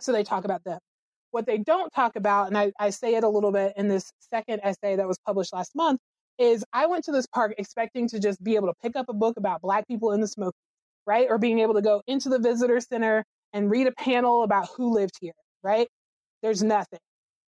so 0.00 0.12
they 0.12 0.24
talk 0.24 0.44
about 0.44 0.62
them. 0.64 0.78
What 1.30 1.46
they 1.46 1.58
don't 1.58 1.90
talk 1.92 2.16
about, 2.16 2.48
and 2.48 2.58
I, 2.58 2.72
I 2.78 2.90
say 2.90 3.14
it 3.14 3.24
a 3.24 3.28
little 3.28 3.52
bit 3.52 3.72
in 3.76 3.88
this 3.88 4.12
second 4.30 4.60
essay 4.62 4.96
that 4.96 5.08
was 5.08 5.18
published 5.26 5.52
last 5.52 5.72
month, 5.74 5.98
is 6.38 6.64
I 6.72 6.86
went 6.86 7.04
to 7.04 7.12
this 7.12 7.26
park 7.26 7.54
expecting 7.58 8.08
to 8.08 8.20
just 8.20 8.42
be 8.42 8.56
able 8.56 8.68
to 8.68 8.74
pick 8.82 8.96
up 8.96 9.06
a 9.08 9.14
book 9.14 9.36
about 9.36 9.60
Black 9.62 9.86
people 9.88 10.12
in 10.12 10.20
the 10.20 10.28
Smokies. 10.28 10.52
right? 11.06 11.26
Or 11.28 11.38
being 11.38 11.60
able 11.60 11.74
to 11.74 11.82
go 11.82 12.02
into 12.06 12.28
the 12.28 12.38
visitor 12.38 12.80
center 12.80 13.24
and 13.52 13.70
read 13.70 13.86
a 13.86 13.92
panel 13.92 14.42
about 14.42 14.68
who 14.76 14.92
lived 14.92 15.14
here, 15.20 15.32
right? 15.62 15.88
There's 16.42 16.62
nothing. 16.62 17.00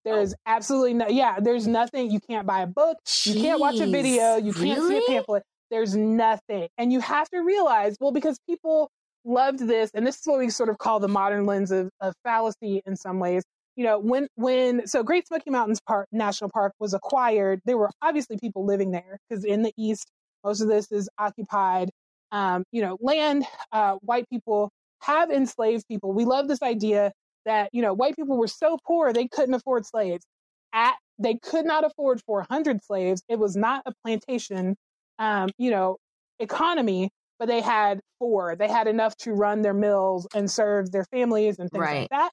There's 0.05 0.35
oh. 0.35 0.39
absolutely 0.47 0.95
no, 0.95 1.09
yeah, 1.09 1.41
there's 1.41 1.67
nothing. 1.67 2.11
You 2.11 2.21
can't 2.21 2.47
buy 2.47 2.61
a 2.62 2.67
book. 2.67 2.99
Jeez, 3.07 3.35
you 3.35 3.41
can't 3.41 3.61
watch 3.61 3.81
a 3.81 3.87
video. 3.87 4.37
You 4.37 4.53
can't 4.53 4.79
really? 4.81 5.01
see 5.01 5.07
a 5.07 5.09
pamphlet. 5.09 5.43
There's 5.71 5.97
nothing. 5.97 6.69
And 6.77 6.93
you 6.93 7.01
have 7.01 7.29
to 7.31 7.41
realize, 7.41 7.97
well, 8.01 8.12
because 8.12 8.39
people 8.49 8.91
loved 9.25 9.61
this, 9.61 9.91
and 9.95 10.07
this 10.07 10.16
is 10.16 10.27
what 10.27 10.39
we 10.39 10.51
sort 10.51 10.68
of 10.68 10.79
call 10.79 11.01
the 11.01 11.09
modern 11.09 11.47
lens 11.47 11.70
of, 11.70 11.91
of 12.01 12.14
fallacy 12.25 12.83
in 12.87 12.97
some 12.97 13.18
ways. 13.18 13.43
You 13.77 13.85
know, 13.85 13.99
when 13.99 14.29
when 14.37 14.87
so 14.87 15.03
Great 15.03 15.27
Smoky 15.27 15.51
Mountains 15.51 15.81
Park 15.87 16.09
National 16.12 16.51
Park 16.51 16.72
was 16.79 16.95
acquired, 16.95 17.61
there 17.64 17.77
were 17.77 17.91
obviously 18.03 18.37
people 18.39 18.64
living 18.64 18.93
there 18.93 19.18
because 19.29 19.45
in 19.45 19.62
the 19.62 19.72
east, 19.77 20.11
most 20.45 20.61
of 20.61 20.68
this 20.68 20.93
is 20.93 21.09
occupied. 21.18 21.91
Um, 22.33 22.64
you 22.72 22.83
know, 22.83 22.97
land. 23.01 23.45
Uh, 23.72 23.97
white 24.03 24.29
people 24.31 24.70
have 25.03 25.31
enslaved 25.31 25.87
people. 25.89 26.12
We 26.12 26.25
love 26.25 26.49
this 26.49 26.62
idea 26.62 27.12
that 27.47 27.70
you 27.72 27.83
know 27.83 27.93
white 27.93 28.16
people 28.16 28.37
were 28.39 28.49
so 28.49 28.79
poor 28.87 29.12
they 29.12 29.29
couldn't 29.29 29.55
afford 29.55 29.87
slaves. 29.87 30.25
At 30.72 30.95
they 31.18 31.35
could 31.37 31.64
not 31.64 31.85
afford 31.85 32.20
400 32.27 32.83
slaves. 32.83 33.22
It 33.29 33.39
was 33.39 33.57
not 33.57 33.83
a 33.87 33.93
plantation, 34.05 34.77
um, 35.18 35.51
you 35.59 35.70
know, 35.70 35.99
economy 36.41 37.11
but 37.39 37.49
they 37.49 37.61
had 37.61 38.01
four. 38.18 38.57
They 38.57 38.68
had 38.68 38.87
enough 38.87 39.16
to 39.18 39.32
run 39.32 39.62
their 39.62 39.74
mills 39.74 40.26
and 40.35 40.51
serve 40.51 40.93
their 40.93 41.05
families 41.05 41.59
and 41.59 41.70
things 41.70 41.80
right. 41.80 42.01
like 42.03 42.11
that. 42.11 42.30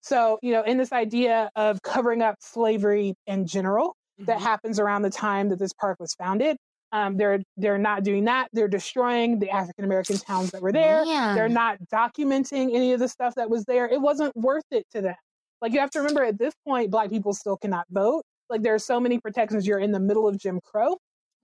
So, 0.00 0.38
you 0.42 0.52
know, 0.52 0.62
in 0.62 0.76
this 0.76 0.92
idea 0.92 1.50
of 1.56 1.80
covering 1.82 2.22
up 2.22 2.36
slavery 2.40 3.14
in 3.26 3.46
general 3.46 3.96
mm-hmm. 4.20 4.26
that 4.26 4.40
happens 4.40 4.78
around 4.78 5.02
the 5.02 5.10
time 5.10 5.48
that 5.48 5.58
this 5.58 5.72
park 5.72 5.98
was 5.98 6.14
founded, 6.14 6.56
um, 6.92 7.16
they're 7.16 7.40
they're 7.56 7.78
not 7.78 8.04
doing 8.04 8.26
that. 8.26 8.48
They're 8.52 8.68
destroying 8.68 9.40
the 9.40 9.50
African 9.50 9.84
American 9.84 10.16
towns 10.18 10.52
that 10.52 10.62
were 10.62 10.72
there. 10.72 11.04
Man. 11.04 11.34
They're 11.34 11.48
not 11.48 11.78
documenting 11.92 12.74
any 12.74 12.92
of 12.92 13.00
the 13.00 13.08
stuff 13.08 13.34
that 13.34 13.50
was 13.50 13.64
there. 13.64 13.88
It 13.88 14.00
wasn't 14.00 14.36
worth 14.36 14.64
it 14.70 14.86
to 14.92 15.00
them. 15.00 15.16
Like 15.60 15.72
you 15.72 15.80
have 15.80 15.90
to 15.90 15.98
remember, 16.00 16.22
at 16.22 16.38
this 16.38 16.54
point, 16.66 16.90
Black 16.90 17.10
people 17.10 17.32
still 17.32 17.56
cannot 17.56 17.86
vote. 17.90 18.22
Like 18.48 18.62
there 18.62 18.74
are 18.74 18.78
so 18.78 19.00
many 19.00 19.18
protections. 19.18 19.66
You're 19.66 19.80
in 19.80 19.90
the 19.90 19.98
middle 19.98 20.28
of 20.28 20.38
Jim 20.38 20.60
Crow, 20.62 20.98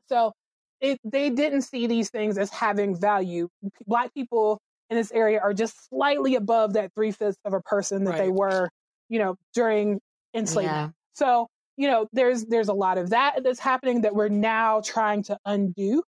so 0.07 0.33
it, 0.81 0.99
they 1.05 1.31
didn't 1.31 1.63
see 1.63 1.87
these 1.87 2.11
things 2.11 2.39
as 2.39 2.51
having 2.51 2.95
value. 2.99 3.49
Black 3.87 4.13
people 4.15 4.61
in 4.89 4.97
this 4.97 5.13
area 5.13 5.41
are 5.41 5.55
just 5.55 5.89
slightly 5.89 6.35
above 6.35 6.73
that 6.75 6.93
three 6.95 7.13
fifths 7.13 7.39
of 7.45 7.53
a 7.53 7.61
person 7.61 8.05
that 8.05 8.13
right. 8.13 8.19
they 8.23 8.29
were, 8.29 8.69
you 9.09 9.19
know, 9.19 9.37
during 9.55 10.01
enslavement. 10.35 10.77
Yeah. 10.77 10.91
So, 11.15 11.47
you 11.77 11.89
know, 11.89 12.09
there's 12.13 12.45
there's 12.47 12.69
a 12.69 12.75
lot 12.75 12.99
of 12.99 13.11
that 13.11 13.43
that's 13.45 13.61
happening 13.61 14.03
that 14.03 14.15
we're 14.15 14.29
now 14.29 14.81
trying 14.81 15.23
to 15.25 15.39
undo. 15.45 16.03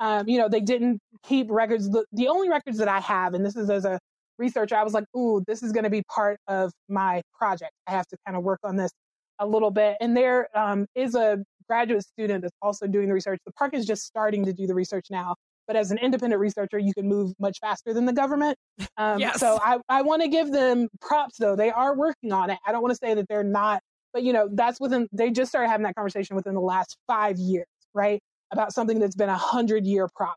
Um, 0.00 0.28
you 0.28 0.38
know, 0.38 0.48
they 0.48 0.60
didn't 0.60 1.00
keep 1.24 1.48
records. 1.50 1.90
The, 1.90 2.04
the 2.12 2.28
only 2.28 2.48
records 2.48 2.78
that 2.78 2.88
I 2.88 3.00
have, 3.00 3.34
and 3.34 3.44
this 3.44 3.56
is 3.56 3.68
as 3.68 3.84
a 3.84 3.98
researcher, 4.38 4.76
I 4.76 4.84
was 4.84 4.94
like, 4.94 5.04
ooh, 5.16 5.42
this 5.46 5.62
is 5.62 5.72
going 5.72 5.84
to 5.84 5.90
be 5.90 6.02
part 6.02 6.38
of 6.46 6.70
my 6.88 7.22
project. 7.36 7.72
I 7.88 7.90
have 7.90 8.06
to 8.08 8.16
kind 8.24 8.36
of 8.36 8.44
work 8.44 8.60
on 8.62 8.76
this 8.76 8.92
a 9.40 9.46
little 9.46 9.70
bit. 9.70 9.96
And 10.00 10.16
there 10.16 10.48
um, 10.56 10.86
is 10.94 11.14
a 11.14 11.38
graduate 11.68 12.02
student 12.02 12.42
that's 12.42 12.56
also 12.62 12.86
doing 12.86 13.08
the 13.08 13.14
research. 13.14 13.38
The 13.46 13.52
park 13.52 13.74
is 13.74 13.86
just 13.86 14.04
starting 14.04 14.44
to 14.46 14.52
do 14.52 14.66
the 14.66 14.74
research 14.74 15.06
now. 15.10 15.36
But 15.66 15.76
as 15.76 15.90
an 15.90 15.98
independent 15.98 16.40
researcher, 16.40 16.78
you 16.78 16.94
can 16.94 17.06
move 17.06 17.32
much 17.38 17.58
faster 17.60 17.92
than 17.92 18.06
the 18.06 18.12
government. 18.12 18.56
Um, 18.96 19.20
yes. 19.20 19.38
So 19.38 19.60
I, 19.62 19.78
I 19.88 20.02
want 20.02 20.22
to 20.22 20.28
give 20.28 20.50
them 20.50 20.88
props, 21.00 21.36
though. 21.38 21.54
They 21.54 21.70
are 21.70 21.96
working 21.96 22.32
on 22.32 22.50
it. 22.50 22.58
I 22.66 22.72
don't 22.72 22.82
want 22.82 22.90
to 22.92 22.96
say 22.96 23.14
that 23.14 23.26
they're 23.28 23.44
not, 23.44 23.80
but 24.12 24.24
you 24.24 24.32
know, 24.32 24.48
that's 24.52 24.80
within, 24.80 25.06
they 25.12 25.30
just 25.30 25.50
started 25.50 25.68
having 25.68 25.84
that 25.84 25.94
conversation 25.94 26.34
within 26.34 26.54
the 26.54 26.60
last 26.60 26.96
five 27.06 27.38
years, 27.38 27.66
right? 27.94 28.20
About 28.52 28.72
something 28.72 28.98
that's 28.98 29.14
been 29.14 29.28
a 29.28 29.36
hundred 29.36 29.86
year 29.86 30.08
problem. 30.16 30.36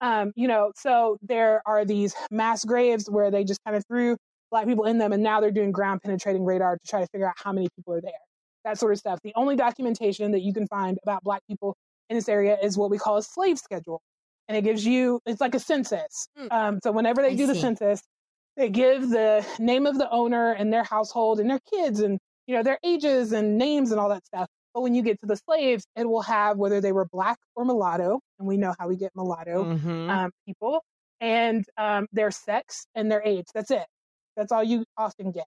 Um, 0.00 0.32
you 0.36 0.48
know, 0.48 0.72
so 0.74 1.18
there 1.20 1.60
are 1.66 1.84
these 1.84 2.14
mass 2.30 2.64
graves 2.64 3.10
where 3.10 3.30
they 3.30 3.44
just 3.44 3.60
kind 3.64 3.76
of 3.76 3.84
threw 3.88 4.16
black 4.50 4.66
people 4.66 4.84
in 4.84 4.96
them 4.96 5.12
and 5.12 5.22
now 5.22 5.40
they're 5.40 5.50
doing 5.50 5.70
ground 5.70 6.00
penetrating 6.02 6.44
radar 6.44 6.78
to 6.78 6.88
try 6.88 7.00
to 7.00 7.06
figure 7.08 7.28
out 7.28 7.34
how 7.36 7.52
many 7.52 7.68
people 7.76 7.92
are 7.92 8.00
there 8.00 8.12
that 8.64 8.78
sort 8.78 8.92
of 8.92 8.98
stuff. 8.98 9.18
The 9.22 9.32
only 9.34 9.56
documentation 9.56 10.32
that 10.32 10.42
you 10.42 10.52
can 10.52 10.66
find 10.66 10.98
about 11.02 11.22
Black 11.22 11.42
people 11.48 11.76
in 12.10 12.16
this 12.16 12.28
area 12.28 12.56
is 12.62 12.76
what 12.76 12.90
we 12.90 12.98
call 12.98 13.16
a 13.16 13.22
slave 13.22 13.58
schedule. 13.58 14.00
And 14.48 14.56
it 14.56 14.62
gives 14.62 14.84
you, 14.86 15.20
it's 15.26 15.40
like 15.40 15.54
a 15.54 15.60
census. 15.60 16.28
Mm. 16.38 16.52
Um, 16.52 16.78
so 16.82 16.90
whenever 16.90 17.20
they 17.20 17.30
I 17.30 17.34
do 17.34 17.46
see. 17.46 17.52
the 17.52 17.54
census, 17.54 18.02
they 18.56 18.70
give 18.70 19.10
the 19.10 19.46
name 19.58 19.86
of 19.86 19.98
the 19.98 20.10
owner 20.10 20.52
and 20.52 20.72
their 20.72 20.84
household 20.84 21.38
and 21.38 21.50
their 21.50 21.60
kids 21.70 22.00
and, 22.00 22.18
you 22.46 22.56
know, 22.56 22.62
their 22.62 22.78
ages 22.82 23.32
and 23.32 23.58
names 23.58 23.90
and 23.90 24.00
all 24.00 24.08
that 24.08 24.24
stuff. 24.26 24.48
But 24.74 24.80
when 24.80 24.94
you 24.94 25.02
get 25.02 25.20
to 25.20 25.26
the 25.26 25.36
slaves, 25.36 25.84
it 25.96 26.08
will 26.08 26.22
have 26.22 26.56
whether 26.56 26.80
they 26.80 26.92
were 26.92 27.04
black 27.04 27.38
or 27.54 27.64
mulatto. 27.64 28.20
And 28.38 28.48
we 28.48 28.56
know 28.56 28.74
how 28.78 28.88
we 28.88 28.96
get 28.96 29.12
mulatto 29.14 29.64
mm-hmm. 29.64 30.10
um, 30.10 30.30
people 30.46 30.82
and 31.20 31.64
um, 31.76 32.06
their 32.12 32.30
sex 32.30 32.86
and 32.94 33.10
their 33.10 33.22
age. 33.22 33.46
That's 33.54 33.70
it. 33.70 33.84
That's 34.36 34.50
all 34.50 34.64
you 34.64 34.84
often 34.96 35.30
get. 35.30 35.46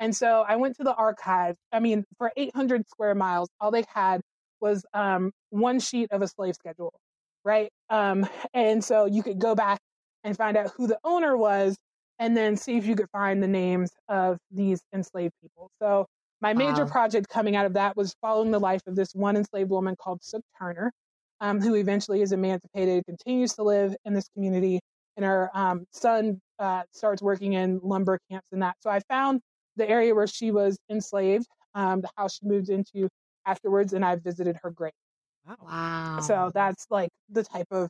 And 0.00 0.16
so 0.16 0.44
I 0.48 0.56
went 0.56 0.76
to 0.76 0.84
the 0.84 0.94
archive. 0.94 1.56
I 1.72 1.78
mean, 1.78 2.04
for 2.18 2.32
800 2.36 2.88
square 2.88 3.14
miles, 3.14 3.48
all 3.60 3.70
they 3.70 3.84
had 3.94 4.22
was 4.60 4.84
um, 4.94 5.30
one 5.50 5.78
sheet 5.78 6.08
of 6.10 6.22
a 6.22 6.28
slave 6.28 6.54
schedule, 6.54 6.92
right? 7.44 7.70
Um, 7.90 8.26
and 8.54 8.82
so 8.82 9.04
you 9.04 9.22
could 9.22 9.38
go 9.38 9.54
back 9.54 9.78
and 10.24 10.36
find 10.36 10.56
out 10.56 10.72
who 10.76 10.86
the 10.86 10.98
owner 11.04 11.36
was 11.36 11.76
and 12.18 12.36
then 12.36 12.56
see 12.56 12.76
if 12.76 12.86
you 12.86 12.96
could 12.96 13.10
find 13.10 13.42
the 13.42 13.48
names 13.48 13.90
of 14.08 14.38
these 14.50 14.80
enslaved 14.92 15.34
people. 15.42 15.70
So 15.80 16.06
my 16.40 16.54
major 16.54 16.84
wow. 16.84 16.90
project 16.90 17.28
coming 17.28 17.54
out 17.54 17.66
of 17.66 17.74
that 17.74 17.96
was 17.96 18.14
following 18.22 18.50
the 18.50 18.58
life 18.58 18.82
of 18.86 18.96
this 18.96 19.14
one 19.14 19.36
enslaved 19.36 19.70
woman 19.70 19.96
called 19.96 20.22
Sook 20.22 20.42
Turner, 20.58 20.92
um, 21.40 21.60
who 21.60 21.74
eventually 21.74 22.22
is 22.22 22.32
emancipated, 22.32 23.04
continues 23.04 23.54
to 23.54 23.62
live 23.62 23.94
in 24.04 24.14
this 24.14 24.28
community, 24.34 24.80
and 25.16 25.24
her 25.24 25.50
um, 25.54 25.84
son 25.92 26.40
uh, 26.58 26.82
starts 26.92 27.22
working 27.22 27.54
in 27.54 27.80
lumber 27.82 28.18
camps 28.30 28.48
and 28.52 28.62
that. 28.62 28.76
So 28.80 28.90
I 28.90 29.00
found 29.00 29.40
the 29.80 29.88
area 29.88 30.14
where 30.14 30.26
she 30.26 30.50
was 30.50 30.78
enslaved, 30.90 31.46
um, 31.74 32.02
the 32.02 32.10
house 32.16 32.38
she 32.38 32.46
moved 32.46 32.68
into 32.68 33.08
afterwards, 33.46 33.92
and 33.94 34.04
I 34.04 34.16
visited 34.16 34.56
her 34.62 34.70
grave. 34.70 34.92
Wow. 35.62 36.20
So 36.22 36.50
that's 36.54 36.86
like 36.90 37.08
the 37.30 37.42
type 37.42 37.66
of 37.70 37.88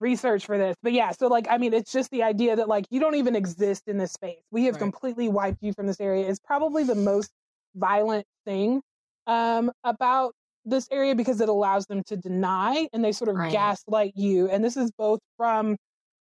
research 0.00 0.44
for 0.46 0.58
this. 0.58 0.76
But 0.82 0.92
yeah, 0.92 1.12
so 1.12 1.28
like 1.28 1.46
I 1.48 1.58
mean, 1.58 1.72
it's 1.72 1.92
just 1.92 2.10
the 2.10 2.22
idea 2.22 2.56
that 2.56 2.68
like 2.68 2.86
you 2.90 3.00
don't 3.00 3.14
even 3.14 3.36
exist 3.36 3.84
in 3.86 3.98
this 3.98 4.12
space. 4.12 4.42
We 4.50 4.64
have 4.64 4.74
right. 4.74 4.80
completely 4.80 5.28
wiped 5.28 5.62
you 5.62 5.72
from 5.72 5.86
this 5.86 6.00
area. 6.00 6.26
Is 6.26 6.40
probably 6.40 6.84
the 6.84 6.96
most 6.96 7.30
violent 7.74 8.26
thing 8.44 8.82
um, 9.26 9.70
about 9.84 10.32
this 10.64 10.88
area 10.90 11.14
because 11.14 11.40
it 11.40 11.48
allows 11.48 11.86
them 11.86 12.02
to 12.04 12.16
deny 12.16 12.88
and 12.92 13.04
they 13.04 13.12
sort 13.12 13.30
of 13.30 13.36
right. 13.36 13.52
gaslight 13.52 14.12
you. 14.16 14.48
And 14.50 14.62
this 14.62 14.76
is 14.76 14.90
both 14.98 15.20
from 15.36 15.76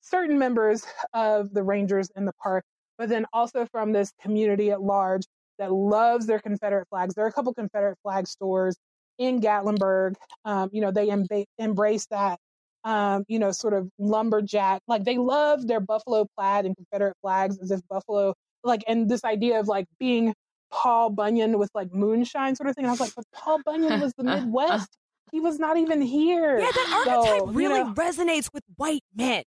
certain 0.02 0.40
members 0.40 0.86
of 1.14 1.54
the 1.54 1.64
rangers 1.64 2.10
in 2.16 2.26
the 2.26 2.32
park 2.42 2.64
but 3.00 3.10
then 3.10 3.26
also 3.34 3.66
from 3.66 3.94
this 3.94 4.12
community 4.22 4.70
at 4.70 4.82
large 4.82 5.24
that 5.58 5.72
loves 5.72 6.28
their 6.28 6.40
Confederate 6.40 6.88
flags. 6.90 7.16
There 7.16 7.26
are 7.26 7.30
a 7.30 7.32
couple 7.32 7.54
Confederate 7.54 7.98
flag 8.04 8.28
stores 8.28 8.76
in 9.18 9.42
Gatlinburg. 9.42 10.16
Um, 10.46 10.70
you 10.72 10.82
know, 10.82 10.92
they 10.92 11.08
emba- 11.08 11.46
embrace 11.58 12.06
that, 12.12 12.38
um, 12.84 13.24
you 13.28 13.40
know, 13.40 13.52
sort 13.52 13.74
of 13.74 13.90
lumberjack. 13.98 14.82
Like 14.88 15.06
they 15.06 15.18
love 15.18 15.68
their 15.68 15.80
buffalo 15.80 16.28
plaid 16.38 16.66
and 16.66 16.76
Confederate 16.76 17.16
flags 17.22 17.58
as 17.62 17.72
if 17.72 17.82
buffalo, 17.90 18.34
like, 18.64 18.84
and 18.88 19.10
this 19.10 19.24
idea 19.24 19.60
of 19.60 19.68
like 19.68 19.86
being 20.00 20.34
Paul 20.72 21.10
Bunyan 21.10 21.58
with 21.58 21.70
like 21.74 21.94
moonshine 21.94 22.56
sort 22.56 22.70
of 22.70 22.76
thing. 22.76 22.84
And 22.84 22.90
I 22.90 22.94
was 22.94 23.00
like, 23.00 23.16
but 23.16 23.26
Paul 23.34 23.60
Bunyan 23.66 24.02
was 24.02 24.14
the 24.18 24.24
Midwest. 24.26 24.90
He 25.32 25.40
was 25.40 25.60
not 25.60 25.78
even 25.78 26.02
here. 26.02 26.60
Yeah, 26.60 26.72
that 26.72 27.06
archetype 27.08 27.40
so, 27.40 27.48
really 27.48 27.80
you 27.80 27.86
know, 27.86 27.94
resonates 27.94 28.50
with 28.54 28.64
white 28.78 29.04
men 29.16 29.44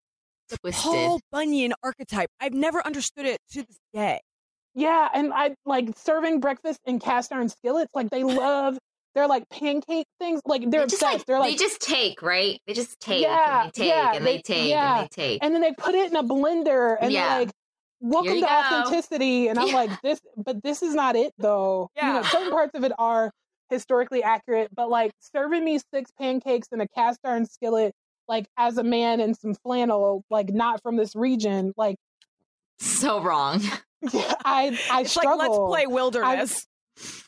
Twisted. 0.49 0.83
Paul 0.83 1.21
Bunyan 1.33 1.75
archetype. 1.83 2.31
I've 2.41 2.55
never 2.55 2.85
understood 2.87 3.27
it 3.27 3.39
to 3.53 3.63
this 3.63 3.79
day. 3.93 4.21
Yeah, 4.75 5.09
and 5.15 5.33
I 5.33 5.55
like 5.65 5.97
serving 5.97 6.41
breakfast 6.41 6.81
in 6.85 6.99
cast 6.99 7.33
iron 7.33 7.49
skillets. 7.49 7.91
Like 7.95 8.11
they 8.11 8.25
love 8.25 8.79
they're 9.17 9.27
like 9.27 9.49
pancake 9.49 10.07
things. 10.21 10.43
Like 10.45 10.71
they're 10.71 10.81
they 10.81 10.85
obsessed. 10.85 11.03
Like, 11.03 11.27
they're 11.27 11.39
like 11.41 11.57
they 11.57 11.65
just 11.65 11.81
take, 11.81 12.21
right? 12.21 12.61
They 12.67 12.75
just 12.75 13.01
take 13.01 13.23
yeah, 13.23 13.63
and 13.63 13.73
they 13.73 13.81
take 13.81 13.89
yeah, 13.89 14.13
and 14.15 14.27
they, 14.27 14.37
they 14.37 14.43
take 14.43 14.69
yeah. 14.69 14.99
and 14.99 15.05
they 15.05 15.09
take. 15.09 15.39
And 15.43 15.55
then 15.55 15.63
they 15.63 15.73
put 15.73 15.95
it 15.95 16.11
in 16.11 16.17
a 16.17 16.23
blender 16.23 16.97
and 17.01 17.11
yeah. 17.11 17.39
like 17.39 17.51
welcome 18.01 18.35
to 18.35 18.41
go. 18.41 18.47
authenticity. 18.47 19.49
And 19.49 19.59
I'm 19.59 19.69
yeah. 19.69 19.75
like, 19.87 20.03
this 20.03 20.21
but 20.37 20.63
this 20.63 20.83
is 20.83 20.95
not 20.95 21.17
it 21.17 21.33
though. 21.39 21.89
Yeah. 21.97 22.09
You 22.09 22.15
know, 22.15 22.23
certain 22.25 22.51
parts 22.51 22.75
of 22.75 22.85
it 22.85 22.93
are 22.99 23.31
historically 23.71 24.23
accurate, 24.23 24.69
but 24.75 24.91
like 24.91 25.13
serving 25.19 25.65
me 25.65 25.81
six 25.95 26.11
pancakes 26.21 26.69
in 26.71 26.83
a 26.83 26.89
cast 26.89 27.21
iron 27.25 27.47
skillet 27.47 27.95
like 28.29 28.47
as 28.59 28.79
a 28.79 28.85
man 28.85 29.21
in 29.21 29.35
some 29.35 29.55
flannel, 29.55 30.25
like 30.31 30.51
not 30.51 30.83
from 30.83 30.97
this 30.97 31.15
region, 31.15 31.73
like 31.77 31.97
so 32.79 33.23
wrong. 33.23 33.63
I 34.45 34.79
I 34.91 35.01
it's 35.03 35.11
struggle. 35.11 35.39
Like, 35.39 35.49
let's 35.49 35.59
play 35.59 35.87
wilderness. 35.87 36.67
I, 36.67 36.73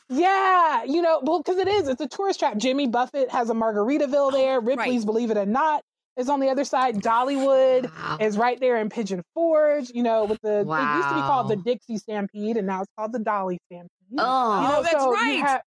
yeah, 0.09 0.83
you 0.83 1.01
know, 1.01 1.21
well, 1.23 1.39
because 1.39 1.57
it 1.57 1.67
is. 1.67 1.87
It's 1.87 2.01
a 2.01 2.07
tourist 2.07 2.39
trap. 2.39 2.57
Jimmy 2.57 2.87
Buffett 2.87 3.29
has 3.29 3.49
a 3.49 3.53
Margaritaville 3.53 4.13
oh, 4.13 4.31
there. 4.31 4.59
Ripley's, 4.59 5.01
right. 5.01 5.05
believe 5.05 5.29
it 5.29 5.37
or 5.37 5.45
not, 5.45 5.83
is 6.17 6.29
on 6.29 6.39
the 6.39 6.49
other 6.49 6.63
side. 6.63 6.95
Dollywood 7.01 7.83
wow. 7.83 8.17
is 8.19 8.35
right 8.35 8.59
there 8.59 8.77
in 8.77 8.89
Pigeon 8.89 9.23
Forge. 9.35 9.91
You 9.93 10.03
know, 10.03 10.25
with 10.25 10.41
the 10.41 10.63
wow. 10.65 10.93
it 10.93 10.97
used 10.97 11.09
to 11.09 11.15
be 11.15 11.21
called 11.21 11.49
the 11.49 11.55
Dixie 11.57 11.97
Stampede, 11.97 12.57
and 12.57 12.65
now 12.65 12.81
it's 12.81 12.91
called 12.97 13.13
the 13.13 13.19
Dolly 13.19 13.59
Stampede. 13.67 13.89
Oh, 14.17 14.61
you 14.61 14.67
know, 14.67 14.83
that's 14.83 15.03
so 15.03 15.11
right. 15.11 15.41
Ha- 15.41 15.61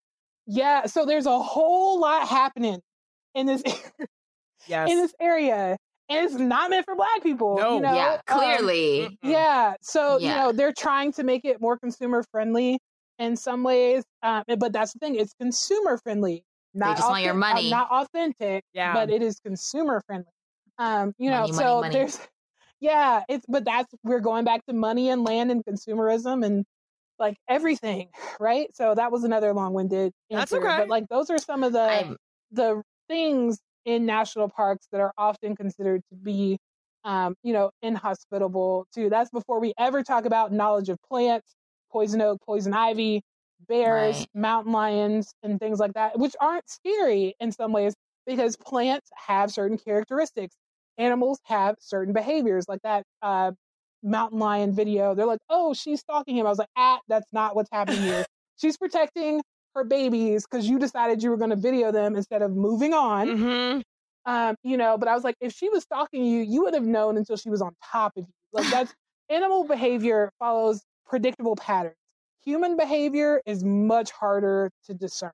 yeah, 0.47 0.85
so 0.85 1.05
there's 1.05 1.25
a 1.25 1.39
whole 1.39 1.99
lot 1.99 2.27
happening 2.27 2.79
in 3.35 3.45
this 3.45 3.61
yes. 4.69 4.89
in 4.89 4.97
this 4.97 5.13
area. 5.19 5.77
and 6.09 6.25
it's 6.25 6.33
not 6.35 6.69
meant 6.71 6.85
for 6.85 6.95
black 6.95 7.21
people. 7.21 7.57
No. 7.57 7.75
you 7.75 7.81
know? 7.81 7.93
yeah, 7.93 8.13
Um, 8.27 8.39
clearly. 8.39 9.09
Mm-mm. 9.09 9.17
yeah. 9.23 9.75
So, 9.81 10.17
you 10.17 10.29
know, 10.29 10.51
they're 10.51 10.73
trying 10.73 11.11
to 11.13 11.23
make 11.23 11.45
it 11.45 11.61
more 11.61 11.77
consumer 11.77 12.23
friendly 12.31 12.79
in 13.19 13.35
some 13.35 13.63
ways. 13.63 14.03
Um, 14.23 14.43
but 14.57 14.71
that's 14.73 14.93
the 14.93 14.99
thing, 14.99 15.15
it's 15.15 15.33
consumer 15.39 15.97
friendly. 15.97 16.43
Not 16.73 16.97
just 16.97 17.09
want 17.09 17.23
your 17.23 17.33
uh, 17.33 17.37
money. 17.37 17.69
not 17.69 17.89
authentic, 17.91 18.63
Yeah. 18.73 18.93
but 18.93 19.09
it 19.09 19.21
is 19.21 19.39
consumer 19.39 20.01
friendly. 20.07 20.31
Um, 20.77 21.13
you 21.17 21.29
know, 21.29 21.41
Money, 21.41 21.51
money, 21.51 21.63
so 21.65 21.81
money. 21.81 21.93
there's 21.93 22.19
yeah, 22.79 23.23
it's 23.27 23.45
but 23.49 23.65
that's 23.65 23.93
we're 24.03 24.21
going 24.21 24.45
back 24.45 24.65
to 24.67 24.73
money 24.73 25.09
and 25.09 25.23
land 25.25 25.51
and 25.51 25.63
consumerism 25.65 26.45
and 26.45 26.63
like 27.19 27.35
everything, 27.49 28.09
right? 28.39 28.73
So 28.75 28.95
that 28.95 29.11
was 29.11 29.25
another 29.25 29.53
long-winded 29.53 30.13
That's 30.29 30.53
answer. 30.53 30.65
okay. 30.65 30.77
But 30.77 30.87
like 30.89 31.07
those 31.09 31.29
are 31.29 31.37
some 31.37 31.63
of 31.63 31.73
the 31.73 31.81
I'm- 31.81 32.17
the 32.51 32.81
things 33.09 33.59
in 33.85 34.05
national 34.05 34.49
parks 34.49 34.87
that 34.91 35.01
are 35.01 35.13
often 35.17 35.55
considered 35.55 36.01
to 36.09 36.15
be 36.15 36.57
um, 37.03 37.35
you 37.43 37.53
know, 37.53 37.71
inhospitable 37.81 38.85
too. 38.93 39.09
That's 39.09 39.29
before 39.31 39.59
we 39.59 39.73
ever 39.77 40.03
talk 40.03 40.25
about 40.25 40.51
knowledge 40.51 40.89
of 40.89 40.97
plants, 41.07 41.55
poison 41.91 42.21
oak, 42.21 42.39
poison 42.45 42.73
ivy, 42.73 43.21
bears, 43.67 44.25
Right. 44.25 44.29
mountain 44.33 44.73
lions, 44.73 45.33
and 45.43 45.59
things 45.59 45.79
like 45.79 45.93
that, 45.93 46.19
which 46.19 46.35
aren't 46.41 46.69
scary 46.69 47.35
in 47.39 47.51
some 47.51 47.71
ways 47.71 47.95
because 48.25 48.55
plants 48.57 49.09
have 49.15 49.51
certain 49.51 49.77
characteristics. 49.77 50.55
Animals 50.97 51.39
have 51.45 51.75
certain 51.79 52.13
behaviors, 52.13 52.65
like 52.67 52.81
that 52.83 53.03
uh, 53.21 53.51
mountain 54.03 54.39
lion 54.39 54.73
video. 54.73 55.15
They're 55.15 55.25
like, 55.25 55.39
"Oh, 55.49 55.73
she's 55.73 56.01
stalking 56.01 56.35
him." 56.37 56.45
I 56.45 56.49
was 56.49 56.59
like, 56.59 56.69
"Ah, 56.75 56.99
that's 57.07 57.31
not 57.33 57.55
what's 57.55 57.69
happening 57.71 58.01
here. 58.01 58.25
she's 58.57 58.77
protecting 58.77 59.41
her 59.75 59.83
babies 59.83 60.45
because 60.49 60.67
you 60.67 60.79
decided 60.79 61.23
you 61.23 61.29
were 61.29 61.37
going 61.37 61.51
to 61.51 61.55
video 61.55 61.91
them 61.91 62.15
instead 62.15 62.41
of 62.41 62.51
moving 62.55 62.93
on." 62.93 63.27
Mhm. 63.29 63.83
um, 64.25 64.55
you 64.63 64.77
know, 64.77 64.97
but 64.97 65.07
I 65.07 65.15
was 65.15 65.23
like, 65.23 65.35
if 65.41 65.53
she 65.53 65.69
was 65.69 65.83
stalking 65.83 66.23
you, 66.25 66.41
you 66.41 66.63
would 66.63 66.73
have 66.73 66.85
known 66.85 67.17
until 67.17 67.37
she 67.37 67.49
was 67.49 67.61
on 67.61 67.75
top 67.83 68.13
of 68.17 68.23
you. 68.27 68.33
Like 68.51 68.69
that's 68.69 68.93
animal 69.29 69.63
behavior 69.65 70.31
follows 70.39 70.83
predictable 71.05 71.55
patterns. 71.55 71.95
Human 72.43 72.77
behavior 72.77 73.41
is 73.45 73.63
much 73.63 74.11
harder 74.11 74.71
to 74.85 74.93
discern, 74.93 75.31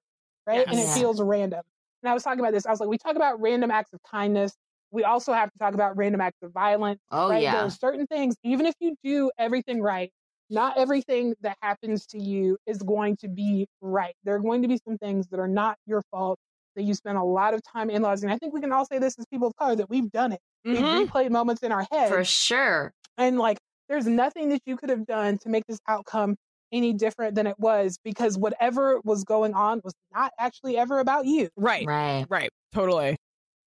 right? 0.48 0.66
And 0.70 0.80
it 0.80 0.90
feels 0.90 1.22
random. 1.22 1.62
And 2.04 2.10
I 2.10 2.14
was 2.14 2.24
talking 2.24 2.40
about 2.40 2.54
this. 2.54 2.66
I 2.66 2.72
was 2.72 2.80
like, 2.80 2.90
we 2.90 2.98
talk 2.98 3.16
about 3.16 3.40
random 3.42 3.72
acts 3.72 3.94
of 3.94 4.02
kindness. 4.04 4.54
We 4.92 5.04
also 5.04 5.34
have 5.34 5.52
to 5.52 5.58
talk 5.60 5.74
about 5.74 5.98
random 5.98 6.22
acts 6.22 6.42
of 6.42 6.52
violence. 6.54 7.02
Oh 7.12 7.30
right? 7.30 7.44
There 7.52 7.62
are 7.62 7.70
certain 7.70 8.08
things, 8.08 8.36
even 8.44 8.66
if 8.66 8.76
you 8.80 8.96
do 9.04 9.32
everything 9.38 9.82
right, 9.82 10.12
not 10.50 10.78
everything 10.78 11.34
that 11.42 11.58
happens 11.62 12.06
to 12.08 12.22
you 12.22 12.58
is 12.66 12.80
going 12.80 13.18
to 13.18 13.28
be 13.28 13.68
right. 13.82 14.14
There 14.24 14.36
are 14.36 14.40
going 14.40 14.62
to 14.62 14.68
be 14.68 14.80
some 14.88 14.98
things 14.98 15.28
that 15.28 15.40
are 15.40 15.48
not 15.48 15.78
your 15.86 16.02
fault 16.12 16.38
that 16.76 16.84
you 16.84 16.94
spend 16.94 17.18
a 17.18 17.24
lot 17.24 17.54
of 17.54 17.62
time 17.64 17.90
analyzing. 17.90 18.30
I 18.30 18.38
think 18.38 18.54
we 18.54 18.62
can 18.62 18.72
all 18.72 18.86
say 18.86 19.00
this 19.00 19.18
as 19.18 19.26
people 19.28 19.48
of 19.48 19.56
color 19.56 19.76
that 19.78 19.90
we've 19.90 20.12
done 20.12 20.34
it. 20.34 20.40
Mhm. 20.68 21.00
We've 21.00 21.10
replayed 21.10 21.30
moments 21.32 21.64
in 21.64 21.72
our 21.72 21.86
head. 21.92 22.10
For 22.10 22.24
sure. 22.24 22.92
And 23.18 23.38
like, 23.40 23.58
there's 23.88 24.08
nothing 24.08 24.50
that 24.50 24.62
you 24.66 24.78
could 24.78 24.90
have 24.90 25.06
done 25.06 25.38
to 25.40 25.50
make 25.50 25.64
this 25.68 25.80
outcome 25.88 26.36
any 26.72 26.92
different 26.94 27.36
than 27.36 27.48
it 27.48 27.58
was 27.60 27.98
because 28.04 28.38
whatever 28.38 29.00
was 29.06 29.24
going 29.24 29.54
on 29.54 29.80
was 29.84 29.94
not 30.14 30.34
actually 30.40 30.78
ever 30.78 31.00
about 31.00 31.26
you. 31.26 31.50
Right. 31.56 31.86
Right. 31.88 32.26
Right. 32.30 32.50
Totally. 32.74 33.16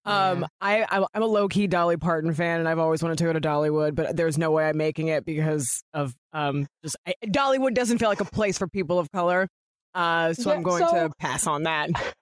Um, 0.08 0.40
Yeah. 0.40 0.46
I 0.60 0.82
I'm- 0.84 1.06
I'm 1.14 1.22
a 1.22 1.26
low 1.26 1.48
key 1.48 1.66
Dolly 1.66 1.96
Parton 1.96 2.32
fan, 2.34 2.60
and 2.60 2.68
I've 2.68 2.78
always 2.78 3.02
wanted 3.02 3.18
to 3.18 3.24
go 3.24 3.32
to 3.32 3.40
Dollywood, 3.40 3.94
but 3.94 4.16
there's 4.16 4.38
no 4.38 4.50
way 4.50 4.68
I'm 4.68 4.76
making 4.76 5.08
it 5.08 5.24
because 5.24 5.82
of 5.94 6.14
um 6.32 6.66
just 6.82 6.96
I, 7.06 7.14
Dollywood 7.26 7.74
doesn't 7.74 7.98
feel 7.98 8.08
like 8.08 8.20
a 8.20 8.24
place 8.24 8.58
for 8.58 8.66
people 8.68 8.98
of 8.98 9.10
color. 9.12 9.48
Uh, 9.94 10.32
so 10.34 10.50
Yeah, 10.50 10.56
I'm 10.56 10.62
going 10.62 10.84
so- 10.86 11.08
to 11.08 11.10
pass 11.18 11.46
on 11.46 11.64
that. 11.64 11.90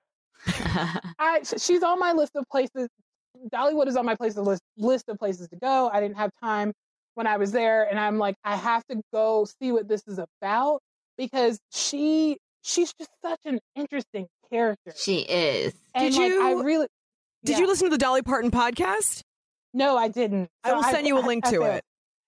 I 1.18 1.40
she's 1.58 1.82
on 1.82 1.98
my 1.98 2.12
list 2.12 2.32
of 2.36 2.44
places. 2.50 2.88
Dollywood 3.52 3.86
is 3.88 3.96
on 3.96 4.06
my 4.06 4.14
place 4.14 4.36
of 4.36 4.46
list 4.46 4.62
list 4.76 5.08
of 5.08 5.18
places 5.18 5.48
to 5.48 5.56
go. 5.56 5.90
I 5.92 6.00
didn't 6.00 6.16
have 6.16 6.30
time 6.42 6.72
when 7.14 7.26
I 7.26 7.36
was 7.36 7.52
there, 7.52 7.84
and 7.88 7.98
I'm 7.98 8.18
like, 8.18 8.36
I 8.44 8.56
have 8.56 8.84
to 8.90 9.00
go 9.12 9.46
see 9.60 9.72
what 9.72 9.88
this 9.88 10.02
is 10.06 10.18
about 10.40 10.80
because 11.18 11.58
she 11.72 12.38
she's 12.62 12.92
just 12.98 13.10
such 13.22 13.40
an 13.44 13.58
interesting 13.74 14.26
character. 14.50 14.92
she 14.96 15.20
is. 15.20 15.72
And 15.94 16.14
Did 16.14 16.20
like, 16.20 16.58
I 16.58 16.62
really 16.62 16.86
Did 17.46 17.52
yeah. 17.54 17.58
you 17.60 17.66
listen 17.68 17.86
to 17.86 17.90
the 17.90 17.98
Dolly 17.98 18.22
Parton 18.22 18.50
podcast? 18.50 19.20
No, 19.72 19.96
I 19.96 20.08
didn't. 20.08 20.48
I 20.64 20.72
will 20.72 20.82
send 20.82 21.06
you 21.06 21.16
a 21.16 21.20
link 21.20 21.44
to 21.44 21.50
failed. 21.50 21.64
it. 21.66 21.84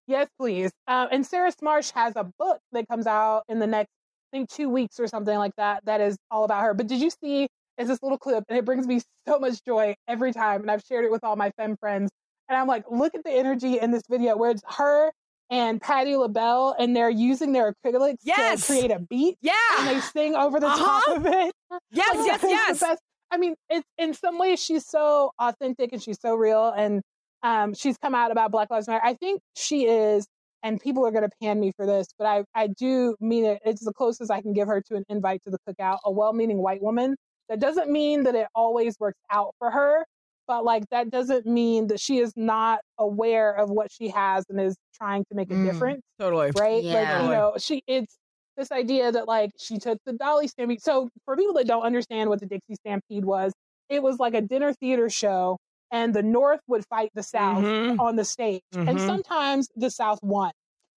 Yes, 0.07 0.29
please. 0.39 0.71
Uh, 0.87 1.09
and 1.11 1.27
Sarah 1.27 1.53
Smarsh 1.53 1.93
has 1.93 2.15
a 2.17 2.25
book 2.39 2.61
that 2.73 2.87
comes 2.89 3.07
out 3.07 3.43
in 3.49 3.59
the 3.59 3.67
next, 3.67 3.91
I 4.33 4.37
think, 4.39 4.49
two 4.49 4.69
weeks 4.69 5.01
or 5.01 5.07
something 5.09 5.37
like 5.37 5.53
that. 5.57 5.85
That 5.87 6.01
is 6.01 6.17
all 6.31 6.45
about 6.45 6.63
her. 6.63 6.73
But 6.73 6.87
did 6.87 7.01
you 7.01 7.11
see? 7.11 7.49
Is 7.79 7.89
this 7.89 7.99
little 8.03 8.19
clip, 8.19 8.45
and 8.49 8.57
it 8.59 8.65
brings 8.65 8.87
me 8.87 9.01
so 9.29 9.39
much 9.39 9.63
joy 9.65 9.95
every 10.07 10.33
time. 10.33 10.63
And 10.63 10.71
I've 10.71 10.83
shared 10.89 11.05
it 11.05 11.11
with 11.11 11.25
all 11.25 11.37
my 11.37 11.51
femme 11.57 11.77
friends. 11.79 12.11
And 12.49 12.57
I'm 12.57 12.67
like, 12.69 12.85
look 12.91 13.15
at 13.15 13.25
the 13.25 13.31
energy 13.33 13.79
in 13.81 13.91
this 13.91 14.03
video 14.09 14.37
where 14.37 14.51
it's 14.51 14.63
her 14.77 15.11
and 15.51 15.81
Patti 15.81 16.15
LaBelle, 16.17 16.77
and 16.79 16.95
they're 16.95 17.09
using 17.11 17.53
their 17.53 17.73
acrylics 17.85 18.17
Yes! 18.23 18.67
to 18.67 18.73
create 18.73 18.91
a 18.91 18.99
beat, 18.99 19.37
Yeah, 19.41 19.53
and 19.79 19.89
they 19.89 20.01
sing 20.01 20.35
over 20.37 20.61
the 20.61 20.67
Uh-huh. 20.67 21.01
top 21.07 21.17
of 21.19 21.27
it. 21.27 21.53
Yes. 21.91 22.17
Like, 22.17 22.43
Yes. 22.43 22.81
Yes. 22.83 22.99
Best. 23.31 23.37
I 23.37 23.41
mean, 23.41 23.55
it's 23.69 23.87
in 23.99 24.15
some 24.15 24.39
ways 24.39 24.63
she's 24.63 24.87
so 24.87 25.33
authentic 25.39 25.93
and 25.93 26.03
she's 26.03 26.19
so 26.21 26.35
real, 26.35 26.69
and 26.77 27.03
um, 27.43 27.75
she's 27.75 27.97
come 27.99 28.15
out 28.15 28.31
about 28.33 28.51
Black 28.51 28.71
Lives 28.71 28.89
Matter. 28.89 29.05
I 29.05 29.15
think 29.15 29.41
she 29.57 29.87
is, 29.87 30.27
and 30.63 30.81
people 30.81 31.07
are 31.07 31.11
going 31.11 31.23
to 31.25 31.31
pan 31.43 31.61
me 31.61 31.73
for 31.77 31.87
this, 31.87 32.09
but 32.19 32.27
I 32.27 32.45
I 32.55 32.69
do 32.69 33.17
mean 33.21 33.45
it. 33.45 33.61
It's 33.65 33.85
the 33.85 33.93
closest 33.93 34.31
I 34.31 34.41
can 34.43 34.53
give 34.53 34.69
her 34.69 34.81
to 34.89 34.97
an 34.97 35.05
invite 35.09 35.43
to 35.45 35.51
the 35.51 35.59
cookout. 35.69 35.99
A 36.05 36.11
well-meaning 36.11 36.59
white 36.59 36.83
woman. 36.83 37.17
That 37.49 37.61
doesn't 37.61 37.91
mean 37.91 38.25
that 38.25 38.35
it 38.35 38.47
always 38.55 38.97
works 39.01 39.21
out 39.31 39.55
for 39.59 39.71
her, 39.71 40.05
but 40.47 40.65
like 40.67 40.85
that 40.91 41.09
doesn't 41.11 41.47
mean 41.47 41.87
that 41.87 41.99
she 41.99 42.19
is 42.19 42.33
not 42.37 42.81
aware 42.99 43.55
of 43.55 43.71
what 43.71 43.91
she 43.91 44.09
has 44.09 44.45
and 44.51 44.61
is 44.61 44.77
trying 44.95 45.25
to 45.31 45.35
make 45.35 45.51
a 45.51 45.55
Mm. 45.55 45.65
difference 45.65 46.03
Totally. 46.19 46.51
right? 46.59 46.75
Like 46.85 46.85
Yeah. 46.85 47.23
you 47.23 47.31
know, 47.31 47.55
she 47.57 47.83
it's 47.87 48.15
this 48.59 48.71
idea 48.73 49.11
that 49.13 49.27
like 49.27 49.53
she 49.59 49.79
took 49.79 49.99
the 50.05 50.13
Dolly 50.13 50.49
Stampede. 50.49 50.83
So 50.83 51.09
for 51.25 51.37
people 51.37 51.55
that 51.55 51.67
don't 51.67 51.83
understand 51.85 52.29
what 52.29 52.41
the 52.41 52.47
Dixie 52.47 52.75
Stampede 52.75 53.25
was, 53.25 53.53
it 53.89 54.03
was 54.03 54.19
like 54.19 54.35
a 54.35 54.43
dinner 54.43 54.73
theater 54.75 55.09
show, 55.09 55.57
and 55.91 56.13
the 56.13 56.23
North 56.23 56.61
would 56.67 56.85
fight 56.91 57.11
the 57.15 57.23
South 57.23 57.65
Mhm. 57.65 57.99
on 58.01 58.17
the 58.17 58.25
stage, 58.25 58.61
and 58.75 58.99
Mhm. 58.99 59.07
sometimes 59.07 59.69
the 59.77 59.91
South 59.91 60.19
won. 60.23 60.51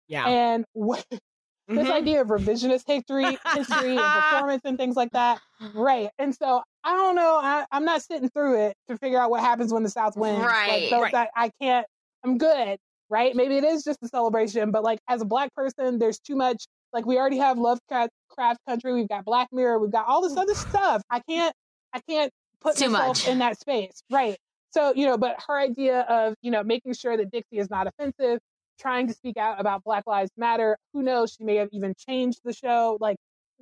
Yeah. 0.10 0.26
And 0.28 0.66
what, 0.74 1.06
this 1.70 1.88
Mhm. 1.88 1.92
idea 1.92 2.22
of 2.22 2.28
revisionist 2.28 2.84
history, 2.88 3.38
history, 3.56 3.98
and 3.98 4.00
performance 4.14 4.62
and 4.66 4.78
things 4.78 4.98
like 4.98 5.12
that, 5.12 5.40
right? 5.74 6.10
And 6.18 6.36
so 6.36 6.62
I 6.84 6.96
don't 6.96 7.16
know. 7.16 7.40
I, 7.42 7.66
I'm 7.72 7.86
not 7.86 8.02
sitting 8.02 8.28
through 8.30 8.60
it 8.66 8.76
to 8.90 8.98
figure 8.98 9.20
out 9.20 9.30
what 9.30 9.40
happens 9.42 9.72
when 9.72 9.84
the 9.84 9.90
South 9.90 10.18
wins. 10.18 10.40
Like, 10.40 10.50
Right. 10.50 10.90
those- 10.90 11.02
Right. 11.02 11.12
that- 11.14 11.30
I 11.36 11.52
can't. 11.62 11.86
I'm 12.24 12.38
good 12.38 12.78
right? 13.10 13.36
Maybe 13.36 13.58
it 13.58 13.66
is 13.66 13.84
just 13.84 14.02
a 14.04 14.08
celebration, 14.08 14.72
but 14.72 14.84
like 14.84 14.98
as 15.10 15.22
a 15.22 15.26
black 15.26 15.54
person, 15.54 16.00
there's 16.00 16.18
too 16.18 16.38
much. 16.38 16.66
Like 16.94 17.06
we 17.06 17.18
already 17.18 17.38
have 17.38 17.58
Lovecraft 17.58 18.12
Craft 18.30 18.60
Country, 18.68 18.94
we've 18.94 19.08
got 19.10 19.26
Black 19.26 19.48
Mirror, 19.52 19.80
we've 19.80 19.92
got 19.92 20.08
all 20.08 20.22
this 20.22 20.38
other 20.38 20.54
stuff. 20.56 21.02
I 21.10 21.20
can't, 21.28 21.54
I 21.94 22.00
can't 22.10 22.32
put 22.60 22.76
too 22.78 22.90
myself 22.90 23.18
much. 23.20 23.28
in 23.28 23.40
that 23.40 23.60
space, 23.60 24.02
right? 24.12 24.38
So 24.72 24.94
you 24.96 25.06
know, 25.06 25.18
but 25.18 25.38
her 25.48 25.60
idea 25.60 26.02
of 26.02 26.36
you 26.42 26.52
know 26.52 26.64
making 26.64 26.94
sure 26.94 27.18
that 27.18 27.32
Dixie 27.32 27.58
is 27.60 27.70
not 27.70 27.88
offensive, 27.88 28.40
trying 28.80 29.08
to 29.08 29.14
speak 29.14 29.38
out 29.38 29.60
about 29.60 29.84
Black 29.84 30.04
Lives 30.08 30.32
Matter. 30.38 30.78
Who 30.94 31.04
knows? 31.04 31.36
She 31.38 31.44
may 31.44 31.56
have 31.58 31.70
even 31.72 31.94
changed 31.98 32.40
the 32.44 32.54
show. 32.54 32.98
Like 33.02 33.18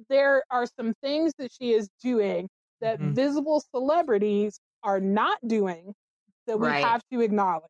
there 0.09 0.43
are 0.51 0.65
some 0.79 0.93
things 1.01 1.33
that 1.39 1.51
she 1.51 1.73
is 1.73 1.89
doing 2.01 2.47
that 2.81 2.99
Mhm. 2.99 3.13
visible 3.15 3.61
celebrities 3.75 4.59
are 4.83 4.99
not 5.01 5.37
doing 5.45 5.93
that 6.47 6.57
we 6.59 6.67
Right. 6.67 6.83
have 6.85 7.01
to 7.11 7.21
acknowledge. 7.21 7.69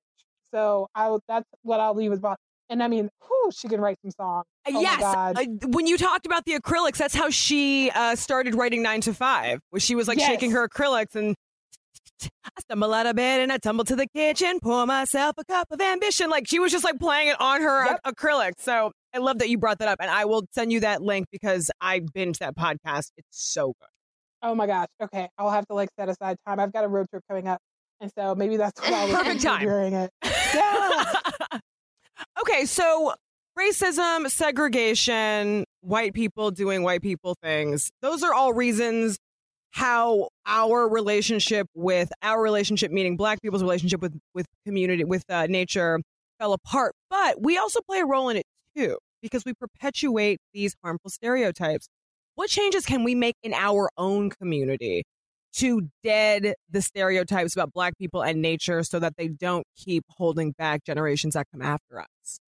So 0.53 0.87
I 0.95 1.17
that's 1.27 1.47
what 1.63 1.79
I'll 1.79 1.93
leave 1.95 2.11
with 2.11 2.21
Bob. 2.21 2.37
And 2.69 2.83
I 2.83 2.87
mean, 2.87 3.09
whew, 3.27 3.51
she 3.51 3.67
can 3.67 3.81
write 3.81 3.97
some 4.03 4.11
songs. 4.11 4.45
Oh 4.67 4.79
yes. 4.81 5.01
Uh, 5.03 5.33
when 5.69 5.87
you 5.87 5.97
talked 5.97 6.25
about 6.25 6.45
the 6.45 6.53
acrylics, 6.53 6.97
that's 6.97 7.15
how 7.15 7.29
she 7.29 7.89
uh, 7.91 8.15
started 8.15 8.53
writing 8.55 8.83
Nine 8.83 9.01
to 9.01 9.13
Five. 9.13 9.59
Was 9.71 9.81
she 9.83 9.95
was 9.95 10.07
like 10.07 10.19
shaking 10.19 10.51
her 10.51 10.67
acrylics 10.67 11.15
and 11.15 11.35
I 12.21 12.61
stumble 12.61 12.93
out 12.93 13.05
of 13.07 13.15
bed 13.15 13.41
and 13.41 13.51
I 13.51 13.57
tumble 13.57 13.85
to 13.85 13.95
the 13.95 14.05
kitchen, 14.13 14.59
pour 14.61 14.85
myself 14.85 15.35
a 15.37 15.45
cup 15.45 15.67
of 15.71 15.79
ambition. 15.81 16.29
Like 16.29 16.47
she 16.47 16.59
was 16.59 16.71
just 16.71 16.83
like 16.83 16.99
playing 16.99 17.29
it 17.29 17.39
on 17.39 17.61
her 17.61 17.85
Yep. 17.85 17.99
ac- 18.05 18.13
acrylics. 18.15 18.59
So 18.59 18.91
I 19.13 19.17
love 19.19 19.39
that 19.39 19.49
you 19.49 19.57
brought 19.57 19.79
that 19.79 19.87
up, 19.87 19.97
and 20.01 20.11
I 20.11 20.25
will 20.25 20.43
send 20.51 20.71
you 20.71 20.81
that 20.81 21.01
link 21.01 21.25
because 21.31 21.71
I 21.81 22.01
binged 22.01 22.37
that 22.39 22.55
podcast. 22.55 23.11
It's 23.17 23.27
so 23.31 23.67
good. 23.79 23.87
Oh 24.43 24.53
my 24.53 24.67
gosh. 24.67 24.87
Okay. 25.01 25.27
I'll 25.37 25.49
have 25.49 25.65
to 25.67 25.73
like 25.73 25.89
set 25.99 26.09
aside 26.09 26.37
time. 26.47 26.59
I've 26.59 26.71
got 26.71 26.83
a 26.83 26.87
road 26.87 27.07
trip 27.09 27.23
coming 27.27 27.47
up. 27.47 27.59
And 28.01 28.11
so 28.17 28.35
maybe 28.35 28.57
that's 28.57 28.79
what 28.79 28.93
I'll 28.93 29.07
listen 29.07 29.23
Perfect 29.25 29.41
time. 29.43 29.61
during 29.63 29.93
it. 29.93 30.09
Yeah. 30.53 31.13
Okay, 32.41 32.65
so 32.65 33.13
racism, 33.57 34.29
segregation, 34.29 35.65
white 35.81 36.13
people 36.13 36.51
doing 36.51 36.83
white 36.83 37.01
people 37.01 37.35
things. 37.41 37.91
Those 38.01 38.23
are 38.23 38.33
all 38.33 38.53
reasons 38.53 39.17
how 39.71 40.29
our 40.45 40.87
relationship 40.87 41.67
with 41.75 42.11
our 42.23 42.41
relationship 42.41 42.91
meaning 42.91 43.15
black 43.15 43.41
people's 43.41 43.61
relationship 43.61 44.01
with 44.01 44.17
with 44.33 44.47
community 44.65 45.03
with 45.03 45.23
uh, 45.29 45.45
nature 45.47 45.99
fell 46.39 46.53
apart 46.53 46.93
but 47.09 47.41
we 47.41 47.57
also 47.57 47.79
play 47.87 47.99
a 47.99 48.05
role 48.05 48.29
in 48.29 48.37
it 48.37 48.45
too 48.75 48.97
because 49.21 49.43
we 49.45 49.53
perpetuate 49.53 50.39
these 50.53 50.75
harmful 50.83 51.11
stereotypes 51.11 51.87
what 52.33 52.49
changes 52.49 52.83
can 52.85 53.03
we 53.03 53.13
make 53.13 53.35
in 53.43 53.53
our 53.53 53.89
own 53.95 54.31
community 54.31 55.03
to 55.53 55.89
dead 56.03 56.53
the 56.69 56.81
stereotypes 56.81 57.53
about 57.55 57.73
black 57.73 57.97
people 57.97 58.21
and 58.21 58.41
nature 58.41 58.83
so 58.83 58.99
that 58.99 59.15
they 59.17 59.27
don't 59.27 59.65
keep 59.75 60.05
holding 60.09 60.51
back 60.51 60.83
generations 60.83 61.33
that 61.33 61.47
come 61.51 61.61
after 61.61 61.99
us? 61.99 62.39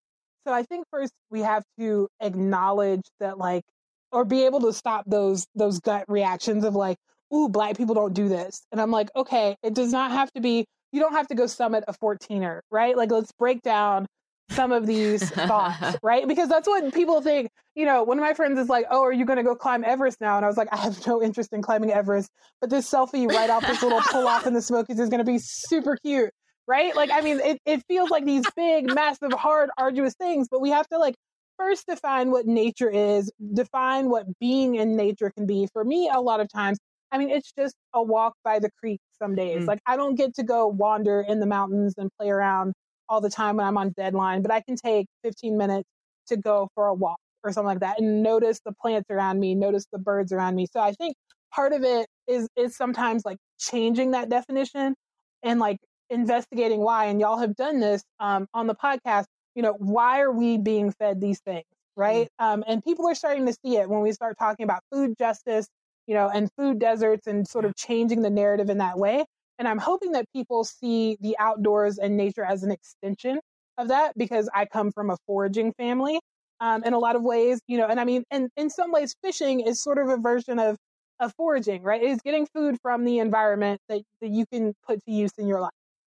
So 0.46 0.52
I 0.52 0.62
think 0.62 0.86
first 0.90 1.12
we 1.30 1.40
have 1.40 1.64
to 1.78 2.08
acknowledge 2.20 3.02
that 3.20 3.38
like 3.38 3.62
or 4.10 4.24
be 4.24 4.44
able 4.44 4.60
to 4.60 4.72
stop 4.72 5.04
those 5.06 5.46
those 5.54 5.80
gut 5.80 6.04
reactions 6.08 6.64
of 6.64 6.74
like, 6.74 6.96
ooh, 7.34 7.48
black 7.48 7.76
people 7.76 7.94
don't 7.94 8.14
do 8.14 8.28
this. 8.28 8.62
And 8.72 8.80
I'm 8.80 8.90
like, 8.90 9.10
okay, 9.16 9.56
it 9.62 9.74
does 9.74 9.92
not 9.92 10.10
have 10.10 10.30
to 10.32 10.40
be 10.40 10.66
you 10.92 11.00
don't 11.00 11.14
have 11.14 11.28
to 11.28 11.34
go 11.34 11.46
summit 11.46 11.84
a 11.88 11.94
14er, 11.94 12.60
right? 12.70 12.96
Like 12.96 13.10
let's 13.10 13.32
break 13.32 13.62
down 13.62 14.06
some 14.54 14.72
of 14.72 14.86
these 14.86 15.28
thoughts, 15.30 15.96
right? 16.02 16.26
Because 16.26 16.48
that's 16.48 16.68
what 16.68 16.92
people 16.94 17.20
think. 17.20 17.50
You 17.74 17.86
know, 17.86 18.02
one 18.02 18.18
of 18.18 18.22
my 18.22 18.34
friends 18.34 18.58
is 18.58 18.68
like, 18.68 18.86
"Oh, 18.90 19.02
are 19.02 19.12
you 19.12 19.24
going 19.24 19.38
to 19.38 19.42
go 19.42 19.54
climb 19.54 19.84
Everest 19.84 20.20
now?" 20.20 20.36
And 20.36 20.44
I 20.44 20.48
was 20.48 20.56
like, 20.56 20.68
"I 20.72 20.76
have 20.76 21.06
no 21.06 21.22
interest 21.22 21.52
in 21.52 21.62
climbing 21.62 21.92
Everest, 21.92 22.30
but 22.60 22.70
this 22.70 22.90
selfie 22.90 23.28
right 23.28 23.50
off 23.50 23.66
this 23.66 23.82
little 23.82 24.00
pull 24.00 24.28
off 24.28 24.46
in 24.46 24.54
the 24.54 24.62
Smokies 24.62 24.98
is 24.98 25.08
going 25.08 25.24
to 25.24 25.30
be 25.30 25.38
super 25.38 25.96
cute." 25.96 26.30
Right? 26.68 26.94
Like, 26.94 27.10
I 27.10 27.22
mean, 27.22 27.40
it, 27.40 27.58
it 27.66 27.82
feels 27.88 28.10
like 28.10 28.24
these 28.24 28.44
big, 28.54 28.94
massive, 28.94 29.32
hard, 29.32 29.70
arduous 29.76 30.14
things, 30.14 30.46
but 30.48 30.60
we 30.60 30.70
have 30.70 30.86
to 30.88 30.98
like 30.98 31.16
first 31.58 31.86
define 31.86 32.30
what 32.30 32.46
nature 32.46 32.90
is, 32.90 33.32
define 33.52 34.08
what 34.08 34.26
being 34.38 34.76
in 34.76 34.96
nature 34.96 35.30
can 35.36 35.46
be. 35.46 35.68
For 35.72 35.84
me, 35.84 36.10
a 36.12 36.20
lot 36.20 36.40
of 36.40 36.48
times, 36.52 36.78
I 37.10 37.18
mean, 37.18 37.30
it's 37.30 37.52
just 37.52 37.74
a 37.94 38.02
walk 38.02 38.34
by 38.44 38.58
the 38.58 38.70
creek 38.78 39.00
some 39.18 39.34
days. 39.34 39.62
Mm. 39.62 39.66
Like, 39.66 39.80
I 39.86 39.96
don't 39.96 40.14
get 40.14 40.34
to 40.36 40.42
go 40.42 40.66
wander 40.66 41.20
in 41.20 41.40
the 41.40 41.46
mountains 41.46 41.94
and 41.98 42.10
play 42.18 42.30
around 42.30 42.72
all 43.08 43.20
the 43.20 43.30
time 43.30 43.56
when 43.56 43.66
I'm 43.66 43.76
on 43.76 43.90
deadline, 43.90 44.42
but 44.42 44.50
I 44.50 44.60
can 44.60 44.76
take 44.76 45.06
15 45.24 45.56
minutes 45.56 45.88
to 46.28 46.36
go 46.36 46.68
for 46.74 46.86
a 46.86 46.94
walk 46.94 47.18
or 47.44 47.52
something 47.52 47.66
like 47.66 47.80
that 47.80 48.00
and 48.00 48.22
notice 48.22 48.60
the 48.64 48.72
plants 48.72 49.10
around 49.10 49.40
me, 49.40 49.54
notice 49.54 49.86
the 49.92 49.98
birds 49.98 50.32
around 50.32 50.54
me. 50.54 50.66
So 50.72 50.80
I 50.80 50.92
think 50.92 51.14
part 51.52 51.72
of 51.72 51.82
it 51.82 52.06
is 52.26 52.48
is 52.56 52.76
sometimes 52.76 53.24
like 53.24 53.38
changing 53.58 54.12
that 54.12 54.28
definition 54.28 54.94
and 55.42 55.60
like 55.60 55.78
investigating 56.10 56.80
why. 56.80 57.06
And 57.06 57.20
y'all 57.20 57.38
have 57.38 57.56
done 57.56 57.80
this 57.80 58.02
um, 58.20 58.46
on 58.54 58.66
the 58.66 58.74
podcast. 58.74 59.24
You 59.54 59.62
know, 59.62 59.74
why 59.78 60.20
are 60.20 60.30
we 60.30 60.56
being 60.58 60.92
fed 60.92 61.20
these 61.20 61.40
things, 61.40 61.64
right? 61.96 62.28
Mm-hmm. 62.40 62.52
Um, 62.52 62.64
and 62.66 62.82
people 62.82 63.08
are 63.08 63.14
starting 63.14 63.46
to 63.46 63.52
see 63.64 63.76
it 63.76 63.88
when 63.88 64.00
we 64.00 64.12
start 64.12 64.36
talking 64.38 64.64
about 64.64 64.80
food 64.92 65.14
justice, 65.18 65.68
you 66.06 66.14
know, 66.14 66.28
and 66.28 66.48
food 66.56 66.78
deserts 66.78 67.26
and 67.26 67.46
sort 67.46 67.64
of 67.64 67.74
changing 67.76 68.22
the 68.22 68.30
narrative 68.30 68.70
in 68.70 68.78
that 68.78 68.98
way. 68.98 69.24
And 69.58 69.68
I'm 69.68 69.78
hoping 69.78 70.12
that 70.12 70.26
people 70.34 70.64
see 70.64 71.16
the 71.20 71.36
outdoors 71.38 71.98
and 71.98 72.16
nature 72.16 72.44
as 72.44 72.62
an 72.62 72.70
extension 72.70 73.40
of 73.78 73.88
that 73.88 74.16
because 74.16 74.48
I 74.54 74.66
come 74.66 74.90
from 74.92 75.10
a 75.10 75.16
foraging 75.26 75.72
family 75.74 76.20
um, 76.60 76.84
in 76.84 76.92
a 76.92 76.98
lot 76.98 77.16
of 77.16 77.22
ways, 77.22 77.60
you 77.66 77.78
know, 77.78 77.86
and 77.86 77.98
I 77.98 78.04
mean, 78.04 78.24
and 78.30 78.48
in 78.56 78.70
some 78.70 78.92
ways, 78.92 79.14
fishing 79.22 79.60
is 79.60 79.82
sort 79.82 79.98
of 79.98 80.08
a 80.08 80.16
version 80.16 80.58
of, 80.58 80.76
of 81.20 81.32
foraging, 81.34 81.82
right? 81.82 82.02
It's 82.02 82.22
getting 82.22 82.46
food 82.46 82.76
from 82.82 83.04
the 83.04 83.18
environment 83.18 83.80
that, 83.88 84.02
that 84.20 84.30
you 84.30 84.46
can 84.52 84.74
put 84.86 85.04
to 85.04 85.12
use 85.12 85.32
in 85.38 85.46
your 85.46 85.60
life. 85.60 85.72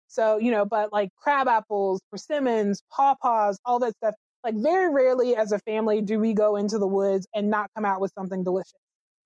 So, 0.07 0.37
you 0.37 0.51
know, 0.51 0.65
but 0.65 0.93
like 0.93 1.09
crab 1.17 1.47
apples, 1.47 2.01
persimmons, 2.11 2.81
pawpaws, 2.91 3.57
all 3.65 3.79
that 3.79 3.95
stuff, 3.97 4.15
like 4.43 4.55
very 4.55 4.93
rarely 4.93 5.35
as 5.35 5.51
a 5.51 5.59
family 5.59 6.01
do 6.01 6.19
we 6.19 6.33
go 6.33 6.55
into 6.55 6.77
the 6.77 6.87
woods 6.87 7.27
and 7.33 7.49
not 7.49 7.69
come 7.75 7.85
out 7.85 7.99
with 7.99 8.11
something 8.17 8.43
delicious. 8.43 8.73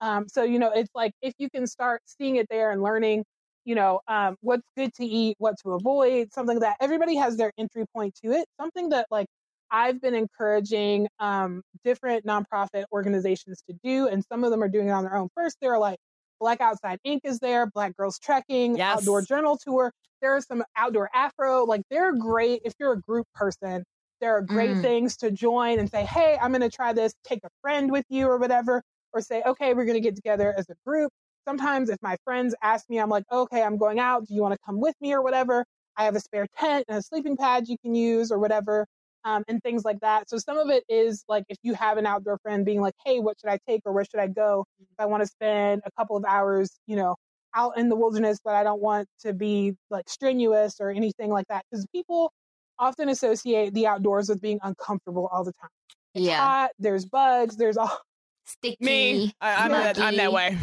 Um, 0.02 0.28
so, 0.30 0.44
you 0.44 0.60
know, 0.60 0.72
it's 0.74 0.90
like 0.96 1.12
if 1.22 1.34
you 1.38 1.50
can 1.50 1.68
start 1.68 2.02
seeing 2.06 2.38
it 2.38 2.48
there 2.50 2.72
and 2.72 2.82
learning 2.82 3.26
you 3.66 3.76
know, 3.76 4.00
um, 4.08 4.36
what's 4.42 4.68
good 4.78 4.94
to 4.96 5.06
eat, 5.06 5.36
what 5.40 5.56
to 5.64 5.74
avoid, 5.74 6.34
something 6.34 6.60
that 6.60 6.78
everybody 6.80 7.16
has 7.16 7.38
their 7.38 7.52
entry 7.58 7.86
point 7.94 8.16
to 8.24 8.32
it. 8.32 8.46
Something 8.60 8.90
that 8.90 9.08
like 9.12 9.28
I've 9.72 10.02
been 10.02 10.16
encouraging 10.16 11.08
um, 11.20 11.62
different 11.84 12.26
nonprofit 12.26 12.86
organizations 12.92 13.62
to 13.70 13.76
do, 13.84 14.08
and 14.08 14.24
some 14.32 14.44
of 14.44 14.52
them 14.52 14.64
are 14.64 14.70
doing 14.70 14.88
it 14.88 14.92
on 14.92 15.04
their 15.04 15.16
own. 15.16 15.30
First, 15.36 15.58
they're 15.62 15.78
like 15.78 16.00
Black 16.40 16.62
Outside 16.62 17.00
Inc. 17.06 17.20
is 17.24 17.40
there, 17.40 17.68
Black 17.68 17.96
Girls 17.98 18.18
Trekking, 18.20 18.78
yes. 18.78 19.00
Outdoor 19.00 19.22
Journal 19.22 19.58
Tour. 19.58 19.92
There 20.22 20.36
are 20.36 20.42
some 20.42 20.64
outdoor 20.76 21.10
Afro. 21.14 21.64
Like 21.66 21.82
they're 21.90 22.16
great 22.16 22.62
if 22.66 22.74
you're 22.80 22.94
a 22.94 23.02
group 23.02 23.28
person. 23.34 23.84
There 24.22 24.36
are 24.36 24.42
great 24.42 24.72
mm. 24.72 24.82
things 24.82 25.16
to 25.18 25.32
join 25.32 25.80
and 25.80 25.90
say, 25.90 26.04
hey, 26.04 26.38
I'm 26.42 26.52
going 26.52 26.62
to 26.62 26.70
try 26.70 26.92
this. 26.92 27.14
Take 27.24 27.40
a 27.46 27.50
friend 27.62 27.90
with 27.90 28.04
you 28.10 28.28
or 28.28 28.38
whatever, 28.38 28.84
or 29.14 29.22
say, 29.22 29.42
okay, 29.46 29.74
we're 29.74 29.86
going 29.86 29.96
to 29.96 30.02
get 30.02 30.16
together 30.16 30.54
as 30.58 30.70
a 30.70 30.76
group 30.86 31.10
sometimes 31.50 31.90
if 31.90 31.98
my 32.04 32.16
friends 32.24 32.54
ask 32.62 32.88
me, 32.90 33.00
I'm 33.00 33.10
like, 33.10 33.24
okay, 33.32 33.64
I'm 33.64 33.78
going 33.78 34.00
out. 34.00 34.28
Do 34.28 34.36
you 34.36 34.42
want 34.42 34.54
to 34.54 34.60
come 34.64 34.80
with 34.80 34.94
me 35.02 35.14
or 35.14 35.24
whatever? 35.24 35.66
I 35.98 36.04
have 36.06 36.16
a 36.16 36.20
spare 36.20 36.46
tent 36.60 36.86
and 36.88 37.00
a 37.00 37.02
sleeping 37.02 37.36
pad 37.36 37.68
you 37.68 37.76
can 37.84 37.96
use 37.96 38.32
or 38.32 38.38
whatever, 38.38 38.86
um, 39.26 39.44
and 39.48 39.62
things 39.64 39.84
like 39.84 40.00
that. 40.02 40.30
So 40.30 40.38
some 40.38 40.60
of 40.60 40.70
it 40.70 40.84
is 40.88 41.24
like 41.28 41.44
if 41.50 41.58
you 41.64 41.74
have 41.74 41.98
an 41.98 42.06
outdoor 42.06 42.38
friend 42.44 42.64
being 42.64 42.82
like, 42.82 42.94
hey, 43.04 43.20
what 43.20 43.38
should 43.40 43.50
I 43.50 43.58
take 43.68 43.82
or 43.86 43.94
where 43.94 44.06
should 44.06 44.20
I 44.20 44.28
go? 44.28 44.64
If 44.80 44.88
I 45.00 45.08
want 45.08 45.24
to 45.24 45.28
spend 45.28 45.82
a 45.86 45.92
couple 45.98 46.16
of 46.16 46.24
hours, 46.24 46.78
you 46.86 46.96
know, 46.96 47.16
out 47.56 47.78
in 47.80 47.90
the 47.90 47.96
wilderness, 47.96 48.40
but 48.44 48.54
I 48.54 48.64
don't 48.64 48.82
want 48.82 49.08
to 49.22 49.34
be 49.34 49.74
like 49.90 50.08
strenuous 50.08 50.76
or 50.80 50.92
anything 50.92 51.32
like 51.32 51.48
that. 51.50 51.66
Because 51.70 51.86
people 51.88 52.32
often 52.78 53.10
associate 53.10 53.74
the 53.74 53.88
outdoors 53.88 54.30
with 54.30 54.40
being 54.40 54.60
uncomfortable 54.62 55.28
all 55.34 55.44
the 55.44 55.54
time. 55.60 55.70
It's 56.14 56.26
yeah. 56.26 56.46
hot, 56.46 56.72
there's 56.78 57.06
bugs, 57.06 57.58
there's 57.58 57.76
all 57.76 58.00
sticky. 58.46 58.78
Me, 58.86 59.34
I, 59.42 59.66
am 59.66 59.72
that, 59.72 60.00
I'm 60.00 60.16
that 60.16 60.32
way 60.32 60.56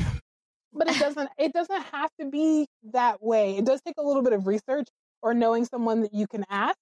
but 0.77 0.89
it 0.89 0.99
doesn't 0.99 1.31
it 1.39 1.53
doesn't 1.53 1.83
have 1.93 2.11
to 2.21 2.27
be 2.31 2.67
that 2.93 3.23
way. 3.23 3.57
It 3.57 3.65
does 3.67 3.81
take 3.83 3.97
a 3.99 4.03
little 4.03 4.23
bit 4.23 4.33
of 4.33 4.47
research 4.47 4.89
or 5.23 5.35
knowing 5.35 5.65
someone 5.65 6.03
that 6.03 6.15
you 6.15 6.27
can 6.27 6.45
ask. 6.51 6.77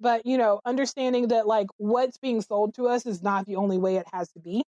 But 0.00 0.26
you 0.26 0.38
know, 0.38 0.60
understanding 0.64 1.28
that 1.28 1.46
like 1.46 1.68
what's 1.78 2.18
being 2.18 2.40
sold 2.42 2.74
to 2.76 2.88
us 2.88 3.06
is 3.06 3.22
not 3.22 3.46
the 3.46 3.56
only 3.56 3.78
way 3.78 3.96
it 3.96 4.06
has 4.12 4.30
to 4.32 4.40
be. 4.40 4.62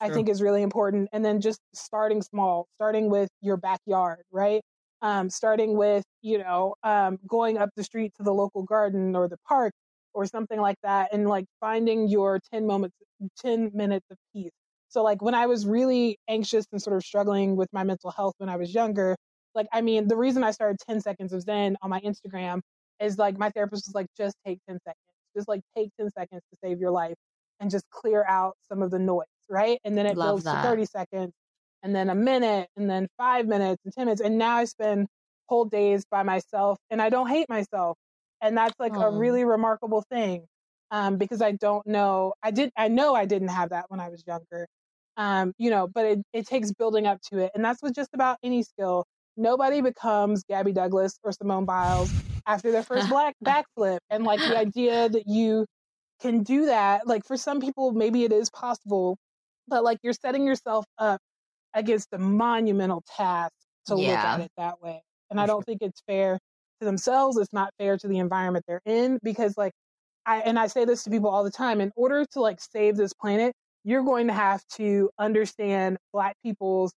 I 0.00 0.10
think 0.10 0.28
is 0.28 0.42
really 0.42 0.62
important. 0.62 1.08
And 1.12 1.24
then 1.24 1.40
just 1.40 1.60
starting 1.74 2.22
small, 2.22 2.66
starting 2.76 3.10
with 3.10 3.28
your 3.40 3.56
backyard, 3.56 4.22
right? 4.32 4.62
Um, 5.02 5.30
starting 5.30 5.76
with, 5.76 6.04
you 6.22 6.38
know, 6.38 6.74
um, 6.84 7.18
going 7.26 7.58
up 7.58 7.70
the 7.76 7.82
street 7.84 8.12
to 8.16 8.22
the 8.22 8.32
local 8.32 8.62
garden 8.62 9.16
or 9.16 9.28
the 9.28 9.38
park 9.48 9.72
or 10.14 10.26
something 10.26 10.60
like 10.60 10.76
that 10.82 11.12
and 11.12 11.28
like 11.28 11.46
finding 11.60 12.08
your 12.08 12.40
10 12.52 12.66
moments 12.66 12.96
10 13.38 13.70
minutes 13.74 14.06
of 14.10 14.18
peace 14.34 14.52
so 14.92 15.02
like 15.02 15.22
when 15.22 15.34
I 15.34 15.46
was 15.46 15.66
really 15.66 16.18
anxious 16.28 16.66
and 16.70 16.80
sort 16.80 16.96
of 16.96 17.02
struggling 17.02 17.56
with 17.56 17.70
my 17.72 17.82
mental 17.82 18.10
health 18.10 18.34
when 18.36 18.50
I 18.50 18.56
was 18.56 18.74
younger, 18.74 19.16
like 19.54 19.66
I 19.72 19.80
mean, 19.80 20.06
the 20.06 20.16
reason 20.16 20.44
I 20.44 20.50
started 20.50 20.76
10 20.86 21.00
seconds 21.00 21.32
of 21.32 21.40
Zen 21.40 21.78
on 21.80 21.88
my 21.88 21.98
Instagram 22.00 22.60
is 23.00 23.16
like 23.16 23.38
my 23.38 23.48
therapist 23.48 23.86
was 23.86 23.94
like, 23.94 24.06
just 24.18 24.36
take 24.46 24.58
10 24.68 24.78
seconds. 24.84 25.00
Just 25.34 25.48
like 25.48 25.62
take 25.74 25.88
10 25.98 26.10
seconds 26.10 26.42
to 26.50 26.58
save 26.62 26.78
your 26.78 26.90
life 26.90 27.14
and 27.58 27.70
just 27.70 27.88
clear 27.90 28.22
out 28.28 28.52
some 28.68 28.82
of 28.82 28.90
the 28.90 28.98
noise, 28.98 29.24
right? 29.48 29.78
And 29.82 29.96
then 29.96 30.04
it 30.04 30.14
Love 30.14 30.36
goes 30.36 30.44
that. 30.44 30.60
to 30.60 30.68
30 30.68 30.84
seconds 30.84 31.32
and 31.82 31.96
then 31.96 32.10
a 32.10 32.14
minute 32.14 32.68
and 32.76 32.90
then 32.90 33.08
five 33.16 33.46
minutes 33.46 33.80
and 33.86 33.94
10 33.94 34.04
minutes. 34.04 34.20
And 34.20 34.36
now 34.36 34.56
I 34.56 34.66
spend 34.66 35.06
whole 35.46 35.64
days 35.64 36.04
by 36.10 36.22
myself 36.22 36.76
and 36.90 37.00
I 37.00 37.08
don't 37.08 37.28
hate 37.28 37.48
myself. 37.48 37.96
And 38.42 38.58
that's 38.58 38.78
like 38.78 38.94
a 38.94 39.10
really 39.10 39.44
remarkable 39.46 40.04
thing. 40.10 40.44
Um, 40.90 41.16
because 41.16 41.40
I 41.40 41.52
don't 41.52 41.86
know, 41.86 42.34
I 42.42 42.50
did, 42.50 42.70
I 42.76 42.88
know 42.88 43.14
I 43.14 43.24
didn't 43.24 43.48
have 43.48 43.70
that 43.70 43.86
when 43.88 43.98
I 43.98 44.10
was 44.10 44.22
younger 44.26 44.66
um, 45.16 45.52
you 45.58 45.70
know, 45.70 45.86
but 45.86 46.06
it, 46.06 46.18
it 46.32 46.46
takes 46.46 46.72
building 46.72 47.06
up 47.06 47.20
to 47.30 47.38
it. 47.38 47.50
And 47.54 47.64
that's 47.64 47.82
with 47.82 47.94
just 47.94 48.10
about 48.14 48.38
any 48.42 48.62
skill. 48.62 49.04
Nobody 49.36 49.80
becomes 49.80 50.44
Gabby 50.44 50.72
Douglas 50.72 51.18
or 51.22 51.32
Simone 51.32 51.64
Biles 51.64 52.12
after 52.46 52.70
their 52.70 52.82
first 52.82 53.08
black 53.10 53.34
backflip. 53.44 53.98
And 54.10 54.24
like 54.24 54.40
the 54.40 54.58
idea 54.58 55.08
that 55.08 55.24
you 55.26 55.66
can 56.20 56.42
do 56.42 56.66
that, 56.66 57.06
like 57.06 57.24
for 57.26 57.36
some 57.36 57.60
people, 57.60 57.92
maybe 57.92 58.24
it 58.24 58.32
is 58.32 58.50
possible, 58.50 59.16
but 59.68 59.84
like 59.84 59.98
you're 60.02 60.12
setting 60.12 60.46
yourself 60.46 60.84
up 60.98 61.20
against 61.74 62.08
a 62.12 62.18
monumental 62.18 63.02
task 63.16 63.52
to 63.86 63.96
yeah. 63.96 64.08
look 64.08 64.18
at 64.18 64.40
it 64.40 64.50
that 64.56 64.80
way. 64.82 65.02
And 65.30 65.40
I 65.40 65.46
don't 65.46 65.64
think 65.64 65.78
it's 65.80 66.02
fair 66.06 66.38
to 66.80 66.84
themselves. 66.84 67.38
It's 67.38 67.52
not 67.52 67.72
fair 67.78 67.96
to 67.96 68.08
the 68.08 68.18
environment 68.18 68.64
they're 68.68 68.82
in 68.84 69.18
because 69.22 69.56
like 69.56 69.72
I, 70.26 70.38
and 70.40 70.58
I 70.58 70.66
say 70.66 70.84
this 70.84 71.04
to 71.04 71.10
people 71.10 71.30
all 71.30 71.42
the 71.42 71.50
time, 71.50 71.80
in 71.80 71.90
order 71.96 72.24
to 72.32 72.40
like 72.40 72.60
save 72.60 72.96
this 72.96 73.12
planet, 73.12 73.54
you're 73.84 74.04
going 74.04 74.28
to 74.28 74.32
have 74.32 74.64
to 74.76 75.10
understand 75.18 75.98
black 76.12 76.36
people's 76.44 76.92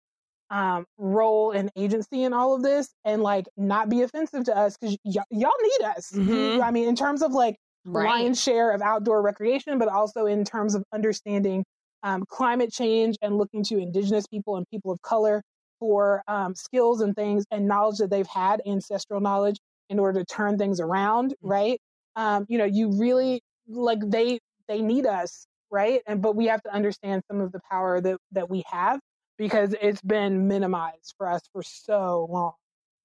um, 0.51 0.85
role 0.98 1.51
and 1.52 1.70
agency 1.77 2.23
in 2.23 2.32
all 2.32 2.55
of 2.55 2.62
this 2.62 2.93
and 3.05 3.23
like 3.23 3.47
not 3.56 3.89
be 3.89 4.02
offensive 4.02 4.44
to 4.44 4.56
us 4.56 4.77
because 4.77 4.97
y- 5.05 5.23
y'all 5.31 5.51
need 5.62 5.86
us. 5.86 6.12
Mm-hmm. 6.15 6.62
I 6.62 6.70
mean, 6.70 6.89
in 6.89 6.94
terms 6.94 7.23
of 7.23 7.32
like 7.32 7.56
right. 7.85 8.05
lion's 8.05 8.40
share 8.40 8.73
of 8.73 8.82
outdoor 8.82 9.23
recreation, 9.23 9.78
but 9.78 9.89
also 9.89 10.27
in 10.27 10.44
terms 10.44 10.74
of 10.74 10.85
understanding 10.93 11.65
um, 12.02 12.24
climate 12.28 12.70
change 12.70 13.16
and 13.23 13.36
looking 13.36 13.65
to 13.65 13.78
indigenous 13.78 14.27
people 14.27 14.56
and 14.56 14.66
people 14.70 14.93
of 14.93 15.01
color 15.02 15.43
for 15.81 16.23
um, 16.28 16.55
skills 16.55 17.01
and 17.01 17.16
things 17.16 17.44
and 17.51 17.66
knowledge 17.66 17.98
that 17.98 18.11
they've 18.11 18.27
had, 18.27 18.61
ancestral 18.66 19.20
knowledge, 19.20 19.56
in 19.89 19.98
order 19.98 20.20
to 20.20 20.27
turn 20.27 20.59
things 20.59 20.81
around. 20.81 21.31
Mm-hmm. 21.31 21.48
Right? 21.48 21.81
Um, 22.16 22.47
you 22.48 22.59
know, 22.59 22.65
you 22.65 22.93
really 22.98 23.40
like 23.66 23.98
they 24.05 24.39
they 24.69 24.82
need 24.82 25.06
us 25.06 25.47
right? 25.74 26.01
And 26.06 26.22
but 26.22 26.36
we 26.36 26.46
have 26.46 26.62
to 26.62 26.72
understand 26.72 27.22
some 27.30 27.40
of 27.40 27.52
the 27.52 27.60
power 27.70 28.01
that 28.01 28.16
that 28.32 28.48
we 28.48 28.62
have 28.70 29.01
because 29.36 29.74
it's 29.82 30.01
been 30.01 30.46
minimized 30.48 31.14
for 31.18 31.28
us 31.28 31.42
for 31.52 31.62
so 31.62 32.26
long. 32.30 32.52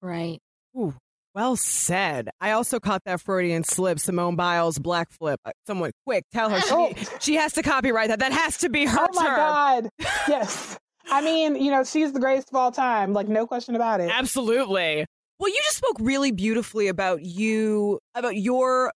Right. 0.02 0.40
Ooh, 0.78 0.94
well 1.34 1.56
said. 1.56 2.30
I 2.40 2.52
also 2.52 2.80
caught 2.80 3.04
that 3.06 3.20
Freudian 3.22 3.64
slip, 3.64 4.00
Simone 4.00 4.36
Biles 4.36 4.78
black 4.78 5.12
flip. 5.12 5.42
Uh, 5.44 5.52
someone 5.68 5.92
quick, 6.06 6.26
tell 6.32 6.50
her 6.50 6.62
she, 6.62 6.70
oh. 6.72 6.94
she 7.20 7.36
has 7.36 7.54
to 7.54 7.64
copyright 7.64 8.10
that. 8.10 8.20
That 8.20 8.32
has 8.32 8.58
to 8.60 8.70
be 8.70 8.86
her 8.86 8.98
Oh 9.00 9.08
my 9.14 9.26
term. 9.26 9.36
God. 9.36 9.90
Yes. 10.28 10.78
I 11.12 11.22
mean, 11.22 11.56
you 11.56 11.72
know, 11.72 11.84
she's 11.84 12.14
the 12.14 12.20
greatest 12.20 12.50
of 12.50 12.56
all 12.56 12.72
time. 12.72 13.14
Like, 13.14 13.28
no 13.28 13.48
question 13.48 13.76
about 13.76 14.00
it. 14.00 14.12
Absolutely. 14.14 15.08
Well, 15.40 15.50
you 15.50 15.60
just 15.64 15.78
spoke 15.78 15.96
really 16.00 16.32
beautifully 16.32 16.88
about 16.88 17.24
you, 17.24 18.00
about 18.14 18.36
your 18.36 18.92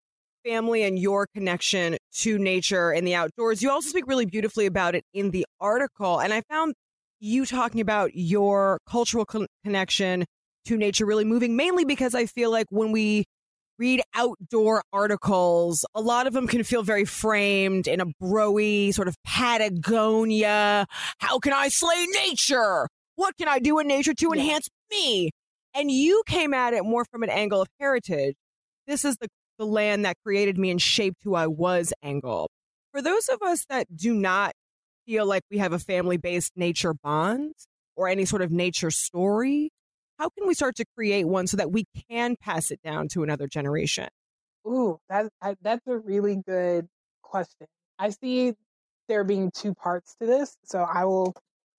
family 0.45 0.83
and 0.83 0.99
your 0.99 1.27
connection 1.35 1.97
to 2.15 2.39
nature 2.39 2.91
and 2.91 3.07
the 3.07 3.15
outdoors. 3.15 3.63
You 3.63 3.71
also 3.71 3.89
speak 3.89 4.07
really 4.07 4.27
beautifully 4.27 4.67
about 4.67 4.95
it 4.95 5.05
in 5.13 5.31
the 5.31 5.47
article. 5.61 6.21
And 6.21 6.33
I 6.33 6.43
found 6.51 6.75
you 7.21 7.47
talking 7.47 7.81
about 7.81 8.11
your 8.15 8.79
cultural 8.89 9.25
con- 9.25 9.47
connection 9.65 10.25
to 10.67 10.77
nature 10.77 11.07
really 11.07 11.25
moving, 11.25 11.57
mainly 11.57 11.85
because 11.85 12.15
I 12.15 12.27
feel 12.27 12.51
like 12.51 12.67
when 12.71 12.93
we 12.93 13.25
read 13.79 14.03
outdoor 14.15 14.83
articles, 14.93 15.85
a 15.95 16.01
lot 16.01 16.27
of 16.27 16.33
them 16.33 16.47
can 16.47 16.63
feel 16.63 16.83
very 16.83 17.05
framed 17.05 17.87
in 17.89 18.01
a 18.01 18.07
broy 18.23 18.93
sort 18.95 19.09
of 19.09 19.17
Patagonia. 19.25 20.87
How 21.19 21.39
can 21.39 21.53
I 21.53 21.69
slay 21.69 22.07
nature? 22.07 22.87
What 23.17 23.37
can 23.39 23.49
I 23.49 23.59
do 23.59 23.79
in 23.79 23.89
nature 23.89 24.15
to 24.15 24.33
enhance 24.33 24.69
me? 24.91 25.31
And 25.75 25.91
you 25.91 26.23
came 26.27 26.55
at 26.55 26.75
it 26.75 26.85
more 26.85 27.05
from 27.11 27.23
an 27.23 27.31
angle 27.31 27.63
of 27.63 27.69
heritage. 27.81 28.35
This 28.87 29.05
is 29.05 29.17
the, 29.21 29.29
the 29.59 29.67
land 29.67 30.05
that 30.05 30.17
created 30.25 30.59
me 30.59 30.71
and 30.71 30.81
shaped 30.81 31.19
who 31.25 31.35
I 31.35 31.47
was 31.47 31.93
angle. 32.03 32.51
For 32.93 33.03
those 33.03 33.29
of 33.29 33.41
us 33.43 33.65
that 33.67 33.87
do 33.95 34.15
not 34.15 34.53
feel 35.07 35.27
like 35.27 35.43
we 35.51 35.59
have 35.59 35.73
a 35.73 35.79
family 35.79 36.17
based 36.17 36.53
nature 36.57 36.95
bond 36.95 37.55
or 37.97 38.09
any 38.09 38.25
sort 38.25 38.43
of 38.43 38.51
nature 38.51 38.91
story, 38.91 39.71
how 40.19 40.29
can 40.29 40.47
we 40.47 40.55
start 40.55 40.77
to 40.77 40.85
create 40.97 41.27
one 41.27 41.47
so 41.47 41.57
that 41.57 41.73
we 41.73 41.85
can 42.09 42.37
pass 42.37 42.71
it 42.71 42.81
down 42.83 43.09
to 43.09 43.23
another 43.23 43.47
generation? 43.47 44.09
Ooh, 44.67 44.99
that, 45.09 45.29
I, 45.41 45.57
that's 45.63 45.87
a 45.87 45.99
really 45.99 46.37
good 46.47 46.87
question. 47.23 47.67
I 47.99 48.11
see 48.11 48.55
there 49.09 49.25
being 49.25 49.51
two 49.51 49.75
parts 49.75 50.15
to 50.21 50.27
this, 50.27 50.57
so 50.65 50.81
I 50.81 51.05
will 51.05 51.35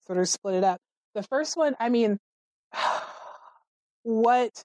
sort 0.06 0.18
of 0.18 0.28
split 0.28 0.56
it 0.56 0.64
up. 0.64 0.78
The 1.14 1.22
first 1.22 1.56
one, 1.56 1.74
I 1.80 1.88
mean, 1.88 2.18
what 4.02 4.62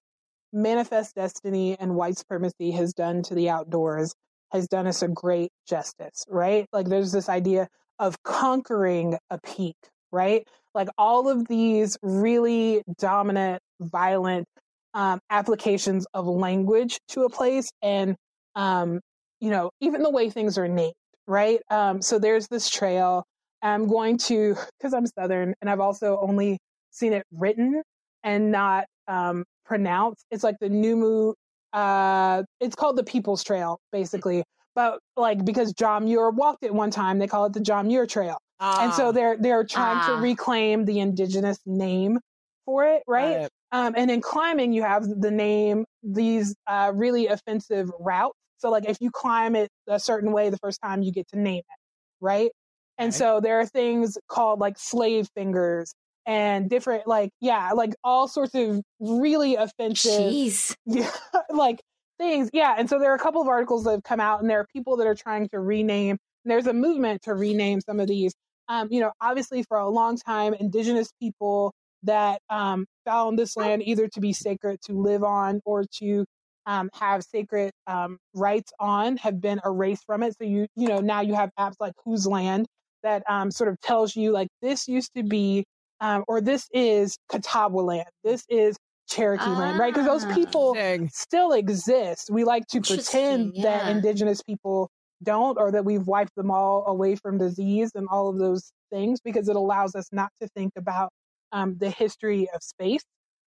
Manifest 0.51 1.15
Destiny 1.15 1.77
and 1.79 1.95
white 1.95 2.17
supremacy 2.17 2.71
has 2.71 2.93
done 2.93 3.23
to 3.23 3.35
the 3.35 3.49
outdoors 3.49 4.13
has 4.51 4.67
done 4.67 4.87
us 4.87 5.01
a 5.01 5.07
great 5.07 5.51
justice, 5.67 6.25
right? 6.27 6.65
Like 6.73 6.87
there's 6.87 7.11
this 7.11 7.29
idea 7.29 7.67
of 7.99 8.21
conquering 8.23 9.17
a 9.29 9.39
peak, 9.39 9.75
right? 10.11 10.47
Like 10.73 10.89
all 10.97 11.29
of 11.29 11.47
these 11.47 11.97
really 12.01 12.81
dominant, 12.97 13.61
violent 13.79 14.47
um, 14.93 15.19
applications 15.29 16.07
of 16.13 16.25
language 16.25 16.99
to 17.09 17.23
a 17.23 17.29
place 17.29 17.69
and, 17.81 18.15
um, 18.55 19.01
you 19.39 19.49
know, 19.51 19.71
even 19.81 20.01
the 20.01 20.09
way 20.09 20.29
things 20.29 20.57
are 20.57 20.67
named, 20.67 20.93
right? 21.27 21.59
Um, 21.69 22.01
so 22.01 22.17
there's 22.17 22.47
this 22.47 22.69
trail. 22.69 23.23
I'm 23.61 23.87
going 23.87 24.17
to, 24.19 24.55
because 24.79 24.93
I'm 24.93 25.05
Southern 25.05 25.53
and 25.61 25.69
I've 25.69 25.79
also 25.79 26.19
only 26.21 26.57
seen 26.91 27.13
it 27.13 27.23
written 27.31 27.81
and 28.23 28.51
not 28.51 28.85
um, 29.07 29.43
pronounced. 29.69 30.25
It's 30.31 30.43
like 30.43 30.57
the 30.59 30.69
Numu, 30.69 31.33
uh, 31.73 32.43
it's 32.59 32.75
called 32.75 32.97
the 32.97 33.03
People's 33.05 33.43
Trail, 33.45 33.79
basically. 33.93 34.43
But 34.75 34.99
like 35.15 35.45
because 35.45 35.73
John 35.73 36.05
Muir 36.05 36.31
walked 36.31 36.63
it 36.65 36.73
one 36.73 36.91
time, 36.91 37.19
they 37.19 37.27
call 37.27 37.45
it 37.45 37.53
the 37.53 37.61
John 37.61 37.87
Muir 37.87 38.07
Trail. 38.07 38.37
and 38.59 38.93
so 38.93 39.11
they're 39.13 39.37
they're 39.39 39.63
trying 39.65 40.01
to 40.01 40.11
Ah. 40.13 40.21
reclaim 40.21 40.85
the 40.85 40.99
indigenous 40.99 41.59
name 41.65 42.19
for 42.65 42.85
it, 42.85 43.03
right? 43.07 43.47
Um, 43.71 43.93
and 43.97 44.09
in 44.11 44.21
climbing, 44.21 44.73
you 44.73 44.83
have 44.83 45.03
the 45.21 45.31
name 45.31 45.85
these 46.03 46.55
uh, 46.67 46.91
really 46.95 47.27
offensive 47.27 47.89
routes. 47.99 48.37
So 48.57 48.69
like 48.71 48.87
if 48.89 48.97
you 49.01 49.11
climb 49.11 49.55
it 49.55 49.69
a 49.87 49.99
certain 49.99 50.31
way 50.33 50.49
the 50.49 50.57
first 50.57 50.79
time, 50.83 51.01
you 51.03 51.11
get 51.11 51.27
to 51.29 51.39
name 51.39 51.59
it, 51.59 51.79
right? 52.21 52.51
And 52.97 53.09
Okay. 53.09 53.17
so 53.19 53.39
there 53.41 53.59
are 53.59 53.65
things 53.65 54.17
called 54.27 54.59
like 54.59 54.77
slave 54.77 55.29
fingers 55.35 55.93
and 56.25 56.69
different 56.69 57.07
like 57.07 57.31
yeah 57.41 57.71
like 57.71 57.93
all 58.03 58.27
sorts 58.27 58.53
of 58.53 58.81
really 58.99 59.55
offensive 59.55 60.11
Jeez. 60.11 60.75
yeah, 60.85 61.11
like 61.49 61.81
things. 62.19 62.49
Yeah. 62.53 62.75
And 62.77 62.87
so 62.87 62.99
there 62.99 63.11
are 63.11 63.15
a 63.15 63.19
couple 63.19 63.41
of 63.41 63.47
articles 63.47 63.85
that 63.85 63.91
have 63.91 64.03
come 64.03 64.19
out, 64.19 64.41
and 64.41 64.49
there 64.49 64.59
are 64.59 64.67
people 64.71 64.97
that 64.97 65.07
are 65.07 65.15
trying 65.15 65.49
to 65.49 65.59
rename. 65.59 66.17
There's 66.45 66.67
a 66.67 66.73
movement 66.73 67.23
to 67.23 67.33
rename 67.33 67.81
some 67.81 67.99
of 67.99 68.07
these. 68.07 68.33
Um, 68.67 68.89
you 68.91 68.99
know, 68.99 69.11
obviously, 69.19 69.63
for 69.63 69.77
a 69.77 69.89
long 69.89 70.17
time, 70.17 70.53
indigenous 70.53 71.09
people 71.19 71.73
that 72.03 72.41
um, 72.49 72.85
found 73.05 73.39
this 73.39 73.57
land 73.57 73.81
either 73.83 74.07
to 74.07 74.21
be 74.21 74.31
sacred 74.31 74.79
to 74.81 74.93
live 74.93 75.23
on 75.23 75.59
or 75.65 75.83
to 75.99 76.23
um, 76.65 76.89
have 76.93 77.23
sacred 77.23 77.71
um, 77.87 78.19
rights 78.35 78.71
on 78.79 79.17
have 79.17 79.41
been 79.41 79.59
erased 79.65 80.03
from 80.05 80.21
it. 80.21 80.35
So 80.37 80.45
you, 80.45 80.67
you 80.75 80.87
know, 80.87 80.99
now 80.99 81.21
you 81.21 81.33
have 81.33 81.49
apps 81.59 81.75
like 81.79 81.93
Whose 82.05 82.27
Land 82.27 82.67
that 83.01 83.23
um, 83.27 83.49
sort 83.49 83.69
of 83.69 83.79
tells 83.81 84.15
you 84.15 84.31
like 84.31 84.49
this 84.61 84.87
used 84.87 85.11
to 85.15 85.23
be, 85.23 85.65
um, 86.01 86.23
or 86.27 86.41
this 86.41 86.67
is 86.73 87.17
Catawba 87.29 87.77
land. 87.77 88.09
This 88.23 88.45
is 88.49 88.77
Cherokee 89.09 89.43
land, 89.55 89.79
right? 89.79 89.93
Because 89.93 90.07
those 90.07 90.25
Ah. 90.25 90.35
people 90.35 90.73
Dang. 90.75 91.09
still 91.09 91.51
exist. 91.51 92.29
We 92.31 92.43
like 92.43 92.67
to 92.67 92.79
pretend 92.81 93.47
Interesting, 93.47 93.63
that 93.63 93.89
indigenous 93.89 94.41
people 94.41 94.89
don't 95.23 95.57
or 95.57 95.71
that 95.71 95.83
we've 95.83 96.07
wiped 96.07 96.35
them 96.35 96.49
all 96.51 96.85
away 96.87 97.15
from 97.15 97.37
disease 97.37 97.91
and 97.95 98.07
all 98.09 98.29
of 98.29 98.37
those 98.37 98.71
things 98.91 99.19
because 99.19 99.49
it 99.49 99.55
allows 99.55 99.95
us 99.95 100.07
not 100.13 100.29
to 100.41 100.47
think 100.55 100.71
about 100.77 101.11
um, 101.51 101.77
the 101.79 101.89
history 101.89 102.47
of 102.53 102.61
space 102.63 103.03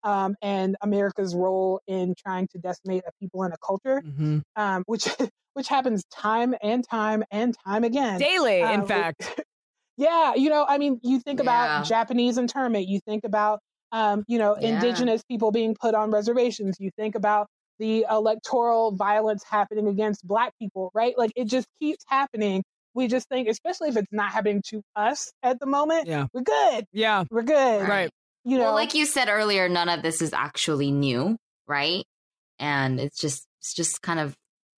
um, 0.03 0.35
and 0.41 0.75
America's 0.81 1.33
role 1.35 1.81
in 1.87 2.13
trying 2.17 2.47
to 2.49 2.59
decimate 2.59 3.03
a 3.07 3.11
people 3.19 3.43
and 3.43 3.53
a 3.53 3.57
culture, 3.65 4.01
Mhm. 4.05 4.43
um, 4.55 4.83
which 4.85 5.07
which 5.53 5.67
happens 5.69 6.03
time 6.13 6.53
and 6.61 6.85
time 6.87 7.23
and 7.31 7.55
time 7.65 7.83
again. 7.85 8.19
Daily, 8.19 8.61
Uh, 8.61 8.73
in 8.73 8.85
fact. 8.85 9.41
yeah, 9.97 10.35
you 10.35 10.49
know, 10.49 10.65
I 10.67 10.77
mean, 10.77 10.99
you 11.03 11.19
think 11.19 11.39
Yeah. 11.39 11.43
about 11.43 11.85
Japanese 11.85 12.37
internment, 12.37 12.87
you 12.87 12.99
think 13.07 13.23
about, 13.23 13.59
um, 13.91 14.23
you 14.27 14.37
know, 14.37 14.57
Yeah. 14.59 14.73
indigenous 14.75 15.23
people 15.23 15.51
being 15.51 15.75
put 15.79 15.95
on 15.95 16.11
reservations, 16.11 16.77
you 16.79 16.91
think 16.97 17.15
about 17.15 17.47
the 17.79 18.05
electoral 18.09 18.91
violence 18.95 19.43
happening 19.43 19.87
against 19.87 20.25
black 20.25 20.53
people, 20.59 20.91
right? 20.93 21.17
Like 21.17 21.31
it 21.35 21.45
just 21.45 21.67
keeps 21.81 22.03
happening. 22.07 22.63
We 22.93 23.07
just 23.07 23.27
think, 23.27 23.49
especially 23.49 23.89
if 23.89 23.97
it's 23.97 24.11
not 24.11 24.31
happening 24.31 24.61
to 24.69 24.81
us 24.95 25.31
at 25.43 25.59
the 25.59 25.65
moment, 25.65 26.07
Yeah. 26.07 26.27
we're 26.33 26.41
good. 26.41 26.85
Yeah. 26.93 27.25
We're 27.29 27.41
good. 27.43 27.87
Right. 27.87 28.09
You 28.45 28.57
know, 28.57 28.65
Well, 28.65 28.73
like 28.75 28.93
you 28.95 29.05
said 29.05 29.27
earlier, 29.27 29.67
none 29.67 29.89
of 29.89 30.01
this 30.03 30.21
is 30.21 30.31
actually 30.31 30.91
new, 30.91 31.35
right? 31.67 32.05
And 32.59 32.99
it's 32.99 33.19
just 33.19 33.45
it's 33.59 33.73
just 33.73 34.01
kind 34.01 34.19
of 34.19 34.35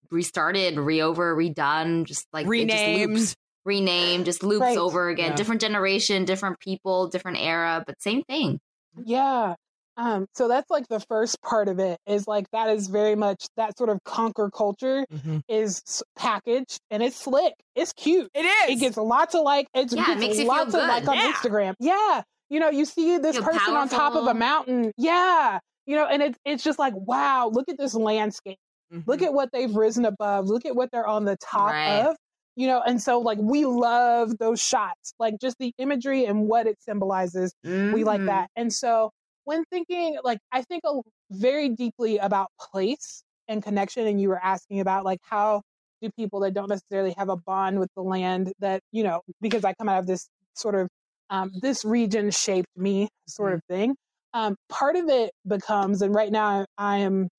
restarted, 0.10 0.78
re-over, 0.80 1.36
redone, 1.36 2.06
just 2.06 2.26
like 2.34 2.48
it 2.48 2.70
just 2.70 3.36
Renamed. 3.68 4.26
just 4.26 4.42
loops 4.44 4.62
Right. 4.62 4.78
over 4.78 5.10
again. 5.10 5.32
Yeah. 5.32 5.36
Different 5.36 5.62
generation, 5.62 6.26
different 6.26 6.60
people, 6.60 7.08
different 7.08 7.38
era, 7.40 7.84
but 7.86 8.02
same 8.02 8.24
thing. 8.24 8.60
Yeah. 9.04 9.56
Um, 9.98 10.28
so 10.36 10.48
that's 10.48 10.70
like 10.70 10.88
the 10.88 11.00
first 11.00 11.42
part 11.42 11.68
of 11.68 11.80
it 11.80 11.98
is 12.06 12.28
like 12.28 12.46
that 12.52 12.70
is 12.70 12.88
very 12.88 13.16
much 13.16 13.46
that 13.58 13.76
sort 13.78 13.90
of 13.90 14.04
conquer 14.04 14.50
culture 14.52 15.06
Mhm. 15.12 15.42
is 15.48 16.04
packaged 16.16 16.80
and 16.92 17.02
it's 17.02 17.16
slick. 17.16 17.54
It's 17.76 17.94
cute. 17.94 18.30
It 18.36 18.46
is. 18.46 18.78
It 18.78 18.80
gets 18.80 18.98
lots 18.98 19.34
of 19.34 19.42
like 19.42 19.68
it's 19.74 19.94
Yeah, 19.94 20.12
it 20.12 20.20
makes 20.20 20.36
you 20.36 20.42
feel 20.42 20.48
lots 20.50 20.74
of 20.76 20.82
like 20.82 21.04
good. 21.04 21.10
on 21.10 21.16
Yeah. 21.18 21.32
Instagram. 21.34 21.74
Yeah. 21.80 22.22
You 22.50 22.60
know, 22.60 22.70
you 22.70 22.86
see 22.86 23.18
this 23.18 23.38
Feel 23.38 23.46
person 23.46 23.76
on 23.76 23.90
top 23.90 24.16
of 24.16 24.28
a 24.28 24.34
mountain. 24.36 24.92
Yeah. 24.98 25.60
You 25.88 25.96
know, 25.96 26.06
and 26.06 26.22
it's 26.22 26.38
it's 26.46 26.64
just 26.64 26.78
like, 26.78 26.94
wow, 26.96 27.50
look 27.52 27.68
at 27.68 27.78
this 27.80 27.96
landscape. 27.96 28.60
Look 29.08 29.20
Mhm. 29.22 29.26
at 29.26 29.34
what 29.34 29.50
they've 29.52 29.76
risen 29.76 30.06
above. 30.06 30.46
Look 30.46 30.66
at 30.66 30.76
what 30.76 30.92
they're 30.92 31.08
on 31.08 31.26
the 31.26 31.38
top 31.38 31.72
Right. 31.72 32.06
of. 32.06 32.16
You 32.58 32.68
know, 32.68 32.82
and 32.82 33.02
so 33.02 33.20
like 33.22 33.40
we 33.40 33.66
love 33.66 34.38
those 34.40 34.62
shots. 34.62 35.14
Like 35.20 35.36
just 35.42 35.58
the 35.60 35.74
imagery 35.80 36.26
and 36.26 36.50
what 36.50 36.68
it 36.68 36.78
symbolizes 36.82 37.54
we 37.92 38.04
like 38.06 38.24
Mhm. 38.24 38.28
that. 38.28 38.50
And 38.58 38.74
so 38.74 39.12
when 39.46 39.64
thinking, 39.72 40.18
like, 40.24 40.40
I 40.52 40.64
think 40.64 40.84
a, 40.86 41.02
very 41.32 41.70
deeply 41.70 42.18
about 42.20 42.50
place 42.60 43.24
and 43.48 43.64
connection, 43.64 44.08
and 44.08 44.20
you 44.22 44.30
were 44.30 44.44
asking 44.44 44.82
about 44.82 45.06
like 45.06 45.20
how 45.24 45.62
do 46.02 46.10
people 46.18 46.42
that 46.42 46.54
don't 46.54 46.70
necessarily 46.70 47.14
have 47.18 47.30
a 47.30 47.38
bond 47.38 47.80
with 47.80 47.90
the 47.96 48.04
land 48.04 48.54
that 48.60 48.82
you 48.92 49.04
know 49.04 49.22
because 49.42 49.66
I 49.66 49.74
come 49.76 49.90
out 49.90 50.00
of 50.00 50.08
this 50.08 50.28
sort 50.56 50.76
of 50.76 50.90
um, 51.30 51.52
this 51.62 51.86
region 51.86 52.32
shaped 52.32 52.70
me 52.76 53.10
sort 53.28 53.54
of 53.54 53.62
thing. 53.70 53.96
Um, 54.34 54.56
part 54.70 54.96
of 54.96 55.10
it 55.10 55.32
becomes, 55.48 56.02
and 56.02 56.14
right 56.16 56.32
now 56.32 56.66
I 56.78 56.98
am 57.00 57.30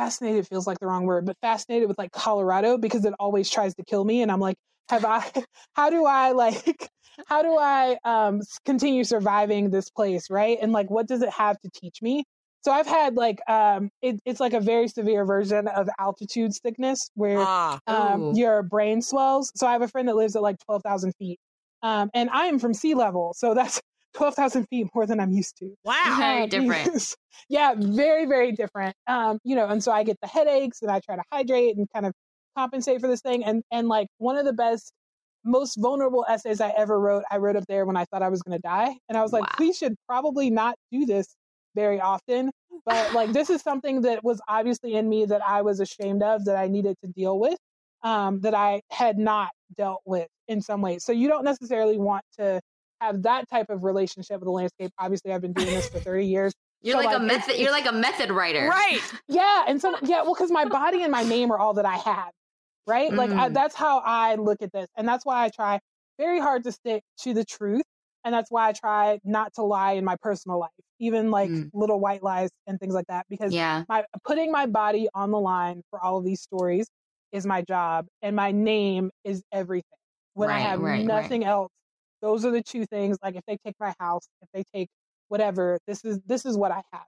fascinated. 0.00 0.46
Feels 0.48 0.66
like 0.66 0.78
the 0.78 0.86
wrong 0.86 1.04
word, 1.04 1.26
but 1.26 1.36
fascinated 1.42 1.88
with 1.88 1.98
like 1.98 2.12
Colorado 2.12 2.78
because 2.78 3.04
it 3.04 3.14
always 3.18 3.50
tries 3.50 3.74
to 3.74 3.84
kill 3.84 4.04
me, 4.04 4.22
and 4.22 4.32
I'm 4.32 4.40
like, 4.40 4.56
have 4.88 5.04
I? 5.04 5.30
How 5.74 5.90
do 5.90 6.04
I 6.06 6.32
like? 6.32 6.88
how 7.26 7.42
do 7.42 7.56
I 7.58 7.98
um, 8.04 8.40
continue 8.64 9.04
surviving 9.04 9.70
this 9.70 9.90
place, 9.90 10.30
right? 10.30 10.56
And 10.62 10.72
like, 10.72 10.88
what 10.90 11.06
does 11.06 11.22
it 11.22 11.28
have 11.30 11.60
to 11.60 11.70
teach 11.74 12.00
me? 12.00 12.24
So 12.62 12.72
I've 12.72 12.86
had 12.86 13.14
like, 13.14 13.40
um, 13.48 13.90
it, 14.00 14.20
it's 14.24 14.40
like 14.40 14.52
a 14.52 14.60
very 14.60 14.88
severe 14.88 15.24
version 15.24 15.68
of 15.68 15.88
altitude 15.98 16.54
sickness 16.54 17.10
where 17.14 17.38
Ah. 17.38 17.78
um, 17.86 18.32
your 18.34 18.62
brain 18.62 19.02
swells. 19.02 19.50
So 19.54 19.66
I 19.66 19.72
have 19.72 19.82
a 19.82 19.88
friend 19.88 20.08
that 20.08 20.16
lives 20.16 20.36
at 20.36 20.42
like 20.42 20.56
12,000 20.64 21.14
feet. 21.16 21.38
Um, 21.82 22.10
and 22.14 22.30
I 22.30 22.46
am 22.46 22.58
from 22.58 22.74
sea 22.74 22.94
level. 22.94 23.34
So 23.36 23.54
that's 23.54 23.80
12,000 24.14 24.66
feet 24.68 24.86
more 24.94 25.06
than 25.06 25.20
I'm 25.20 25.32
used 25.32 25.56
to. 25.58 25.74
Wow. 25.84 26.16
Very 26.18 26.42
Um, 26.42 26.48
different. 26.48 27.14
yeah, 27.48 27.74
very, 27.76 28.26
very 28.26 28.52
different. 28.52 28.94
Um, 29.06 29.38
you 29.44 29.54
know, 29.56 29.66
and 29.68 29.82
so 29.82 29.92
I 29.92 30.02
get 30.02 30.16
the 30.20 30.28
headaches 30.28 30.82
and 30.82 30.90
I 30.90 31.00
try 31.00 31.16
to 31.16 31.22
hydrate 31.32 31.76
and 31.76 31.86
kind 31.92 32.06
of 32.06 32.12
compensate 32.56 33.00
for 33.00 33.08
this 33.08 33.20
thing. 33.20 33.44
And, 33.44 33.62
and 33.70 33.88
like 33.88 34.08
one 34.18 34.36
of 34.36 34.44
the 34.44 34.52
best 34.52 34.92
most 35.44 35.76
vulnerable 35.76 36.26
essays 36.28 36.60
I 36.60 36.70
ever 36.76 37.00
wrote, 37.00 37.24
I 37.30 37.38
wrote 37.38 37.56
up 37.56 37.64
there 37.66 37.86
when 37.86 37.96
I 37.96 38.04
thought 38.06 38.22
I 38.22 38.28
was 38.28 38.42
going 38.42 38.58
to 38.58 38.62
die. 38.62 38.94
And 39.08 39.16
I 39.16 39.22
was 39.22 39.32
like, 39.32 39.44
Wow. 39.44 39.54
we 39.58 39.72
should 39.72 39.94
probably 40.06 40.50
not 40.50 40.74
do 40.92 41.06
this 41.06 41.34
very 41.74 41.98
often. 42.00 42.50
But 42.84 43.14
like, 43.14 43.32
this 43.32 43.48
is 43.48 43.62
something 43.62 44.02
that 44.02 44.22
was 44.24 44.40
obviously 44.48 44.94
in 44.94 45.08
me 45.08 45.24
that 45.26 45.40
I 45.46 45.62
was 45.62 45.80
ashamed 45.80 46.22
of, 46.22 46.44
that 46.44 46.56
I 46.56 46.66
needed 46.68 46.96
to 47.04 47.10
deal 47.12 47.38
with, 47.38 47.56
um, 48.02 48.40
that 48.40 48.54
I 48.54 48.82
had 48.90 49.16
not 49.18 49.50
dealt 49.76 50.02
with 50.04 50.28
in 50.48 50.60
some 50.60 50.82
ways. 50.82 51.04
So 51.04 51.12
you 51.12 51.28
don't 51.28 51.44
necessarily 51.44 51.96
want 51.96 52.24
to 52.38 52.60
have 53.00 53.22
that 53.22 53.48
type 53.48 53.70
of 53.70 53.84
relationship 53.84 54.40
with 54.40 54.46
the 54.46 54.50
landscape. 54.52 54.90
Obviously, 54.98 55.32
I've 55.32 55.40
been 55.40 55.52
doing 55.52 55.68
this 55.74 55.88
for 55.88 55.98
30 56.00 56.26
years. 56.26 56.52
You're 56.82 56.94
So, 56.94 56.98
like, 56.98 57.16
a 57.16 57.18
like, 57.18 57.22
it's- 57.32 57.46
method. 57.48 57.60
You're 57.60 57.72
like 57.72 57.86
a 57.86 57.92
method 57.92 58.30
writer, 58.30 58.66
Right. 58.68 59.00
Yeah, 59.28 59.64
and 59.66 59.80
so 59.80 59.94
yeah, 60.02 60.22
well, 60.22 60.34
because 60.34 60.50
my 60.50 60.64
body 60.64 61.02
and 61.02 61.12
my 61.12 61.22
name 61.22 61.50
are 61.50 61.58
all 61.58 61.74
that 61.74 61.84
I 61.86 61.96
have, 61.96 62.30
right? 62.86 63.12
Like 63.12 63.30
I, 63.30 63.48
Mm. 63.48 63.54
that's 63.54 63.74
how 63.74 63.98
I 63.98 64.36
look 64.36 64.62
at 64.62 64.72
this, 64.72 64.88
and 64.96 65.06
that's 65.06 65.26
why 65.26 65.44
I 65.44 65.48
try 65.50 65.80
very 66.18 66.40
hard 66.40 66.64
to 66.64 66.72
stick 66.72 67.02
to 67.20 67.34
the 67.34 67.44
truth, 67.44 67.82
and 68.24 68.34
that's 68.34 68.50
why 68.50 68.68
I 68.68 68.72
try 68.72 69.18
not 69.24 69.52
to 69.54 69.62
lie 69.62 69.92
in 69.92 70.04
my 70.04 70.16
personal 70.22 70.58
life, 70.58 70.70
even 70.98 71.30
like 71.30 71.50
Mm. 71.50 71.70
little 71.74 72.00
white 72.00 72.22
lies 72.22 72.48
and 72.66 72.78
things 72.80 72.94
like 72.94 73.06
that, 73.08 73.26
because 73.28 73.52
Yeah. 73.52 73.84
my 73.88 74.04
putting 74.24 74.50
my 74.50 74.64
body 74.66 75.08
on 75.14 75.30
the 75.32 75.40
line 75.40 75.82
for 75.90 76.02
all 76.02 76.16
of 76.18 76.24
these 76.24 76.40
stories 76.40 76.86
is 77.32 77.44
my 77.46 77.60
job, 77.62 78.06
and 78.22 78.34
my 78.34 78.52
name 78.52 79.10
is 79.24 79.42
everything. 79.52 79.84
When 80.34 80.48
I 80.48 80.60
have 80.60 80.80
right, 80.80 80.98
right. 80.98 81.04
nothing 81.06 81.44
else, 81.44 81.70
those 82.22 82.44
are 82.44 82.50
the 82.50 82.62
two 82.62 82.86
things. 82.86 83.18
Like 83.22 83.36
if 83.36 83.42
they 83.46 83.56
take 83.64 83.74
my 83.80 83.94
house, 83.98 84.28
if 84.42 84.48
they 84.52 84.64
take 84.74 84.88
whatever, 85.28 85.78
this 85.86 86.04
is 86.04 86.20
this 86.26 86.44
is 86.44 86.56
what 86.56 86.70
I 86.70 86.82
have. 86.92 87.06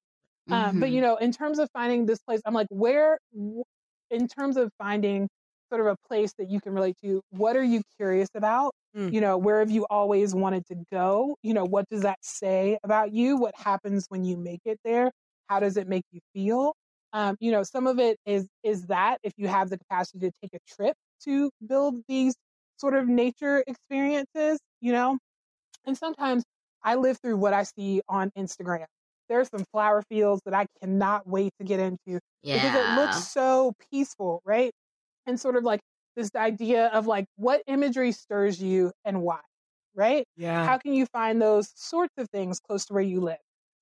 Um, 0.51 0.81
but 0.81 0.91
you 0.91 1.01
know, 1.01 1.17
in 1.17 1.33
terms 1.33 1.59
of 1.59 1.69
finding 1.73 2.07
this 2.07 2.19
place, 2.21 2.41
I'm 2.45 2.55
like, 2.55 2.67
where, 2.71 3.19
in 4.11 4.29
terms 4.29 4.57
of 4.57 4.71
finding 4.79 5.29
sort 5.71 5.81
of 5.81 5.87
a 5.87 5.97
place 6.07 6.35
that 6.39 6.51
you 6.51 6.61
can 6.61 6.75
relate 6.75 6.97
to, 7.03 7.23
what 7.31 7.57
are 7.57 7.63
you 7.63 7.83
curious 7.97 8.29
about? 8.35 8.75
Mm. 8.97 9.13
You 9.13 9.21
know, 9.21 9.39
where 9.39 9.61
have 9.61 9.71
you 9.71 9.87
always 9.89 10.35
wanted 10.35 10.67
to 10.67 10.77
go? 10.93 11.37
You 11.43 11.55
know, 11.55 11.65
what 11.65 11.89
does 11.89 12.03
that 12.03 12.19
say 12.21 12.79
about 12.85 13.13
you? 13.13 13.37
What 13.39 13.55
happens 13.57 14.07
when 14.09 14.25
you 14.25 14.37
make 14.37 14.61
it 14.65 14.79
there? 14.85 15.11
How 15.47 15.61
does 15.61 15.77
it 15.77 15.89
make 15.89 16.05
you 16.11 16.21
feel? 16.35 16.75
Um, 17.15 17.37
you 17.41 17.53
know, 17.53 17.63
some 17.63 17.87
of 17.87 17.99
it 17.99 18.19
is 18.27 18.47
is 18.63 18.87
that 18.87 19.19
if 19.23 19.33
you 19.37 19.49
have 19.49 19.71
the 19.71 19.79
capacity 19.79 20.29
to 20.29 20.33
take 20.43 20.55
a 20.55 20.75
trip 20.75 20.97
to 21.25 21.51
build 21.67 22.03
these 22.09 22.35
sort 22.77 22.95
of 22.95 23.07
nature 23.07 23.63
experiences, 23.67 24.59
you 24.83 24.93
know, 24.93 25.17
and 25.87 25.97
sometimes 25.97 26.45
I 26.85 26.97
live 26.97 27.19
through 27.23 27.39
what 27.39 27.55
I 27.55 27.63
see 27.63 28.03
on 28.09 28.31
Instagram. 28.37 28.85
There's 29.29 29.49
some 29.49 29.65
flower 29.73 30.03
fields 30.11 30.43
that 30.45 30.53
I 30.53 30.67
cannot 30.83 31.27
wait 31.27 31.53
to 31.59 31.65
get 31.65 31.81
into 31.81 32.21
yeah. 32.43 32.57
because 32.57 32.75
it 32.75 33.01
looks 33.01 33.29
so 33.29 33.73
peaceful, 33.91 34.43
right? 34.45 34.73
And 35.27 35.41
sort 35.41 35.57
of 35.57 35.65
like 35.65 35.81
this 36.17 36.31
idea 36.37 36.89
of 36.89 37.07
like 37.07 37.25
what 37.37 37.63
imagery 37.67 38.13
stirs 38.13 38.61
you 38.61 38.93
and 39.05 39.23
why, 39.23 39.39
right? 39.95 40.27
Yeah. 40.37 40.67
How 40.67 40.77
can 40.77 40.93
you 40.93 41.07
find 41.07 41.41
those 41.41 41.71
sorts 41.77 42.13
of 42.19 42.29
things 42.31 42.61
close 42.61 42.85
to 42.87 42.95
where 42.95 43.03
you 43.03 43.21
live? 43.21 43.39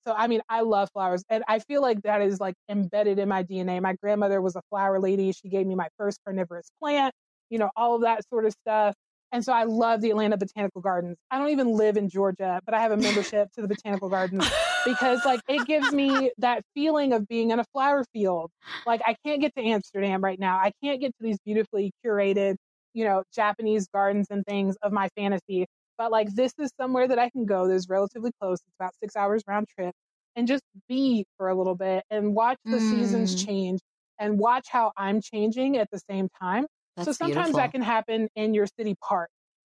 So, 0.07 0.13
I 0.15 0.27
mean, 0.27 0.41
I 0.49 0.61
love 0.61 0.89
flowers 0.93 1.23
and 1.29 1.43
I 1.47 1.59
feel 1.59 1.81
like 1.81 2.01
that 2.03 2.21
is 2.21 2.39
like 2.39 2.55
embedded 2.69 3.19
in 3.19 3.27
my 3.27 3.43
DNA. 3.43 3.81
My 3.81 3.95
grandmother 4.01 4.41
was 4.41 4.55
a 4.55 4.61
flower 4.69 4.99
lady. 4.99 5.31
She 5.31 5.49
gave 5.49 5.67
me 5.67 5.75
my 5.75 5.89
first 5.97 6.19
carnivorous 6.25 6.69
plant, 6.79 7.13
you 7.49 7.59
know, 7.59 7.69
all 7.75 7.95
of 7.95 8.01
that 8.01 8.21
sort 8.29 8.45
of 8.45 8.53
stuff. 8.53 8.95
And 9.31 9.43
so 9.45 9.53
I 9.53 9.63
love 9.63 10.01
the 10.01 10.09
Atlanta 10.09 10.37
Botanical 10.37 10.81
Gardens. 10.81 11.17
I 11.31 11.37
don't 11.37 11.49
even 11.49 11.69
live 11.71 11.97
in 11.97 12.09
Georgia, 12.09 12.61
but 12.65 12.73
I 12.73 12.81
have 12.81 12.91
a 12.91 12.97
membership 12.97 13.49
to 13.53 13.61
the 13.61 13.67
Botanical 13.67 14.09
Gardens 14.09 14.49
because 14.85 15.23
like 15.25 15.41
it 15.47 15.65
gives 15.65 15.91
me 15.93 16.31
that 16.39 16.63
feeling 16.73 17.13
of 17.13 17.27
being 17.27 17.51
in 17.51 17.59
a 17.59 17.63
flower 17.73 18.03
field. 18.13 18.51
Like 18.85 19.01
I 19.05 19.15
can't 19.25 19.39
get 19.41 19.53
to 19.55 19.61
Amsterdam 19.61 20.21
right 20.23 20.39
now. 20.39 20.57
I 20.57 20.71
can't 20.83 20.99
get 20.99 21.11
to 21.17 21.23
these 21.23 21.37
beautifully 21.45 21.91
curated, 22.05 22.55
you 22.93 23.05
know, 23.05 23.23
Japanese 23.33 23.87
gardens 23.93 24.27
and 24.29 24.43
things 24.45 24.75
of 24.81 24.91
my 24.91 25.07
fantasy. 25.15 25.65
But 25.97 26.11
like 26.11 26.33
this 26.33 26.53
is 26.59 26.71
somewhere 26.79 27.07
that 27.07 27.19
I 27.19 27.29
can 27.29 27.45
go 27.45 27.67
that's 27.67 27.87
relatively 27.89 28.31
close. 28.41 28.59
It's 28.59 28.75
about 28.79 28.93
six 29.01 29.15
hours 29.15 29.43
round 29.47 29.67
trip 29.69 29.93
and 30.35 30.47
just 30.47 30.63
be 30.89 31.25
for 31.37 31.49
a 31.49 31.55
little 31.55 31.75
bit 31.75 32.03
and 32.09 32.33
watch 32.35 32.57
the 32.65 32.79
seasons 32.81 33.35
Mm. 33.35 33.45
change 33.45 33.79
and 34.19 34.39
watch 34.39 34.67
how 34.69 34.91
I'm 34.97 35.21
changing 35.21 35.77
at 35.77 35.89
the 35.91 35.99
same 36.09 36.27
time. 36.41 36.65
That's 36.97 37.05
so 37.05 37.11
sometimes 37.11 37.35
beautiful. 37.35 37.59
that 37.59 37.71
can 37.71 37.81
happen 37.81 38.27
in 38.35 38.53
your 38.53 38.67
city 38.67 38.95
park. 39.01 39.29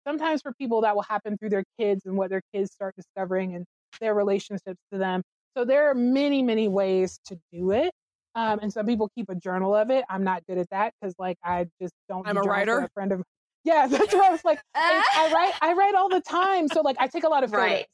Sometimes 0.07 0.41
for 0.41 0.53
people 0.53 0.81
that 0.81 0.95
will 0.95 1.03
happen 1.03 1.37
through 1.37 1.49
their 1.49 1.63
kids 1.79 2.05
and 2.05 2.15
what 2.15 2.29
their 2.29 2.41
kids 2.53 2.71
start 2.71 2.95
discovering 2.95 3.55
and 3.55 3.65
their 3.99 4.13
relationships 4.13 4.79
to 4.91 4.97
them. 4.97 5.21
So 5.57 5.65
there 5.65 5.89
are 5.89 5.95
many, 5.95 6.43
many 6.43 6.67
ways 6.67 7.19
to 7.25 7.37
do 7.51 7.71
it. 7.71 7.91
Um, 8.35 8.59
and 8.61 8.71
some 8.71 8.85
people 8.85 9.09
keep 9.15 9.29
a 9.29 9.35
journal 9.35 9.75
of 9.75 9.89
it. 9.89 10.05
I'm 10.09 10.23
not 10.23 10.43
good 10.47 10.59
at 10.59 10.69
that 10.69 10.93
because 11.01 11.15
like 11.17 11.37
I 11.43 11.65
just 11.81 11.93
don't. 12.07 12.27
I'm 12.27 12.37
a 12.37 12.41
writer. 12.41 12.79
A 12.79 12.89
friend 12.93 13.11
of 13.11 13.23
yeah, 13.63 13.87
that's 13.87 14.13
what 14.13 14.25
I 14.25 14.29
was 14.29 14.45
like. 14.45 14.61
I, 14.75 15.31
write 15.33 15.53
I 15.61 15.73
write 15.73 15.95
all 15.95 16.07
the 16.09 16.21
time. 16.21 16.67
So 16.67 16.81
like 16.81 16.97
I 16.99 17.07
take 17.07 17.23
a 17.23 17.29
lot 17.29 17.43
of 17.43 17.49
photos. 17.49 17.65
Right. 17.65 17.85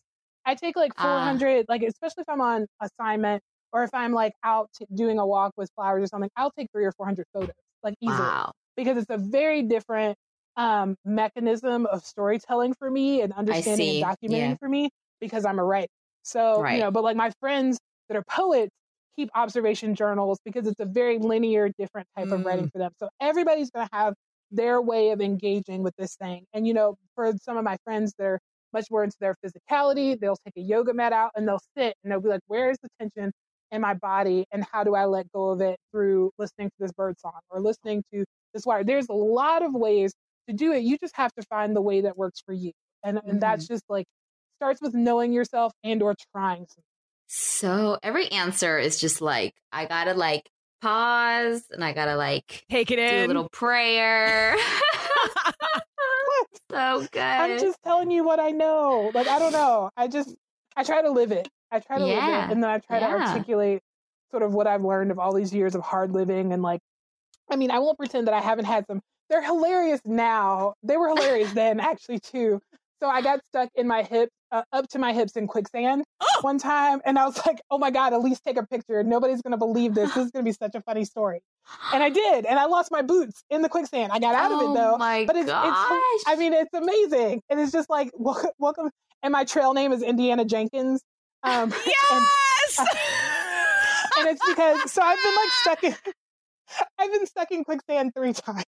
I 0.46 0.56
take 0.56 0.76
like 0.76 0.92
Ah. 0.98 1.04
400, 1.04 1.68
like 1.70 1.82
especially 1.84 2.22
if 2.22 2.30
I'm 2.30 2.42
on 2.42 2.68
assignment 2.82 3.42
or 3.72 3.84
if 3.86 3.94
I'm 3.94 4.12
like 4.12 4.34
out 4.44 4.70
t- 4.78 4.86
doing 4.94 5.18
a 5.18 5.26
walk 5.26 5.54
with 5.56 5.70
flowers 5.76 6.04
or 6.04 6.08
something. 6.08 6.30
I'll 6.36 6.52
take 6.52 6.68
three 6.74 6.84
or 6.84 6.92
400 6.92 7.26
photos, 7.34 7.56
like 7.82 7.96
easily 8.02 8.20
Wow. 8.20 8.52
Because 8.76 8.98
it's 8.98 9.10
a 9.10 9.18
very 9.18 9.64
different 9.64 10.18
um, 10.56 10.96
mechanism 11.06 11.86
of 11.88 12.04
storytelling 12.06 12.74
for 12.78 12.90
me 12.90 13.22
and 13.22 13.34
understanding 13.34 13.90
and 13.90 13.98
documenting 14.04 14.40
Yeah. 14.40 14.56
for 14.60 14.70
me 14.70 14.90
because 15.20 15.46
I'm 15.46 15.60
a 15.60 15.64
writer. 15.64 15.88
So, 16.24 16.62
Right. 16.62 16.74
you 16.76 16.80
know, 16.80 16.92
but 16.92 17.04
like 17.04 17.18
my 17.18 17.32
friends 17.40 17.80
that 18.10 18.18
are 18.18 18.24
poets 18.30 18.72
keep 19.16 19.30
observation 19.36 19.96
journals 19.96 20.40
because 20.46 20.68
it's 20.68 20.80
a 20.80 20.86
very 20.86 21.20
linear, 21.20 21.70
different 21.78 22.08
type 22.18 22.32
of 22.32 22.46
writing 22.46 22.70
for 22.72 22.80
them. 22.80 22.92
So 23.00 23.10
everybody's 23.20 23.70
going 23.72 23.88
to 23.88 23.96
have 23.98 24.14
their 24.52 24.82
way 24.82 25.12
of 25.12 25.22
engaging 25.22 25.84
with 25.84 25.94
this 25.98 26.16
thing. 26.16 26.46
And, 26.54 26.68
you 26.68 26.74
know, 26.74 26.96
for 27.16 27.32
some 27.42 27.58
of 27.58 27.64
my 27.64 27.78
friends, 27.84 28.14
they're 28.18 28.40
much 28.74 28.86
more 28.90 29.04
into 29.04 29.16
their 29.20 29.36
physicality. 29.46 30.20
They'll 30.20 30.38
take 30.46 30.54
a 30.58 30.62
yoga 30.62 30.94
mat 30.94 31.14
out 31.14 31.32
and 31.36 31.48
they'll 31.48 31.62
sit 31.78 31.96
and 32.04 32.12
they'll 32.12 32.22
be 32.22 32.30
like, 32.30 32.42
where 32.48 32.72
is 32.72 32.78
the 32.82 32.90
tension 33.00 33.32
in 33.72 33.82
my 33.82 33.94
body 33.96 34.46
and 34.52 34.66
how 34.72 34.84
do 34.84 34.96
I 34.96 35.06
let 35.06 35.32
go 35.32 35.50
of 35.50 35.62
it 35.62 35.78
through 35.92 36.32
listening 36.38 36.70
to 36.70 36.76
this 36.80 36.92
bird 36.92 37.20
song 37.20 37.40
or 37.50 37.60
listening 37.60 38.04
to 38.14 38.24
this 38.54 38.66
wire? 38.66 38.84
There's 38.84 39.10
a 39.10 39.14
lot 39.14 39.64
of 39.64 39.74
ways 39.74 40.14
to 40.48 40.54
do 40.54 40.74
it. 40.74 40.80
You 40.84 40.98
just 40.98 41.16
have 41.16 41.34
to 41.34 41.44
find 41.44 41.76
the 41.76 41.82
way 41.82 42.02
that 42.02 42.18
works 42.18 42.42
for 42.46 42.54
you. 42.54 42.72
And, 43.04 43.20
and 43.26 43.42
that's 43.42 43.66
mm-hmm. 43.66 43.74
just 43.74 43.84
like 43.90 44.06
starts 44.58 44.82
with 44.82 44.94
knowing 44.94 45.34
yourself 45.34 45.74
and 45.84 46.02
or 46.02 46.16
trying 46.36 46.66
something. 46.68 46.84
So 47.28 47.98
every 48.04 48.32
answer 48.32 48.78
is 48.78 49.00
just 49.00 49.22
like 49.22 49.54
I 49.72 49.86
gotta 49.86 50.14
like 50.14 50.50
pause 50.82 51.64
and 51.72 51.84
I 51.84 51.94
gotta 51.94 52.16
like 52.16 52.64
Take 52.70 52.92
it 52.92 52.98
do 52.98 53.02
in. 53.02 53.24
a 53.24 53.28
little 53.28 53.50
prayer. 53.50 54.56
so 56.70 57.08
good. 57.12 57.22
I'm 57.22 57.60
just 57.60 57.78
telling 57.84 58.12
you 58.12 58.24
what 58.24 58.40
I 58.40 58.52
know. 58.52 59.12
Like 59.14 59.28
I 59.28 59.40
don't 59.40 59.54
know. 59.54 59.90
I 59.98 60.08
just 60.08 60.36
I 60.76 60.84
try 60.84 61.02
to 61.02 61.12
live 61.12 61.32
it. 61.32 61.48
I 61.72 61.80
try 61.80 61.98
to 61.98 62.06
live 62.06 62.24
it, 62.24 62.52
and 62.52 62.64
then 62.64 62.70
I 62.70 62.78
try 62.80 63.00
to 63.00 63.06
articulate 63.06 63.82
sort 64.30 64.44
of 64.44 64.54
what 64.54 64.68
I've 64.68 64.84
learned 64.84 65.10
of 65.12 65.18
all 65.18 65.34
these 65.34 65.54
years 65.54 65.76
of 65.76 65.82
hard 65.82 66.12
living 66.12 66.54
and 66.54 66.62
like. 66.62 66.82
I 67.52 67.56
mean, 67.56 67.72
I 67.72 67.80
won't 67.80 67.98
pretend 67.98 68.28
that 68.28 68.34
I 68.34 68.42
haven't 68.42 68.66
had 68.66 68.86
some. 68.88 69.02
They're 69.30 69.44
hilarious 69.44 70.02
now. 70.06 70.74
They 70.84 70.98
were 70.98 71.10
hilarious 71.10 71.52
then, 71.54 71.80
actually, 71.80 72.20
too. 72.20 72.60
So 73.02 73.10
I 73.10 73.22
got 73.22 73.44
stuck 73.46 73.70
in 73.76 73.86
my 73.88 74.04
hip, 74.04 74.30
uh, 74.52 74.64
up 74.72 74.88
to 74.90 75.00
my 75.00 75.12
hips 75.12 75.34
in 75.36 75.46
quicksand 75.46 76.06
one 76.40 76.58
time, 76.58 77.02
and 77.04 77.20
I 77.20 77.26
was 77.26 77.38
like, 77.46 77.60
"Oh 77.70 77.78
my 77.78 77.92
god, 77.92 78.14
at 78.14 78.22
least 78.22 78.44
take 78.46 78.56
a 78.56 78.66
picture. 78.66 79.04
Nobody's 79.04 79.42
gonna 79.42 79.58
believe 79.58 79.94
this. 79.94 80.14
This 80.14 80.26
is 80.28 80.32
gonna 80.32 80.46
be 80.46 80.54
such 80.54 80.74
a 80.74 80.82
funny 80.82 81.04
story." 81.04 81.42
And 81.94 82.02
I 82.02 82.10
did, 82.22 82.46
and 82.46 82.58
I 82.58 82.64
lost 82.66 82.92
my 82.92 83.02
boots 83.02 83.44
in 83.50 83.62
the 83.62 83.68
quicksand. 83.68 84.14
I 84.14 84.20
got 84.20 84.36
out 84.36 84.54
of 84.54 84.62
it 84.62 84.66
oh 84.68 84.74
though. 84.74 84.98
my 84.98 85.26
But 85.26 85.36
it's, 85.36 85.48
gosh. 85.50 85.92
it's 86.14 86.24
I 86.28 86.36
mean, 86.38 86.54
it's 86.54 86.74
amazing. 86.74 87.42
And 87.50 87.60
it's 87.60 87.74
just 87.74 87.90
like, 87.90 88.10
welcome, 88.14 88.52
welcome. 88.58 88.90
And 89.22 89.34
my 89.34 89.44
trail 89.44 89.74
name 89.74 89.92
is 89.92 90.02
Indiana 90.02 90.46
Jenkins. 90.46 91.02
Um, 91.44 91.64
and, 91.74 91.74
yes. 91.86 92.80
and 94.20 94.28
it's 94.30 94.42
because, 94.48 94.92
so 94.92 95.02
I've 95.02 95.22
been 95.22 95.36
like 95.36 95.50
stuck 95.62 95.84
in, 95.84 95.96
I've 97.00 97.12
been 97.12 97.26
stuck 97.26 97.52
in 97.52 97.64
quicksand 97.64 98.14
three 98.16 98.34
times. 98.34 98.66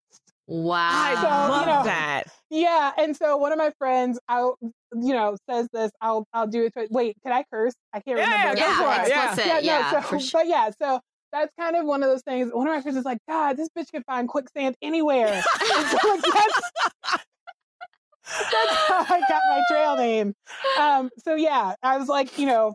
wow. 0.46 0.78
I 0.90 1.14
So, 1.14 1.22
you 1.22 1.50
love 1.50 1.66
know, 1.66 1.82
that. 1.84 2.24
Yeah. 2.50 2.92
And 2.98 3.16
so 3.16 3.36
one 3.36 3.52
of 3.52 3.58
my 3.58 3.72
friends, 3.78 4.18
I'll, 4.28 4.56
you 4.62 5.12
know, 5.14 5.36
says 5.48 5.68
this, 5.72 5.90
I'll, 6.00 6.26
I'll 6.32 6.46
do 6.46 6.64
it. 6.64 6.74
To, 6.74 6.86
wait, 6.90 7.16
can 7.22 7.32
I 7.32 7.44
curse? 7.52 7.74
I 7.92 8.00
can't 8.00 8.18
Yeah, 8.18 8.24
remember. 8.52 8.56
go 8.60 8.62
for 8.74 8.82
yeah, 8.82 9.04
it, 9.04 9.08
yeah. 9.08 9.36
yeah, 9.46 9.58
Yeah, 9.60 9.90
no, 9.92 10.00
so, 10.00 10.18
sure. 10.18 10.40
but 10.40 10.46
yeah, 10.46 10.70
so 10.80 11.00
that's 11.32 11.50
kind 11.58 11.76
of 11.76 11.86
one 11.86 12.02
of 12.02 12.10
those 12.10 12.22
things. 12.22 12.50
One 12.52 12.66
of 12.68 12.74
my 12.74 12.82
friends 12.82 12.98
is 12.98 13.04
like, 13.04 13.18
God, 13.28 13.56
this 13.56 13.68
bitch 13.76 13.90
can 13.90 14.02
find 14.04 14.28
quicksand 14.28 14.76
anywhere. 14.82 15.42
So, 15.62 16.08
like, 16.08 16.22
that's, 16.22 16.60
that's 18.24 18.72
how 18.88 19.06
I 19.08 19.20
got 19.28 19.42
my 19.50 19.62
trail 19.70 19.96
name. 19.96 20.34
Um, 20.78 21.10
so 21.24 21.34
yeah, 21.34 21.74
I 21.82 21.98
was 21.98 22.08
like, 22.08 22.38
you 22.38 22.46
know, 22.46 22.74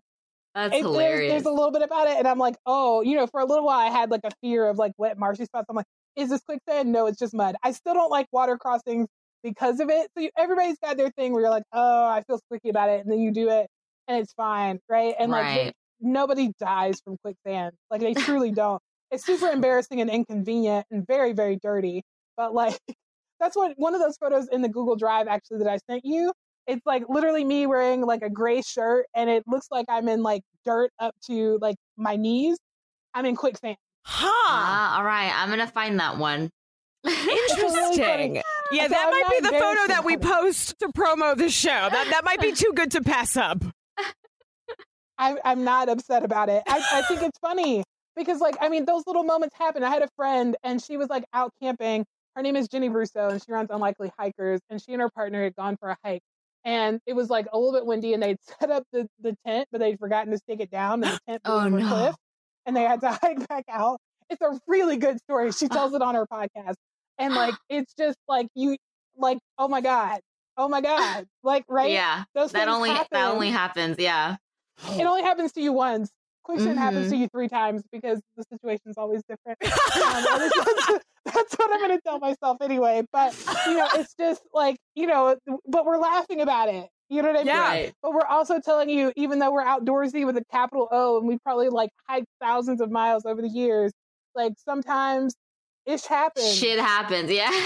That's 0.57 0.69
it, 0.75 0.81
there's, 0.81 0.83
hilarious. 0.83 1.31
there's 1.31 1.45
a 1.45 1.51
little 1.51 1.71
bit 1.71 1.83
about 1.83 2.07
it, 2.07 2.17
and 2.17 2.27
I'm 2.27 2.39
like, 2.39 2.55
oh, 2.65 3.01
you 3.01 3.15
know, 3.15 3.27
for 3.27 3.39
a 3.39 3.45
little 3.45 3.63
while 3.63 3.79
I 3.79 3.91
had 3.91 4.09
like 4.09 4.21
a 4.23 4.31
fear 4.41 4.67
of 4.67 4.77
like 4.77 4.91
wet 4.97 5.17
marshy 5.19 5.45
spots. 5.45 5.67
I'm 5.69 5.75
like, 5.75 5.85
is 6.15 6.29
this 6.29 6.41
quicksand? 6.41 6.91
No, 6.91 7.05
it's 7.05 7.19
just 7.19 7.35
mud. 7.35 7.55
I 7.63 7.73
still 7.73 7.93
don't 7.93 8.09
like 8.09 8.25
water 8.31 8.57
crossings 8.57 9.07
because 9.43 9.79
of 9.79 9.91
it. 9.91 10.09
So 10.17 10.23
you, 10.23 10.31
everybody's 10.35 10.79
got 10.79 10.97
their 10.97 11.11
thing 11.11 11.31
where 11.31 11.41
you're 11.43 11.51
like, 11.51 11.63
oh, 11.73 12.07
I 12.07 12.23
feel 12.25 12.39
squeaky 12.39 12.69
about 12.69 12.89
it, 12.89 13.01
and 13.01 13.11
then 13.11 13.19
you 13.19 13.31
do 13.31 13.49
it, 13.49 13.67
and 14.07 14.19
it's 14.19 14.33
fine, 14.33 14.79
right? 14.89 15.13
And 15.19 15.31
like 15.31 15.43
Right. 15.45 15.73
nobody 16.01 16.51
dies 16.59 17.01
from 17.01 17.17
quicksand. 17.23 17.73
Like 17.91 18.01
they 18.01 18.15
truly 18.15 18.51
don't. 18.51 18.81
It's 19.11 19.23
super 19.25 19.47
embarrassing 19.51 20.01
and 20.01 20.09
inconvenient 20.09 20.87
and 20.89 21.05
very, 21.05 21.33
very 21.33 21.57
dirty. 21.61 22.01
But 22.35 22.55
like 22.55 22.79
that's 23.39 23.55
what 23.55 23.73
one 23.77 23.93
of 23.93 24.01
those 24.01 24.17
photos 24.17 24.47
in 24.47 24.63
the 24.63 24.69
Google 24.69 24.95
Drive 24.95 25.27
actually 25.27 25.59
that 25.59 25.67
I 25.67 25.77
sent 25.87 26.03
you. 26.03 26.33
It's 26.67 26.85
like 26.85 27.03
literally 27.07 27.43
me 27.43 27.65
wearing 27.65 28.01
like 28.01 28.21
a 28.21 28.29
gray 28.29 28.61
shirt, 28.61 29.05
and 29.15 29.29
it 29.29 29.43
looks 29.47 29.67
like 29.71 29.85
I'm 29.89 30.07
in 30.07 30.21
like 30.21 30.41
dirt 30.65 30.91
up 30.99 31.15
to 31.27 31.57
like 31.61 31.77
my 31.95 32.15
knees. 32.15 32.57
I'm 33.13 33.25
in 33.25 33.35
quicksand. 33.35 33.77
Huh. 34.03 34.27
Ah, 34.29 34.97
all 34.97 35.03
right. 35.03 35.31
I'm 35.35 35.49
gonna 35.49 35.67
find 35.67 35.99
that 35.99 36.17
one. 36.17 36.49
Interesting. 37.05 38.41
Yeah, 38.71 38.83
So 38.83 38.89
that 38.89 39.05
I'm 39.05 39.11
might 39.11 39.29
be 39.29 39.39
the 39.39 39.53
photo 39.53 39.87
that 39.87 40.03
we 40.03 40.17
post 40.17 40.77
to 40.79 40.89
promo 40.89 41.37
the 41.37 41.49
show. 41.49 41.69
That 41.69 42.07
that 42.09 42.23
might 42.25 42.41
be 42.41 42.51
too 42.51 42.71
good 42.75 42.91
to 42.91 43.01
pass 43.01 43.37
up. 43.37 43.63
I, 45.17 45.37
I'm 45.43 45.63
not 45.63 45.89
upset 45.89 46.23
about 46.23 46.49
it. 46.49 46.63
I, 46.67 46.83
I 46.93 47.01
think 47.03 47.21
it's 47.21 47.39
funny 47.39 47.83
because, 48.15 48.39
like, 48.39 48.55
I 48.61 48.69
mean, 48.69 48.85
those 48.85 49.03
little 49.07 49.23
moments 49.23 49.55
happen. 49.57 49.83
I 49.83 49.89
had 49.89 50.03
a 50.03 50.09
friend 50.15 50.55
and 50.63 50.81
she 50.81 50.97
was 50.97 51.09
like 51.09 51.23
out 51.33 51.51
camping. 51.61 52.05
Her 52.35 52.41
name 52.43 52.55
is 52.55 52.67
Jenny 52.67 52.89
Bruso 52.89 53.31
and 53.31 53.41
she 53.43 53.51
runs 53.51 53.69
Unlikely 53.71 54.11
Hikers. 54.19 54.59
And 54.69 54.81
she 54.81 54.93
and 54.93 55.01
her 55.01 55.09
partner 55.09 55.43
had 55.43 55.55
gone 55.55 55.75
for 55.77 55.89
a 55.89 55.97
hike. 56.03 56.21
And 56.67 56.99
it 57.05 57.13
was 57.13 57.29
like 57.29 57.47
a 57.53 57.57
little 57.57 57.71
bit 57.73 57.85
windy 57.85 58.13
and 58.13 58.21
they'd 58.21 58.37
set 58.59 58.69
up 58.69 58.83
the, 58.91 59.07
the 59.21 59.35
tent, 59.45 59.67
but 59.71 59.79
they'd 59.79 59.97
forgotten 59.97 60.31
to 60.33 60.37
stick 60.37 60.59
it 60.59 60.69
down 60.69 61.01
and 61.03 61.13
the 61.13 61.19
tent 61.27 61.43
blew 61.43 61.53
Oh, 61.53 61.65
over 61.65 61.79
no. 61.79 61.87
cliff 61.87 62.15
and 62.65 62.75
they 62.75 62.83
had 62.83 62.99
to 63.01 63.09
hike 63.23 63.47
back 63.47 63.63
out. 63.71 63.99
It's 64.29 64.41
a 64.41 64.59
really 64.67 64.97
good 64.97 65.17
story. 65.19 65.51
She 65.53 65.67
uh 65.67 65.69
tells 65.69 65.93
it 65.93 66.01
on 66.01 66.15
her 66.15 66.27
podcast. 66.27 66.75
And 67.17 67.33
like, 67.33 67.55
it's 67.69 67.93
just 67.97 68.17
like 68.27 68.47
you, 68.53 68.75
like, 69.17 69.39
oh 69.57 69.69
my 69.69 69.79
God. 69.81 70.19
Oh 70.57 70.67
my 70.67 70.81
God. 70.81 71.25
Like, 71.41 71.63
right? 71.69 71.91
Yeah. 71.91 72.25
Those 72.35 72.51
That 72.51 72.67
only 72.67 72.89
that 72.89 73.07
only 73.13 73.49
happens. 73.49 73.95
Yeah. 73.99 74.35
it 74.91 75.05
only 75.05 75.21
happens 75.23 75.53
to 75.53 75.61
you 75.61 75.71
once. 75.71 76.11
Quicksand 76.47 76.79
happens 76.79 77.07
Mhm. 77.07 77.09
to 77.09 77.15
you 77.17 77.27
three 77.27 77.49
times 77.49 77.83
because 77.91 78.21
the 78.37 78.43
situation 78.49 78.83
is 78.87 78.97
always 78.97 79.21
different. 79.27 79.57
Um, 79.97 80.23
that's, 80.23 81.03
that's 81.25 81.53
what 81.55 81.71
I'm 81.73 81.79
going 81.79 81.97
to 81.97 82.01
tell 82.01 82.19
myself 82.19 82.57
anyway. 82.61 83.03
But 83.11 83.35
you 83.67 83.75
know, 83.77 83.87
it's 83.95 84.13
just 84.17 84.41
like 84.53 84.77
you 84.95 85.07
know, 85.07 85.35
but 85.67 85.85
we're 85.85 85.97
laughing 85.97 86.39
about 86.41 86.69
it. 86.69 86.87
You 87.09 87.21
know 87.21 87.29
what 87.29 87.35
I 87.37 87.43
mean? 87.43 87.47
Yeah. 87.47 87.89
But 88.01 88.13
we're 88.13 88.25
also 88.25 88.59
telling 88.59 88.89
you, 88.89 89.11
even 89.17 89.39
though 89.39 89.51
we're 89.51 89.63
outdoorsy 89.65 90.25
with 90.25 90.37
a 90.37 90.43
capital 90.51 90.87
O, 90.91 91.17
and 91.17 91.27
we 91.27 91.37
probably 91.39 91.69
like 91.69 91.89
hiked 92.07 92.27
thousands 92.41 92.79
of 92.81 92.91
miles 92.91 93.25
over 93.25 93.41
the 93.41 93.49
years, 93.49 93.91
like 94.35 94.53
sometimes 94.57 95.35
ish 95.85 96.05
happens. 96.05 96.53
Shit 96.55 96.79
happens. 96.79 97.29
Yeah. 97.31 97.51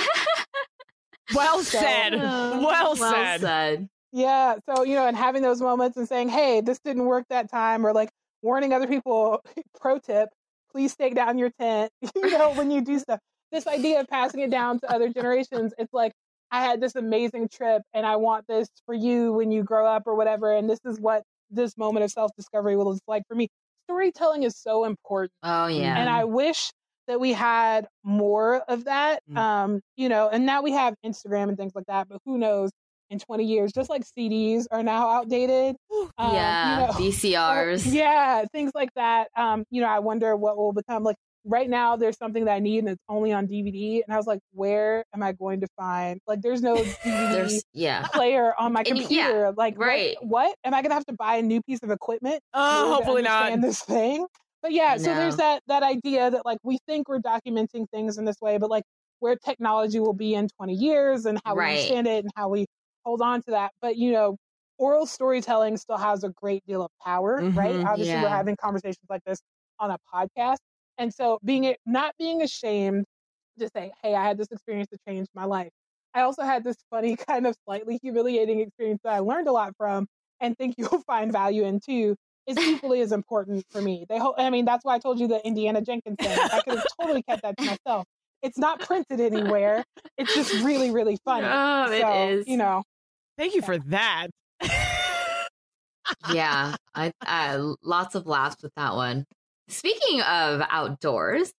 Well 1.33 1.59
So- 1.63 1.79
said. 1.79 2.15
Well, 2.15 2.61
well 2.61 2.95
said. 2.95 3.41
said. 3.41 3.89
Yeah. 4.11 4.55
So, 4.67 4.83
you 4.83 4.95
know, 4.95 5.07
and 5.07 5.15
having 5.15 5.41
those 5.41 5.61
moments 5.61 5.95
and 5.97 6.07
saying, 6.07 6.27
hey, 6.29 6.59
this 6.61 6.79
didn't 6.79 7.05
work 7.05 7.25
that 7.29 7.49
time, 7.49 7.85
or 7.85 7.93
like 7.93 8.09
warning 8.41 8.73
other 8.73 8.87
people, 8.87 9.43
pro 9.79 9.99
tip, 9.99 10.29
please 10.71 10.95
take 10.95 11.15
down 11.15 11.37
your 11.37 11.51
tent, 11.59 11.91
you 12.15 12.31
know, 12.31 12.51
when 12.53 12.71
you 12.71 12.81
do 12.81 12.99
stuff. 12.99 13.19
This 13.51 13.67
idea 13.67 13.99
of 13.99 14.07
passing 14.07 14.39
it 14.41 14.49
down 14.49 14.79
to 14.79 14.91
other 14.91 15.09
generations, 15.09 15.73
it's 15.77 15.93
like, 15.93 16.13
I 16.51 16.61
had 16.61 16.81
this 16.81 16.95
amazing 16.95 17.47
trip 17.49 17.81
and 17.93 18.05
I 18.05 18.17
want 18.17 18.45
this 18.47 18.67
for 18.85 18.93
you 18.93 19.33
when 19.33 19.51
you 19.51 19.63
grow 19.63 19.85
up 19.87 20.03
or 20.05 20.15
whatever. 20.15 20.53
And 20.53 20.69
this 20.69 20.79
is 20.85 20.99
what 20.99 21.23
this 21.49 21.77
moment 21.77 22.03
of 22.03 22.11
self 22.11 22.31
discovery 22.35 22.75
was 22.75 22.99
like 23.07 23.23
for 23.27 23.35
me. 23.35 23.47
Storytelling 23.85 24.43
is 24.43 24.57
so 24.57 24.85
important. 24.85 25.31
Oh 25.43 25.67
yeah. 25.67 25.97
And 25.97 26.09
I 26.09 26.25
wish 26.25 26.71
that 27.07 27.19
we 27.19 27.33
had 27.33 27.87
more 28.03 28.57
of 28.67 28.85
that. 28.85 29.21
Mm. 29.29 29.37
Um, 29.37 29.81
you 29.95 30.09
know, 30.09 30.29
and 30.29 30.45
now 30.45 30.61
we 30.61 30.71
have 30.73 30.93
Instagram 31.05 31.49
and 31.49 31.57
things 31.57 31.73
like 31.73 31.85
that, 31.87 32.07
but 32.09 32.19
who 32.25 32.37
knows 32.37 32.71
in 33.11 33.19
20 33.19 33.43
years, 33.43 33.71
just 33.71 33.89
like 33.89 34.03
CDs 34.03 34.65
are 34.71 34.81
now 34.81 35.07
outdated. 35.09 35.75
Um, 36.17 36.33
yeah. 36.33 36.79
you 36.79 36.87
know, 36.87 36.93
VCRs. 37.11 37.93
yeah, 37.93 38.45
things 38.51 38.71
like 38.73 38.89
that. 38.95 39.27
Um, 39.37 39.63
you 39.69 39.81
know, 39.81 39.87
I 39.87 39.99
wonder 39.99 40.35
what 40.35 40.57
will 40.57 40.73
become 40.73 41.03
like 41.03 41.17
right 41.43 41.69
now 41.71 41.95
there's 41.95 42.17
something 42.19 42.45
that 42.45 42.53
I 42.53 42.59
need 42.59 42.79
and 42.79 42.89
it's 42.89 43.01
only 43.09 43.31
on 43.33 43.47
DVD. 43.47 44.01
And 44.05 44.13
I 44.13 44.17
was 44.17 44.27
like, 44.27 44.39
where 44.53 45.03
am 45.13 45.23
I 45.23 45.31
going 45.33 45.59
to 45.61 45.67
find 45.77 46.19
like 46.27 46.41
there's 46.41 46.61
no 46.61 46.75
DVD 47.03 47.31
There's 47.31 47.63
yeah. 47.73 48.05
player 48.13 48.53
on 48.59 48.73
my 48.73 48.83
computer. 48.83 49.51
like 49.57 49.77
what- 49.77 49.87
right. 49.87 50.15
what? 50.21 50.55
Am 50.63 50.73
I 50.73 50.81
gonna 50.81 50.93
have 50.93 51.05
to 51.07 51.13
buy 51.13 51.35
a 51.37 51.41
new 51.41 51.61
piece 51.63 51.79
of 51.83 51.89
equipment? 51.91 52.39
Oh, 52.53 52.93
hopefully 52.95 53.21
not. 53.23 53.59
this 53.61 53.81
thing. 53.81 54.25
But 54.61 54.71
yeah, 54.73 54.97
so 54.97 55.05
there's 55.15 55.37
that 55.37 55.63
that 55.67 55.81
idea 55.81 56.29
that 56.29 56.45
like 56.45 56.59
we 56.63 56.77
think 56.87 57.09
we're 57.09 57.19
documenting 57.19 57.89
things 57.89 58.19
in 58.19 58.25
this 58.25 58.35
way, 58.39 58.59
but 58.59 58.69
like 58.69 58.83
where 59.19 59.35
technology 59.35 59.99
will 59.99 60.13
be 60.13 60.35
in 60.35 60.47
20 60.57 60.73
years 60.73 61.25
and 61.25 61.39
how 61.43 61.53
we 61.55 61.59
Right. 61.59 61.69
understand 61.77 62.07
it 62.07 62.23
and 62.23 62.31
how 62.35 62.49
we 62.49 62.65
hold 63.05 63.21
on 63.21 63.41
to 63.43 63.51
that. 63.51 63.71
But 63.81 63.97
you 63.97 64.11
know, 64.11 64.37
oral 64.77 65.05
storytelling 65.05 65.77
still 65.77 65.97
has 65.97 66.23
a 66.23 66.29
great 66.29 66.63
deal 66.65 66.83
of 66.83 66.91
power, 67.03 67.45
right? 67.55 67.75
Mhm. 67.75 67.85
Obviously, 67.85 68.19
we're 68.19 68.29
having 68.29 68.55
conversations 68.57 69.05
like 69.09 69.23
this 69.25 69.39
on 69.79 69.91
a 69.91 69.97
podcast, 70.13 70.57
and 70.97 71.13
so 71.13 71.39
being 71.43 71.63
it 71.65 71.79
not 71.85 72.13
being 72.19 72.41
ashamed 72.41 73.05
to 73.59 73.69
say, 73.75 73.91
"Hey, 74.01 74.15
I 74.15 74.23
had 74.23 74.37
this 74.37 74.47
experience 74.51 74.89
that 74.91 74.99
changed 75.07 75.29
my 75.35 75.45
life." 75.45 75.69
I 76.13 76.21
also 76.21 76.43
had 76.43 76.63
this 76.63 76.77
funny, 76.89 77.15
kind 77.29 77.47
of 77.47 77.55
slightly 77.65 77.99
humiliating 78.01 78.59
experience 78.59 79.01
that 79.03 79.13
I 79.13 79.19
learned 79.19 79.47
a 79.47 79.51
lot 79.51 79.73
from, 79.77 80.07
and 80.39 80.57
think 80.57 80.75
you'll 80.79 81.01
find 81.03 81.31
value 81.31 81.63
in 81.63 81.79
too. 81.79 82.15
Is 82.47 82.57
equally 82.65 83.01
as 83.01 83.11
important 83.11 83.65
for 83.71 83.81
me. 83.81 84.05
They, 84.09 84.17
ho- 84.17 84.33
I 84.37 84.49
mean, 84.49 84.65
that's 84.65 84.83
why 84.83 84.95
I 84.95 84.99
told 84.99 85.19
you 85.19 85.27
the 85.27 85.45
Indiana 85.45 85.81
Jenkins 85.81 86.17
thing. 86.23 86.43
I 86.51 86.59
could 86.61 86.73
have 86.75 86.83
totally 86.99 87.21
kept 87.23 87.43
that 87.43 87.55
to 87.59 87.63
myself. 87.65 88.07
It's 88.41 88.57
not 88.57 88.79
printed 88.81 89.19
anywhere. 89.19 89.83
It's 90.17 90.33
just 90.33 90.53
really, 90.63 90.91
really 90.91 91.17
funny. 91.23 91.47
Oh, 91.49 91.91
it 91.91 92.01
so, 92.01 92.29
is. 92.29 92.47
You 92.47 92.57
know, 92.57 92.83
Thank 93.37 93.55
you 93.55 93.61
for 93.61 93.77
that. 93.77 94.27
yeah, 96.33 96.75
I, 96.93 97.11
I 97.21 97.73
lots 97.83 98.15
of 98.15 98.27
laughs 98.27 98.61
with 98.61 98.73
that 98.75 98.95
one. 98.95 99.25
Speaking 99.67 100.21
of 100.21 100.61
outdoors, 100.69 101.51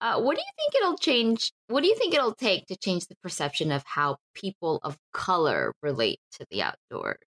uh, 0.00 0.20
what 0.20 0.36
do 0.36 0.40
you 0.42 0.52
think 0.56 0.82
it'll 0.82 0.96
change? 0.96 1.52
What 1.68 1.82
do 1.82 1.88
you 1.88 1.96
think 1.96 2.14
it'll 2.14 2.34
take 2.34 2.66
to 2.66 2.76
change 2.76 3.06
the 3.06 3.14
perception 3.22 3.70
of 3.70 3.82
how 3.86 4.16
people 4.34 4.80
of 4.82 4.96
color 5.12 5.72
relate 5.82 6.18
to 6.32 6.46
the 6.50 6.62
outdoors? 6.62 7.18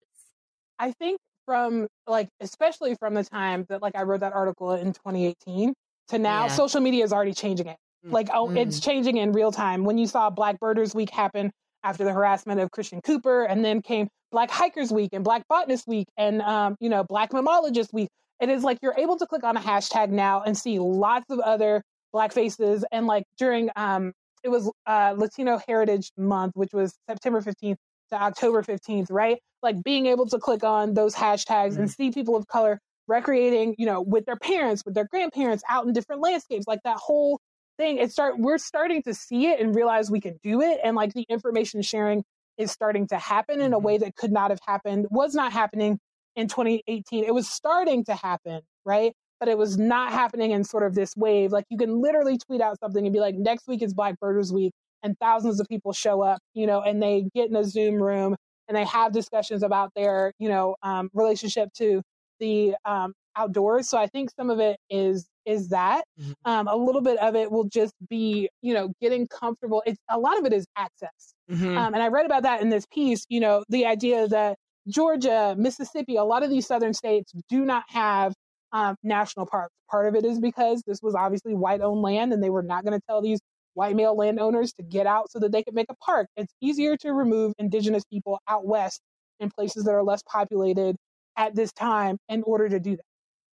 I 0.80 0.92
think 0.92 1.20
from 1.46 1.88
like, 2.08 2.28
especially 2.42 2.96
from 2.96 3.14
the 3.14 3.24
time 3.24 3.66
that 3.70 3.82
like 3.82 3.96
I 3.96 4.04
wrote 4.04 4.22
that 4.22 4.34
article 4.34 4.74
in 4.74 4.94
2018 4.94 5.74
to 6.10 6.20
now, 6.20 6.46
Yeah. 6.46 6.52
social 6.52 6.82
media 6.82 7.04
is 7.04 7.14
already 7.14 7.34
changing 7.34 7.68
it. 7.68 7.78
Mm. 8.06 8.12
Like, 8.12 8.30
oh, 8.34 8.52
it's 8.52 8.80
changing 8.80 9.18
in 9.18 9.32
real 9.32 9.52
time. 9.52 9.84
When 9.84 9.98
you 9.98 10.08
saw 10.08 10.30
Black 10.30 10.60
Birders 10.60 10.94
Week 10.94 11.10
happen 11.10 11.52
after 11.84 12.04
the 12.04 12.12
harassment 12.12 12.60
of 12.60 12.72
Christian 12.72 13.02
Cooper, 13.02 13.44
and 13.46 13.64
then 13.64 13.82
came 13.82 14.08
Black 14.32 14.50
Hikers 14.50 14.92
Week 14.92 15.12
and 15.14 15.24
Black 15.24 15.44
Botanist 15.48 15.88
Week 15.88 16.08
and 16.18 16.42
um, 16.42 16.76
you 16.80 16.90
know 16.90 17.04
Black 17.04 17.32
Mammalogist 17.32 17.94
Week. 17.94 18.10
It 18.42 18.50
is 18.50 18.64
like 18.64 18.80
you're 18.82 18.96
able 18.98 19.18
to 19.18 19.26
click 19.26 19.44
on 19.44 19.56
a 19.56 19.62
hashtag 19.62 20.10
now 20.10 20.42
and 20.42 20.58
see 20.58 20.78
lots 20.78 21.26
of 21.30 21.40
other 21.40 21.82
Black 22.12 22.34
faces. 22.34 22.84
And 22.92 23.08
like 23.08 23.24
during 23.38 23.70
um, 23.76 24.12
it 24.44 24.50
was 24.50 24.72
uh, 24.86 25.16
Latino 25.18 25.60
Heritage 25.68 26.12
Month, 26.18 26.54
which 26.56 26.74
was 26.74 26.96
September 27.10 27.42
15th 27.42 27.78
to 28.12 28.16
October 28.16 28.62
15th, 28.62 29.08
right? 29.10 29.38
Like 29.64 29.82
being 29.84 30.06
able 30.06 30.28
to 30.28 30.38
click 30.38 30.64
on 30.64 30.94
those 30.94 31.16
hashtags 31.16 31.78
and 31.78 31.90
see 31.90 32.12
people 32.12 32.36
of 32.36 32.46
color 32.48 32.80
recreating, 33.08 33.76
you 33.78 33.86
know, 33.86 34.02
with 34.02 34.26
their 34.26 34.36
parents, 34.36 34.84
with 34.86 34.94
their 34.94 35.08
grandparents 35.10 35.64
out 35.70 35.86
in 35.86 35.94
different 35.94 36.22
landscapes, 36.22 36.68
like 36.68 36.80
that 36.84 36.98
whole 36.98 37.40
thing. 37.78 37.98
It 37.98 38.12
start 38.12 38.40
we're 38.40 38.58
starting 38.58 39.02
to 39.04 39.14
see 39.14 39.48
it 39.48 39.60
and 39.60 39.76
realize 39.76 40.12
we 40.12 40.22
can 40.22 40.40
do 40.44 40.62
it. 40.62 40.80
And 40.84 40.96
like 40.96 41.14
the 41.14 41.26
information 41.30 41.82
sharing 41.82 42.24
is 42.58 42.72
starting 42.72 43.08
to 43.08 43.18
happen 43.18 43.62
in 43.62 43.74
a 43.74 43.80
way 43.80 43.98
that 43.98 44.16
could 44.16 44.32
not 44.32 44.50
have 44.52 44.60
happened, 44.66 45.08
was 45.10 45.36
not 45.36 45.52
happening 45.52 46.00
in 46.36 46.48
2018. 46.48 47.24
It 47.24 47.34
was 47.34 47.48
starting 47.48 48.04
to 48.06 48.16
happen, 48.16 48.62
right? 48.86 49.14
But 49.40 49.50
it 49.50 49.58
was 49.58 49.78
not 49.78 50.12
happening 50.12 50.52
in 50.52 50.64
sort 50.64 50.84
of 50.84 50.96
this 50.96 51.16
wave. 51.16 51.52
Like 51.52 51.66
you 51.70 51.78
can 51.78 52.02
literally 52.02 52.38
tweet 52.38 52.62
out 52.62 52.80
something 52.80 53.06
and 53.06 53.14
be 53.14 53.20
like, 53.20 53.36
next 53.36 53.68
week 53.68 53.82
is 53.82 53.94
Black 53.94 54.20
Birders 54.20 54.54
Week, 54.54 54.72
and 55.04 55.18
thousands 55.20 55.60
of 55.60 55.68
people 55.68 55.94
show 55.94 56.22
up, 56.22 56.40
you 56.54 56.66
know, 56.66 56.82
and 56.82 57.02
they 57.02 57.28
get 57.36 57.50
in 57.50 57.56
a 57.56 57.64
Zoom 57.64 57.96
room 57.96 58.36
and 58.68 58.76
they 58.76 58.86
have 58.86 59.12
discussions 59.12 59.62
about 59.62 59.92
their, 59.96 60.32
you 60.40 60.50
know, 60.50 60.76
um, 60.82 61.10
relationship 61.14 61.70
to 61.74 62.02
the 62.40 62.76
um, 62.86 63.14
outdoors. 63.36 63.90
So 63.90 63.98
I 63.98 64.08
think 64.08 64.30
some 64.38 64.50
of 64.50 64.60
it 64.60 64.78
is 64.90 65.28
is 65.46 65.70
that. 65.70 66.06
Mhm. 66.20 66.34
Um, 66.46 66.68
a 66.68 66.76
little 66.76 67.02
bit 67.02 67.20
of 67.20 67.36
it 67.36 67.52
will 67.52 67.66
just 67.66 67.94
be, 68.10 68.50
you 68.64 68.74
know, 68.74 68.92
getting 69.02 69.28
comfortable. 69.28 69.84
It's 69.86 70.00
a 70.10 70.18
lot 70.20 70.40
of 70.40 70.46
it 70.46 70.54
is 70.54 70.66
access. 70.76 71.34
Mhm. 71.52 71.78
Um, 71.78 71.94
and 71.94 72.02
I 72.02 72.08
read 72.08 72.26
about 72.26 72.44
that 72.44 72.62
in 72.62 72.70
this 72.70 72.86
piece, 72.92 73.26
you 73.30 73.40
know, 73.40 73.64
the 73.70 73.86
idea 73.86 74.28
that 74.28 74.58
Georgia, 74.88 75.56
Mississippi, 75.58 76.16
a 76.16 76.24
lot 76.24 76.44
of 76.44 76.50
these 76.50 76.66
southern 76.68 76.94
states 76.94 77.32
do 77.50 77.64
not 77.66 77.84
have 77.90 78.34
um, 78.72 78.96
national 79.04 79.46
parks. 79.46 79.74
Part 79.90 80.08
of 80.08 80.16
it 80.16 80.26
is 80.26 80.40
because 80.40 80.82
this 80.88 81.00
was 81.02 81.16
obviously 81.16 81.54
white 81.54 81.82
owned 81.82 82.02
land 82.02 82.34
and 82.34 82.44
they 82.44 82.50
were 82.50 82.64
not 82.64 82.84
going 82.84 83.00
to 83.00 83.06
tell 83.08 83.22
these 83.22 83.40
white 83.74 83.96
male 83.96 84.16
landowners 84.16 84.74
to 84.74 84.84
get 84.84 85.06
out 85.08 85.30
so 85.32 85.40
that 85.40 85.52
they 85.52 85.64
could 85.64 85.74
make 85.76 85.88
a 85.90 85.96
park. 86.04 86.28
It's 86.36 86.54
easier 86.62 86.98
to 86.98 87.14
remove 87.14 87.54
indigenous 87.58 88.04
people 88.12 88.40
out 88.48 88.66
west 88.66 89.02
in 89.40 89.50
places 89.50 89.84
that 89.86 89.92
are 89.92 90.04
less 90.04 90.24
populated 90.24 90.96
at 91.38 91.56
this 91.56 91.72
time 91.74 92.18
in 92.30 92.44
order 92.44 92.68
to 92.70 92.80
do 92.80 92.96
that. 92.98 93.04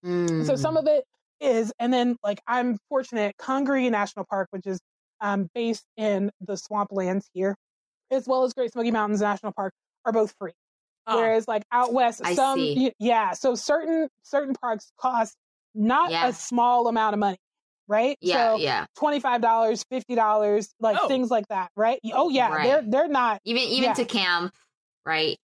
So 0.05 0.09
Mm. 0.09 0.59
some 0.59 0.77
of 0.77 0.87
it 0.87 1.05
is, 1.41 1.73
and 1.79 1.93
then 1.93 2.17
like 2.25 2.41
I'm 2.47 2.79
fortunate, 2.89 3.37
Congaree 3.39 3.89
National 3.91 4.25
Park, 4.29 4.49
which 4.51 4.67
is 4.67 4.81
um, 5.21 5.49
based 5.55 5.85
in 5.97 6.31
the 6.41 6.55
swamplands 6.55 7.27
here, 7.33 7.55
as 8.11 8.27
well 8.27 8.43
as 8.45 8.53
Great 8.53 8.73
Smoky 8.73 8.91
Mountains 8.91 9.21
National 9.21 9.53
Park, 9.53 9.73
are 10.05 10.13
both 10.13 10.35
free. 10.39 10.53
Oh. 11.07 11.17
Whereas 11.17 11.47
like 11.49 11.65
out 11.73 11.93
west, 11.93 12.21
I 12.25 12.35
some 12.35 12.59
see. 12.59 12.93
yeah, 12.99 13.33
so 13.33 13.55
certain 13.55 14.09
certain 14.23 14.55
parks 14.55 14.91
cost 14.99 15.35
not 15.75 16.11
Yeah. 16.11 16.29
a 16.29 16.33
small 16.33 16.89
amount 16.89 17.15
of 17.15 17.21
money, 17.21 17.39
right? 17.89 18.17
Yeah, 18.21 18.55
so 18.55 18.57
yeah. 18.59 18.87
twenty 18.97 19.21
five 19.21 19.41
dollars, 19.41 19.85
fifty 19.91 20.15
dollars, 20.17 20.69
like 20.81 20.99
Oh. 21.01 21.09
things 21.09 21.31
like 21.31 21.47
that, 21.49 21.71
right? 21.77 22.01
Oh 22.13 22.29
yeah, 22.29 22.49
Right. 22.51 22.63
they're 22.65 22.83
they're 22.83 23.09
not 23.09 23.41
Even 23.45 23.63
even 23.63 23.85
Yeah. 23.91 23.95
to 23.95 24.05
camp, 24.05 24.55
right? 25.07 25.39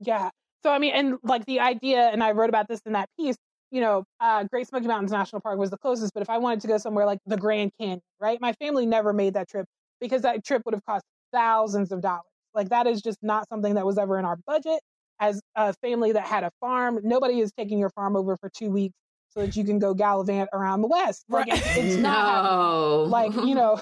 Yeah. 0.00 0.30
So 0.62 0.70
I 0.70 0.78
mean, 0.78 0.92
and 0.94 1.18
like 1.22 1.44
the 1.46 1.60
idea, 1.60 2.08
and 2.08 2.22
I 2.22 2.32
wrote 2.32 2.48
about 2.50 2.68
this 2.68 2.80
in 2.86 2.92
that 2.92 3.08
piece. 3.18 3.36
You 3.72 3.80
know, 3.80 4.04
uh, 4.20 4.44
Great 4.44 4.68
Smoky 4.68 4.86
Mountains 4.86 5.10
National 5.12 5.40
Park 5.40 5.58
was 5.58 5.70
the 5.70 5.78
closest, 5.78 6.12
but 6.14 6.22
if 6.22 6.30
I 6.30 6.38
wanted 6.38 6.60
to 6.60 6.68
go 6.68 6.78
somewhere 6.78 7.06
like 7.06 7.18
the 7.26 7.36
Grand 7.38 7.72
Canyon, 7.80 8.00
right? 8.20 8.40
My 8.40 8.52
family 8.52 8.86
never 8.86 9.12
made 9.12 9.34
that 9.34 9.48
trip 9.48 9.66
because 10.00 10.22
that 10.22 10.44
trip 10.44 10.62
would 10.66 10.74
have 10.74 10.84
cost 10.84 11.04
thousands 11.32 11.90
of 11.90 12.02
dollars. 12.02 12.22
Like 12.54 12.68
that 12.68 12.86
is 12.86 13.02
just 13.02 13.18
not 13.22 13.48
something 13.48 13.74
that 13.74 13.86
was 13.86 13.98
ever 13.98 14.18
in 14.18 14.24
our 14.26 14.36
budget. 14.46 14.78
As 15.18 15.40
a 15.56 15.72
family 15.74 16.12
that 16.12 16.26
had 16.26 16.44
a 16.44 16.50
farm, 16.60 17.00
nobody 17.02 17.40
is 17.40 17.50
taking 17.52 17.78
your 17.78 17.90
farm 17.90 18.14
over 18.14 18.36
for 18.36 18.50
two 18.50 18.70
weeks 18.70 18.94
so 19.30 19.40
that 19.40 19.56
you 19.56 19.64
can 19.64 19.78
go 19.78 19.94
gallivant 19.94 20.50
around 20.52 20.82
the 20.82 20.88
West. 20.88 21.24
Like 21.30 21.46
Right. 21.48 21.58
it's, 21.58 21.78
it's 21.78 21.96
not 21.96 22.44
no. 22.52 23.04
like 23.04 23.32
you 23.34 23.54
know 23.54 23.80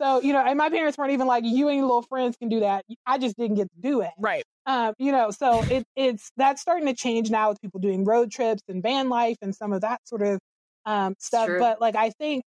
so 0.00 0.20
you 0.20 0.32
know 0.32 0.40
and 0.44 0.58
my 0.58 0.68
parents 0.70 0.96
weren't 0.98 1.12
even 1.12 1.26
like 1.26 1.44
you 1.44 1.68
and 1.68 1.76
your 1.76 1.86
little 1.86 2.02
friends 2.02 2.36
can 2.36 2.48
do 2.48 2.60
that 2.60 2.84
i 3.06 3.16
just 3.18 3.36
didn't 3.36 3.56
get 3.56 3.68
to 3.70 3.80
do 3.80 4.00
it 4.00 4.10
Right. 4.18 4.44
Um 4.66 4.94
you 4.98 5.12
know 5.12 5.30
so 5.30 5.62
it 5.64 5.84
it's 5.96 6.30
that's 6.36 6.62
starting 6.62 6.86
to 6.86 6.94
change 6.94 7.30
now 7.30 7.48
with 7.50 7.60
people 7.60 7.80
doing 7.80 8.04
road 8.04 8.30
trips 8.30 8.62
and 8.68 8.82
van 8.82 9.08
life 9.08 9.36
and 9.42 9.54
some 9.54 9.72
of 9.72 9.80
that 9.82 10.00
sort 10.06 10.22
of 10.22 10.38
um 10.86 11.14
stuff. 11.18 11.48
but 11.58 11.80
like 11.80 11.96
i 11.96 12.10
think 12.10 12.42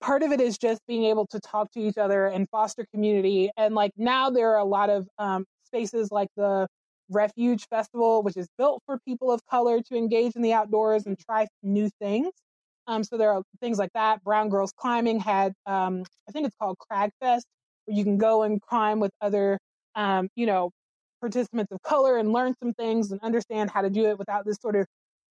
part 0.00 0.22
of 0.22 0.32
it 0.32 0.40
is 0.40 0.58
just 0.58 0.80
being 0.86 1.04
able 1.04 1.26
to 1.26 1.40
talk 1.40 1.70
to 1.72 1.80
each 1.80 1.98
other 1.98 2.26
and 2.26 2.48
foster 2.50 2.86
community. 2.94 3.50
And 3.56 3.74
like 3.74 3.92
now 3.96 4.30
there 4.30 4.52
are 4.52 4.58
a 4.58 4.64
lot 4.64 4.90
of 4.90 5.08
um 5.18 5.44
spaces 5.64 6.10
like 6.12 6.28
the 6.36 6.66
refuge 7.10 7.66
festival 7.70 8.22
which 8.22 8.36
is 8.36 8.48
built 8.58 8.82
for 8.86 8.98
people 9.06 9.30
of 9.32 9.40
color 9.46 9.80
to 9.82 9.96
engage 9.96 10.36
in 10.36 10.42
the 10.42 10.52
outdoors 10.52 11.06
and 11.06 11.18
try 11.18 11.46
new 11.62 11.90
things. 12.00 12.30
Um, 12.86 13.04
so 13.04 13.18
there 13.18 13.32
are 13.32 13.42
things 13.60 13.78
like 13.78 13.90
that. 13.94 14.22
Brown 14.24 14.48
Girls 14.48 14.72
Climbing 14.76 15.20
had, 15.20 15.52
um, 15.66 16.04
I 16.28 16.32
think 16.32 16.46
it's 16.46 16.56
called 16.56 16.78
Crag 16.78 17.10
Fest, 17.20 17.46
where 17.84 17.96
you 17.96 18.04
can 18.04 18.16
go 18.18 18.42
and 18.44 18.60
climb 18.62 19.00
with 19.00 19.10
other, 19.20 19.58
um, 19.94 20.28
you 20.36 20.46
know, 20.46 20.70
participants 21.20 21.72
of 21.72 21.82
color 21.82 22.16
and 22.16 22.32
learn 22.32 22.54
some 22.62 22.72
things 22.74 23.10
and 23.12 23.20
understand 23.22 23.70
how 23.70 23.82
to 23.82 23.90
do 23.90 24.06
it 24.06 24.18
without 24.18 24.44
this 24.46 24.58
sort 24.60 24.76
of 24.76 24.86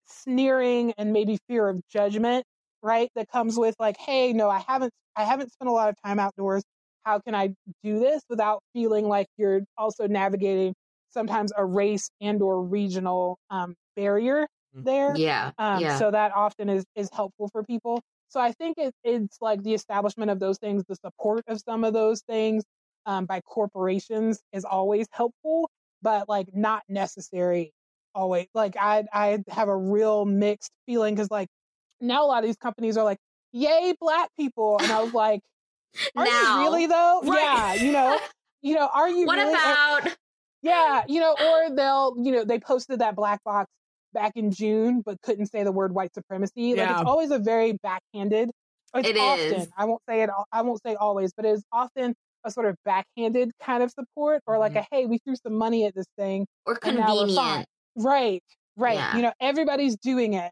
sneering 0.07 0.93
and 0.99 1.13
maybe 1.13 1.39
fear 1.49 1.69
of 1.69 1.81
judgment, 1.89 2.45
right? 2.83 3.11
That 3.15 3.29
comes 3.29 3.59
with 3.59 3.75
like, 3.79 3.97
hey, 3.97 4.33
no, 4.33 4.49
I 4.49 4.61
haven't, 4.67 4.93
I 5.17 5.25
haven't 5.25 5.53
spent 5.53 5.69
a 5.69 5.73
lot 5.73 5.89
of 5.89 5.97
time 6.05 6.19
outdoors. 6.19 6.63
How 7.05 7.21
can 7.21 7.35
I 7.35 7.55
do 7.83 7.99
this 7.99 8.23
without 8.29 8.63
feeling 8.73 9.07
like 9.07 9.27
you're 9.37 9.63
also 9.77 10.07
navigating 10.07 10.75
sometimes 11.11 11.53
a 11.57 11.65
race 11.65 12.11
and 12.21 12.43
or 12.43 12.63
regional 12.63 13.39
um, 13.51 13.75
barrier 13.95 14.47
there? 14.83 15.19
yeah, 15.19 15.53
Um, 15.59 15.89
yeah. 15.89 15.89
So 15.89 16.11
that 16.11 16.33
often 16.35 16.69
is 16.69 16.85
is 16.95 17.09
helpful 17.13 17.49
for 17.49 17.63
people. 17.65 18.03
So 18.29 18.41
I 18.41 18.53
think 18.53 18.77
it, 18.79 18.93
it's 19.05 19.39
like 19.41 19.63
the 19.63 19.73
establishment 19.75 20.31
of 20.31 20.41
those 20.41 20.59
things, 20.59 20.83
the 20.89 20.97
support 20.97 21.45
of 21.49 21.61
some 21.67 21.85
of 21.85 21.93
those 21.95 22.23
things 22.29 22.65
um, 23.07 23.25
by 23.27 23.41
corporations 23.41 24.43
is 24.53 24.65
always 24.65 25.07
helpful, 25.13 25.71
but 26.07 26.29
like 26.29 26.47
not 26.55 26.85
necessary 26.89 27.73
always. 28.15 28.47
Like 28.55 28.77
I 28.79 29.03
I 29.13 29.39
have 29.49 29.67
a 29.69 29.77
real 29.77 30.25
mixed 30.25 30.71
feeling 30.87 31.17
because 31.17 31.33
like 31.33 31.49
now 32.01 32.25
a 32.25 32.29
lot 32.29 32.45
of 32.45 32.49
these 32.49 32.57
companies 32.57 32.97
are 32.97 33.03
like, 33.03 33.19
"Yay, 33.51 33.93
black 34.01 34.29
people," 34.39 34.79
and 34.81 34.93
I 34.93 35.03
was 35.03 35.13
like, 35.13 35.41
"Are 36.17 36.25
now, 36.25 36.59
you 36.59 36.63
really 36.63 36.87
though? 36.87 37.23
Right. 37.25 37.41
Yeah, 37.43 37.75
you 37.83 37.93
know, 37.93 38.19
you 38.63 38.75
know, 38.77 38.89
are 38.95 39.11
you 39.11 39.27
what 39.27 39.37
really?" 39.37 39.53
And- 39.53 40.07
about? 40.07 40.17
yeah, 40.63 41.03
you 41.09 41.19
know, 41.19 41.33
or 41.33 41.75
they'll, 41.75 42.15
you 42.23 42.31
know, 42.31 42.45
they 42.45 42.61
posted 42.61 43.01
that 43.01 43.17
black 43.17 43.43
box 43.43 43.69
back 44.15 44.31
in 44.37 44.53
June, 44.53 45.03
but 45.05 45.21
couldn't 45.23 45.47
say 45.47 45.65
the 45.65 45.73
word 45.73 45.93
white 45.93 46.15
supremacy. 46.15 46.77
Like 46.77 46.89
it's 46.89 47.01
always 47.01 47.33
a 47.33 47.39
very 47.41 47.73
backhanded. 47.83 48.51
It's 48.95 49.09
It 49.09 49.17
often. 49.17 49.55
is. 49.63 49.69
I 49.77 49.87
won't 49.87 50.03
say 50.09 50.23
it. 50.23 50.31
I 50.53 50.63
won't 50.63 50.81
say 50.87 50.95
always, 50.95 51.33
but 51.37 51.45
it 51.45 51.51
is 51.51 51.65
often 51.73 52.15
a 52.47 52.51
sort 52.51 52.67
of 52.67 52.77
backhanded 52.85 53.51
kind 53.63 53.83
of 53.83 53.91
support, 53.91 54.43
or 54.47 54.59
like 54.59 54.77
a 54.77 54.87
hey, 54.91 55.07
we 55.07 55.19
threw 55.19 55.37
some 55.37 55.55
money 55.55 55.85
at 55.87 55.95
this 55.95 56.07
thing, 56.19 56.47
Or 56.67 56.79
and 56.83 56.97
now 56.97 57.15
we're 57.17 57.27
fine. 57.29 57.37
convenient. 57.37 57.69
Right, 57.97 58.43
right. 58.77 58.95
Yeah. 58.97 59.17
You 59.17 59.23
know, 59.23 59.33
everybody's 59.41 59.97
doing 59.99 60.35
it. 60.35 60.51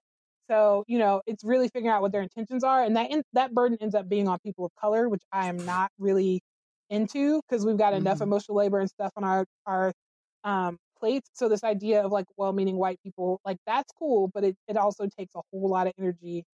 So 0.51 0.85
you 0.89 0.99
know, 0.99 1.23
it's 1.27 1.45
really 1.45 1.69
figuring 1.69 1.89
out 1.95 2.03
what 2.03 2.13
their 2.13 2.23
intentions 2.23 2.65
are, 2.65 2.83
and 2.85 2.97
that 2.97 3.11
in, 3.11 3.23
that 3.33 3.55
burden 3.55 3.79
ends 3.81 3.95
up 3.95 4.09
being 4.09 4.29
on 4.29 4.39
people 4.45 4.67
of 4.67 4.73
color, 4.81 5.09
which 5.09 5.23
I 5.33 5.47
am 5.49 5.65
not 5.65 5.91
really 5.99 6.43
into 6.91 7.41
because 7.49 7.65
we've 7.65 7.79
got 7.79 7.95
enough 7.95 8.19
Mhm. 8.19 8.23
emotional 8.25 8.59
labor 8.59 8.79
and 8.81 8.91
stuff 8.91 9.13
on 9.17 9.25
our 9.25 9.47
our 9.67 9.93
um, 10.45 10.77
plates. 10.99 11.31
So 11.33 11.49
this 11.49 11.65
idea 11.65 12.03
of 12.05 12.13
like 12.13 12.27
well-meaning 12.37 12.77
white 12.77 12.99
people, 13.03 13.41
like 13.45 13.57
that's 13.67 13.91
cool, 13.99 14.31
but 14.35 14.45
it 14.45 14.57
it 14.69 14.77
also 14.77 15.07
takes 15.19 15.35
a 15.35 15.41
whole 15.53 15.69
lot 15.71 15.87
of 15.87 15.95
energy. 15.99 16.45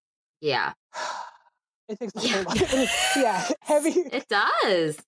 Yeah, 0.40 0.72
It 1.88 1.98
takes 1.98 2.12
a 2.16 2.20
Yeah. 2.20 2.32
whole 2.34 2.44
lot. 2.44 2.60
Of 2.60 2.72
energy. 2.74 2.92
Yeah, 3.16 3.48
heavy. 3.62 3.90
it 3.90 4.26
does. 4.28 4.98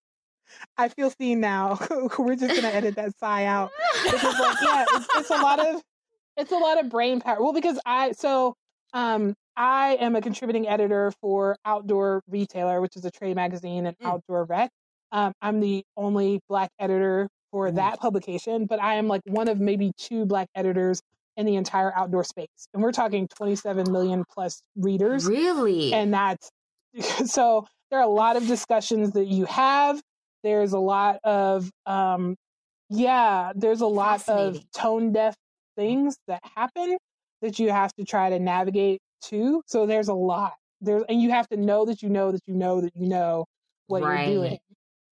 I 0.77 0.89
feel 0.89 1.11
seen 1.11 1.41
now. 1.41 1.79
We're 2.19 2.37
just 2.37 2.55
gonna 2.55 2.75
edit 2.75 2.97
that 2.97 3.17
sigh 3.19 3.45
out 3.47 3.71
because 4.05 4.39
like 4.39 4.57
yeah 4.63 4.85
it's, 4.95 5.07
it's 5.17 5.31
a 5.31 5.37
lot 5.37 5.59
of 5.61 5.83
it's 6.37 6.53
a 6.53 6.57
lot 6.57 6.81
of 6.83 6.89
brain 6.91 7.21
power 7.21 7.43
well 7.43 7.53
because 7.53 7.79
i 7.85 8.13
so 8.13 8.55
um 8.95 9.35
i 9.57 9.97
am 10.01 10.17
a 10.17 10.21
contributing 10.23 10.67
editor 10.67 11.13
for 11.21 11.57
outdoor 11.65 12.23
retailer 12.29 12.81
which 12.81 12.97
is 12.97 13.05
a 13.05 13.11
trade 13.11 13.37
magazine 13.37 13.87
and 13.87 13.97
Mm. 13.99 14.07
outdoor 14.07 14.45
rec 14.45 14.71
um, 15.13 15.33
i'm 15.43 15.61
the 15.61 15.85
only 15.97 16.41
black 16.49 16.71
editor 16.79 17.29
for 17.51 17.69
Ooh. 17.69 17.73
that 17.73 18.01
publication 18.01 18.65
but 18.67 18.81
i 18.81 18.95
am 18.95 19.09
like 19.09 19.21
one 19.27 19.49
of 19.49 19.61
maybe 19.61 19.93
two 19.99 20.25
black 20.25 20.49
editors 20.55 21.03
in 21.37 21.45
the 21.47 21.57
entire 21.57 21.95
outdoor 21.95 22.25
space 22.25 22.49
and 22.73 22.83
we're 22.83 22.93
talking 22.93 23.29
27 23.37 23.93
million 23.93 24.25
plus 24.33 24.63
readers 24.77 25.27
Really? 25.27 25.93
and 25.93 26.15
that's 26.15 26.49
so 27.27 27.67
there 27.91 28.01
are 28.01 28.05
a 28.05 28.09
lot 28.09 28.37
of 28.37 28.47
discussions 28.47 29.13
that 29.13 29.27
you 29.27 29.45
have 29.45 30.01
there's 30.43 30.73
a 30.73 30.79
lot 30.79 31.19
of 31.25 31.71
um 31.87 32.37
yeah 32.91 33.53
there's 33.55 33.81
a 33.81 33.87
lot 33.87 34.23
of 34.29 34.61
tone 34.73 35.13
deaf 35.13 35.35
things 35.77 36.17
that 36.27 36.41
happen 36.57 36.97
that 37.41 37.59
you 37.59 37.71
have 37.71 37.93
to 37.95 38.05
try 38.05 38.31
to 38.31 38.39
navigate 38.39 39.01
too 39.23 39.63
so 39.67 39.87
there's 39.87 40.09
a 40.09 40.15
lot 40.15 40.55
there 40.81 41.05
and 41.09 41.21
you 41.23 41.31
have 41.31 41.49
to 41.49 41.57
know 41.57 41.85
that 41.85 42.03
you 42.03 42.09
know 42.11 42.33
that 42.33 42.41
you 42.47 42.55
know 42.55 42.81
that 42.81 42.95
you 42.97 43.07
know 43.09 43.47
what 43.87 44.03
Right. 44.03 44.27
you're 44.27 44.37
doing 44.45 44.59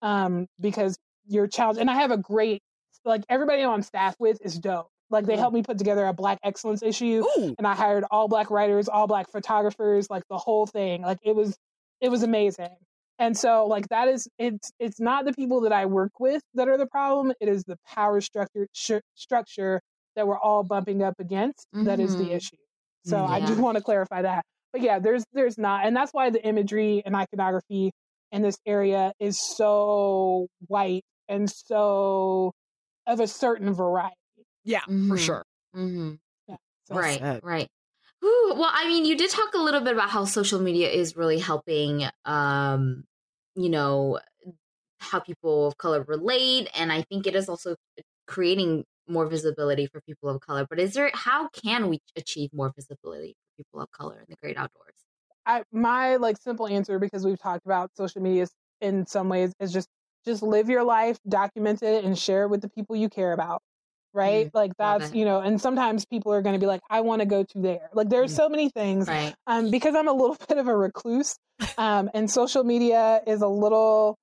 um 0.02 0.48
because 0.60 0.98
you're 1.28 1.48
challenged 1.48 1.80
and 1.80 1.90
i 1.90 1.96
have 1.96 2.12
a 2.12 2.18
great 2.18 2.62
like 3.06 3.24
everybody 3.30 3.62
I'm 3.64 3.70
on 3.70 3.84
staff 3.84 4.16
with 4.20 4.40
is 4.42 4.60
dope 4.60 4.90
like 5.10 5.26
they 5.26 5.36
Mhm. 5.36 5.40
helped 5.40 5.54
me 5.56 5.64
put 5.64 5.78
together 5.78 6.06
a 6.06 6.14
black 6.14 6.38
excellence 6.44 6.84
issue 6.84 7.24
Ooh. 7.38 7.56
and 7.58 7.66
I 7.66 7.74
hired 7.76 8.04
all 8.12 8.28
black 8.28 8.52
writers, 8.52 8.88
all 8.88 9.08
black 9.08 9.30
photographers, 9.32 10.10
like 10.10 10.24
the 10.30 10.38
whole 10.38 10.68
thing. 10.68 11.02
Like 11.02 11.18
it 11.24 11.36
was 11.36 11.58
it 12.02 12.10
was 12.10 12.22
amazing. 12.24 12.70
And 13.20 13.38
so 13.38 13.66
like 13.68 13.90
that 13.90 14.08
is 14.08 14.28
it's 14.40 14.72
it's 14.80 15.00
not 15.00 15.26
the 15.26 15.34
people 15.34 15.62
that 15.62 15.74
I 15.74 15.86
work 15.86 16.14
with 16.20 16.42
that 16.56 16.68
are 16.70 16.78
the 16.78 16.88
problem, 16.88 17.34
it 17.42 17.50
is 17.50 17.64
the 17.66 17.78
power 17.86 18.22
structure 18.22 18.68
sh- 18.74 19.02
structure 19.16 19.82
that 20.16 20.28
we're 20.28 20.40
all 20.40 20.64
bumping 20.64 21.04
up 21.04 21.16
against 21.20 21.68
that 21.84 22.00
is 22.00 22.16
the 22.16 22.26
Mhm. 22.26 22.36
issue. 22.38 22.58
So 23.06 23.26
I 23.26 23.40
Yeah. 23.40 23.48
just 23.48 23.60
want 23.62 23.78
to 23.78 23.84
clarify 23.84 24.22
that. 24.24 24.46
But 24.72 24.82
yeah, 24.82 25.00
there's 25.00 25.26
there's 25.34 25.58
not 25.58 25.86
and 25.86 25.96
that's 25.96 26.14
why 26.14 26.30
the 26.30 26.44
imagery 26.46 27.02
and 27.06 27.16
iconography 27.16 27.92
in 28.32 28.42
this 28.42 28.58
area 28.66 29.14
is 29.20 29.40
so 29.58 30.48
white 30.68 31.04
and 31.28 31.50
so 31.50 32.54
of 33.08 33.20
a 33.20 33.28
certain 33.28 33.74
variety. 33.74 34.16
Yeah, 34.64 34.82
for 35.08 35.16
Mhm. 35.16 35.18
sure. 35.18 35.46
hmm 35.74 36.14
So 36.86 36.96
right, 36.96 37.20
said. 37.20 37.44
right. 37.44 37.68
Whew, 38.22 38.54
well, 38.58 38.72
I 38.74 38.88
mean, 38.88 39.06
you 39.06 39.16
did 39.18 39.30
talk 39.30 39.54
a 39.54 39.58
little 39.60 39.82
bit 39.82 39.94
about 39.94 40.10
how 40.10 40.26
social 40.26 40.60
media 40.60 40.90
is 40.90 41.16
really 41.16 41.40
helping, 41.40 42.04
um, 42.26 43.06
you 43.60 43.70
know, 43.70 44.20
how 45.00 45.20
people 45.20 45.68
of 45.68 45.78
color 45.78 46.04
relate, 46.04 46.70
and 46.76 46.92
I 46.92 47.04
think 47.04 47.28
it 47.28 47.36
is 47.36 47.50
also 47.50 47.76
creating 48.28 48.86
more 49.08 49.28
visibility 49.28 49.88
for 49.88 50.02
people 50.02 50.30
of 50.30 50.42
color. 50.42 50.66
But 50.70 50.80
is 50.80 50.94
there 50.94 51.12
how 51.14 51.50
can 51.50 51.90
we 51.90 52.00
achieve 52.16 52.52
more 52.54 52.72
visibility 52.76 53.34
for 53.34 53.64
people 53.64 53.82
of 53.82 53.92
color 53.92 54.20
in 54.20 54.26
the 54.30 54.36
great 54.42 54.58
outdoors? 54.58 54.94
I 55.46 55.64
my 55.72 56.18
like 56.18 56.38
simple 56.38 56.68
answer 56.68 57.00
because 57.00 57.26
we've 57.26 57.40
talked 57.40 57.66
about 57.66 57.92
social 57.98 58.22
media 58.22 58.48
in 58.82 59.06
some 59.06 59.30
ways 59.30 59.54
is 59.60 59.74
just 59.74 59.88
just 60.26 60.44
live 60.44 60.70
your 60.70 60.84
life, 60.84 61.18
document 61.28 61.82
it, 61.82 62.04
and 62.06 62.18
share 62.18 62.44
it 62.44 62.50
with 62.50 62.62
the 62.62 62.70
people 62.70 62.96
you 62.96 63.10
care 63.10 63.34
about. 63.34 63.62
Right, 64.14 64.50
like 64.54 64.72
that's 64.78 65.14
you 65.14 65.24
know, 65.26 65.40
and 65.40 65.62
sometimes 65.62 66.06
people 66.06 66.34
are 66.34 66.42
going 66.42 66.54
to 66.54 66.60
be 66.60 66.66
like, 66.66 66.82
"I 66.90 67.02
want 67.02 67.22
to 67.22 67.28
go 67.28 67.44
to 67.44 67.60
there." 67.62 67.90
Like 67.94 68.10
there's 68.10 68.32
Mm. 68.34 68.36
so 68.36 68.50
many 68.50 68.70
things. 68.70 69.08
Right. 69.08 69.36
Um, 69.46 69.70
because 69.70 69.94
I'm 69.96 70.08
a 70.08 70.14
little 70.14 70.36
bit 70.50 70.58
of 70.58 70.68
a 70.68 70.76
recluse, 70.76 71.36
um, 71.78 72.10
and 72.14 72.30
social 72.30 72.64
media 72.64 73.22
is 73.28 73.42
a 73.42 73.48
little, 73.48 74.16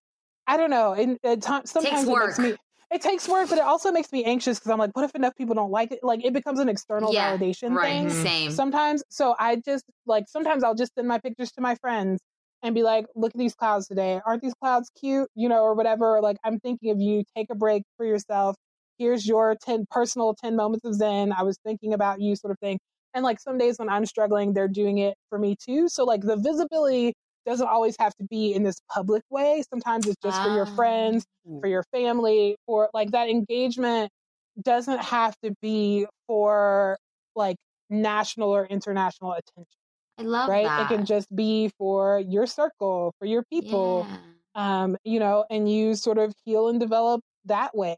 I 0.47 0.57
don't 0.57 0.71
know. 0.71 0.93
It, 0.93 1.19
it 1.23 1.43
t- 1.43 1.61
sometimes 1.67 2.09
it 2.09 2.13
work. 2.13 2.27
makes 2.27 2.39
me. 2.39 2.57
It 2.91 3.01
takes 3.03 3.29
work, 3.29 3.49
but 3.49 3.59
it 3.59 3.65
also 3.65 3.91
makes 3.91 4.13
me 4.13 4.23
anxious 4.25 4.59
because 4.61 4.71
I'm 4.71 4.79
like, 4.79 4.91
what 4.95 5.05
if 5.05 5.15
enough 5.17 5.35
people 5.37 5.57
don't 5.57 5.73
like 5.73 5.91
it? 5.91 6.01
Like 6.05 6.25
it 6.25 6.33
becomes 6.33 6.61
an 6.61 6.69
external 6.69 7.13
Yeah, 7.13 7.37
validation 7.37 7.75
Right. 7.75 8.01
thing 8.01 8.11
Same. 8.11 8.51
sometimes 8.53 9.03
so 9.11 9.35
i 9.41 9.57
just 9.57 9.85
like 10.07 10.25
sometimes 10.29 10.63
i'll 10.63 10.75
just 10.75 10.95
send 10.95 11.09
my 11.09 11.19
pictures 11.19 11.51
to 11.53 11.61
my 11.61 11.75
friends 11.77 12.21
and 12.63 12.75
be 12.77 12.83
like 12.85 13.07
look 13.17 13.33
at 13.35 13.39
these 13.39 13.55
clouds 13.57 13.89
today 13.89 14.21
aren't 14.25 14.41
these 14.41 14.55
clouds 14.55 14.89
cute 14.99 15.29
you 15.35 15.49
know 15.49 15.63
or 15.63 15.75
whatever 15.75 16.21
like 16.23 16.37
i'm 16.45 16.59
thinking 16.61 16.91
of 16.91 17.01
you 17.01 17.25
take 17.37 17.49
a 17.51 17.55
break 17.57 17.83
for 17.97 18.07
yourself 18.07 18.55
here's 18.99 19.27
your 19.27 19.57
10 19.63 19.87
personal 19.91 20.35
10 20.35 20.57
moments 20.57 20.85
of 20.85 20.95
zen 20.95 21.33
i 21.33 21.43
was 21.43 21.59
thinking 21.65 21.93
about 21.93 22.21
you 22.21 22.37
sort 22.37 22.51
of 22.53 22.59
thing 22.59 22.79
and 23.15 23.25
like 23.25 23.41
some 23.41 23.59
days 23.59 23.79
when 23.79 23.89
i'm 23.89 24.07
struggling 24.07 24.53
they're 24.53 24.69
doing 24.69 24.99
it 24.99 25.15
for 25.29 25.39
me 25.39 25.57
too 25.61 25.89
so 25.89 26.05
like 26.05 26.23
the 26.23 26.37
visibility 26.37 27.13
doesn't 27.47 27.69
always 27.69 27.97
have 27.99 28.15
to 28.17 28.25
be 28.25 28.53
in 28.53 28.65
this 28.65 28.81
public 28.91 29.23
way. 29.31 29.63
Sometimes 29.71 30.09
it's 30.09 30.17
just 30.21 30.43
for 30.43 30.51
your 30.51 30.67
friends, 30.67 31.25
Ah. 31.47 31.61
for 31.61 31.69
your 31.69 31.85
family, 31.93 32.57
for 32.67 32.91
like 32.93 33.13
that 33.13 33.29
engagement 33.29 34.11
doesn't 34.63 34.99
have 35.01 35.37
to 35.45 35.55
be 35.63 36.07
for 36.27 36.99
like 37.37 37.57
national 37.89 38.51
or 38.51 38.67
international 38.67 39.33
attention, 39.33 39.67
I 40.19 40.23
love 40.23 40.49
right? 40.49 40.65
that. 40.65 40.81
It 40.83 40.89
can 40.89 41.05
just 41.05 41.35
be 41.35 41.71
for 41.79 42.21
your 42.21 42.47
circle, 42.47 43.13
for 43.19 43.27
your 43.27 43.45
people, 43.53 44.07
Yeah. 44.09 44.19
um, 44.55 44.97
you 45.05 45.21
know, 45.21 45.45
and 45.51 45.71
you 45.71 45.95
sort 45.95 46.19
of 46.19 46.33
heal 46.45 46.69
and 46.69 46.81
develop 46.81 47.21
that 47.45 47.77
way. 47.77 47.97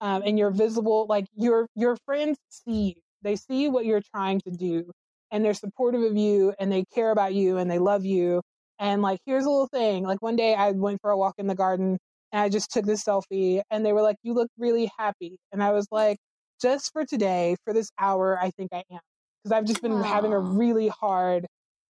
Um, 0.00 0.22
and 0.24 0.38
you're 0.38 0.50
visible, 0.50 1.06
like 1.08 1.26
your 1.36 1.68
your 1.74 1.96
friends 2.06 2.38
see 2.50 2.88
you. 2.96 3.02
They 3.22 3.36
see 3.36 3.68
what 3.68 3.86
you're 3.86 4.02
trying 4.14 4.40
to 4.42 4.50
do, 4.50 4.92
and 5.30 5.44
they're 5.44 5.54
supportive 5.54 6.02
of 6.02 6.16
you, 6.16 6.54
and 6.58 6.70
they 6.70 6.84
care 6.94 7.10
about 7.10 7.34
you, 7.34 7.56
and 7.58 7.70
they 7.70 7.78
love 7.78 8.04
you. 8.04 8.42
And 8.78 9.00
like, 9.02 9.20
here's 9.26 9.44
a 9.46 9.50
little 9.50 9.68
thing. 9.68 10.04
Like 10.04 10.20
one 10.22 10.36
day, 10.36 10.54
I 10.54 10.72
went 10.72 11.00
for 11.00 11.10
a 11.10 11.16
walk 11.18 11.34
in 11.38 11.46
the 11.46 11.54
garden, 11.54 11.98
and 12.32 12.40
I 12.42 12.48
just 12.50 12.70
took 12.70 12.84
this 12.84 13.02
selfie, 13.04 13.62
and 13.70 13.84
they 13.86 13.92
were 13.94 14.02
like, 14.02 14.16
"You 14.22 14.34
look 14.34 14.48
really 14.58 14.90
happy," 14.98 15.38
and 15.52 15.62
I 15.62 15.72
was 15.72 15.86
like, 15.90 16.18
"Just 16.60 16.92
for 16.92 17.04
today, 17.06 17.56
for 17.64 17.72
this 17.72 17.90
hour, 17.98 18.38
I 18.40 18.50
think 18.50 18.70
I 18.74 18.82
am," 18.90 19.00
because 19.42 19.52
I've 19.52 19.64
just 19.66 19.80
been 19.82 20.02
having 20.02 20.32
a 20.34 20.40
really 20.40 20.88
hard 20.88 21.46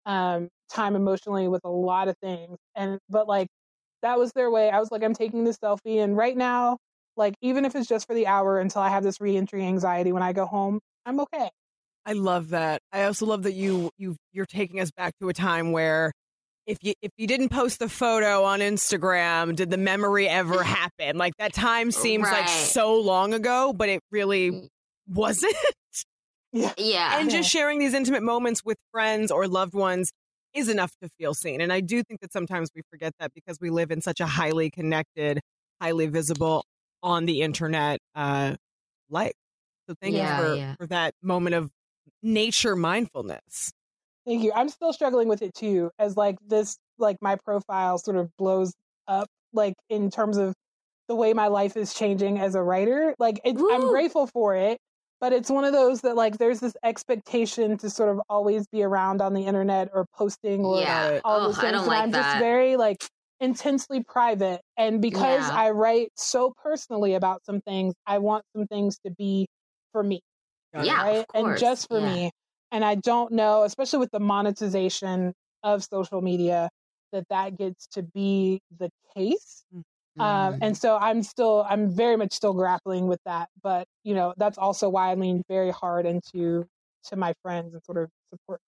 um, 0.05 0.49
time 0.71 0.95
emotionally 0.95 1.47
with 1.47 1.61
a 1.65 1.69
lot 1.69 2.07
of 2.09 2.17
things, 2.21 2.57
and 2.75 2.99
but 3.09 3.27
like 3.27 3.47
that 4.01 4.19
was 4.19 4.31
their 4.33 4.51
way. 4.51 4.69
I 4.69 4.79
was 4.79 4.91
like, 4.91 5.03
I'm 5.03 5.13
taking 5.13 5.43
this 5.45 5.57
selfie, 5.57 6.03
and 6.03 6.17
right 6.17 6.35
now, 6.37 6.77
like 7.15 7.35
even 7.41 7.65
if 7.65 7.75
it's 7.75 7.87
just 7.87 8.07
for 8.07 8.13
the 8.13 8.27
hour 8.27 8.59
until 8.59 8.81
I 8.81 8.89
have 8.89 9.03
this 9.03 9.21
reentry 9.21 9.65
anxiety 9.65 10.11
when 10.11 10.23
I 10.23 10.33
go 10.33 10.45
home, 10.45 10.79
I'm 11.05 11.19
okay. 11.21 11.49
I 12.05 12.13
love 12.13 12.49
that. 12.49 12.81
I 12.91 13.03
also 13.03 13.25
love 13.25 13.43
that 13.43 13.53
you 13.53 13.91
you 13.97 14.15
you're 14.31 14.45
taking 14.45 14.79
us 14.79 14.91
back 14.91 15.13
to 15.21 15.29
a 15.29 15.33
time 15.33 15.71
where 15.71 16.11
if 16.65 16.77
you 16.81 16.93
if 17.01 17.11
you 17.17 17.27
didn't 17.27 17.49
post 17.49 17.79
the 17.79 17.89
photo 17.89 18.43
on 18.43 18.59
Instagram, 18.59 19.55
did 19.55 19.69
the 19.69 19.77
memory 19.77 20.27
ever 20.27 20.63
happen? 20.63 21.17
Like 21.17 21.33
that 21.37 21.53
time 21.53 21.87
oh, 21.87 21.91
seems 21.91 22.23
like 22.23 22.49
so 22.49 22.99
long 22.99 23.33
ago, 23.33 23.73
but 23.73 23.89
it 23.89 24.01
really 24.11 24.51
mm. 24.51 24.67
wasn't. 25.07 25.55
Yeah. 26.55 26.71
Yeah. 26.77 27.19
and 27.19 27.31
just 27.31 27.49
sharing 27.51 27.79
these 27.79 27.95
intimate 27.95 28.21
moments 28.21 28.63
with 28.63 28.77
friends 28.91 29.31
or 29.31 29.47
loved 29.47 29.73
ones 29.73 30.11
is 30.53 30.69
enough 30.69 30.91
to 31.01 31.09
feel 31.17 31.33
seen. 31.33 31.61
And 31.61 31.73
I 31.73 31.79
do 31.79 32.03
think 32.03 32.21
that 32.21 32.31
sometimes 32.31 32.69
we 32.75 32.83
forget 32.91 33.13
that 33.19 33.33
because 33.33 33.57
we 33.59 33.71
live 33.71 33.89
in 33.89 34.01
such 34.01 34.19
a 34.19 34.27
highly 34.27 34.69
connected, 34.69 35.39
highly 35.81 36.05
visible 36.05 36.63
on 37.03 37.25
the 37.27 37.41
internet 37.41 37.99
uh, 38.15 38.55
life. 39.09 39.33
So 39.87 39.95
thank 40.01 40.15
Yeah, 40.15 40.37
you 40.39 40.43
for, 40.47 40.55
yeah. 40.55 40.75
for 40.75 40.87
that 40.87 41.13
moment 41.21 41.55
of 41.55 41.69
nature 42.23 42.75
mindfulness. 42.75 43.71
Thank 44.25 44.41
you. 44.43 44.53
I'm 44.55 44.69
still 44.69 44.93
struggling 44.93 45.27
with 45.27 45.41
it 45.41 45.53
too, 45.53 45.91
as 45.99 46.15
like 46.15 46.37
this, 46.47 46.77
like 46.97 47.17
my 47.21 47.35
profile 47.35 47.97
sort 47.97 48.15
of 48.17 48.29
blows 48.37 48.73
up, 49.07 49.27
like 49.51 49.73
in 49.89 50.09
terms 50.09 50.37
of 50.37 50.53
the 51.09 51.15
way 51.15 51.33
my 51.33 51.47
life 51.47 51.75
is 51.75 51.93
changing 51.93 52.39
as 52.39 52.55
a 52.55 52.61
writer. 52.63 53.13
Like 53.19 53.41
it's, 53.43 53.61
I'm 53.61 53.89
grateful 53.89 54.25
for 54.27 54.55
it, 54.55 54.77
but 55.19 55.33
it's 55.33 55.49
one 55.49 55.65
of 55.65 55.73
those 55.73 55.99
that 56.01 56.15
like 56.15 56.37
there's 56.37 56.61
this 56.61 56.73
expectation 56.85 57.77
to 57.79 57.89
sort 57.89 58.09
of 58.09 58.21
always 58.29 58.65
be 58.67 58.81
around 58.83 59.21
on 59.21 59.33
the 59.33 59.41
internet 59.45 59.89
or 59.93 60.05
posting 60.15 60.63
or 60.63 60.79
yeah. 60.79 61.19
all 61.25 61.41
Oh, 61.41 61.43
those 61.47 61.57
I 61.57 61.61
things, 61.61 61.71
don't 61.73 61.79
and 61.81 61.87
like 61.87 62.03
I'm 62.03 62.11
that. 62.11 62.23
just 62.23 62.39
very 62.39 62.77
like 62.77 63.03
intensely 63.39 64.03
private. 64.03 64.61
And 64.77 65.01
because 65.01 65.49
Yeah. 65.49 65.57
I 65.57 65.71
write 65.71 66.09
so 66.15 66.53
personally 66.63 67.15
about 67.15 67.45
some 67.45 67.61
things, 67.61 67.93
I 68.05 68.19
want 68.19 68.45
some 68.55 68.67
things 68.67 68.97
to 69.05 69.11
be 69.11 69.47
for 69.91 70.03
me. 70.03 70.21
Yeah, 70.73 71.03
right? 71.03 71.25
And 71.33 71.57
just 71.57 71.87
for 71.87 71.99
yeah. 71.99 72.13
me. 72.13 72.31
And 72.71 72.83
I 72.83 72.95
don't 72.95 73.31
know, 73.33 73.63
especially 73.63 73.99
with 73.99 74.11
the 74.11 74.19
monetization 74.19 75.33
of 75.63 75.83
social 75.83 76.21
media, 76.21 76.69
that 77.11 77.25
that 77.29 77.57
gets 77.57 77.87
to 77.89 78.03
be 78.03 78.59
the 78.79 78.89
case. 79.15 79.63
Um, 80.19 80.53
Mm. 80.53 80.59
and 80.61 80.77
so 80.77 80.97
I'm 80.97 81.23
still, 81.23 81.65
I'm 81.67 81.89
very 81.89 82.17
much 82.17 82.33
still 82.33 82.53
grappling 82.53 83.07
with 83.07 83.19
that. 83.25 83.49
But 83.61 83.87
you 84.03 84.13
know, 84.15 84.33
that's 84.37 84.57
also 84.57 84.89
why 84.89 85.11
I 85.11 85.15
lean 85.15 85.43
very 85.47 85.71
hard 85.71 86.05
into 86.05 86.65
to 87.05 87.15
my 87.15 87.33
friends 87.43 87.73
and 87.73 87.83
sort 87.83 87.97
of 87.97 88.09
support. 88.31 88.61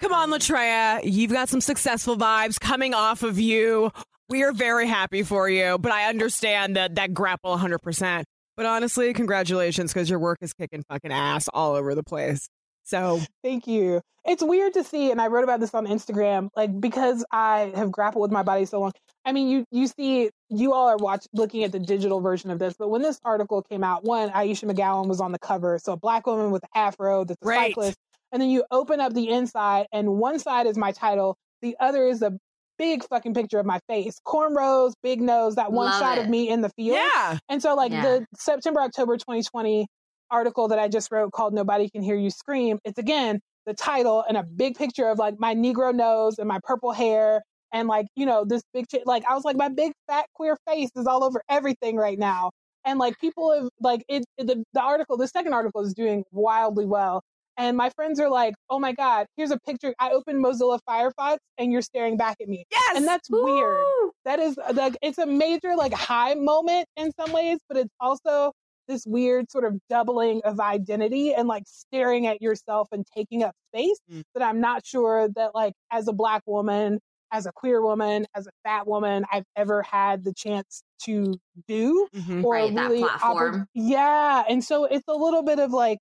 Come 0.00 0.12
on, 0.12 0.30
Latria. 0.30 1.00
You've 1.04 1.32
got 1.32 1.48
some 1.48 1.60
successful 1.60 2.16
vibes 2.16 2.58
coming 2.58 2.94
off 2.94 3.22
of 3.22 3.38
you. 3.38 3.90
We 4.28 4.42
are 4.44 4.52
very 4.52 4.86
happy 4.86 5.22
for 5.22 5.48
you, 5.48 5.78
but 5.78 5.92
I 5.92 6.08
understand 6.08 6.76
that 6.76 6.94
that 6.96 7.12
grapple 7.14 7.56
100%. 7.56 8.24
But 8.56 8.66
honestly, 8.66 9.12
congratulations 9.12 9.92
because 9.92 10.10
your 10.10 10.18
work 10.18 10.38
is 10.40 10.52
kicking 10.52 10.84
fucking 10.88 11.12
ass 11.12 11.48
all 11.52 11.74
over 11.74 11.94
the 11.94 12.02
place. 12.02 12.48
So, 12.84 13.20
Thank 13.42 13.66
you. 13.66 14.00
It's 14.26 14.42
weird 14.42 14.74
to 14.74 14.84
see, 14.84 15.10
and 15.10 15.20
I 15.20 15.28
wrote 15.28 15.44
about 15.44 15.60
this 15.60 15.74
on 15.74 15.86
Instagram, 15.86 16.50
like 16.54 16.78
because 16.78 17.24
I 17.32 17.72
have 17.74 17.90
grappled 17.90 18.20
with 18.20 18.30
my 18.30 18.42
body 18.42 18.66
so 18.66 18.80
long. 18.80 18.92
I 19.24 19.32
mean, 19.32 19.48
you 19.48 19.64
you 19.70 19.86
see, 19.86 20.28
you 20.50 20.74
all 20.74 20.88
are 20.88 20.96
watching, 20.98 21.28
looking 21.32 21.64
at 21.64 21.72
the 21.72 21.78
digital 21.78 22.20
version 22.20 22.50
of 22.50 22.58
this, 22.58 22.74
but 22.78 22.88
when 22.90 23.00
this 23.00 23.18
article 23.24 23.62
came 23.62 23.82
out, 23.82 24.04
one 24.04 24.30
Ayesha 24.34 24.66
McGowan 24.66 25.08
was 25.08 25.22
on 25.22 25.32
the 25.32 25.38
cover, 25.38 25.78
so 25.78 25.92
a 25.92 25.96
black 25.96 26.26
woman 26.26 26.50
with 26.50 26.62
afro 26.74 27.24
that's 27.24 27.40
a 27.42 27.46
Right. 27.46 27.70
cyclist, 27.70 27.96
and 28.32 28.40
then 28.40 28.50
you 28.50 28.64
open 28.70 29.00
up 29.00 29.12
the 29.14 29.28
inside, 29.28 29.86
and 29.92 30.16
one 30.16 30.38
side 30.38 30.66
is 30.66 30.76
my 30.76 30.92
title, 30.92 31.36
the 31.62 31.76
other 31.80 32.06
is 32.06 32.22
a 32.22 32.32
big 32.78 33.04
fucking 33.04 33.34
picture 33.34 33.58
of 33.58 33.66
my 33.66 33.78
face, 33.88 34.18
cornrows, 34.26 34.92
big 35.02 35.20
nose, 35.20 35.54
that 35.56 35.70
one 35.72 35.86
Love 35.86 36.00
shot 36.00 36.18
it. 36.18 36.22
of 36.24 36.30
me 36.30 36.48
in 36.48 36.62
the 36.62 36.70
field. 36.70 36.96
yeah. 36.96 37.38
And 37.48 37.60
so, 37.60 37.74
like 37.74 37.92
Yeah. 37.92 38.02
the 38.02 38.26
September, 38.36 38.80
October 38.80 39.16
2020 39.18 39.86
article 40.30 40.68
that 40.68 40.78
I 40.78 40.88
just 40.88 41.10
wrote 41.12 41.32
called 41.32 41.52
Nobody 41.52 41.90
Can 41.90 42.02
Hear 42.02 42.16
You 42.16 42.30
Scream, 42.30 42.78
it's 42.84 42.98
again 42.98 43.40
the 43.66 43.74
title 43.74 44.24
and 44.26 44.36
a 44.38 44.42
big 44.42 44.76
picture 44.76 45.08
of 45.08 45.18
like 45.18 45.38
my 45.38 45.54
Negro 45.54 45.94
nose 45.94 46.38
and 46.38 46.48
my 46.48 46.58
purple 46.64 46.92
hair. 46.92 47.42
And 47.72 47.86
like, 47.86 48.06
you 48.16 48.24
know, 48.26 48.44
this 48.44 48.62
big, 48.72 48.86
ch- 48.88 49.04
like, 49.04 49.22
I 49.28 49.34
was 49.34 49.44
like, 49.44 49.56
my 49.56 49.68
big 49.68 49.92
fat 50.08 50.24
queer 50.34 50.56
face 50.66 50.88
is 50.96 51.06
all 51.06 51.22
over 51.22 51.42
everything 51.48 51.96
right 51.96 52.18
now. 52.18 52.50
And 52.84 52.98
like, 52.98 53.18
people 53.20 53.52
have, 53.52 53.68
like, 53.80 54.02
it, 54.08 54.24
the, 54.38 54.64
the 54.72 54.80
article, 54.80 55.16
the 55.16 55.28
second 55.28 55.52
article 55.52 55.82
is 55.82 55.92
doing 55.94 56.24
wildly 56.32 56.86
well. 56.86 57.22
And 57.60 57.76
my 57.76 57.90
friends 57.90 58.18
are 58.20 58.30
like, 58.30 58.54
oh 58.70 58.78
my 58.78 58.92
God, 58.92 59.26
here's 59.36 59.50
a 59.50 59.58
picture. 59.58 59.94
I 59.98 60.10
opened 60.10 60.42
Mozilla 60.44 60.78
Firefox 60.88 61.36
and 61.58 61.70
you're 61.72 61.82
staring 61.82 62.16
back 62.16 62.36
at 62.40 62.48
me. 62.48 62.64
Yes. 62.70 62.96
And 62.96 63.06
that's 63.06 63.28
weird 63.30 63.84
that 64.24 64.38
is 64.38 64.58
like 64.74 64.96
it's 65.02 65.18
a 65.18 65.26
major 65.26 65.74
like 65.76 65.92
high 65.94 66.34
moment 66.34 66.86
in 66.96 67.10
some 67.18 67.32
ways 67.32 67.58
but 67.68 67.76
it's 67.78 67.92
also 68.00 68.52
this 68.86 69.06
weird 69.06 69.50
sort 69.50 69.64
of 69.64 69.78
doubling 69.88 70.42
of 70.44 70.60
identity 70.60 71.32
and 71.32 71.48
like 71.48 71.62
staring 71.66 72.26
at 72.26 72.42
yourself 72.42 72.86
and 72.92 73.06
taking 73.16 73.42
up 73.42 73.54
space 73.72 73.96
Mm. 74.12 74.22
that 74.34 74.42
i'm 74.42 74.60
not 74.60 74.84
sure 74.84 75.28
that 75.36 75.54
like 75.54 75.72
as 75.90 76.06
a 76.08 76.12
black 76.12 76.42
woman 76.46 76.98
as 77.32 77.46
a 77.46 77.52
queer 77.52 77.80
woman 77.80 78.26
as 78.34 78.46
a 78.46 78.50
fat 78.64 78.86
woman 78.86 79.24
i've 79.32 79.44
ever 79.56 79.82
had 79.82 80.22
the 80.24 80.34
chance 80.34 80.82
to 81.04 81.32
do 81.66 82.06
Mhm. 82.14 82.44
or 82.44 82.52
Right, 82.54 82.74
that 82.74 82.88
really 82.90 83.00
platform. 83.02 83.66
yeah 83.74 84.42
and 84.50 84.62
so 84.62 84.84
it's 84.84 85.08
a 85.08 85.14
little 85.16 85.42
bit 85.42 85.58
of 85.60 85.70
like 85.72 85.98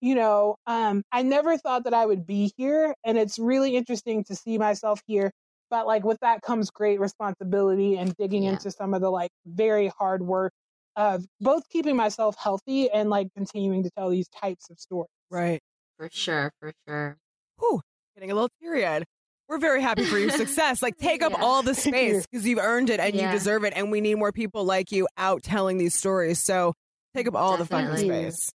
you 0.00 0.14
know 0.14 0.56
um 0.66 1.02
i 1.12 1.22
never 1.22 1.56
thought 1.58 1.84
that 1.84 1.94
i 1.94 2.04
would 2.06 2.26
be 2.26 2.52
here 2.56 2.94
and 3.04 3.18
it's 3.18 3.38
really 3.38 3.76
interesting 3.76 4.24
to 4.24 4.34
see 4.34 4.56
myself 4.58 5.00
here 5.06 5.30
but 5.70 5.86
like 5.86 6.04
with 6.04 6.18
that 6.20 6.42
comes 6.42 6.70
great 6.70 6.98
responsibility 7.00 7.96
and 7.96 8.14
digging 8.16 8.44
Yeah. 8.44 8.50
into 8.50 8.70
some 8.70 8.94
of 8.94 9.00
the 9.00 9.10
like 9.10 9.30
very 9.46 9.88
hard 9.98 10.22
work 10.22 10.52
of 10.96 11.24
both 11.40 11.68
keeping 11.68 11.96
myself 11.96 12.34
healthy 12.38 12.90
and 12.90 13.08
like 13.10 13.28
continuing 13.36 13.82
to 13.84 13.90
tell 13.96 14.10
these 14.10 14.28
types 14.28 14.70
of 14.70 14.78
stories 14.80 15.08
Right. 15.30 15.60
For 15.96 16.08
sure, 16.10 16.50
for 16.60 16.72
sure. 16.88 17.16
Whew, 17.60 17.80
getting 18.14 18.30
a 18.30 18.34
little 18.34 18.48
teary 18.60 18.84
eyed. 18.86 19.04
We're 19.48 19.58
very 19.58 19.80
happy 19.82 20.04
for 20.04 20.18
your 20.18 20.30
success. 20.30 20.82
Like, 20.82 20.96
take 21.00 21.22
up 21.22 21.32
Yeah. 21.32 21.44
all 21.44 21.62
the 21.62 21.74
space 21.74 22.26
because 22.26 22.46
you've 22.46 22.58
earned 22.58 22.88
it 22.90 22.98
and 23.00 23.14
you 23.14 23.28
deserve 23.30 23.64
it. 23.64 23.72
And 23.76 23.90
we 23.92 24.00
need 24.00 24.14
more 24.16 24.32
people 24.32 24.64
like 24.64 24.90
you 24.90 25.06
out 25.16 25.42
telling 25.44 25.76
these 25.78 25.94
stories. 25.94 26.42
So, 26.42 26.72
take 27.14 27.28
up 27.28 27.34
all 27.36 27.56
the 27.58 27.66
fucking 27.66 27.96
space. 27.98 28.50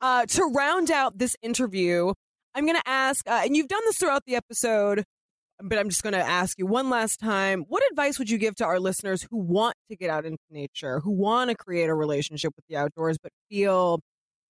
Uh, 0.00 0.26
to 0.26 0.44
round 0.54 0.90
out 0.90 1.18
this 1.18 1.36
interview, 1.42 2.12
I'm 2.54 2.66
going 2.66 2.76
to 2.76 2.88
ask, 2.88 3.26
uh, 3.28 3.40
and 3.44 3.56
you've 3.56 3.68
done 3.68 3.80
this 3.86 3.96
throughout 3.96 4.24
the 4.26 4.34
episode, 4.36 5.04
but 5.62 5.78
I'm 5.78 5.88
just 5.88 6.02
going 6.02 6.12
to 6.12 6.18
ask 6.18 6.58
you 6.58 6.66
one 6.66 6.90
last 6.90 7.20
time. 7.20 7.64
What 7.68 7.82
advice 7.90 8.18
would 8.18 8.28
you 8.28 8.36
give 8.38 8.54
to 8.56 8.64
our 8.64 8.78
listeners 8.78 9.26
who 9.30 9.38
want 9.38 9.76
to 9.90 9.96
get 9.96 10.10
out 10.10 10.26
into 10.26 10.42
nature, 10.50 11.00
who 11.00 11.10
want 11.10 11.50
to 11.50 11.56
create 11.56 11.88
a 11.88 11.94
relationship 11.94 12.52
with 12.56 12.64
the 12.68 12.76
outdoors, 12.76 13.16
but 13.22 13.32
feel 13.48 14.00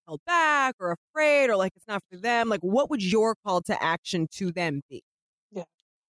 held 0.08 0.20
back 0.26 0.74
or 0.80 0.96
afraid 1.14 1.50
or 1.50 1.56
like 1.56 1.72
it's 1.76 1.86
not 1.86 2.02
for 2.10 2.18
them? 2.18 2.48
Like, 2.48 2.60
what 2.60 2.90
would 2.90 3.02
your 3.02 3.34
call 3.46 3.60
to 3.62 3.80
action 3.82 4.26
to 4.32 4.50
them 4.50 4.80
be? 4.90 5.02
Yeah. 5.52 5.64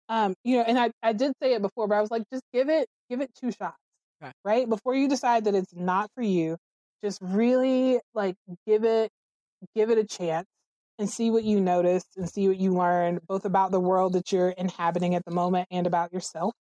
Um 0.09 0.35
you 0.43 0.57
know 0.57 0.63
and 0.63 0.79
i 0.79 0.91
i 1.01 1.13
did 1.13 1.33
say 1.41 1.53
it 1.53 1.61
before 1.61 1.87
but 1.87 1.95
i 1.95 2.01
was 2.01 2.11
like 2.11 2.23
just 2.31 2.43
give 2.53 2.69
it 2.69 2.87
give 3.09 3.21
it 3.21 3.31
two 3.35 3.51
shots 3.51 3.77
Okay. 4.21 4.31
right 4.45 4.69
before 4.69 4.95
you 4.95 5.07
decide 5.09 5.45
that 5.45 5.55
it's 5.55 5.73
not 5.73 6.09
for 6.15 6.21
you 6.23 6.57
just 7.03 7.19
really 7.21 7.99
like 8.13 8.35
give 8.65 8.83
it 8.85 9.09
give 9.75 9.89
it 9.89 9.97
a 9.97 10.03
chance 10.03 10.47
and 10.99 11.09
see 11.09 11.31
what 11.31 11.43
you 11.43 11.59
notice 11.59 12.05
and 12.17 12.29
see 12.29 12.47
what 12.47 12.57
you 12.57 12.73
learn 12.73 13.19
both 13.27 13.45
about 13.45 13.71
the 13.71 13.79
world 13.79 14.13
that 14.13 14.31
you're 14.31 14.49
inhabiting 14.49 15.15
at 15.15 15.25
the 15.25 15.31
moment 15.31 15.67
and 15.71 15.87
about 15.87 16.13
yourself 16.13 16.53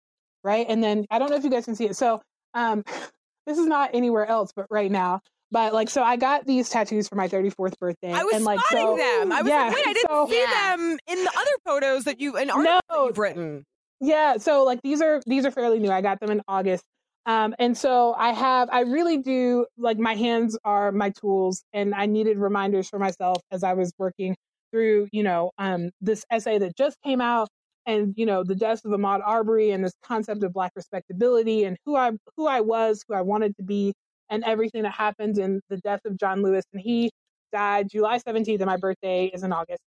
right 0.44 0.66
and 0.68 0.82
then 0.82 1.04
i 1.10 1.18
don't 1.18 1.30
know 1.30 1.36
if 1.36 1.44
you 1.44 1.50
guys 1.50 1.64
can 1.64 1.74
see 1.74 1.86
it 1.86 1.96
so 1.96 2.20
um 2.54 2.82
this 3.46 3.58
is 3.58 3.66
not 3.66 3.90
anywhere 3.92 4.26
else 4.26 4.52
but 4.54 4.66
right 4.70 4.90
now 4.90 5.20
but 5.50 5.74
like 5.74 5.90
so 5.90 6.02
i 6.02 6.16
got 6.16 6.46
these 6.46 6.68
tattoos 6.68 7.08
for 7.08 7.16
my 7.16 7.26
34th 7.26 7.76
birthday 7.78 8.12
I 8.12 8.22
was 8.22 8.34
and 8.34 8.44
like 8.44 8.60
spotting 8.60 8.86
so 8.86 8.96
them. 8.96 9.32
I 9.32 9.42
was 9.42 9.50
yeah, 9.50 9.62
like, 9.64 9.74
wait, 9.74 9.86
I 9.88 9.92
didn't 9.92 10.10
so- 10.10 10.28
see 10.28 10.40
Yeah. 10.40 10.76
them 10.76 10.98
in 11.08 11.24
the 11.24 11.30
other 11.36 11.50
photos 11.66 12.04
that 12.04 12.20
you 12.20 12.36
and 12.36 12.50
articles 12.50 12.80
No. 12.90 13.06
you've 13.06 13.18
written. 13.18 13.64
Yeah, 14.00 14.38
so 14.38 14.62
like 14.64 14.80
these 14.82 15.02
are 15.02 15.20
these 15.26 15.44
are 15.44 15.50
fairly 15.50 15.78
new. 15.80 15.90
I 15.90 16.00
got 16.00 16.20
them 16.20 16.30
in 16.30 16.40
August. 16.48 16.84
Um, 17.26 17.54
and 17.58 17.76
so 17.76 18.14
I 18.16 18.32
have, 18.32 18.68
I 18.72 18.80
really 18.80 19.18
do 19.18 19.66
like 19.76 19.98
my 19.98 20.14
hands 20.14 20.58
are 20.64 20.90
my 20.92 21.10
tools, 21.10 21.62
and 21.72 21.94
I 21.94 22.06
needed 22.06 22.38
reminders 22.38 22.88
for 22.88 22.98
myself 22.98 23.38
as 23.50 23.62
I 23.62 23.74
was 23.74 23.92
working 23.98 24.36
through, 24.72 25.08
you 25.12 25.22
know, 25.22 25.50
um, 25.58 25.90
this 26.00 26.24
essay 26.30 26.58
that 26.58 26.76
just 26.76 26.96
came 27.04 27.20
out, 27.20 27.48
and 27.86 28.14
you 28.16 28.24
know, 28.26 28.42
the 28.44 28.54
death 28.54 28.84
of 28.84 28.92
Ahmaud 28.92 29.20
Arbery 29.24 29.70
and 29.70 29.84
this 29.84 29.92
concept 30.04 30.42
of 30.44 30.52
black 30.52 30.72
respectability 30.76 31.64
and 31.64 31.76
who 31.84 31.96
I 31.96 32.12
who 32.36 32.46
I 32.46 32.60
was, 32.62 33.04
who 33.08 33.14
I 33.14 33.20
wanted 33.22 33.54
to 33.56 33.62
be, 33.64 33.92
and 34.30 34.42
everything 34.44 34.82
that 34.82 34.92
happened 34.92 35.38
in 35.38 35.60
the 35.68 35.76
death 35.78 36.00
of 36.06 36.16
John 36.18 36.42
Lewis, 36.42 36.64
and 36.72 36.80
he 36.82 37.10
died 37.52 37.88
July 37.90 38.18
17th, 38.18 38.60
and 38.60 38.66
my 38.66 38.76
birthday 38.78 39.26
is 39.26 39.42
in 39.42 39.52
August. 39.52 39.80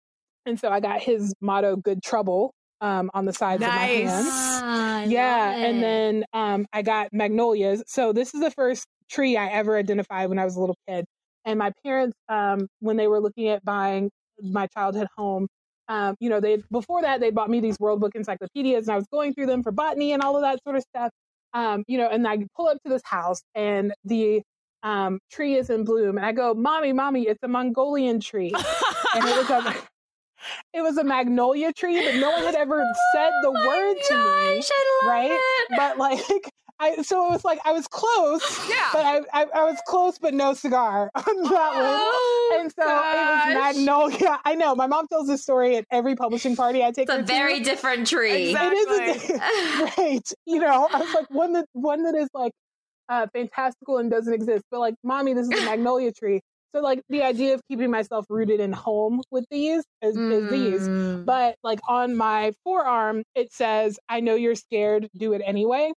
And 0.46 0.60
so 0.60 0.70
I 0.70 0.80
got 0.82 1.02
his 1.02 1.34
motto, 1.42 1.76
"Good 1.78 2.04
Trouble," 2.04 2.54
um, 2.82 3.10
on 3.14 3.26
the 3.26 3.34
sides 3.34 3.62
Nice. 3.62 3.70
of 3.70 3.76
my 3.76 3.86
hands. 3.86 4.28
Ah, 4.32 5.04
Yeah, 5.04 5.56
and 5.56 5.84
then 5.84 6.26
um, 6.34 6.66
I 6.74 6.82
got 6.82 7.10
magnolias. 7.14 7.84
So 7.88 8.14
this 8.14 8.34
is 8.34 8.42
the 8.42 8.52
first 8.52 8.86
tree 9.10 9.38
I 9.38 9.48
ever 9.48 9.78
identified 9.78 10.30
when 10.30 10.40
I 10.40 10.46
was 10.46 10.56
a 10.56 10.60
little 10.60 10.78
kid. 10.88 11.06
And 11.46 11.60
my 11.60 11.72
parents, 11.84 12.16
um, 12.30 12.68
when 12.80 12.98
they 12.98 13.08
were 13.08 13.20
looking 13.20 13.48
at 13.50 13.64
buying 13.66 14.10
my 14.42 14.68
childhood 14.68 15.08
home, 15.18 15.48
um, 15.90 16.16
you 16.20 16.30
know, 16.30 16.40
they 16.40 16.64
before 16.72 17.02
that 17.02 17.20
they 17.20 17.30
bought 17.32 17.50
me 17.50 17.60
these 17.60 17.78
World 17.80 18.00
Book 18.00 18.14
encyclopedias, 18.16 18.88
and 18.88 18.94
I 18.94 18.98
was 18.98 19.06
going 19.12 19.34
through 19.34 19.48
them 19.48 19.62
for 19.64 19.72
botany 19.72 20.14
and 20.14 20.22
all 20.22 20.36
of 20.38 20.42
that 20.42 20.60
sort 20.64 20.78
of 20.78 20.84
stuff. 20.84 21.12
Um, 21.54 21.84
you 21.88 21.98
know, 21.98 22.08
and 22.08 22.26
I 22.28 22.38
pull 22.56 22.68
up 22.68 22.78
to 22.84 22.90
this 22.90 23.02
house, 23.04 23.42
and 23.54 23.94
the 24.06 24.42
um, 24.82 25.20
tree 25.32 25.56
is 25.56 25.70
in 25.70 25.84
bloom, 25.84 26.18
and 26.18 26.26
I 26.26 26.32
go, 26.32 26.54
"Mommy, 26.54 26.94
mommy, 26.94 27.24
it's 27.28 27.44
a 27.44 27.48
Mongolian 27.50 28.20
tree." 28.22 28.54
and 29.16 29.26
it 29.26 29.36
was 29.36 29.50
a 29.50 29.76
it 30.74 30.82
was 30.82 30.98
a 30.98 31.04
magnolia 31.04 31.72
tree, 31.74 32.04
but 32.04 32.16
no 32.16 32.32
one 32.32 32.44
had 32.44 32.56
ever 32.56 32.84
said 33.14 33.32
the 33.42 33.50
Oh 33.50 33.68
word 33.68 33.96
to 34.08 34.16
me 34.16 34.64
right? 35.10 35.32
it. 35.32 35.68
but 35.78 35.98
like 35.98 36.50
I 36.80 37.02
so 37.04 37.28
it 37.28 37.32
was 37.32 37.46
like 37.46 37.60
I 37.66 37.72
was 37.72 37.88
close, 37.88 38.68
Yeah. 38.70 38.90
but 38.92 39.06
I, 39.06 39.18
I 39.34 39.46
I 39.56 39.64
was 39.66 39.78
close, 39.88 40.18
but 40.18 40.34
no 40.34 40.54
cigar 40.54 41.12
on 41.16 41.24
that 41.44 41.72
Oh, 41.76 42.50
one. 42.52 42.62
And 42.62 42.72
so 42.72 42.84
gosh. 42.86 43.48
it 43.48 43.56
was 43.56 43.76
magnolia. 43.76 44.40
I 44.44 44.56
know 44.56 44.76
my 44.76 44.88
mom 44.88 45.08
tells 45.08 45.28
this 45.28 45.42
story 45.44 45.78
at 45.78 45.86
every 45.92 46.16
publishing 46.16 46.56
party 46.56 46.84
I 46.84 46.92
take 46.92 47.10
It's 47.10 47.20
a 47.20 47.24
very 47.24 47.60
to. 47.60 47.64
different 47.64 48.08
tree. 48.08 48.50
Exactly. 48.52 48.78
It 48.80 49.18
is 49.18 49.30
a, 49.30 49.34
right. 50.04 50.32
You 50.46 50.60
know, 50.60 50.88
I 50.92 51.00
was 51.02 51.14
like 51.14 51.30
one 51.30 51.54
that 51.54 51.66
one 51.74 52.04
that 52.04 52.16
is 52.16 52.30
like 52.34 52.52
uh, 53.10 53.28
fantastical 53.34 53.98
and 54.00 54.10
doesn't 54.10 54.34
exist, 54.34 54.64
but 54.72 54.80
like, 54.80 54.96
mommy, 55.04 55.34
this 55.34 55.48
is 55.48 55.62
a 55.62 55.66
magnolia 55.66 56.12
tree. 56.12 56.42
So 56.76 56.82
like 56.82 57.02
the 57.10 57.22
idea 57.24 57.54
of 57.54 57.62
keeping 57.70 57.92
myself 57.92 58.26
rooted 58.30 58.60
in 58.60 58.74
home 58.74 59.22
with 59.32 59.46
these 59.52 59.84
is, 60.02 60.20
is 60.30 60.48
these. 60.50 60.90
Mm. 60.90 61.26
But 61.26 61.56
like 61.64 61.80
on 61.88 62.16
my 62.16 62.54
forearm, 62.64 63.24
it 63.36 63.54
says, 63.54 64.00
I 64.10 64.20
know 64.22 64.36
you're 64.36 64.56
scared, 64.56 65.08
do 65.18 65.34
it 65.34 65.42
anyway. 65.46 65.92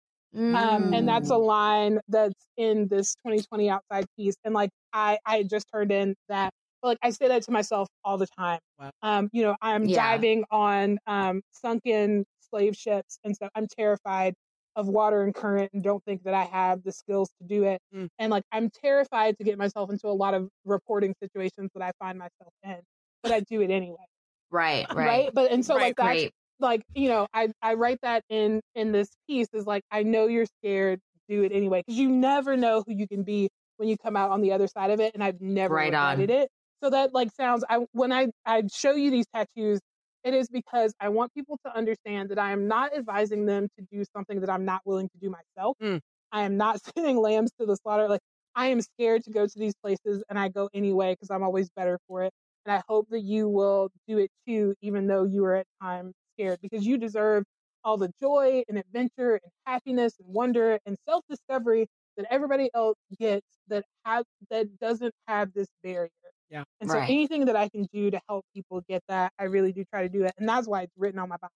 Um, 0.54 0.88
and 0.92 1.08
that's 1.08 1.30
a 1.30 1.36
Mm. 1.36 1.46
line 1.46 2.00
that's 2.08 2.48
in 2.58 2.88
this 2.88 3.16
2020 3.26 3.70
outside 3.70 4.06
piece. 4.18 4.36
And 4.44 4.54
like 4.54 4.70
I, 4.94 5.20
I 5.26 5.44
just 5.44 5.66
turned 5.74 5.92
in 5.92 6.16
that, 6.30 6.52
but 6.82 6.90
like 6.90 6.98
I 7.04 7.10
say 7.12 7.28
that 7.28 7.44
to 7.44 7.52
myself 7.52 7.90
all 8.04 8.18
the 8.18 8.28
time. 8.28 8.60
Wow. 8.80 8.92
Um, 9.02 9.30
you 9.34 9.44
know, 9.44 9.56
I'm 9.62 9.88
Yeah. 9.88 9.96
diving 9.96 10.46
on 10.52 11.00
um, 11.08 11.42
sunken 11.52 12.26
slave 12.42 12.76
ships, 12.76 13.20
and 13.24 13.36
so 13.36 13.50
I'm 13.56 13.68
terrified 13.68 14.34
of 14.76 14.88
water 14.88 15.22
and 15.24 15.34
current, 15.36 15.72
and 15.74 15.84
don't 15.84 16.04
think 16.06 16.24
that 16.24 16.34
I 16.34 16.44
have 16.46 16.84
the 16.84 16.92
skills 16.92 17.30
to 17.42 17.48
do 17.48 17.64
it. 17.66 17.82
Mm. 17.94 18.10
And 18.20 18.32
like 18.32 18.44
I'm 18.52 18.70
terrified 18.70 19.38
to 19.38 19.44
get 19.44 19.58
myself 19.58 19.90
into 19.92 20.08
a 20.08 20.10
lot 20.16 20.34
of 20.34 20.50
reporting 20.66 21.16
situations 21.22 21.72
that 21.76 21.84
I 21.84 21.92
find 22.00 22.18
myself 22.20 22.54
in, 22.64 22.82
but 23.24 23.32
I 23.32 23.42
do 23.42 23.62
it 23.62 23.72
anyway. 23.72 24.06
right, 24.50 24.88
Right. 24.94 25.06
right, 25.06 25.34
But 25.34 25.52
and 25.52 25.66
so 25.66 25.76
Right, 25.76 25.88
like 25.88 25.96
that's 25.98 26.24
right. 26.24 26.32
like 26.60 26.82
you 26.94 27.10
know 27.10 27.28
i 27.34 27.50
i 27.62 27.74
write 27.74 28.00
that 28.02 28.24
in 28.30 28.62
in 28.76 28.92
this 28.94 29.10
piece 29.28 29.48
is 29.54 29.66
like 29.66 29.84
i 29.92 30.04
know 30.04 30.28
you're 30.28 30.46
scared 30.46 31.00
do 31.28 31.44
it 31.44 31.52
anyway 31.52 31.82
because 31.86 32.00
you 32.00 32.10
never 32.10 32.56
know 32.56 32.84
who 32.88 32.94
you 32.94 33.08
can 33.08 33.24
be 33.24 33.50
when 33.78 33.90
you 33.90 33.98
come 33.98 34.16
out 34.16 34.32
on 34.32 34.42
the 34.42 34.52
other 34.54 34.68
side 34.68 34.90
of 34.92 35.00
it 35.02 35.14
and 35.14 35.24
i've 35.24 35.42
never 35.42 35.76
Right 35.76 35.94
on. 35.94 36.18
regretted 36.18 36.30
it 36.30 36.50
so 36.82 36.90
that 36.90 37.14
like 37.14 37.30
sounds 37.32 37.64
i 37.70 37.86
when 37.92 38.12
i 38.14 38.28
i 38.46 38.64
show 38.74 38.94
you 38.96 39.12
these 39.12 39.26
tattoos 39.36 39.80
it 40.26 40.36
is 40.36 40.50
because 40.50 40.94
i 41.02 41.10
want 41.10 41.34
people 41.34 41.60
to 41.66 41.76
understand 41.76 42.30
that 42.30 42.40
i 42.40 42.52
am 42.52 42.68
not 42.68 42.96
advising 42.98 43.46
them 43.48 43.70
to 43.80 43.86
do 43.92 44.04
something 44.16 44.42
that 44.42 44.50
i'm 44.52 44.66
not 44.66 44.82
willing 44.86 45.10
to 45.10 45.20
do 45.20 45.32
myself 45.32 45.78
Mm. 45.82 46.02
i 46.34 46.44
am 46.44 46.58
not 46.58 46.82
sending 46.96 47.18
lambs 47.18 47.52
to 47.60 47.66
the 47.68 47.76
slaughter 47.78 48.10
like 48.10 48.22
i 48.56 48.68
am 48.68 48.82
scared 48.82 49.24
to 49.24 49.32
go 49.32 49.48
to 49.48 49.60
these 49.60 49.76
places 49.84 50.24
and 50.30 50.40
i 50.40 50.50
go 50.50 50.70
anyway 50.74 51.14
because 51.14 51.32
i'm 51.32 51.44
always 51.44 51.70
better 51.76 52.00
for 52.08 52.24
it 52.24 52.34
and 52.66 52.74
I 52.76 52.84
hope 52.88 53.08
that 53.12 53.22
you 53.22 53.48
will 53.50 53.90
do 54.08 54.18
it 54.20 54.32
too, 54.48 54.76
even 54.82 55.08
though 55.08 55.24
you 55.24 55.46
are 55.46 55.56
at 55.56 55.68
times 55.82 56.14
scared, 56.36 56.60
because 56.62 56.86
you 56.86 56.98
deserve 56.98 57.44
all 57.84 57.98
the 57.98 58.12
joy 58.22 58.64
and 58.70 58.78
adventure 58.78 59.36
and 59.44 59.52
happiness 59.68 60.16
and 60.20 60.34
wonder 60.34 60.80
and 60.86 60.98
self 61.08 61.24
discovery 61.30 61.88
that 62.18 62.28
everybody 62.32 62.70
else 62.76 62.98
gets 63.20 63.48
that 63.70 63.86
has 64.06 64.26
that 64.50 64.80
doesn't 64.80 65.14
have 65.28 65.54
this 65.54 65.68
barrier. 65.84 66.10
Yeah. 66.50 66.64
And 66.80 66.90
so 66.90 66.98
Right. 67.00 67.10
anything 67.10 67.46
that 67.46 67.56
I 67.56 67.70
can 67.70 67.88
do 67.92 68.12
to 68.12 68.22
help 68.30 68.46
people 68.54 68.82
get 68.88 69.04
that, 69.08 69.34
I 69.40 69.46
really 69.46 69.72
do 69.72 69.84
try 69.86 70.04
to 70.04 70.10
do 70.10 70.24
it. 70.26 70.34
And 70.38 70.48
that's 70.48 70.68
why 70.68 70.84
it's 70.84 70.94
written 70.98 71.20
on 71.20 71.30
my 71.30 71.38
body. 71.38 71.54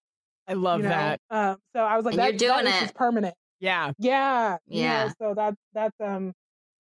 I 0.47 0.53
love 0.53 0.79
you 0.79 0.83
know? 0.83 0.89
that. 0.89 1.19
Um, 1.29 1.57
so 1.75 1.83
I 1.83 1.95
was 1.95 2.05
like, 2.05 2.15
that, 2.15 2.29
you're 2.31 2.37
doing 2.39 2.65
that 2.65 2.89
it. 2.89 2.95
permanent. 2.95 3.35
Yeah. 3.59 3.91
Yeah. 3.99 4.57
you 4.67 4.75
know, 4.75 4.83
Yeah. 4.83 5.09
so 5.21 5.33
that's 5.35 5.57
that's 5.73 5.95
um 6.01 6.33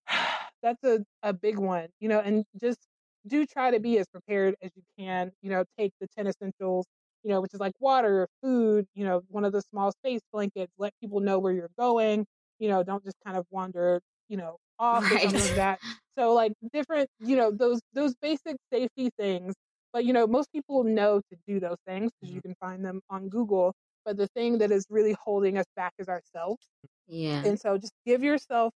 that's 0.63 0.83
a, 0.83 1.03
a 1.23 1.33
big 1.33 1.57
one, 1.57 1.89
you 1.99 2.09
know, 2.09 2.19
and 2.19 2.45
just 2.61 2.79
do 3.27 3.45
try 3.45 3.71
to 3.71 3.79
be 3.79 3.97
as 3.99 4.07
prepared 4.07 4.55
as 4.61 4.71
you 4.75 4.83
can, 4.97 5.31
you 5.41 5.49
know, 5.49 5.63
take 5.77 5.93
the 5.99 6.07
10 6.17 6.27
essentials, 6.27 6.85
you 7.23 7.29
know, 7.31 7.41
which 7.41 7.53
is 7.53 7.59
like 7.59 7.73
water, 7.79 8.27
food, 8.41 8.87
you 8.95 9.05
know, 9.05 9.21
one 9.29 9.45
of 9.45 9.51
the 9.51 9.61
small 9.61 9.91
space 9.91 10.21
blankets, 10.31 10.71
let 10.77 10.93
people 11.01 11.19
know 11.19 11.37
where 11.39 11.53
you're 11.53 11.69
going, 11.77 12.25
you 12.59 12.69
know, 12.69 12.83
don't 12.83 13.03
just 13.03 13.17
kind 13.25 13.37
of 13.37 13.45
wander, 13.51 14.01
you 14.29 14.37
know, 14.37 14.57
off 14.79 15.09
or 15.11 15.19
something 15.19 15.41
like 15.41 15.55
that. 15.55 15.79
So 16.17 16.33
like 16.33 16.53
different, 16.73 17.09
you 17.19 17.35
know, 17.37 17.51
those 17.51 17.81
those 17.93 18.15
basic 18.21 18.57
safety 18.71 19.09
things, 19.19 19.55
but 19.93 20.05
you 20.05 20.13
know, 20.13 20.27
most 20.27 20.51
people 20.51 20.83
know 20.83 21.21
to 21.31 21.37
do 21.47 21.59
those 21.59 21.77
things 21.87 22.11
because 22.19 22.33
you 22.33 22.41
can 22.41 22.55
find 22.59 22.83
them 22.85 23.01
on 23.09 23.29
Google. 23.29 23.73
But 24.05 24.17
the 24.17 24.27
thing 24.35 24.59
that 24.59 24.71
is 24.71 24.85
really 24.89 25.15
holding 25.23 25.57
us 25.57 25.65
back 25.75 25.93
is 25.99 26.07
ourselves. 26.09 26.67
Yeah. 27.07 27.43
And 27.45 27.59
so 27.59 27.77
just 27.77 27.93
give 28.05 28.23
yourself 28.23 28.73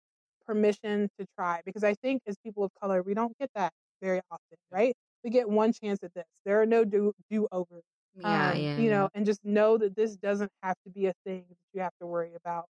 permission 0.47 1.09
to 1.19 1.27
try 1.39 1.61
because 1.65 1.85
I 1.85 1.95
think 1.95 2.23
as 2.27 2.37
people 2.45 2.65
of 2.65 2.71
color, 2.81 3.03
we 3.03 3.15
don't 3.15 3.37
get 3.39 3.51
that 3.55 3.73
very 4.03 4.21
often, 4.31 4.59
right? 4.71 4.95
We 5.25 5.31
get 5.31 5.49
one 5.49 5.73
chance 5.73 6.01
at 6.03 6.13
this. 6.15 6.25
There 6.45 6.61
are 6.61 6.67
no 6.67 6.85
do 6.85 7.13
do 7.31 7.47
overs. 7.53 7.83
Yeah, 8.15 8.53
um, 8.53 8.57
yeah. 8.59 8.77
You 8.77 8.91
know, 8.91 9.09
and 9.15 9.25
just 9.27 9.45
know 9.45 9.79
that 9.79 9.97
this 9.97 10.17
doesn't 10.17 10.51
have 10.63 10.77
to 10.85 10.91
be 10.91 11.07
a 11.07 11.15
thing 11.25 11.45
that 11.49 11.57
you 11.75 11.81
have 11.83 11.93
to 12.01 12.07
worry 12.07 12.35
about 12.35 12.67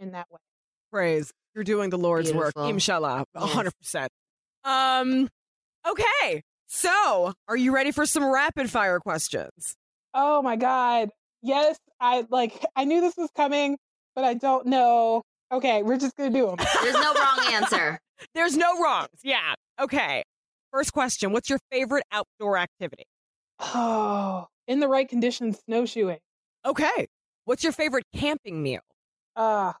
in 0.00 0.12
that 0.12 0.26
way. 0.30 0.38
Praise. 0.94 1.32
You're 1.56 1.64
doing 1.64 1.90
the 1.90 1.98
Lord's 1.98 2.32
work. 2.32 2.54
Beautiful. 2.54 2.68
Inshallah. 2.68 3.24
a 3.34 3.46
Yes. 3.46 3.72
100%. 3.84 4.06
Um, 4.62 5.28
okay. 5.88 6.40
So, 6.68 7.32
are 7.48 7.56
you 7.56 7.74
ready 7.74 7.90
for 7.90 8.06
some 8.06 8.24
rapid 8.24 8.70
fire 8.70 9.00
questions? 9.00 9.74
Oh 10.14 10.40
my 10.40 10.54
God. 10.54 11.10
Yes, 11.42 11.78
I 12.00 12.24
like 12.30 12.64
I 12.76 12.84
knew 12.84 13.00
this 13.00 13.16
was 13.16 13.28
coming, 13.36 13.76
but 14.14 14.22
I 14.24 14.34
don't 14.34 14.66
know. 14.66 15.22
Okay, 15.50 15.82
we're 15.82 15.98
just 15.98 16.14
gonna 16.16 16.30
do 16.30 16.46
them. 16.46 16.56
There's 16.82 16.94
no 16.94 17.12
wrong 17.12 17.38
answer. 17.52 17.98
There's 18.36 18.56
no 18.56 18.80
wrongs. 18.80 19.08
Yeah. 19.24 19.54
Okay. 19.80 20.22
First 20.72 20.92
question 20.92 21.32
What's 21.32 21.50
your 21.50 21.58
favorite 21.72 22.04
outdoor 22.12 22.56
activity? 22.56 23.04
Oh, 23.58 24.46
in 24.68 24.78
the 24.78 24.86
right 24.88 25.08
conditions, 25.08 25.58
snowshoeing. 25.66 26.18
Okay. 26.64 27.08
What's 27.46 27.64
your 27.64 27.72
favorite 27.72 28.04
camping 28.14 28.62
meal? 28.62 28.80
Uh 29.34 29.72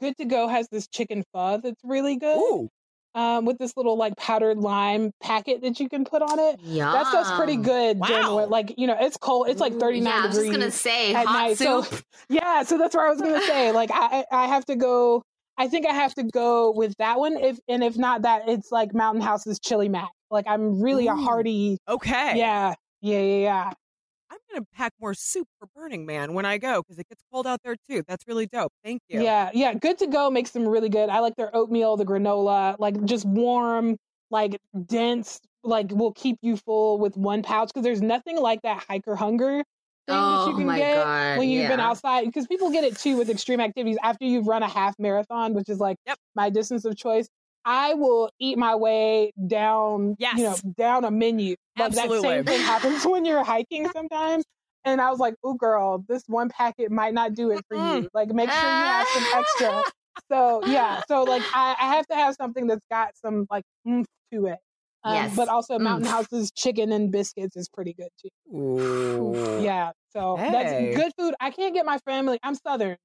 good 0.00 0.16
to 0.18 0.24
go 0.24 0.48
has 0.48 0.68
this 0.70 0.86
chicken 0.88 1.24
pho 1.32 1.58
that's 1.62 1.80
really 1.84 2.16
good. 2.16 2.36
Ooh. 2.38 2.68
um, 3.14 3.44
with 3.44 3.58
this 3.58 3.74
little 3.76 3.96
like 3.96 4.16
powdered 4.16 4.56
lime 4.58 5.10
packet 5.22 5.60
that 5.62 5.78
you 5.78 5.88
can 5.88 6.04
put 6.04 6.22
on 6.22 6.38
it. 6.38 6.60
Yeah. 6.62 6.90
That 6.92 7.06
stuff's 7.08 7.30
pretty 7.32 7.56
good. 7.56 7.98
Wow. 7.98 8.46
like 8.46 8.74
you 8.78 8.86
know, 8.86 8.96
it's 8.98 9.16
cold. 9.18 9.48
It's 9.48 9.60
like 9.60 9.74
thirty 9.78 10.00
nine 10.00 10.14
Yeah, 10.14 10.22
I 10.24 10.26
was 10.28 10.36
degrees 10.36 10.52
gonna 10.56 10.70
say 10.70 11.14
at 11.14 11.26
hot 11.26 11.32
night. 11.34 11.58
soup. 11.58 11.84
So 11.84 11.98
yeah, 12.30 12.62
so 12.62 12.78
that's 12.78 12.94
what 12.94 13.04
I 13.06 13.10
was 13.10 13.20
gonna 13.20 13.42
say. 13.42 13.72
Like 13.72 13.90
I, 13.92 14.24
I 14.32 14.46
have 14.46 14.64
to 14.66 14.76
go. 14.76 15.22
I 15.58 15.68
think 15.68 15.86
I 15.86 15.92
have 15.92 16.14
to 16.14 16.22
go 16.24 16.70
with 16.70 16.94
that 16.98 17.18
one. 17.18 17.36
If 17.36 17.58
and 17.68 17.84
if 17.84 17.98
not 17.98 18.22
that, 18.22 18.48
it's 18.48 18.72
like 18.72 18.94
Mountain 18.94 19.20
House's 19.22 19.60
chili 19.60 19.88
mac. 19.90 20.08
Like 20.30 20.46
I'm 20.48 20.80
really 20.80 21.06
a 21.08 21.14
hearty. 21.14 21.76
Okay. 21.86 22.38
Yeah, 22.38 22.72
yeah, 23.02 23.20
yeah, 23.20 23.42
yeah. 23.42 23.70
I'm 24.32 24.38
going 24.50 24.62
to 24.62 24.66
pack 24.74 24.92
more 24.98 25.12
soup 25.12 25.46
for 25.58 25.68
Burning 25.76 26.06
Man 26.06 26.32
when 26.32 26.46
I 26.46 26.56
go 26.56 26.80
because 26.80 26.98
it 26.98 27.06
gets 27.08 27.22
cold 27.30 27.46
out 27.46 27.60
there 27.62 27.76
too. 27.88 28.02
That's 28.08 28.26
really 28.26 28.46
dope. 28.46 28.72
Thank 28.82 29.02
you. 29.08 29.22
Yeah, 29.22 29.50
yeah. 29.52 29.74
Good 29.74 29.98
to 29.98 30.06
go 30.06 30.30
makes 30.30 30.52
them 30.52 30.66
really 30.66 30.88
good. 30.88 31.10
I 31.10 31.18
like 31.18 31.36
their 31.36 31.54
oatmeal, 31.54 31.98
the 31.98 32.06
granola, 32.06 32.76
like 32.78 33.04
just 33.04 33.26
warm, 33.26 33.98
like 34.30 34.56
dense, 34.86 35.38
like 35.62 35.90
will 35.90 36.12
keep 36.14 36.38
you 36.40 36.56
full 36.56 36.98
with 36.98 37.14
one 37.18 37.42
pouch 37.42 37.68
because 37.68 37.84
there's 37.84 38.00
nothing 38.00 38.38
like 38.40 38.62
that 38.62 38.82
hiker 38.88 39.14
hunger 39.16 39.62
thing 40.08 40.16
that 40.30 40.46
Oh 40.46 40.48
you 40.48 40.56
can 40.56 40.66
my 40.66 40.78
get 40.78 40.94
god. 40.94 41.38
when 41.38 41.50
you've 41.50 41.68
been 41.68 41.78
outside 41.78 42.24
because 42.24 42.46
people 42.46 42.70
get 42.70 42.84
it 42.84 42.96
too 42.96 43.18
with 43.18 43.28
extreme 43.28 43.60
activities 43.60 43.98
after 44.02 44.24
you've 44.24 44.46
run 44.46 44.62
a 44.62 44.68
half 44.68 44.94
marathon, 44.98 45.52
which 45.52 45.68
is 45.68 45.78
like 45.78 45.98
Yep. 46.06 46.16
my 46.34 46.48
distance 46.48 46.86
of 46.86 46.96
choice. 46.96 47.28
I 47.64 47.94
will 47.94 48.30
eat 48.38 48.58
my 48.58 48.74
way 48.74 49.32
down, 49.46 50.16
you 50.36 50.44
know, 50.44 50.56
down 50.76 51.04
a 51.04 51.10
menu. 51.10 51.56
Like 51.78 51.92
that 51.92 52.10
same 52.20 52.44
thing 52.44 52.60
happens 52.60 53.04
when 53.06 53.24
you're 53.24 53.44
hiking 53.44 53.88
sometimes. 53.92 54.44
and 54.84 55.00
I 55.00 55.10
was 55.10 55.20
like, 55.20 55.34
"Oh, 55.44 55.54
girl, 55.54 56.04
this 56.08 56.22
one 56.26 56.48
packet 56.48 56.90
might 56.90 57.14
not 57.14 57.34
do 57.34 57.50
it 57.52 57.64
for 57.68 57.76
you. 57.76 58.08
Like, 58.12 58.28
make 58.30 58.50
sure 58.50 58.60
you 58.68 58.84
have 58.84 59.06
some 59.08 59.24
extra." 59.34 59.82
So 60.30 60.60
yeah, 60.66 61.00
so 61.08 61.24
like 61.24 61.42
I, 61.54 61.74
I 61.80 61.94
have 61.94 62.06
to 62.08 62.14
have 62.14 62.34
something 62.34 62.66
that's 62.66 62.84
got 62.90 63.16
some 63.16 63.46
like 63.50 63.64
oomph 63.88 64.06
to 64.32 64.46
it. 64.46 64.58
Um, 65.04 65.14
Yes. 65.14 65.36
But 65.36 65.48
also, 65.48 65.78
Mountain 65.78 66.06
Oomph. 66.06 66.14
House's 66.14 66.52
chicken 66.52 66.92
and 66.92 67.10
biscuits 67.10 67.56
is 67.56 67.68
pretty 67.68 67.92
good 67.94 68.08
too. 68.20 68.28
Ooh. 68.56 69.62
Yeah, 69.62 69.92
so 70.10 70.36
Hey. 70.36 70.50
that's 70.52 70.96
good 71.02 71.12
food. 71.18 71.34
I 71.40 71.50
can't 71.50 71.74
get 71.74 71.84
my 71.86 71.98
family. 71.98 72.38
I'm 72.42 72.54
Southern. 72.54 72.96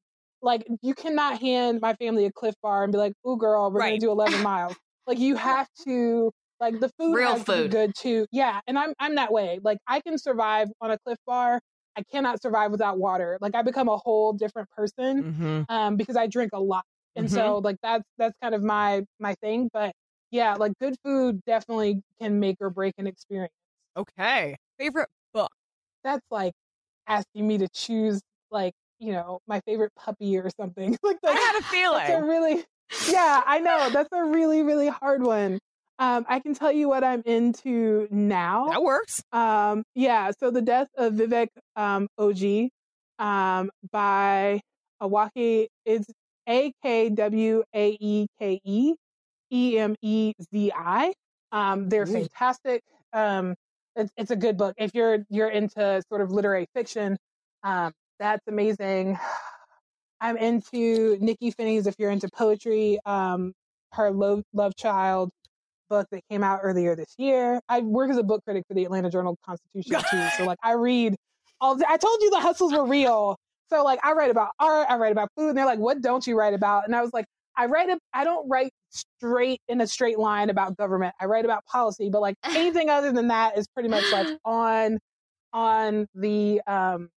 Like 0.42 0.68
you 0.82 0.94
cannot 0.96 1.40
hand 1.42 1.82
my 1.82 1.94
family 1.96 2.26
a 2.26 2.32
Clif 2.32 2.56
Bar 2.62 2.84
and 2.84 2.92
be 2.92 2.98
like, 2.98 3.14
"Ooh, 3.28 3.38
girl, 3.38 3.72
we're 3.72 3.82
Right. 3.82 3.84
gonna 3.84 4.00
do 4.00 4.12
11 4.12 4.42
miles." 4.42 4.78
Like 5.08 5.20
you 5.20 5.36
have 5.38 5.68
to. 5.86 6.32
Like 6.60 6.80
the 6.80 6.90
food 7.00 7.20
Real 7.20 7.36
has 7.36 7.44
to 7.46 7.54
be 7.54 7.66
food. 7.66 7.68
good 7.68 7.94
too. 7.96 8.26
Yeah, 8.32 8.62
and 8.68 8.80
I'm 8.80 8.94
I'm 9.00 9.16
that 9.16 9.32
way. 9.32 9.60
Like 9.64 9.78
I 9.88 10.02
can 10.02 10.18
survive 10.18 10.70
on 10.82 10.90
a 10.92 10.98
Clif 11.06 11.18
Bar. 11.28 11.62
I 11.96 12.04
cannot 12.04 12.42
survive 12.42 12.72
without 12.72 12.98
water. 13.00 13.38
Like 13.42 13.54
I 13.56 13.62
become 13.62 13.88
a 13.90 13.98
whole 13.98 14.34
different 14.34 14.70
person 14.72 15.22
hmm 15.22 15.64
um, 15.70 15.98
because 15.98 16.16
I 16.16 16.28
drink 16.28 16.52
a 16.54 16.60
lot, 16.60 16.86
and 17.16 17.30
Mhm. 17.30 17.32
so 17.32 17.60
like 17.60 17.78
that's 17.84 18.04
that's 18.18 18.36
kind 18.42 18.56
of 18.56 18.64
my 18.64 19.04
my 19.20 19.36
thing. 19.36 19.70
But 19.74 19.94
yeah, 20.32 20.56
like 20.56 20.74
good 20.80 20.96
food 21.04 21.42
definitely 21.46 22.02
can 22.20 22.40
make 22.40 22.58
or 22.62 22.70
break 22.72 22.96
an 22.98 23.06
experience. 23.08 23.54
Okay. 23.96 24.58
Favorite 24.80 25.10
book. 25.34 25.52
That's 26.04 26.26
like 26.32 26.54
asking 27.08 27.48
me 27.48 27.58
to 27.60 27.68
choose 27.70 28.22
like 28.52 28.74
you 29.00 29.12
know 29.12 29.40
my 29.48 29.62
favorite 29.62 29.92
puppy 29.96 30.38
or 30.38 30.50
something. 30.60 30.98
like 31.04 31.18
I 31.26 31.32
had 31.32 31.60
a 31.60 31.64
feeling. 31.64 31.98
that's 31.98 32.22
a 32.22 32.24
really 32.24 32.64
yeah 33.12 33.42
I 33.46 33.60
know 33.60 33.90
that's 33.90 34.10
a 34.12 34.26
really 34.26 34.64
really 34.64 34.88
hard 34.88 35.24
one. 35.24 35.60
Um, 36.00 36.26
I 36.30 36.40
can 36.40 36.54
tell 36.54 36.72
you 36.72 36.88
what 36.88 37.04
I'm 37.04 37.24
into 37.26 38.08
now. 38.12 38.68
That 38.70 38.84
works. 38.84 39.24
Um, 39.32 39.84
yeah, 39.96 40.32
so 40.40 40.52
the 40.52 40.62
death 40.62 40.90
of 40.96 41.14
Vivek 41.14 41.48
um, 41.76 42.08
Oji 42.20 42.70
um, 43.18 43.72
by 43.92 44.62
Akwaeke 45.02 45.68
is 45.86 46.06
A 46.48 46.72
K 46.84 47.10
W 47.10 47.64
A 47.74 47.98
E 48.00 48.28
K 48.40 48.62
E 48.64 48.94
E 49.52 49.80
M 49.80 49.96
E 50.02 50.34
Z 50.52 50.72
I. 50.76 51.14
Um, 51.52 51.90
they're 51.90 52.04
Ooh. 52.04 52.14
fantastic. 52.14 52.84
Um, 53.14 53.56
it's, 53.96 54.12
it's 54.18 54.32
a 54.32 54.36
good 54.36 54.58
book. 54.58 54.76
If 54.78 54.92
you're 54.94 55.26
you're 55.30 55.50
into 55.50 56.04
sort 56.10 56.22
of 56.22 56.32
literary 56.32 56.68
fiction, 56.76 57.18
um, 57.64 57.92
that's 58.20 58.48
amazing. 58.48 59.18
I'm 60.20 60.38
into 60.38 61.18
Nikky 61.20 61.54
Finney's. 61.54 61.88
If 61.88 61.96
you're 62.00 62.12
into 62.12 62.30
poetry, 62.30 63.00
um, 63.06 63.54
her 63.94 64.12
Love, 64.12 64.44
Love 64.54 64.76
Child 64.76 65.30
book 65.90 66.08
that 66.12 66.22
came 66.30 66.44
out 66.44 66.60
earlier 66.64 66.96
this 66.96 67.14
year. 67.18 67.62
I 67.70 67.80
work 67.80 68.10
as 68.10 68.18
a 68.18 68.24
book 68.24 68.44
critic 68.44 68.64
for 68.68 68.74
the 68.74 68.84
Atlanta 68.86 69.10
Journal 69.10 69.38
Constitution 69.46 70.02
too. 70.10 70.28
So 70.38 70.46
like 70.46 70.58
I 70.64 70.74
read 70.74 71.16
all. 71.62 71.76
The, 71.76 71.90
I 71.90 71.98
told 71.98 72.22
you 72.22 72.30
the 72.30 72.40
hustles 72.40 72.74
were 72.74 72.86
real. 72.86 73.38
So 73.70 73.84
like 73.84 74.00
I 74.04 74.14
write 74.14 74.32
about 74.32 74.50
art, 74.60 74.88
I 74.90 74.98
write 74.98 75.12
about 75.12 75.30
food, 75.36 75.50
and 75.50 75.58
they're 75.58 75.66
like, 75.66 75.80
"What 75.80 76.02
don't 76.02 76.26
you 76.26 76.38
write 76.38 76.54
about?" 76.54 76.86
And 76.86 76.96
I 76.96 77.02
was 77.02 77.12
like, 77.14 77.26
"I 77.56 77.66
write. 77.66 77.90
A, 77.90 78.00
I 78.14 78.24
don't 78.24 78.48
write 78.50 78.72
straight 78.90 79.62
in 79.68 79.82
a 79.82 79.88
straight 79.88 80.18
line 80.20 80.50
about 80.50 80.78
government. 80.78 81.14
I 81.20 81.26
write 81.26 81.46
about 81.46 81.66
policy, 81.66 82.10
but 82.10 82.22
like 82.22 82.36
anything 82.44 82.90
other 82.90 83.12
than 83.12 83.28
that 83.30 83.58
is 83.58 83.68
pretty 83.68 83.90
much 83.90 84.06
like 84.12 84.28
on 84.46 85.00
on 85.54 86.08
the 86.16 86.62
um, 86.68 87.10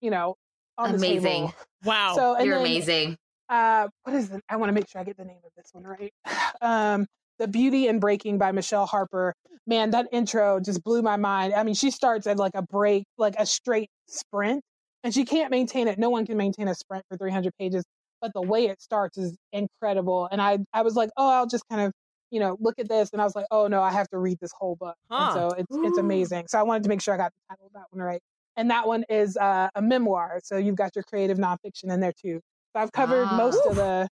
you 0.00 0.10
know, 0.10 0.36
on 0.78 0.92
the 0.92 0.96
Amazing. 0.98 1.22
table. 1.22 1.54
Wow. 1.84 2.14
So 2.16 2.34
and 2.36 2.46
You're 2.46 2.56
then, 2.56 2.64
amazing. 2.66 3.16
uh, 3.48 3.88
what 4.04 4.16
is 4.16 4.30
it? 4.30 4.40
I 4.48 4.56
want 4.56 4.70
to 4.70 4.72
make 4.74 4.88
sure 4.88 5.00
I 5.00 5.04
get 5.04 5.16
the 5.16 5.24
name 5.24 5.40
of 5.44 5.50
this 5.56 5.70
one 5.72 5.84
right. 5.84 6.12
Um, 6.62 7.06
the 7.38 7.46
Beauty 7.46 7.86
in 7.86 8.00
Breaking 8.00 8.36
by 8.38 8.50
Michele 8.52 8.86
Harper. 8.86 9.32
Man, 9.66 9.90
that 9.90 10.06
intro 10.12 10.58
just 10.60 10.82
blew 10.82 11.02
my 11.02 11.16
mind. 11.16 11.54
I 11.54 11.62
mean, 11.62 11.74
she 11.74 11.90
starts 11.92 12.26
at 12.26 12.36
like 12.38 12.52
a 12.54 12.62
break, 12.62 13.04
like 13.16 13.34
a 13.38 13.46
straight 13.46 13.88
sprint, 14.08 14.62
and 15.04 15.14
she 15.14 15.24
can't 15.24 15.50
maintain 15.50 15.86
it. 15.88 15.98
No 15.98 16.10
one 16.10 16.26
can 16.26 16.36
maintain 16.36 16.66
a 16.68 16.74
sprint 16.74 17.04
for 17.08 17.16
300 17.16 17.52
pages, 17.60 17.84
but 18.20 18.32
the 18.34 18.42
way 18.42 18.66
it 18.66 18.80
starts 18.82 19.18
is 19.18 19.36
incredible. 19.52 20.28
And 20.32 20.42
I, 20.42 20.58
I 20.72 20.82
was 20.82 20.96
like, 20.96 21.10
oh, 21.16 21.30
I'll 21.30 21.46
just 21.46 21.62
kind 21.70 21.82
of, 21.82 21.92
you 22.32 22.40
know, 22.40 22.56
look 22.60 22.74
at 22.80 22.88
this, 22.88 23.10
and 23.12 23.20
I 23.22 23.24
was 23.24 23.36
like, 23.36 23.46
oh 23.52 23.68
no, 23.68 23.82
I 23.82 23.92
have 23.92 24.08
to 24.08 24.18
read 24.18 24.38
this 24.40 24.50
whole 24.58 24.74
book. 24.76 24.96
Huh. 25.10 25.16
And 25.16 25.34
so 25.34 25.56
it's 25.56 25.76
it's 25.90 25.98
amazing. 25.98 26.46
So 26.48 26.58
I 26.58 26.62
wanted 26.64 26.82
to 26.84 26.88
make 26.88 27.00
sure 27.00 27.14
I 27.14 27.18
got 27.18 27.32
the 27.32 27.54
title 27.54 27.66
of 27.66 27.72
that 27.74 27.84
one 27.90 28.02
right. 28.02 28.20
And 28.58 28.70
that 28.70 28.86
one 28.86 29.04
is 29.08 29.36
uh, 29.38 29.68
a 29.74 29.80
memoir. 29.80 30.40
So 30.44 30.58
you've 30.58 30.76
got 30.76 30.94
your 30.94 31.04
creative 31.04 31.38
nonfiction 31.38 31.90
in 31.90 32.00
there 32.00 32.12
too. 32.12 32.40
So 32.74 32.82
I've 32.82 32.92
covered 32.92 33.26
Ah. 33.30 33.36
most 33.36 33.64
of 33.66 33.76
the 33.76 34.08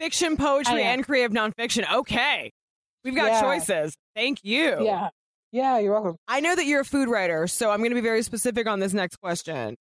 Fiction, 0.00 0.36
poetry, 0.36 0.84
and 0.84 1.04
creative 1.04 1.32
nonfiction. 1.32 1.84
Okay. 1.92 2.50
We've 3.04 3.14
got 3.16 3.26
Yeah. 3.32 3.40
choices. 3.42 3.94
Thank 4.14 4.38
you. 4.44 4.76
Yeah. 4.84 5.08
Yeah, 5.50 5.78
you're 5.78 5.92
welcome. 5.92 6.16
I 6.28 6.38
know 6.40 6.54
that 6.54 6.64
you're 6.66 6.82
a 6.82 6.84
food 6.84 7.08
writer, 7.08 7.46
so 7.48 7.70
I'm 7.70 7.78
going 7.78 7.90
to 7.90 7.94
be 7.96 8.00
very 8.00 8.22
specific 8.22 8.66
on 8.68 8.78
this 8.80 8.92
next 8.92 9.16
question. 9.16 9.74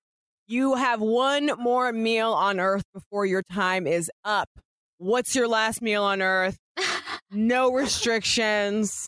You 0.48 0.74
have 0.76 1.02
one 1.02 1.52
more 1.60 1.92
meal 1.94 2.34
on 2.34 2.60
Earth 2.60 2.84
before 2.94 3.26
your 3.28 3.44
time 3.52 3.86
is 3.86 4.10
up. 4.26 4.50
What's 4.98 5.36
your 5.36 5.48
last 5.48 5.82
meal 5.82 6.04
on 6.04 6.22
Earth? 6.22 6.58
No 7.30 7.74
restrictions. 7.74 9.08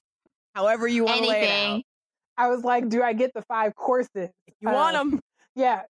However 0.54 0.88
you 0.88 1.06
want 1.06 1.22
to 1.24 1.28
lay 1.30 1.44
it 1.44 1.50
out. 1.50 1.82
I 2.40 2.48
was 2.48 2.64
like, 2.64 2.88
do 2.90 3.04
I 3.04 3.14
get 3.14 3.32
the 3.36 3.42
five 3.44 3.76
courses? 3.76 4.30
You 4.62 4.70
Uh, 4.70 4.74
want 4.74 4.96
them? 4.96 5.20
Yeah. 5.56 5.82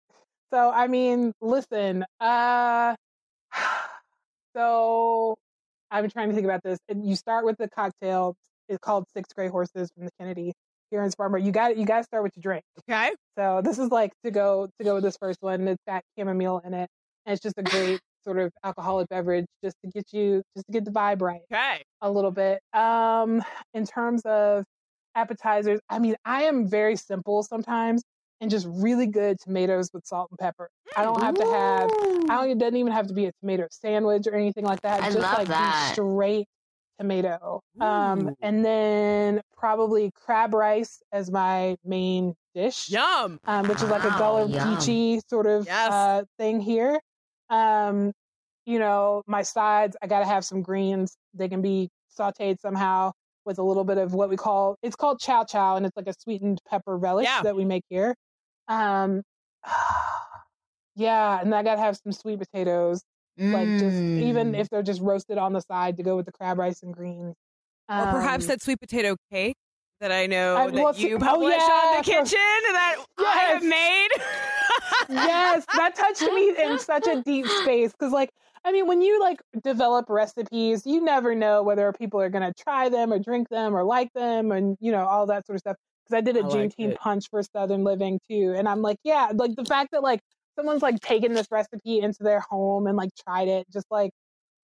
So 0.51 0.71
I 0.71 0.87
mean, 0.87 1.31
listen, 1.41 2.05
uh 2.19 2.95
so 4.55 5.37
I'm 5.91 6.09
trying 6.09 6.29
to 6.29 6.35
think 6.35 6.45
about 6.45 6.61
this. 6.63 6.79
And 6.89 7.05
You 7.07 7.15
start 7.15 7.45
with 7.45 7.57
the 7.57 7.69
cocktail. 7.69 8.35
It's 8.67 8.79
called 8.79 9.05
Six 9.15 9.29
Gray 9.33 9.47
Horses 9.47 9.89
from 9.95 10.05
the 10.05 10.11
Kennedy 10.19 10.53
here 10.91 11.03
in 11.03 11.11
Spartanburg. 11.11 11.45
You 11.45 11.51
got 11.51 11.77
you 11.77 11.85
got 11.85 11.97
to 11.99 12.03
start 12.03 12.23
with 12.23 12.33
your 12.35 12.41
drink. 12.41 12.63
Okay. 12.89 13.11
So 13.37 13.61
this 13.63 13.79
is 13.79 13.89
like 13.91 14.11
to 14.23 14.31
go 14.31 14.67
to 14.79 14.83
go 14.83 14.95
with 14.95 15.03
this 15.03 15.17
first 15.17 15.39
one. 15.41 15.67
It's 15.67 15.81
got 15.87 16.03
chamomile 16.17 16.59
in 16.65 16.73
it, 16.73 16.89
and 17.25 17.33
it's 17.33 17.41
just 17.41 17.57
a 17.57 17.63
great 17.63 17.99
sort 18.23 18.37
of 18.37 18.51
alcoholic 18.63 19.07
beverage 19.09 19.45
just 19.63 19.75
to 19.83 19.89
get 19.91 20.05
you 20.11 20.43
just 20.55 20.67
to 20.67 20.71
get 20.73 20.85
the 20.85 20.91
vibe 20.91 21.21
right. 21.21 21.41
Okay. 21.51 21.83
a 22.01 22.11
little 22.11 22.31
bit. 22.31 22.59
Um, 22.73 23.41
in 23.73 23.85
terms 23.85 24.21
of 24.25 24.65
appetizers, 25.19 25.79
I 25.89 25.99
mean, 25.99 26.15
I 26.25 26.43
am 26.43 26.67
very 26.67 26.95
simple 26.95 27.43
sometimes 27.43 28.03
and 28.41 28.49
just 28.49 28.65
really 28.69 29.05
good 29.07 29.37
tomatoes 29.39 29.89
with 29.93 30.05
salt 30.05 30.29
and 30.31 30.39
pepper. 30.39 30.69
I 30.95 31.03
don't 31.03 31.21
have 31.21 31.35
to 31.35 31.45
have. 31.45 31.89
I 32.29 32.35
don't. 32.37 32.49
It 32.51 32.57
doesn't 32.57 32.77
even 32.77 32.93
have 32.93 33.07
to 33.07 33.13
be 33.13 33.25
a 33.25 33.31
tomato 33.41 33.67
sandwich 33.69 34.27
or 34.27 34.35
anything 34.35 34.63
like 34.65 34.81
that. 34.81 35.01
I 35.03 35.07
just 35.07 35.19
love 35.19 35.37
like 35.37 35.47
that. 35.49 35.91
straight 35.93 36.47
tomato. 36.99 37.61
Um, 37.79 38.35
and 38.41 38.63
then 38.63 39.41
probably 39.57 40.11
crab 40.15 40.53
rice 40.53 41.01
as 41.11 41.29
my 41.31 41.75
main 41.85 42.33
dish 42.55 42.89
Yum. 42.89 43.39
um, 43.45 43.67
which 43.67 43.81
is 43.81 43.89
like 43.89 44.03
a 44.03 44.09
Wow, 44.09 44.17
Gullah 44.17 44.47
yum. 44.49 44.75
Geechee 44.77 45.21
sort 45.29 45.45
of 45.47 45.65
Yes. 45.65 45.91
uh, 45.91 46.23
thing 46.37 46.59
here. 46.59 46.99
Um, 47.49 48.11
you 48.65 48.79
know, 48.79 49.23
my 49.27 49.41
sides, 49.43 49.95
I 50.01 50.07
got 50.07 50.19
to 50.19 50.25
have 50.25 50.43
some 50.45 50.61
greens. 50.61 51.15
They 51.33 51.47
can 51.49 51.61
be 51.61 51.89
sauteed 52.17 52.59
somehow 52.59 53.11
with 53.45 53.57
a 53.57 53.63
little 53.63 53.83
bit 53.83 53.97
of 53.97 54.13
what 54.13 54.29
we 54.29 54.35
call 54.37 54.75
it's 54.83 54.95
called 54.95 55.19
chow 55.19 55.43
chow, 55.43 55.75
and 55.75 55.85
it's 55.85 55.95
like 55.97 56.07
a 56.07 56.13
sweetened 56.19 56.59
pepper 56.69 56.97
relish 56.97 57.25
Yeah. 57.25 57.41
that 57.43 57.55
we 57.55 57.65
make 57.65 57.83
here. 57.89 58.15
Um, 58.67 59.23
yeah, 60.95 61.39
and 61.41 61.53
I 61.53 61.63
got 61.63 61.75
to 61.75 61.81
have 61.81 61.97
some 61.97 62.11
sweet 62.11 62.39
potatoes, 62.39 63.01
like 63.37 63.67
just 63.79 63.95
even 63.95 64.51
Mm. 64.51 64.59
if 64.59 64.69
they're 64.69 64.83
just 64.83 65.01
roasted 65.01 65.37
on 65.37 65.53
the 65.53 65.61
side 65.61 65.97
to 65.97 66.03
go 66.03 66.15
with 66.17 66.25
the 66.25 66.31
crab 66.31 66.57
rice 66.59 66.83
and 66.83 66.93
greens. 66.93 67.35
or 67.89 68.05
perhaps 68.11 68.43
Um, 68.43 68.47
that 68.49 68.61
sweet 68.61 68.79
potato 68.79 69.15
cake 69.31 69.55
that 69.99 70.11
I 70.11 70.27
know 70.27 70.57
I- 70.57 70.65
that 70.67 70.73
well, 70.73 70.95
you 70.95 71.15
oh, 71.15 71.19
publish 71.19 71.59
on 71.61 71.97
the 71.97 72.03
kitchen 72.03 72.37
that 72.37 73.03
I 73.17 73.37
have 73.51 73.63
made. 73.63 74.09
yes, 75.09 75.65
that 75.75 75.95
touched 75.95 76.21
me 76.33 76.53
in 76.61 76.77
such 76.79 77.07
a 77.07 77.21
deep 77.23 77.45
space 77.63 77.91
because, 77.91 78.11
like, 78.13 78.29
I 78.65 78.71
mean, 78.71 78.87
when 78.87 79.01
you 79.01 79.19
like 79.19 79.41
develop 79.63 80.05
recipes, 80.09 80.83
you 80.85 81.01
never 81.01 81.35
know 81.35 81.63
whether 81.63 81.91
people 81.93 82.21
are 82.21 82.29
going 82.29 82.43
to 82.43 82.53
try 82.61 82.89
them 82.89 83.13
or 83.13 83.19
drink 83.19 83.49
them 83.49 83.75
or 83.75 83.83
like 83.83 84.11
them, 84.13 84.51
and 84.51 84.77
you 84.79 84.91
know 84.91 85.05
all 85.05 85.25
that 85.27 85.45
sort 85.45 85.55
of 85.55 85.59
stuff. 85.61 85.77
Because 86.05 86.17
I 86.17 86.21
did 86.21 86.37
a 86.37 86.45
I 86.45 86.49
Juneteenth 86.49 86.97
punch 86.97 87.25
for 87.29 87.41
Southern 87.43 87.83
Living 87.83 88.19
too, 88.29 88.53
and 88.57 88.67
I'm 88.67 88.81
like, 88.81 88.97
yeah, 89.03 89.31
like 89.33 89.55
the 89.55 89.65
fact 89.65 89.91
that 89.91 90.03
like 90.03 90.21
someone's 90.57 90.81
like 90.81 90.99
taken 90.99 91.33
this 91.33 91.47
recipe 91.51 91.99
into 91.99 92.23
their 92.23 92.41
home 92.41 92.87
and 92.87 92.97
like 92.97 93.11
tried 93.15 93.47
it, 93.47 93.67
just 93.71 93.85
like 93.89 94.11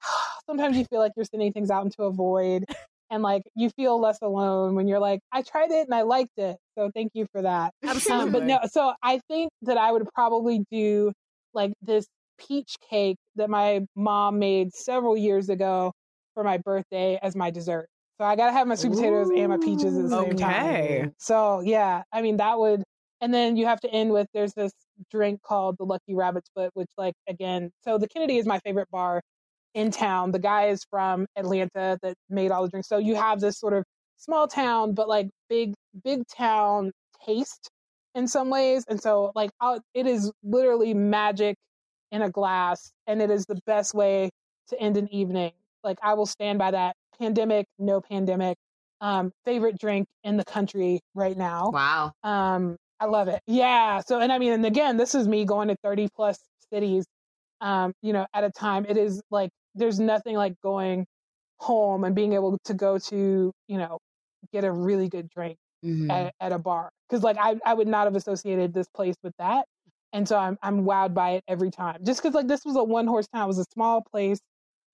sometimes 0.45 0.77
you 0.77 0.85
feel 0.85 0.99
like 0.99 1.13
you're 1.15 1.25
sending 1.25 1.53
things 1.53 1.69
out 1.69 1.85
into 1.85 2.03
a 2.03 2.11
void. 2.11 2.65
And 3.11 3.21
like 3.21 3.43
you 3.55 3.69
feel 3.69 3.99
less 4.01 4.17
alone 4.23 4.73
when 4.73 4.87
you're 4.87 4.99
like, 4.99 5.19
I 5.31 5.43
tried 5.43 5.69
it 5.69 5.85
and 5.85 5.93
I 5.93 6.01
liked 6.01 6.37
it. 6.37 6.57
So 6.75 6.89
thank 6.93 7.11
you 7.13 7.27
for 7.31 7.43
that. 7.43 7.71
Absolutely. 7.83 8.23
Um, 8.25 8.31
but 8.31 8.43
no, 8.43 8.59
so 8.69 8.93
I 9.03 9.21
think 9.29 9.51
that 9.61 9.77
I 9.77 9.91
would 9.91 10.07
probably 10.15 10.65
do 10.71 11.13
like 11.53 11.71
this 11.83 12.07
peach 12.37 12.75
cake 12.89 13.17
that 13.35 13.49
my 13.49 13.85
mom 13.95 14.39
made 14.39 14.73
several 14.73 15.17
years 15.17 15.49
ago 15.49 15.93
for 16.33 16.43
my 16.43 16.57
birthday 16.57 17.19
as 17.21 17.35
my 17.35 17.51
dessert. 17.51 17.87
So 18.19 18.25
I 18.25 18.35
gotta 18.35 18.51
have 18.53 18.67
my 18.67 18.75
sweet 18.75 18.91
potatoes 18.91 19.29
and 19.35 19.49
my 19.49 19.57
peaches 19.57 19.97
at 19.97 20.03
the 20.03 20.09
same 20.09 20.35
Okay. 20.35 20.35
time. 20.35 21.13
So 21.17 21.61
yeah, 21.61 22.03
I 22.11 22.21
mean 22.21 22.37
that 22.37 22.59
would, 22.59 22.83
and 23.21 23.33
then 23.33 23.57
you 23.57 23.65
have 23.65 23.79
to 23.81 23.89
end 23.91 24.11
with 24.11 24.27
there's 24.33 24.53
this 24.53 24.71
drink 25.11 25.41
called 25.41 25.75
the 25.79 25.85
Lucky 25.85 26.15
Rabbit's 26.15 26.49
Foot, 26.55 26.71
which 26.73 26.89
like 26.97 27.15
again, 27.27 27.71
so 27.83 27.97
the 27.97 28.07
Kennedy 28.07 28.37
is 28.37 28.45
my 28.45 28.59
favorite 28.59 28.89
bar 28.91 29.21
in 29.73 29.91
town. 29.91 30.31
The 30.31 30.39
guy 30.39 30.67
is 30.67 30.85
from 30.89 31.25
Atlanta 31.35 31.97
that 32.01 32.15
made 32.29 32.51
all 32.51 32.63
the 32.63 32.69
drinks. 32.69 32.87
So 32.87 32.97
you 32.97 33.15
have 33.15 33.39
this 33.41 33.57
sort 33.59 33.73
of 33.73 33.83
small 34.17 34.47
town, 34.47 34.93
but 34.93 35.07
like 35.09 35.29
big, 35.49 35.73
big 36.03 36.23
town 36.27 36.91
taste 37.25 37.69
in 38.13 38.27
some 38.27 38.49
ways. 38.49 38.85
And 38.87 39.01
so, 39.01 39.31
like, 39.35 39.51
I'll, 39.59 39.81
it 39.93 40.07
is 40.07 40.31
literally 40.43 40.93
magic 40.93 41.57
in 42.11 42.21
a 42.21 42.29
glass, 42.29 42.91
and 43.07 43.21
it 43.21 43.29
is 43.29 43.45
the 43.45 43.59
best 43.65 43.93
way 43.93 44.29
to 44.69 44.79
end 44.79 44.97
an 44.97 45.07
evening. 45.13 45.51
Like, 45.83 45.97
I 46.01 46.13
will 46.15 46.25
stand 46.25 46.59
by 46.59 46.71
that. 46.71 46.95
Pandemic, 47.19 47.65
no 47.79 48.01
pandemic. 48.01 48.57
Um, 49.01 49.31
favorite 49.45 49.77
drink 49.79 50.07
in 50.23 50.37
the 50.37 50.45
country 50.45 51.01
right 51.13 51.37
now. 51.37 51.69
Wow. 51.71 52.13
Um, 52.23 52.77
I 52.99 53.05
love 53.05 53.27
it. 53.27 53.41
Yeah. 53.45 53.99
So, 53.99 54.19
and 54.19 54.31
I 54.31 54.37
mean, 54.39 54.53
and 54.53 54.65
again, 54.65 54.97
this 54.97 55.13
is 55.15 55.27
me 55.27 55.45
going 55.45 55.67
to 55.67 55.75
30 55.83 56.07
plus 56.15 56.39
cities, 56.73 57.05
um, 57.61 57.93
you 58.01 58.13
know, 58.13 58.25
at 58.33 58.43
a 58.43 58.49
time. 58.51 58.85
It 58.87 58.97
is 58.97 59.21
like, 59.29 59.49
there's 59.75 59.99
nothing 59.99 60.35
like 60.37 60.53
going 60.63 61.05
home 61.59 62.03
and 62.05 62.15
being 62.15 62.33
able 62.33 62.57
to 62.65 62.73
go 62.73 62.97
to, 62.97 63.51
you 63.67 63.77
know, 63.77 63.99
get 64.53 64.63
a 64.63 64.71
really 64.71 65.09
good 65.09 65.29
drink 65.29 65.57
Mhm. 65.83 66.09
at, 66.09 66.33
at 66.39 66.51
a 66.51 66.57
bar. 66.57 66.89
Cause 67.09 67.21
like 67.21 67.37
I, 67.39 67.55
I 67.65 67.73
would 67.73 67.87
not 67.87 68.05
have 68.05 68.15
associated 68.15 68.73
this 68.73 68.87
place 68.95 69.15
with 69.23 69.33
that. 69.37 69.65
And 70.15 70.27
so 70.27 70.37
I'm, 70.37 70.57
I'm 70.63 70.85
wowed 70.85 71.13
by 71.13 71.31
it 71.31 71.43
every 71.47 71.71
time. 71.71 71.99
Just 72.05 72.23
cause 72.23 72.33
like 72.33 72.47
this 72.47 72.63
was 72.63 72.77
a 72.77 72.83
one 72.83 73.05
horse 73.05 73.27
town. 73.27 73.43
It 73.43 73.47
was 73.47 73.59
a 73.59 73.65
small 73.73 74.01
place, 74.01 74.39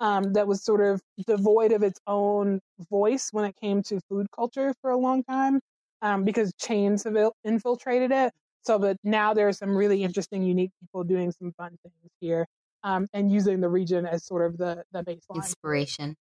um, 0.01 0.33
that 0.33 0.47
was 0.47 0.63
sort 0.63 0.81
of 0.81 0.99
devoid 1.27 1.71
of 1.71 1.83
its 1.83 1.99
own 2.07 2.59
voice 2.89 3.29
when 3.31 3.45
it 3.45 3.55
came 3.61 3.83
to 3.83 3.99
food 4.09 4.27
culture 4.35 4.73
for 4.81 4.89
a 4.89 4.97
long 4.97 5.23
time 5.23 5.59
um, 6.01 6.23
because 6.23 6.51
chains 6.59 7.03
have 7.03 7.15
il- 7.15 7.35
infiltrated 7.45 8.11
it. 8.11 8.33
So, 8.63 8.79
but 8.79 8.97
now 9.03 9.33
there 9.33 9.47
are 9.47 9.53
some 9.53 9.75
really 9.75 10.03
interesting, 10.03 10.43
unique 10.43 10.71
people 10.81 11.03
doing 11.03 11.31
some 11.31 11.53
fun 11.53 11.77
things 11.83 12.11
here 12.19 12.47
um, 12.83 13.07
and 13.13 13.31
using 13.31 13.61
the 13.61 13.69
region 13.69 14.07
as 14.07 14.25
sort 14.25 14.45
of 14.45 14.57
the 14.57 14.83
the 14.91 15.03
baseline. 15.03 15.35
Inspiration. 15.35 16.15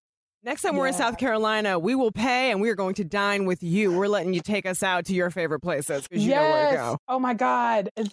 Next 0.44 0.62
time 0.62 0.76
we're 0.76 0.86
in 0.86 0.94
South 0.94 1.18
Carolina, 1.18 1.78
we 1.80 1.96
will 1.96 2.12
pay 2.12 2.52
and 2.52 2.60
we 2.60 2.70
are 2.70 2.76
going 2.76 2.94
to 2.94 3.04
dine 3.04 3.44
with 3.44 3.62
you. 3.62 3.92
We're 3.92 4.06
letting 4.06 4.34
you 4.34 4.40
take 4.40 4.66
us 4.66 4.84
out 4.84 5.06
to 5.06 5.14
your 5.14 5.30
favorite 5.30 5.60
places 5.60 6.06
because 6.06 6.24
you 6.24 6.32
know 6.32 6.42
where 6.42 6.70
to 6.70 6.76
go. 6.76 6.98
Oh 7.08 7.18
my 7.18 7.34
God. 7.34 7.90
It's, 7.96 8.10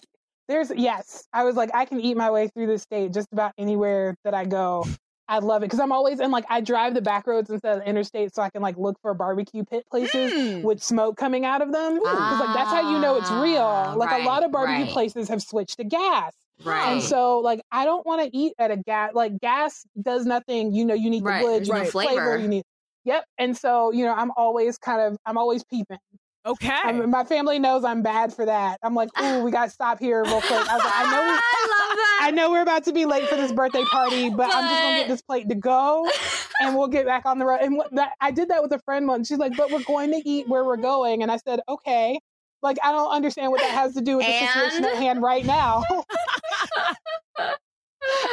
there's 0.48 0.70
yes. 0.76 1.26
I 1.32 1.44
was 1.44 1.56
like, 1.56 1.70
I 1.74 1.84
can 1.84 2.00
eat 2.00 2.16
my 2.16 2.30
way 2.30 2.48
through 2.48 2.66
the 2.68 2.78
state 2.78 3.12
just 3.12 3.28
about 3.32 3.52
anywhere 3.58 4.14
that 4.24 4.34
I 4.34 4.44
go. 4.44 4.84
I 5.28 5.40
love 5.40 5.62
it 5.64 5.66
because 5.66 5.80
I'm 5.80 5.90
always 5.90 6.20
in 6.20 6.30
like 6.30 6.44
I 6.48 6.60
drive 6.60 6.94
the 6.94 7.02
back 7.02 7.26
roads 7.26 7.50
instead 7.50 7.78
of 7.78 7.82
the 7.82 7.88
interstate 7.90 8.32
so 8.32 8.42
I 8.42 8.50
can 8.50 8.62
like 8.62 8.76
look 8.76 8.96
for 9.02 9.12
barbecue 9.12 9.64
pit 9.64 9.84
places 9.90 10.32
Mm. 10.32 10.62
with 10.62 10.80
smoke 10.80 11.16
coming 11.16 11.44
out 11.44 11.62
of 11.62 11.72
them 11.72 11.94
because 11.94 12.38
like 12.40 12.54
that's 12.54 12.70
how 12.70 12.92
you 12.92 13.00
know 13.00 13.16
it's 13.16 13.28
Ah, 13.28 13.42
real. 13.42 13.98
Like 13.98 14.22
a 14.22 14.24
lot 14.24 14.44
of 14.44 14.52
barbecue 14.52 14.84
right. 14.84 14.92
places 14.92 15.28
have 15.28 15.42
switched 15.42 15.78
to 15.78 15.84
gas. 15.84 16.32
Right. 16.64 16.92
And 16.92 17.02
so, 17.02 17.40
like, 17.40 17.60
I 17.70 17.84
don't 17.84 18.06
want 18.06 18.22
to 18.22 18.34
eat 18.34 18.54
at 18.58 18.70
a 18.70 18.76
gas. 18.78 19.10
Like, 19.14 19.38
gas 19.40 19.84
does 20.00 20.24
nothing. 20.24 20.72
You 20.72 20.86
know, 20.86 20.94
you 20.94 21.10
need 21.10 21.22
Right, 21.22 21.42
the 21.44 21.50
wood, 21.50 21.66
you 21.66 21.72
right. 21.74 21.82
need 21.82 21.90
flavor. 21.90 22.12
Flavor. 22.14 22.38
you 22.38 22.48
need. 22.48 22.62
Yep. 23.04 23.24
And 23.36 23.54
so, 23.56 23.92
you 23.92 24.04
know, 24.06 24.14
I'm 24.14 24.30
always 24.38 24.78
kind 24.78 25.02
of, 25.02 25.18
I'm 25.26 25.36
always 25.36 25.64
peeping. 25.64 25.98
Okay. 26.46 26.70
I 26.84 26.92
mean, 26.92 27.10
my 27.10 27.24
family 27.24 27.58
knows 27.58 27.84
I'm 27.84 28.02
bad 28.02 28.32
for 28.32 28.46
that. 28.46 28.78
I'm 28.82 28.94
like, 28.94 29.08
ooh, 29.20 29.42
we 29.42 29.50
got 29.50 29.64
to 29.64 29.70
stop 29.70 29.98
here 29.98 30.22
real 30.22 30.40
quick. 30.40 30.52
I 30.52 30.76
was 30.76 30.84
like, 30.84 30.94
I 30.94 31.10
know, 31.10 31.22
we, 31.22 31.28
I 31.32 31.66
love 31.88 31.96
that. 31.96 32.20
I 32.22 32.30
know 32.30 32.50
we're 32.52 32.62
about 32.62 32.84
to 32.84 32.92
be 32.92 33.04
late 33.04 33.28
for 33.28 33.34
this 33.34 33.50
birthday 33.52 33.82
party, 33.84 34.30
but, 34.30 34.54
I'm 34.54 34.62
just 34.68 34.80
gonna 34.82 34.98
get 34.98 35.08
this 35.08 35.22
plate 35.22 35.48
to 35.48 35.56
go, 35.56 36.08
and 36.60 36.76
we'll 36.76 36.86
get 36.86 37.04
back 37.04 37.26
on 37.26 37.38
the 37.40 37.46
road. 37.46 37.58
And 37.62 37.76
what, 37.76 37.92
that, 37.96 38.12
I 38.20 38.30
did 38.30 38.48
that 38.50 38.62
with 38.62 38.72
a 38.72 38.78
friend 38.80 39.08
once. 39.08 39.26
She's 39.26 39.38
like, 39.38 39.56
but 39.56 39.72
we're 39.72 39.82
going 39.82 40.12
to 40.12 40.22
eat 40.24 40.48
where 40.48 40.64
we're 40.64 40.76
going, 40.76 41.22
and 41.24 41.32
I 41.32 41.38
said, 41.38 41.60
okay. 41.68 42.18
Like, 42.62 42.78
I 42.82 42.90
don't 42.92 43.10
understand 43.10 43.50
what 43.50 43.60
that 43.60 43.70
has 43.72 43.94
to 43.94 44.00
do 44.00 44.16
with 44.16 44.26
the 44.26 44.32
situation 44.46 44.84
at 44.84 44.96
hand 44.96 45.22
right 45.22 45.44
now. 45.44 45.82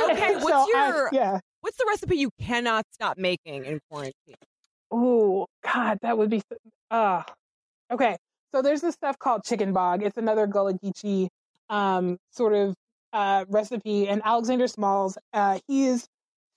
okay. 0.10 0.36
What's 0.36 0.48
So 0.48 0.54
I- 0.54 0.88
your 0.88 1.10
yeah. 1.12 1.40
what's 1.62 1.78
the 1.78 1.86
recipe 1.88 2.18
you 2.18 2.30
cannot 2.40 2.86
stop 2.92 3.18
making 3.18 3.66
in 3.66 3.80
quarantine? 3.90 4.36
Oh 4.92 5.48
God, 5.64 5.98
that 6.04 6.18
would 6.18 6.30
be. 6.30 6.40
so- 6.50 6.58
Uh, 6.92 7.24
okay. 7.92 8.18
So 8.52 8.62
there's 8.62 8.82
this 8.82 8.94
stuff 8.94 9.18
called 9.18 9.44
chicken 9.44 9.74
bog. 9.74 10.04
It's 10.04 10.18
another 10.18 10.46
Gullah 10.48 10.74
Geechee 10.76 11.28
um, 11.70 12.18
sort 12.32 12.54
of 12.54 12.76
uh, 13.12 13.46
recipe. 13.50 14.08
And 14.08 14.22
Alexander 14.24 14.68
Smalls, 14.68 15.18
uh, 15.34 15.60
he 15.68 15.86
is 15.88 16.06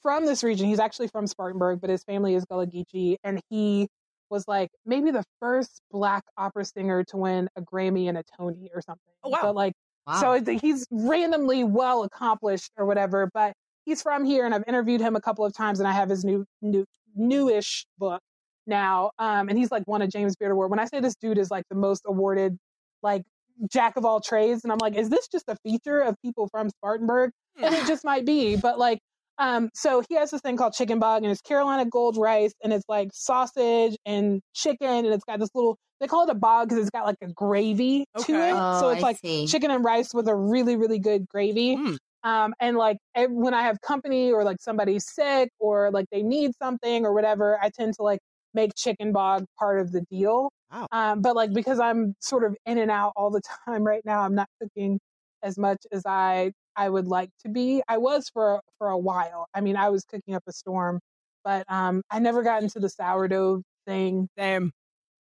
from 0.03 0.27
this 0.27 0.45
region. 0.45 0.67
He's 0.69 0.79
actually 0.79 1.09
from 1.09 1.27
Spartanburg, 1.27 1.81
but 1.81 1.91
his 1.91 2.05
family 2.05 2.35
is 2.35 2.45
Gullah 2.45 2.67
Geechee, 2.67 3.17
and 3.25 3.41
he 3.51 3.89
was 4.29 4.47
like 4.49 4.71
maybe 4.85 5.11
the 5.11 5.25
first 5.41 5.81
Black 5.91 6.23
opera 6.37 6.65
singer 6.65 7.05
to 7.05 7.17
win 7.17 7.49
a 7.57 7.63
Grammy 7.63 8.09
and 8.09 8.19
a 8.19 8.25
Tony 8.37 8.71
or 8.75 8.83
something. 8.83 9.13
Oh, 9.25 9.31
wow. 9.31 9.39
But 9.43 9.55
like 9.55 9.73
Wow. 10.07 10.39
so 10.41 10.59
he's 10.61 10.87
randomly 10.93 11.65
well 11.65 12.05
accomplished 12.05 12.71
or 12.77 12.87
whatever, 12.87 13.29
but 13.35 13.55
he's 13.85 14.03
from 14.03 14.25
here, 14.25 14.47
and 14.47 14.55
I've 14.55 14.63
interviewed 14.69 15.01
him 15.01 15.17
a 15.17 15.21
couple 15.21 15.45
of 15.45 15.53
times, 15.53 15.81
and 15.81 15.89
I 15.89 15.93
have 15.93 16.09
his 16.09 16.25
new 16.25 16.45
new 16.63 16.85
newish 17.17 17.87
book 17.99 18.21
now, 18.67 19.11
um, 19.19 19.49
and 19.49 19.57
he's 19.59 19.71
like 19.71 19.85
won 19.87 20.03
a 20.03 20.07
James 20.09 20.37
Beard 20.37 20.53
Award. 20.53 20.71
When 20.71 20.79
I 20.81 20.85
say 20.87 21.01
this 21.01 21.17
dude 21.17 21.39
is 21.39 21.51
like 21.51 21.65
the 21.71 21.77
most 21.77 22.03
awarded, 22.07 22.57
like 23.03 23.23
jack 23.71 23.97
of 23.97 24.05
all 24.05 24.21
trades, 24.21 24.65
and 24.65 24.73
I'm 24.73 24.79
like, 24.79 24.95
is 24.95 25.09
this 25.09 25.29
just 25.29 25.45
a 25.49 25.57
feature 25.65 26.01
of 26.01 26.15
people 26.23 26.49
from 26.49 26.69
Spartanburg? 26.71 27.31
And 27.63 27.75
it 27.75 27.87
just 27.87 28.05
might 28.05 28.25
be, 28.27 28.57
but 28.57 28.79
like. 28.79 28.99
Um, 29.39 29.69
so 29.75 30.03
he 30.09 30.15
has 30.15 30.31
this 30.31 30.41
thing 30.41 30.57
called 30.57 30.73
chicken 30.73 30.99
bog, 30.99 31.23
and 31.23 31.31
it's 31.31 31.43
Carolina 31.43 31.85
gold 31.85 32.17
rice, 32.17 32.55
and 32.65 32.73
it's 32.73 32.87
like 32.89 33.11
sausage 33.13 33.95
and 34.07 34.41
chicken, 34.55 34.89
and 34.89 35.09
it's 35.09 35.25
got 35.25 35.39
this 35.41 35.51
little. 35.55 35.77
They 36.01 36.07
call 36.07 36.25
it 36.25 36.31
a 36.31 36.35
bog 36.35 36.69
because 36.71 36.81
it's 36.81 36.89
got 36.91 37.05
like 37.05 37.19
a 37.21 37.31
gravy 37.35 38.07
to 38.21 38.33
it, 38.35 38.53
Oh, 38.55 38.81
so 38.81 38.89
it's 38.89 39.03
I 39.03 39.07
like 39.09 39.19
see. 39.19 39.47
chicken 39.47 39.71
and 39.71 39.85
rice 39.85 40.15
with 40.15 40.27
a 40.29 40.35
really 40.35 40.77
really 40.77 40.99
good 40.99 41.27
gravy 41.29 41.77
Mm. 41.77 41.97
um 42.25 42.55
and 42.61 42.79
like 42.79 42.97
when 43.29 43.53
i 43.53 43.61
have 43.63 43.79
company 43.83 44.33
or 44.33 44.43
like 44.43 44.57
somebody's 44.61 45.07
sick 45.07 45.51
or 45.59 45.91
like 45.91 46.07
they 46.11 46.23
need 46.23 46.53
something 46.63 47.05
or 47.05 47.13
whatever 47.13 47.59
i 47.63 47.69
tend 47.69 47.93
to 47.97 48.03
like 48.03 48.21
make 48.57 48.75
chicken 48.77 49.13
bog 49.13 49.47
part 49.61 49.81
of 49.81 49.93
the 49.93 50.03
deal 50.11 50.51
Wow. 50.73 50.89
um 50.93 51.23
but 51.23 51.37
like 51.37 51.53
because 51.55 51.81
i'm 51.81 52.15
sort 52.21 52.45
of 52.45 52.57
in 52.67 52.79
and 52.79 52.91
out 52.91 53.13
all 53.17 53.31
the 53.31 53.43
time 53.67 53.85
right 53.85 54.03
now 54.07 54.23
i'm 54.23 54.35
not 54.37 54.49
cooking 54.63 55.01
as 55.45 55.59
much 55.59 55.79
as 55.93 56.05
i 56.07 56.53
i 56.77 56.89
would 56.91 57.07
like 57.09 57.31
to 57.45 57.51
be 57.51 57.83
i 57.89 57.99
was 57.99 58.31
for 58.31 58.61
for 58.79 58.89
a 58.91 58.99
while 58.99 59.47
i 59.55 59.61
mean 59.63 59.77
i 59.77 59.89
was 59.91 60.05
cooking 60.05 60.35
up 60.35 60.45
a 60.49 60.53
storm 60.53 61.01
but 61.45 61.65
um 61.71 62.03
i 62.11 62.19
never 62.21 62.43
got 62.43 62.63
into 62.63 62.81
the 62.81 62.89
sourdough 62.91 63.63
thing 63.87 64.29
Same. 64.39 64.73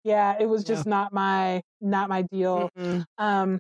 yeah 0.04 0.36
it 0.40 0.48
was 0.48 0.64
Yeah. 0.64 0.76
just 0.76 0.88
not 0.88 1.14
my 1.14 1.62
not 1.82 2.10
my 2.10 2.24
deal 2.32 2.70
Mm-mm. 2.78 3.06
um 3.20 3.60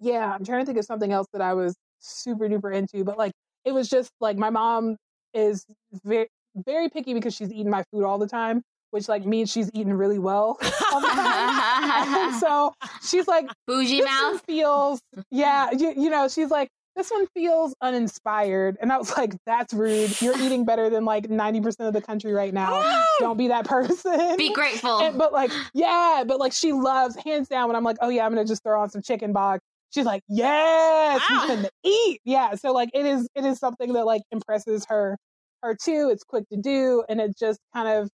yeah 0.00 0.32
i'm 0.32 0.44
trying 0.44 0.60
to 0.62 0.66
think 0.66 0.78
of 0.78 0.86
something 0.86 1.12
else 1.12 1.28
that 1.32 1.42
i 1.42 1.54
was 1.54 1.76
super 2.00 2.48
duper 2.48 2.74
into 2.74 3.04
but 3.04 3.18
like 3.18 3.32
it 3.64 3.72
was 3.72 3.88
just 3.88 4.10
like 4.20 4.38
my 4.38 4.50
mom 4.50 4.96
is 5.34 5.64
very 6.04 6.28
very 6.66 6.88
picky 6.88 7.14
because 7.14 7.34
she's 7.34 7.52
eating 7.52 7.70
my 7.70 7.84
food 7.92 8.04
all 8.04 8.18
the 8.18 8.26
time 8.28 8.62
which 8.90 9.08
like 9.08 9.24
means 9.26 9.50
she's 9.50 9.70
eating 9.74 9.92
really 9.92 10.18
well 10.18 10.58
all 10.92 11.00
the 11.00 11.06
time. 11.08 12.14
and 12.28 12.34
so 12.40 12.72
she's 13.02 13.26
like 13.28 13.46
Bougie 13.66 13.98
this 14.00 14.06
one 14.06 14.32
mouth. 14.34 14.42
feels 14.46 15.00
yeah 15.30 15.70
you, 15.72 15.92
you 15.96 16.10
know 16.10 16.28
she's 16.28 16.50
like 16.50 16.68
this 16.96 17.10
one 17.10 17.26
feels 17.34 17.74
uninspired 17.80 18.76
and 18.80 18.90
i 18.92 18.98
was 18.98 19.16
like 19.16 19.36
that's 19.46 19.72
rude 19.72 20.20
you're 20.20 20.36
eating 20.40 20.64
better 20.64 20.90
than 20.90 21.04
like 21.04 21.28
90% 21.28 21.86
of 21.86 21.92
the 21.92 22.00
country 22.02 22.32
right 22.32 22.52
now 22.52 23.00
don't 23.20 23.36
be 23.36 23.48
that 23.48 23.64
person 23.66 24.36
Be 24.36 24.52
grateful. 24.52 25.00
and, 25.00 25.16
but 25.18 25.32
like, 25.32 25.50
yeah, 25.74 26.24
but 26.26 26.38
like 26.40 26.52
she 26.52 26.72
loves 26.72 27.16
hands 27.24 27.48
down 27.48 27.68
when 27.68 27.76
I'm 27.76 27.84
like, 27.84 27.96
oh 28.00 28.08
yeah, 28.08 28.24
I'm 28.26 28.32
gonna 28.32 28.44
just 28.44 28.62
throw 28.62 28.80
on 28.80 28.90
some 28.90 29.02
chicken 29.02 29.32
bog. 29.32 29.60
She's 29.90 30.04
like, 30.04 30.22
yes, 30.28 31.20
Wow. 31.30 31.46
we 31.48 31.54
finna 31.54 31.68
eat. 31.84 32.20
Yeah, 32.24 32.54
so 32.54 32.72
like 32.72 32.90
it 32.94 33.04
is, 33.06 33.26
it 33.34 33.44
is 33.44 33.58
something 33.58 33.92
that 33.94 34.04
like 34.06 34.22
impresses 34.30 34.84
her, 34.88 35.16
her 35.62 35.74
too. 35.74 36.10
It's 36.12 36.22
quick 36.24 36.48
to 36.50 36.56
do, 36.60 37.04
and 37.08 37.20
it 37.20 37.36
just 37.38 37.58
kind 37.74 37.88
of, 37.88 38.08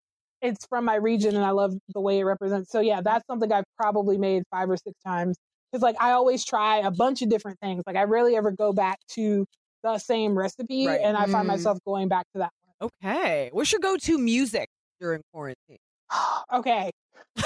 it's 0.45 0.67
from 0.69 0.85
my 0.85 0.97
region, 0.97 1.37
and 1.37 1.45
I 1.45 1.51
love 1.51 1.75
the 1.95 2.01
way 2.01 2.21
it 2.21 2.25
represents. 2.25 2.71
So 2.71 2.81
yeah, 2.81 3.01
that's 3.03 3.25
something 3.27 3.53
I've 3.53 3.65
probably 3.79 4.19
made 4.19 4.45
five 4.51 4.71
or 4.71 4.77
six 4.77 4.97
times 5.07 5.37
because 5.73 5.83
like 5.83 5.97
I 6.01 6.13
always 6.13 6.45
try 6.45 6.79
a 6.79 6.91
bunch 6.93 7.23
of 7.23 7.31
different 7.31 7.59
things. 7.61 7.83
Like 7.87 7.97
I 7.97 8.05
rarely 8.05 8.37
ever 8.37 8.53
go 8.53 8.73
back 8.73 8.99
to 9.13 9.47
the 9.83 9.99
same 9.99 10.39
recipe, 10.39 10.87
Right. 10.87 11.01
and 11.03 11.17
I 11.17 11.27
find 11.27 11.47
Mm. 11.47 11.49
myself 11.49 11.79
going 11.87 12.09
back 12.09 12.27
to 12.35 12.39
that 12.41 12.53
Okay. 12.83 13.51
What's 13.53 13.73
your 13.73 13.81
go-to 13.81 14.19
music 14.19 14.69
during 15.01 15.23
quarantine? 15.33 15.79
okay, 16.53 16.91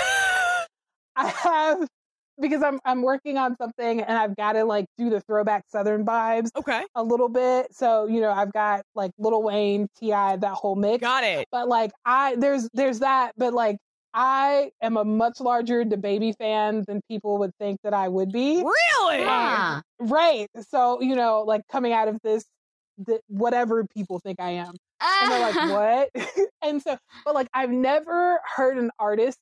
I 1.16 1.28
have 1.28 1.88
because 2.40 2.62
I'm 2.62 2.80
I'm 2.84 3.02
working 3.02 3.38
on 3.38 3.56
something 3.56 4.00
and 4.00 4.18
I've 4.18 4.36
got 4.36 4.52
to 4.52 4.64
like 4.64 4.86
do 4.96 5.10
the 5.10 5.20
throwback 5.20 5.64
Southern 5.68 6.04
vibes 6.04 6.50
okay. 6.56 6.82
a 6.94 7.02
little 7.02 7.28
bit. 7.28 7.74
So 7.74 8.06
you 8.06 8.20
know 8.20 8.30
I've 8.30 8.52
got 8.52 8.82
like 8.94 9.12
Lil 9.18 9.42
Wayne, 9.42 9.88
T.I., 9.98 10.36
that 10.36 10.54
whole 10.54 10.76
mix. 10.76 11.00
Got 11.00 11.24
it. 11.24 11.48
But 11.50 11.68
like 11.68 11.90
I 12.04 12.36
there's 12.36 12.68
there's 12.72 13.00
that, 13.00 13.32
but 13.36 13.52
like 13.52 13.76
I 14.14 14.70
am 14.82 14.96
a 14.96 15.04
much 15.04 15.40
larger 15.40 15.84
baby 15.84 16.32
fan 16.32 16.84
than 16.86 17.00
people 17.08 17.38
would 17.38 17.52
think 17.58 17.80
that 17.84 17.94
I 17.94 18.08
would 18.08 18.32
be. 18.32 18.56
Really? 18.56 19.24
Ah. 19.26 19.82
Right. 20.00 20.48
So 20.68 21.00
you 21.00 21.16
know 21.16 21.42
like 21.46 21.62
coming 21.70 21.92
out 21.92 22.08
of 22.08 22.18
this. 22.22 22.44
th- 23.06 23.20
whatever 23.28 23.86
people 23.94 24.18
think 24.18 24.40
I 24.40 24.50
am, 24.50 24.74
and 25.00 25.30
they're 25.30 25.52
like, 25.52 26.10
"What?" 26.14 26.28
and 26.62 26.82
so, 26.82 26.96
but 27.24 27.34
like, 27.34 27.48
I've 27.54 27.70
never 27.70 28.40
heard 28.56 28.76
an 28.78 28.90
artist 28.98 29.38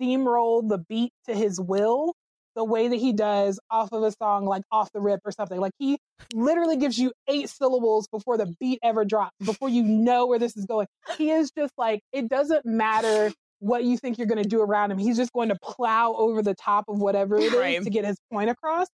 steamroll 0.00 0.68
the 0.68 0.78
beat 0.78 1.12
to 1.26 1.34
his 1.34 1.60
will 1.60 2.14
the 2.54 2.64
way 2.64 2.88
that 2.88 2.96
he 2.96 3.12
does 3.12 3.58
off 3.70 3.92
of 3.92 4.02
a 4.02 4.12
song 4.12 4.46
like 4.46 4.62
off 4.70 4.90
the 4.92 5.00
rip 5.00 5.20
or 5.24 5.32
something. 5.32 5.58
Like 5.60 5.72
he 5.78 5.98
literally 6.32 6.76
gives 6.76 6.98
you 6.98 7.12
eight 7.28 7.48
syllables 7.48 8.06
before 8.08 8.36
the 8.36 8.54
beat 8.60 8.78
ever 8.82 9.04
drops, 9.04 9.32
before 9.44 9.68
you 9.68 9.82
know 9.82 10.26
where 10.26 10.38
this 10.38 10.56
is 10.56 10.64
going. 10.66 10.86
He 11.18 11.30
is 11.30 11.50
just 11.56 11.72
like, 11.78 12.00
it 12.12 12.28
doesn't 12.28 12.64
matter 12.64 13.32
what 13.60 13.84
you 13.84 13.96
think 13.96 14.18
you're 14.18 14.26
going 14.26 14.42
to 14.42 14.48
do 14.48 14.60
around 14.60 14.90
him. 14.90 14.98
He's 14.98 15.16
just 15.16 15.32
going 15.32 15.48
to 15.48 15.56
plow 15.62 16.14
over 16.16 16.42
the 16.42 16.54
top 16.54 16.84
of 16.88 16.98
whatever 17.00 17.36
it 17.36 17.44
is 17.44 17.54
Right. 17.54 17.82
to 17.82 17.90
get 17.90 18.04
his 18.04 18.16
point 18.32 18.50
across. 18.50 18.88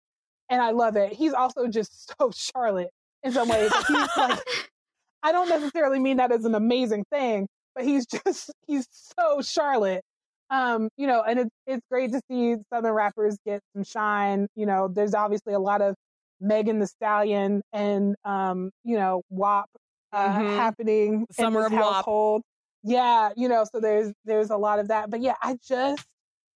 And 0.50 0.62
I 0.62 0.72
love 0.72 0.96
it. 0.96 1.14
He's 1.14 1.34
also 1.34 1.68
just 1.68 2.14
so 2.20 2.32
Charlotte 2.34 2.90
in 3.24 3.32
some 3.32 3.50
ways. 3.50 3.72
He's 3.88 4.18
like, 4.18 4.40
I 5.24 5.32
don't 5.32 5.50
necessarily 5.50 6.00
mean 6.00 6.18
that 6.18 6.32
as 6.32 6.46
an 6.46 6.56
amazing 6.56 7.04
thing, 7.12 7.48
but 7.76 7.84
he's 7.84 8.06
just 8.06 8.52
he's 8.68 8.88
so 8.92 9.42
Charlotte. 9.42 10.02
Um, 10.50 10.90
you 10.98 11.08
know, 11.08 11.22
and 11.24 11.40
it's 11.40 11.50
it's 11.68 11.84
great 11.92 12.12
to 12.14 12.22
see 12.30 12.56
Southern 12.74 12.94
rappers 12.94 13.38
get 13.46 13.62
some 13.76 13.84
shine. 13.84 14.48
You 14.56 14.66
know, 14.66 14.88
there's 14.88 15.14
obviously 15.14 15.54
a 15.54 15.60
lot 15.60 15.82
of 15.82 15.96
Megan 16.42 16.80
Thee 16.80 16.88
Stallion 16.88 17.62
and 17.74 18.16
um, 18.26 18.72
you 18.84 18.96
know, 18.98 19.22
WAP 19.30 19.70
uh, 20.14 20.40
Mhm. 20.40 20.46
happening 20.46 21.28
summer 21.32 21.62
in 21.62 21.66
of 21.66 21.72
this 21.72 21.78
WAP. 21.78 22.06
household. 22.06 22.42
Yeah, 22.84 23.30
you 23.36 23.48
know, 23.50 23.66
so 23.72 23.80
there's 23.80 24.14
there's 24.26 24.50
a 24.50 24.58
lot 24.58 24.80
of 24.80 24.88
that. 24.90 25.10
But 25.12 25.22
yeah, 25.22 25.36
I 25.42 25.58
just 25.68 26.06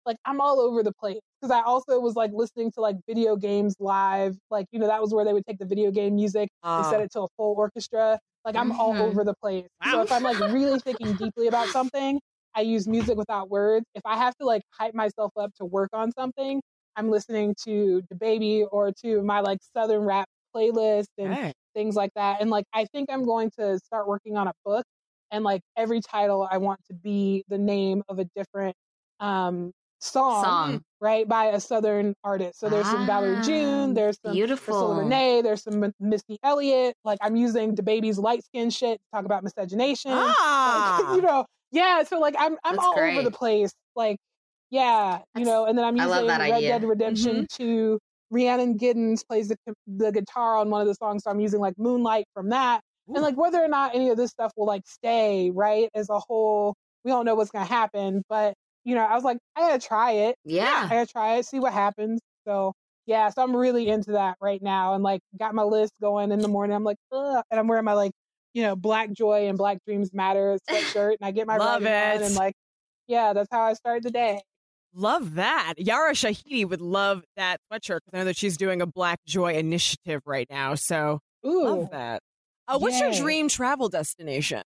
like 0.06 0.18
I'm 0.26 0.41
all 0.41 0.60
over 0.60 0.84
the 0.84 0.94
place 0.94 1.20
because 1.41 1.52
I 1.52 1.61
also 1.61 1.99
was 1.99 2.15
like 2.15 2.32
listening 2.34 2.72
to 2.74 2.82
like 2.82 2.98
video 3.07 3.36
games 3.36 3.76
live. 3.80 4.38
Like 4.49 4.68
you 4.72 4.80
know, 4.80 4.88
that 4.88 5.02
was 5.02 5.14
where 5.14 5.26
they 5.26 5.34
would 5.34 5.45
take 5.45 5.60
the 5.60 5.65
video 5.65 5.91
game 5.91 6.15
music 6.15 6.49
and 6.78 6.86
set 6.86 6.99
Uh, 6.99 7.03
it 7.03 7.11
to 7.14 7.22
a 7.22 7.28
full 7.38 7.56
orchestra. 7.57 8.20
Like 8.45 8.56
I'm 8.56 8.72
all 8.74 8.94
Mhm. 8.94 9.10
over 9.10 9.24
the 9.24 9.36
place. 9.41 9.68
So 9.86 10.02
if 10.02 10.11
I'm 10.11 10.24
like 10.24 10.38
really 10.40 10.80
thinking 10.80 11.15
deeply 11.15 11.48
about 11.48 11.70
something, 11.72 12.20
I 12.55 12.61
use 12.61 12.88
music 12.88 13.17
without 13.17 13.49
words. 13.49 13.85
If 13.95 14.03
I 14.05 14.17
have 14.17 14.35
to 14.38 14.45
like 14.45 14.63
hype 14.71 14.93
myself 14.93 15.31
up 15.38 15.53
to 15.55 15.65
work 15.65 15.89
on 15.93 16.11
something, 16.11 16.61
I'm 16.95 17.09
listening 17.09 17.55
to 17.65 18.01
DaBaby 18.13 18.67
or 18.71 18.91
to 19.03 19.21
my 19.23 19.39
like 19.41 19.59
southern 19.75 20.01
rap 20.03 20.27
playlist 20.55 21.07
and 21.17 21.34
hey. 21.34 21.53
things 21.75 21.95
like 21.95 22.11
that. 22.15 22.41
And 22.41 22.49
like 22.49 22.65
I 22.73 22.85
think 22.85 23.09
I'm 23.11 23.25
going 23.25 23.51
to 23.59 23.80
start 23.80 24.07
working 24.07 24.38
on 24.38 24.47
a 24.47 24.53
book 24.65 24.85
and 25.31 25.43
like 25.43 25.61
every 25.77 26.01
title 26.01 26.47
I 26.49 26.57
want 26.59 26.80
to 26.88 26.93
be 26.93 27.43
the 27.47 27.57
name 27.57 28.03
of 28.09 28.19
a 28.19 28.25
different 28.35 28.75
um 29.19 29.71
song, 30.03 30.43
Song. 30.43 30.81
right 31.01 31.27
by 31.27 31.45
a 31.45 31.59
southern 31.59 32.13
artist. 32.23 32.59
So 32.59 32.69
there's 32.69 32.85
some 32.85 33.05
Valerie 33.05 33.38
Ah, 33.38 33.41
June, 33.43 33.93
there's 33.93 34.17
some 34.23 34.34
beautiful. 34.34 34.73
Priscilla 34.73 35.03
Renea, 35.03 35.41
there's 35.43 35.63
some 35.63 35.84
M- 35.84 35.93
Missy 35.99 36.38
Elliott. 36.43 36.95
Like 37.05 37.19
I'm 37.21 37.35
using 37.35 37.75
DaBaby's 37.75 38.17
light 38.19 38.43
skin 38.43 38.69
shit 38.69 38.99
to 38.99 39.05
talk 39.15 39.25
about 39.25 39.43
miscegenation. 39.43 40.11
Like, 40.11 40.35
Ah. 40.39 41.15
you 41.15 41.21
know, 41.21 41.45
yeah. 41.71 42.03
So 42.03 42.19
like 42.19 42.35
I'm 42.38 42.57
I'm 42.63 42.75
That's 42.75 42.85
all 42.85 42.99
over 42.99 43.21
the 43.23 43.31
place. 43.31 43.71
Like, 43.95 44.17
yeah, 44.69 45.19
you 45.38 45.45
know, 45.45 45.65
and 45.65 45.77
then 45.77 45.85
I'm 45.85 45.95
using 45.95 46.27
Red 46.27 46.41
idea. 46.41 46.69
Dead 46.80 46.84
Redemption 46.84 47.47
to 47.53 47.99
Rhiannon 48.30 48.77
Giddens 48.77 49.25
plays 49.27 49.47
the 49.49 49.57
the 49.88 50.11
guitar 50.11 50.57
on 50.57 50.69
one 50.69 50.81
of 50.81 50.88
the 50.88 50.95
songs, 50.95 51.23
so 51.23 51.31
I'm 51.31 51.39
using 51.39 51.59
like 51.59 51.75
Moonlight 51.77 52.25
from 52.34 52.49
that. 52.49 52.81
Ooh. 53.09 53.13
And 53.15 53.23
like 53.23 53.38
whether 53.38 53.61
or 53.63 53.67
not 53.67 53.95
any 53.95 54.09
of 54.09 54.17
this 54.17 54.31
stuff 54.31 54.51
will 54.57 54.65
like 54.65 54.81
stay, 54.85 55.51
right, 55.53 55.89
as 55.93 56.09
a 56.09 56.19
whole, 56.19 56.75
we 57.05 57.11
don't 57.11 57.25
know 57.25 57.35
what's 57.35 57.51
gonna 57.51 57.65
happen. 57.65 58.23
But 58.30 58.53
you 58.84 58.95
know, 58.95 59.05
I 59.05 59.15
was 59.15 59.23
like, 59.23 59.38
I 59.55 59.61
gotta 59.61 59.80
try 59.80 60.11
it. 60.11 60.35
Yeah. 60.45 60.88
I 60.89 60.95
gotta 60.95 61.07
try 61.11 61.35
it, 61.38 61.45
see 61.45 61.60
what 61.60 61.73
happens. 61.73 62.19
So 62.45 62.73
yeah, 63.05 63.30
so 63.30 63.43
I'm 63.43 63.55
really 63.55 63.89
into 63.89 64.14
that 64.14 64.38
right 64.41 64.61
now, 64.61 64.93
and 64.93 65.03
like 65.03 65.22
got 65.38 65.53
my 65.53 65.64
list 65.64 65.93
going 66.01 66.31
in 66.31 66.39
the 66.39 66.47
morning. 66.47 66.76
I'm 66.76 66.84
like, 66.84 66.97
Ugh, 67.11 67.43
and 67.51 67.60
I'm 67.60 67.68
wearing 67.68 67.85
my 67.85 67.93
like, 67.93 68.11
you 68.53 68.64
know, 68.64 68.76
Black 68.76 69.11
Joy 69.11 69.47
and 69.47 69.57
Black 69.57 69.80
Dreams 69.85 70.14
Matter 70.14 70.57
sweatshirt, 70.69 71.18
and 71.19 71.27
I 71.27 71.31
get 71.31 71.47
my 71.47 71.57
Love 71.57 71.84
writing 71.84 72.18
on, 72.18 72.23
it. 72.23 72.26
and 72.27 72.35
like, 72.35 72.55
yeah, 73.07 73.34
that's 73.34 73.49
how 73.51 73.61
I 73.61 73.73
start 73.73 74.03
the 74.03 74.11
day. 74.11 74.41
Love 74.95 75.35
that. 75.35 75.73
Yara 75.77 76.14
Shahidi 76.14 76.69
would 76.69 76.81
love 76.81 77.23
that 77.35 77.57
sweatshirt 77.72 77.99
because 78.05 78.14
I 78.14 78.18
know 78.19 78.26
that 78.26 78.38
she's 78.38 78.57
doing 78.57 78.81
a 78.81 78.85
Black 78.85 79.19
Joy 79.26 79.53
initiative 79.55 80.22
right 80.26 80.47
now. 80.49 80.76
So 80.76 81.19
Ooh, 81.45 81.64
love 81.64 81.89
that. 81.91 82.22
Uh, 82.68 82.77
what's 82.77 82.99
your 82.99 83.11
dream 83.11 83.49
travel 83.49 83.89
destination? 83.89 84.61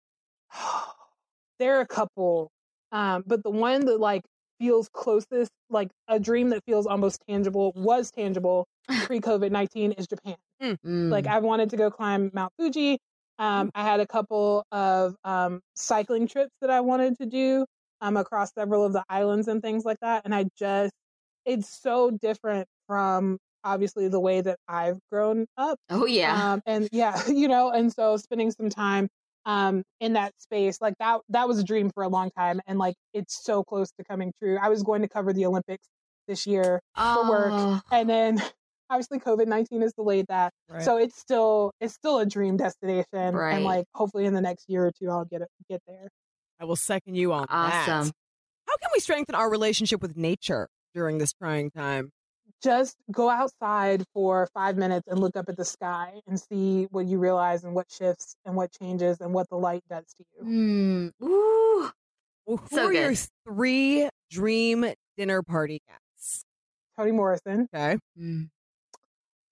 there 1.59 1.79
are 1.79 1.81
a 1.81 1.87
couple, 1.87 2.51
um, 2.93 3.25
but 3.27 3.43
the 3.43 3.51
one 3.51 3.87
that 3.87 3.99
like 4.01 4.23
feels 4.59 4.89
closest, 4.89 5.51
like 5.71 5.91
a 6.09 6.19
dream 6.19 6.51
that 6.51 6.65
feels 6.65 6.87
almost 6.87 7.23
tangible, 7.29 7.73
was 7.77 8.11
tangible 8.11 8.67
pre 9.05 9.21
COVID 9.21 9.51
nineteen, 9.51 9.93
is 9.93 10.07
Japan. 10.07 10.37
Mm. 10.63 11.11
Like 11.11 11.27
I 11.27 11.39
wanted 11.39 11.71
to 11.71 11.77
go 11.77 11.91
climb 11.91 12.31
Mount 12.33 12.53
Fuji. 12.59 12.99
Um, 13.39 13.71
I 13.75 13.83
had 13.83 14.01
a 14.01 14.07
couple 14.07 14.65
of 14.73 15.15
um, 15.25 15.61
cycling 15.75 16.27
trips 16.27 16.53
that 16.61 16.71
I 16.71 16.81
wanted 16.81 17.19
to 17.19 17.27
do 17.27 17.67
um, 18.01 18.17
across 18.17 18.53
several 18.55 18.85
of 18.85 18.93
the 18.93 19.05
islands 19.09 19.49
and 19.49 19.63
things 19.63 19.85
like 19.85 19.99
that. 20.01 20.23
And 20.25 20.35
I 20.35 20.47
just, 20.59 20.93
it's 21.45 21.69
so 21.69 22.11
different 22.11 22.67
from 22.87 23.39
obviously 23.63 24.09
the 24.09 24.21
way 24.21 24.41
that 24.41 24.59
I've 24.69 24.99
grown 25.11 25.47
up. 25.57 25.79
oh 25.91 26.07
yeah. 26.07 26.53
Um, 26.53 26.63
and 26.67 26.89
yeah, 26.93 27.21
you 27.29 27.49
know, 27.49 27.71
and 27.71 27.93
so 27.93 28.17
spending 28.17 28.51
some 28.51 28.71
time 28.71 29.09
um, 29.47 29.83
in 30.01 30.13
that 30.13 30.33
space, 30.39 30.79
like 30.83 30.95
that, 30.99 31.21
that 31.31 31.49
was 31.49 31.59
a 31.59 31.65
dream 31.65 31.91
for 31.95 32.03
a 32.03 32.09
long 32.09 32.31
time. 32.37 32.61
And 32.67 32.79
like, 32.79 32.95
it's 33.15 33.43
so 33.43 33.65
close 33.65 33.91
to 33.93 34.05
coming 34.05 34.33
true. 34.43 34.59
I 34.61 34.69
was 34.69 34.83
going 34.83 35.01
to 35.03 35.09
cover 35.09 35.33
the 35.33 35.47
Olympics 35.47 35.87
this 36.29 36.47
year 36.47 36.81
for 36.95 37.31
work. 37.31 37.53
Oh, 37.53 37.81
and 37.91 38.11
then 38.11 38.43
obviously 38.91 39.19
COVID-19 39.21 39.81
has 39.83 39.93
delayed 39.95 40.27
that. 40.29 40.53
So 40.81 40.97
it's 40.99 41.19
still 41.19 41.73
it's 41.81 41.95
still 41.95 42.19
a 42.19 42.27
dream 42.27 42.57
destination, 42.57 43.35
Right. 43.35 43.55
and 43.55 43.65
like 43.65 43.87
hopefully 43.95 44.27
in 44.27 44.35
the 44.35 44.41
next 44.41 44.65
year 44.69 44.85
or 44.87 44.93
two 45.01 45.09
I'll 45.09 45.25
get 45.25 45.41
it 45.43 45.49
get 45.71 45.81
there. 45.87 46.09
I 46.61 46.65
will 46.65 46.77
second 46.77 47.15
you 47.15 47.33
on 47.33 47.47
that. 47.49 47.89
Awesome. 47.89 48.13
How 48.67 48.77
can 48.79 48.91
we 48.95 49.01
strengthen 49.01 49.35
our 49.37 49.49
relationship 49.51 50.03
with 50.03 50.17
nature 50.17 50.69
during 50.95 51.19
this 51.19 51.33
trying 51.33 51.71
time? 51.71 52.11
Just 52.63 52.97
go 53.13 53.29
outside 53.29 54.05
for 54.15 54.49
five 54.55 54.77
minutes 54.77 55.07
and 55.09 55.21
look 55.21 55.37
up 55.37 55.49
at 55.49 55.57
the 55.57 55.65
sky 55.65 56.21
and 56.27 56.41
see 56.41 56.85
what 56.91 57.07
you 57.07 57.19
realize 57.19 57.65
and 57.65 57.75
what 57.75 57.91
shifts 57.91 58.37
and 58.45 58.57
what 58.57 58.73
changes 58.73 59.21
and 59.21 59.33
what 59.35 59.49
the 59.51 59.57
light 59.57 59.83
does 59.89 60.05
to 60.17 60.25
you. 60.35 60.45
Mm. 60.45 61.13
Ooh. 61.23 61.91
Well, 62.47 62.57
who 62.57 62.77
So 62.77 62.87
are 62.87 62.93
your 62.93 63.15
three 63.45 64.09
dream 64.31 64.87
dinner 65.17 65.43
party 65.43 65.83
guests? 65.87 66.45
Toni 66.97 67.13
Morrison, 67.13 67.69
Okay. 67.75 67.99
Mm. 68.19 68.49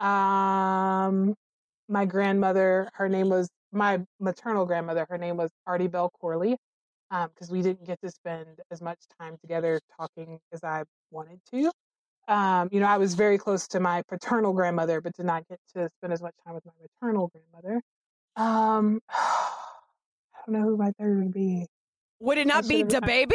um, 0.01 1.35
my 1.89 2.05
grandmother, 2.07 2.89
her 2.95 3.09
name 3.09 3.29
was 3.29 3.49
my 3.73 4.01
maternal 4.19 4.65
grandmother. 4.67 5.07
Her 5.11 5.19
name 5.19 5.37
was 5.37 5.51
Artie 5.67 5.89
Bell 5.89 6.11
Corley, 6.21 6.57
because 7.11 7.51
we 7.51 7.61
didn't 7.61 7.85
get 7.87 8.01
to 8.03 8.11
spend 8.11 8.61
as 8.71 8.81
much 8.81 8.99
time 9.21 9.37
together 9.39 9.81
talking 9.97 10.39
as 10.53 10.65
I 10.65 10.85
wanted 11.11 11.41
to. 11.53 11.71
Um, 12.27 12.69
you 12.73 12.81
know, 12.81 12.87
I 12.87 12.97
was 12.97 13.15
very 13.15 13.39
close 13.39 13.69
to 13.69 13.81
my 13.81 14.03
paternal 14.09 14.53
grandmother, 14.53 15.01
but 15.01 15.15
did 15.15 15.27
not 15.27 15.47
get 15.49 15.59
to 15.75 15.91
spend 15.99 16.13
as 16.13 16.23
much 16.23 16.35
time 16.45 16.55
with 16.55 16.65
my 16.65 16.73
maternal 16.81 17.31
grandmother. 17.33 17.83
Um, 18.37 19.01
I 19.11 20.47
don't 20.47 20.61
know 20.61 20.69
who 20.69 20.77
my 20.77 20.93
third 20.99 21.23
would 21.23 21.33
be. 21.33 21.67
Would 22.21 22.39
it 22.39 22.47
not 22.47 22.67
be 22.67 22.85
DaBaby? 22.85 23.33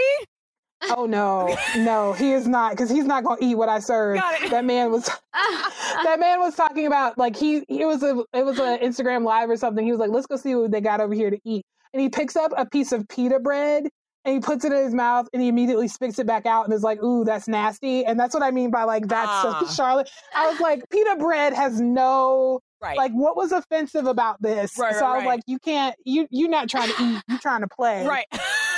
Oh 0.90 1.06
no, 1.06 1.56
no, 1.78 2.14
he 2.14 2.32
is 2.32 2.48
not 2.48 2.72
because 2.72 2.90
he's 2.90 3.06
not 3.06 3.24
gonna 3.24 3.42
eat 3.42 3.56
what 3.56 3.70
I 3.70 3.80
served. 3.80 4.22
That 4.50 4.66
man 4.66 4.92
was 4.92 5.06
that 5.34 6.18
man 6.20 6.40
was 6.40 6.56
talking 6.56 6.88
about 6.88 7.18
like 7.18 7.36
he 7.36 7.58
it 7.68 7.86
was 7.86 8.02
a 8.04 8.24
it 8.34 8.46
was 8.46 8.60
an 8.60 8.80
Instagram 8.80 9.24
live 9.24 9.50
or 9.50 9.58
something. 9.58 9.86
He 9.86 9.92
was 9.92 10.00
like, 10.00 10.12
let's 10.12 10.26
go 10.26 10.38
see 10.38 10.56
what 10.56 10.72
they 10.72 10.82
got 10.82 11.02
over 11.02 11.14
here 11.14 11.30
to 11.30 11.40
eat. 11.44 11.66
And 11.94 12.02
he 12.02 12.10
picks 12.10 12.36
up 12.36 12.54
a 12.56 12.66
piece 12.66 12.92
of 12.92 13.08
pita 13.08 13.40
bread 13.40 13.90
and 14.26 14.34
he 14.36 14.40
puts 14.42 14.66
it 14.66 14.72
in 14.74 14.84
his 14.84 14.94
mouth 14.94 15.28
and 15.34 15.42
he 15.42 15.48
immediately 15.48 15.88
spits 15.88 16.20
it 16.20 16.28
back 16.28 16.46
out 16.46 16.66
and 16.66 16.74
is 16.74 16.84
like, 16.84 17.02
ooh, 17.02 17.24
that's 17.24 17.48
nasty. 17.48 18.04
And 18.06 18.20
that's 18.20 18.34
what 18.34 18.44
I 18.44 18.52
mean 18.52 18.70
by 18.72 18.84
like 18.84 19.08
that's 19.08 19.28
Ah. 19.30 19.64
so 19.66 19.74
Charlotte. 19.76 20.10
I 20.36 20.50
was 20.50 20.60
like, 20.60 20.84
pita 20.90 21.16
bread 21.20 21.54
has 21.54 21.80
no 21.80 22.60
Right. 22.82 22.96
like 22.98 23.12
what 23.12 23.36
was 23.36 23.52
offensive 23.52 24.06
about 24.06 24.42
this? 24.42 24.78
Right, 24.78 24.94
so 24.96 25.02
right, 25.02 25.08
I 25.10 25.16
was 25.16 25.20
right. 25.22 25.28
like, 25.28 25.42
you 25.48 25.60
can't 25.60 25.96
you 26.06 26.28
you're 26.32 26.50
not 26.50 26.70
trying 26.70 26.90
to 26.90 27.04
eat, 27.04 27.22
you're 27.28 27.40
trying 27.40 27.62
to 27.62 27.68
play. 27.68 28.06
right. 28.08 28.26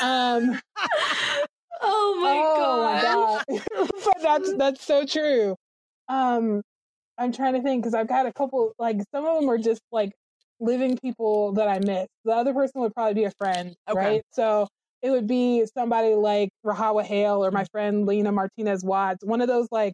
Um 0.01 0.59
oh 1.81 2.19
my 2.21 2.41
oh 2.43 2.55
god. 2.57 3.47
my 3.49 3.57
god. 3.57 3.89
but 4.05 4.21
that's 4.21 4.53
that's 4.57 4.85
so 4.85 5.05
true. 5.05 5.55
Um 6.09 6.61
I'm 7.17 7.31
trying 7.31 7.53
to 7.53 7.61
think 7.61 7.83
because 7.83 7.93
I've 7.93 8.07
got 8.07 8.25
a 8.25 8.33
couple 8.33 8.73
like 8.79 8.97
some 9.13 9.25
of 9.25 9.39
them 9.39 9.49
are 9.49 9.57
just 9.59 9.81
like 9.91 10.11
living 10.59 10.97
people 10.97 11.53
that 11.53 11.67
I 11.67 11.79
miss. 11.79 12.07
The 12.25 12.31
other 12.31 12.53
person 12.53 12.81
would 12.81 12.93
probably 12.95 13.13
be 13.15 13.23
a 13.25 13.31
friend, 13.37 13.75
Okay. 13.89 13.99
right? 13.99 14.21
So 14.31 14.67
it 15.01 15.09
would 15.09 15.27
be 15.27 15.65
somebody 15.65 16.13
like 16.13 16.49
Rahawa 16.65 17.05
Haile 17.05 17.43
or 17.43 17.51
my 17.51 17.61
mm-hmm. 17.61 17.71
friend 17.71 18.05
Lena 18.05 18.31
Martinez 18.31 18.83
Watts, 18.83 19.25
one 19.25 19.41
of 19.41 19.47
those 19.47 19.67
like, 19.71 19.93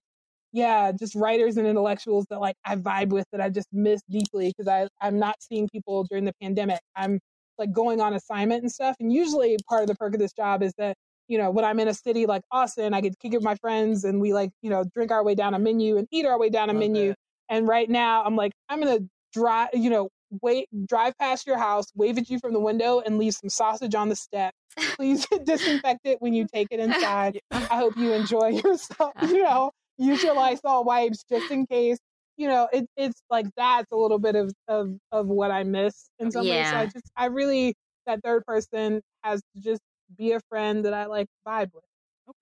yeah, 0.51 0.91
just 0.91 1.15
writers 1.15 1.57
and 1.57 1.67
intellectuals 1.67 2.25
that 2.29 2.39
like 2.39 2.55
I 2.65 2.75
vibe 2.75 3.09
with 3.09 3.25
that 3.31 3.41
I 3.41 3.49
just 3.49 3.67
miss 3.71 4.01
deeply 4.09 4.49
because 4.49 4.67
I 4.67 4.87
I'm 5.01 5.19
not 5.19 5.35
seeing 5.39 5.67
people 5.69 6.05
during 6.09 6.25
the 6.25 6.33
pandemic. 6.41 6.79
I'm 6.95 7.19
like 7.57 7.71
going 7.71 8.01
on 8.01 8.13
assignment 8.13 8.63
and 8.63 8.71
stuff, 8.71 8.95
and 8.99 9.11
usually 9.11 9.57
part 9.69 9.81
of 9.81 9.87
the 9.87 9.95
perk 9.95 10.13
of 10.13 10.19
this 10.19 10.33
job 10.33 10.63
is 10.63 10.73
that 10.77 10.95
you 11.27 11.37
know 11.37 11.51
when 11.51 11.65
I'm 11.65 11.79
in 11.79 11.87
a 11.87 11.93
city 11.93 12.25
like 12.25 12.43
Austin, 12.51 12.93
I 12.93 13.01
get 13.01 13.11
to 13.13 13.17
kick 13.21 13.33
it 13.33 13.37
with 13.37 13.43
my 13.43 13.55
friends 13.55 14.03
and 14.03 14.21
we 14.21 14.33
like 14.33 14.51
you 14.61 14.69
know 14.69 14.83
drink 14.95 15.11
our 15.11 15.23
way 15.23 15.35
down 15.35 15.53
a 15.53 15.59
menu 15.59 15.97
and 15.97 16.07
eat 16.11 16.25
our 16.25 16.39
way 16.39 16.49
down 16.49 16.69
a 16.69 16.73
Love 16.73 16.79
menu. 16.79 17.11
it. 17.11 17.17
And 17.49 17.67
right 17.67 17.89
now, 17.89 18.23
I'm 18.23 18.35
like 18.35 18.51
I'm 18.69 18.79
gonna 18.79 18.99
drive, 19.33 19.69
you 19.73 19.89
know, 19.89 20.09
wait, 20.41 20.67
drive 20.85 21.17
past 21.17 21.47
your 21.47 21.57
house, 21.57 21.85
wave 21.95 22.17
at 22.17 22.29
you 22.29 22.39
from 22.39 22.53
the 22.53 22.59
window, 22.59 22.99
and 22.99 23.17
leave 23.17 23.33
some 23.33 23.49
sausage 23.49 23.95
on 23.95 24.09
the 24.09 24.15
step. 24.15 24.53
Please 24.95 25.25
disinfect 25.43 26.01
it 26.05 26.21
when 26.21 26.33
you 26.33 26.45
take 26.53 26.67
it 26.71 26.79
inside. 26.79 27.39
I 27.51 27.77
hope 27.77 27.97
you 27.97 28.13
enjoy 28.13 28.47
yourself. 28.63 29.13
You 29.21 29.43
know, 29.43 29.71
use 29.97 30.23
your 30.23 30.35
Lysol 30.35 30.83
wipes 30.83 31.23
just 31.29 31.51
in 31.51 31.65
case. 31.65 31.97
You 32.37 32.47
know, 32.47 32.67
it, 32.71 32.85
it's 32.95 33.21
like 33.31 33.47
that's 33.57 33.91
a 33.91 33.95
little 33.95 34.19
bit 34.19 34.35
of, 34.35 34.53
of 34.67 34.95
of 35.11 35.27
what 35.27 35.49
I 35.49 35.63
miss 35.63 36.09
in 36.19 36.29
some 36.31 36.45
ways. 36.47 36.69
So 36.69 36.75
I 36.75 36.85
just, 36.85 37.11
I 37.15 37.25
really, 37.25 37.73
that 38.05 38.19
third 38.23 38.45
person 38.45 39.01
has 39.23 39.41
to 39.55 39.61
just 39.61 39.81
be 40.15 40.33
a 40.33 40.39
friend 40.49 40.85
that 40.85 40.93
I 40.93 41.05
like 41.07 41.27
vibe 41.47 41.71
with. 41.73 41.83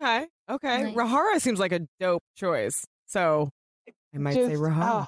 Okay. 0.02 0.28
Okay. 0.50 0.84
Nice. 0.84 0.96
Rahawa 0.96 1.40
seems 1.40 1.60
like 1.60 1.72
a 1.72 1.82
dope 2.00 2.24
choice. 2.36 2.84
So 3.06 3.52
I 4.14 4.18
might 4.18 4.34
say 4.34 4.56
Rahawa. 4.56 5.08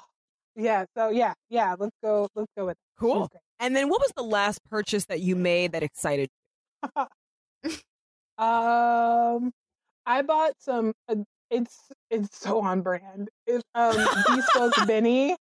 yeah. 0.58 0.84
So 0.96 1.08
yeah, 1.08 1.34
yeah. 1.48 1.74
Let's 1.78 1.96
go. 2.02 2.28
Let's 2.34 2.50
go 2.56 2.66
with 2.66 2.72
it. 2.72 3.00
Cool. 3.00 3.30
And 3.60 3.74
then 3.74 3.88
what 3.88 4.00
was 4.00 4.12
the 4.16 4.22
last 4.22 4.60
purchase 4.68 5.06
that 5.06 5.20
you 5.20 5.36
made 5.36 5.72
that 5.72 5.82
excited 5.82 6.28
you? 6.94 7.06
Um, 8.38 9.50
I 10.06 10.22
bought 10.22 10.52
some. 10.60 10.92
Uh, 11.08 11.16
it's 11.50 11.76
it's 12.08 12.38
so 12.38 12.60
on 12.60 12.82
brand. 12.82 13.30
It's 13.46 13.64
um 13.74 13.96
bespoke 14.28 14.74
Binny. 14.86 15.36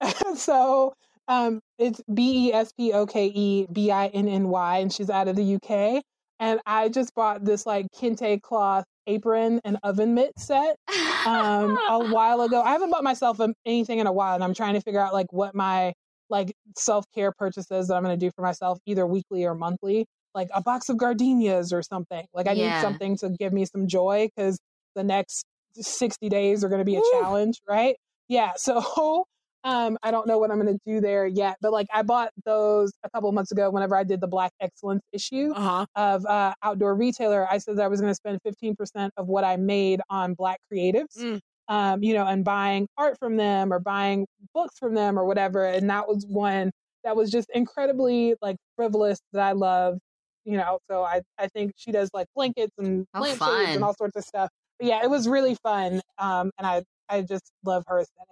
so 0.34 0.94
um, 1.28 1.60
it's 1.78 2.00
B 2.12 2.48
E 2.48 2.52
S 2.54 2.72
P 2.72 2.92
O 2.94 3.04
K 3.06 3.26
E 3.26 3.66
B 3.70 3.90
I 3.90 4.06
N 4.08 4.28
N 4.28 4.48
Y, 4.48 4.78
and 4.78 4.92
she's 4.92 5.10
out 5.10 5.28
of 5.28 5.36
the 5.36 5.56
UK. 5.56 6.02
And 6.40 6.60
I 6.66 6.88
just 6.88 7.14
bought 7.14 7.44
this 7.44 7.66
like 7.66 7.86
kente 7.96 8.40
cloth 8.42 8.84
apron 9.06 9.60
and 9.64 9.78
oven 9.82 10.14
mitt 10.14 10.38
set 10.38 10.76
um 11.24 11.76
a 11.88 11.98
while 12.00 12.40
ago. 12.42 12.62
I 12.62 12.72
haven't 12.72 12.90
bought 12.90 13.04
myself 13.04 13.40
anything 13.64 13.98
in 13.98 14.06
a 14.06 14.12
while, 14.12 14.34
and 14.34 14.44
I'm 14.44 14.54
trying 14.54 14.74
to 14.74 14.80
figure 14.80 15.00
out 15.00 15.12
like 15.12 15.32
what 15.32 15.54
my 15.54 15.92
like 16.30 16.52
self 16.76 17.04
care 17.14 17.32
purchases 17.32 17.88
that 17.88 17.94
I'm 17.94 18.02
going 18.04 18.18
to 18.18 18.26
do 18.26 18.30
for 18.36 18.42
myself, 18.42 18.78
either 18.86 19.06
weekly 19.06 19.44
or 19.44 19.54
monthly. 19.54 20.06
Like 20.34 20.48
a 20.54 20.62
box 20.62 20.88
of 20.88 20.98
gardenias 20.98 21.72
or 21.72 21.82
something. 21.82 22.24
Like 22.34 22.46
I 22.46 22.52
Yeah. 22.54 22.68
need 22.68 22.80
something 22.80 23.16
to 23.18 23.30
give 23.30 23.52
me 23.52 23.64
some 23.64 23.88
joy 23.88 24.28
because 24.34 24.58
the 24.94 25.02
next 25.02 25.44
60 25.74 26.28
days 26.28 26.62
are 26.62 26.68
going 26.68 26.80
to 26.80 26.84
be 26.84 26.96
a 26.96 27.00
Woo. 27.00 27.10
challenge, 27.20 27.60
right? 27.68 27.96
Yeah. 28.28 28.52
So 28.58 29.24
um, 29.64 29.98
I 30.02 30.10
don't 30.10 30.26
know 30.26 30.38
what 30.38 30.50
I'm 30.50 30.60
going 30.60 30.72
to 30.72 30.80
do 30.86 31.00
there 31.00 31.26
yet, 31.26 31.56
but 31.60 31.72
like 31.72 31.86
I 31.92 32.02
bought 32.02 32.30
those 32.44 32.92
a 33.04 33.10
couple 33.10 33.30
months 33.32 33.50
ago 33.52 33.70
whenever 33.70 33.96
I 33.96 34.04
did 34.04 34.20
the 34.20 34.26
Black 34.28 34.52
Excellence 34.60 35.02
issue 35.12 35.52
Uh 35.54 35.60
huh. 35.60 35.86
of 35.96 36.26
uh, 36.26 36.54
outdoor 36.62 36.94
retailer, 36.94 37.46
I 37.50 37.58
said 37.58 37.76
that 37.76 37.82
I 37.82 37.88
was 37.88 38.00
going 38.00 38.10
to 38.10 38.14
spend 38.14 38.40
15% 38.46 39.10
of 39.16 39.26
what 39.26 39.44
I 39.44 39.56
made 39.56 40.00
on 40.10 40.34
black 40.34 40.60
creatives, 40.72 41.16
Mm. 41.18 41.40
um, 41.68 42.02
you 42.02 42.14
know, 42.14 42.26
and 42.26 42.44
buying 42.44 42.86
art 42.96 43.18
from 43.18 43.36
them 43.36 43.72
or 43.72 43.78
buying 43.80 44.26
books 44.54 44.78
from 44.78 44.94
them 44.94 45.18
or 45.18 45.24
whatever. 45.24 45.64
And 45.66 45.90
that 45.90 46.08
was 46.08 46.24
one 46.26 46.70
that 47.04 47.16
was 47.16 47.30
just 47.30 47.48
incredibly 47.54 48.34
like 48.42 48.56
frivolous 48.76 49.18
that 49.32 49.42
I 49.42 49.52
love, 49.52 49.98
you 50.44 50.56
know. 50.56 50.78
So 50.90 51.02
I, 51.04 51.22
I 51.38 51.48
think 51.48 51.72
she 51.76 51.92
does 51.92 52.10
like 52.14 52.26
blankets 52.34 52.72
and 52.78 53.06
Oh, 53.14 53.20
lampshades 53.20 53.74
and 53.74 53.84
all 53.84 53.94
sorts 53.94 54.16
of 54.16 54.24
stuff. 54.24 54.50
But 54.78 54.86
yeah, 54.88 55.02
it 55.02 55.10
was 55.10 55.28
really 55.28 55.56
fun. 55.62 56.00
Um, 56.18 56.50
and 56.58 56.66
I, 56.66 56.82
I 57.08 57.22
just 57.22 57.50
love 57.64 57.84
her 57.88 57.98
aesthetic. 58.00 58.28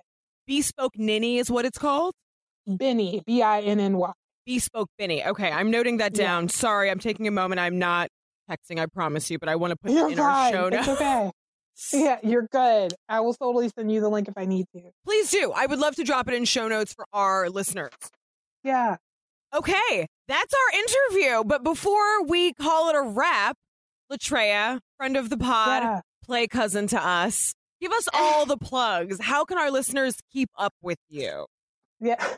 Bespoke 0.46 0.92
Binny 0.96 1.38
is 1.38 1.50
what 1.50 1.64
it's 1.64 1.78
called. 1.78 2.14
Benny, 2.66 3.22
B 3.26 3.42
I 3.42 3.60
N 3.60 3.80
N 3.80 3.96
Y. 3.98 4.12
Bespoke 4.46 4.88
Binny. 4.98 5.24
Okay, 5.24 5.50
I'm 5.50 5.70
noting 5.70 5.96
that 5.98 6.16
Yeah. 6.16 6.24
down. 6.26 6.48
Sorry, 6.48 6.90
I'm 6.90 6.98
taking 6.98 7.26
a 7.26 7.30
moment. 7.30 7.58
I'm 7.60 7.78
not 7.78 8.08
texting, 8.50 8.78
I 8.80 8.86
promise 8.86 9.30
you, 9.30 9.38
but 9.38 9.48
I 9.48 9.56
want 9.56 9.72
to 9.72 9.76
put 9.76 9.90
You're 9.92 10.08
it 10.08 10.12
in 10.14 10.20
our 10.20 10.30
fine. 10.32 10.52
show 10.52 10.66
It's 10.68 10.86
notes. 10.86 11.00
okay. 11.00 11.30
Yeah, 11.92 12.18
you're 12.22 12.48
good. 12.50 12.94
I 13.06 13.20
will 13.20 13.34
totally 13.34 13.68
send 13.76 13.92
you 13.92 14.00
the 14.00 14.08
link 14.08 14.28
if 14.28 14.34
I 14.38 14.46
need 14.46 14.64
to. 14.74 14.80
Please 15.04 15.30
do. 15.30 15.52
I 15.54 15.66
would 15.66 15.78
love 15.78 15.94
to 15.96 16.04
drop 16.04 16.26
it 16.26 16.32
in 16.32 16.46
show 16.46 16.68
notes 16.68 16.94
for 16.94 17.04
our 17.12 17.50
listeners. 17.50 17.92
Yeah. 18.64 18.96
Okay, 19.54 20.06
that's 20.26 20.54
our 20.54 20.78
interview. 20.80 21.44
But 21.44 21.62
before 21.62 22.22
we 22.24 22.54
call 22.54 22.88
it 22.88 22.96
a 22.96 23.02
wrap, 23.02 23.56
Latria, 24.10 24.80
friend 24.96 25.18
of 25.18 25.28
the 25.28 25.36
pod, 25.36 25.82
Yeah. 25.82 26.00
play 26.24 26.46
cousin 26.46 26.86
to 26.86 26.98
us, 27.06 27.54
give 27.80 27.92
us 27.92 28.08
all 28.14 28.46
the 28.46 28.56
plugs. 28.56 29.18
How 29.20 29.44
can 29.44 29.58
our 29.58 29.70
listeners 29.70 30.16
keep 30.32 30.50
up 30.56 30.74
with 30.82 30.98
you? 31.08 31.46
Yeah. 32.00 32.24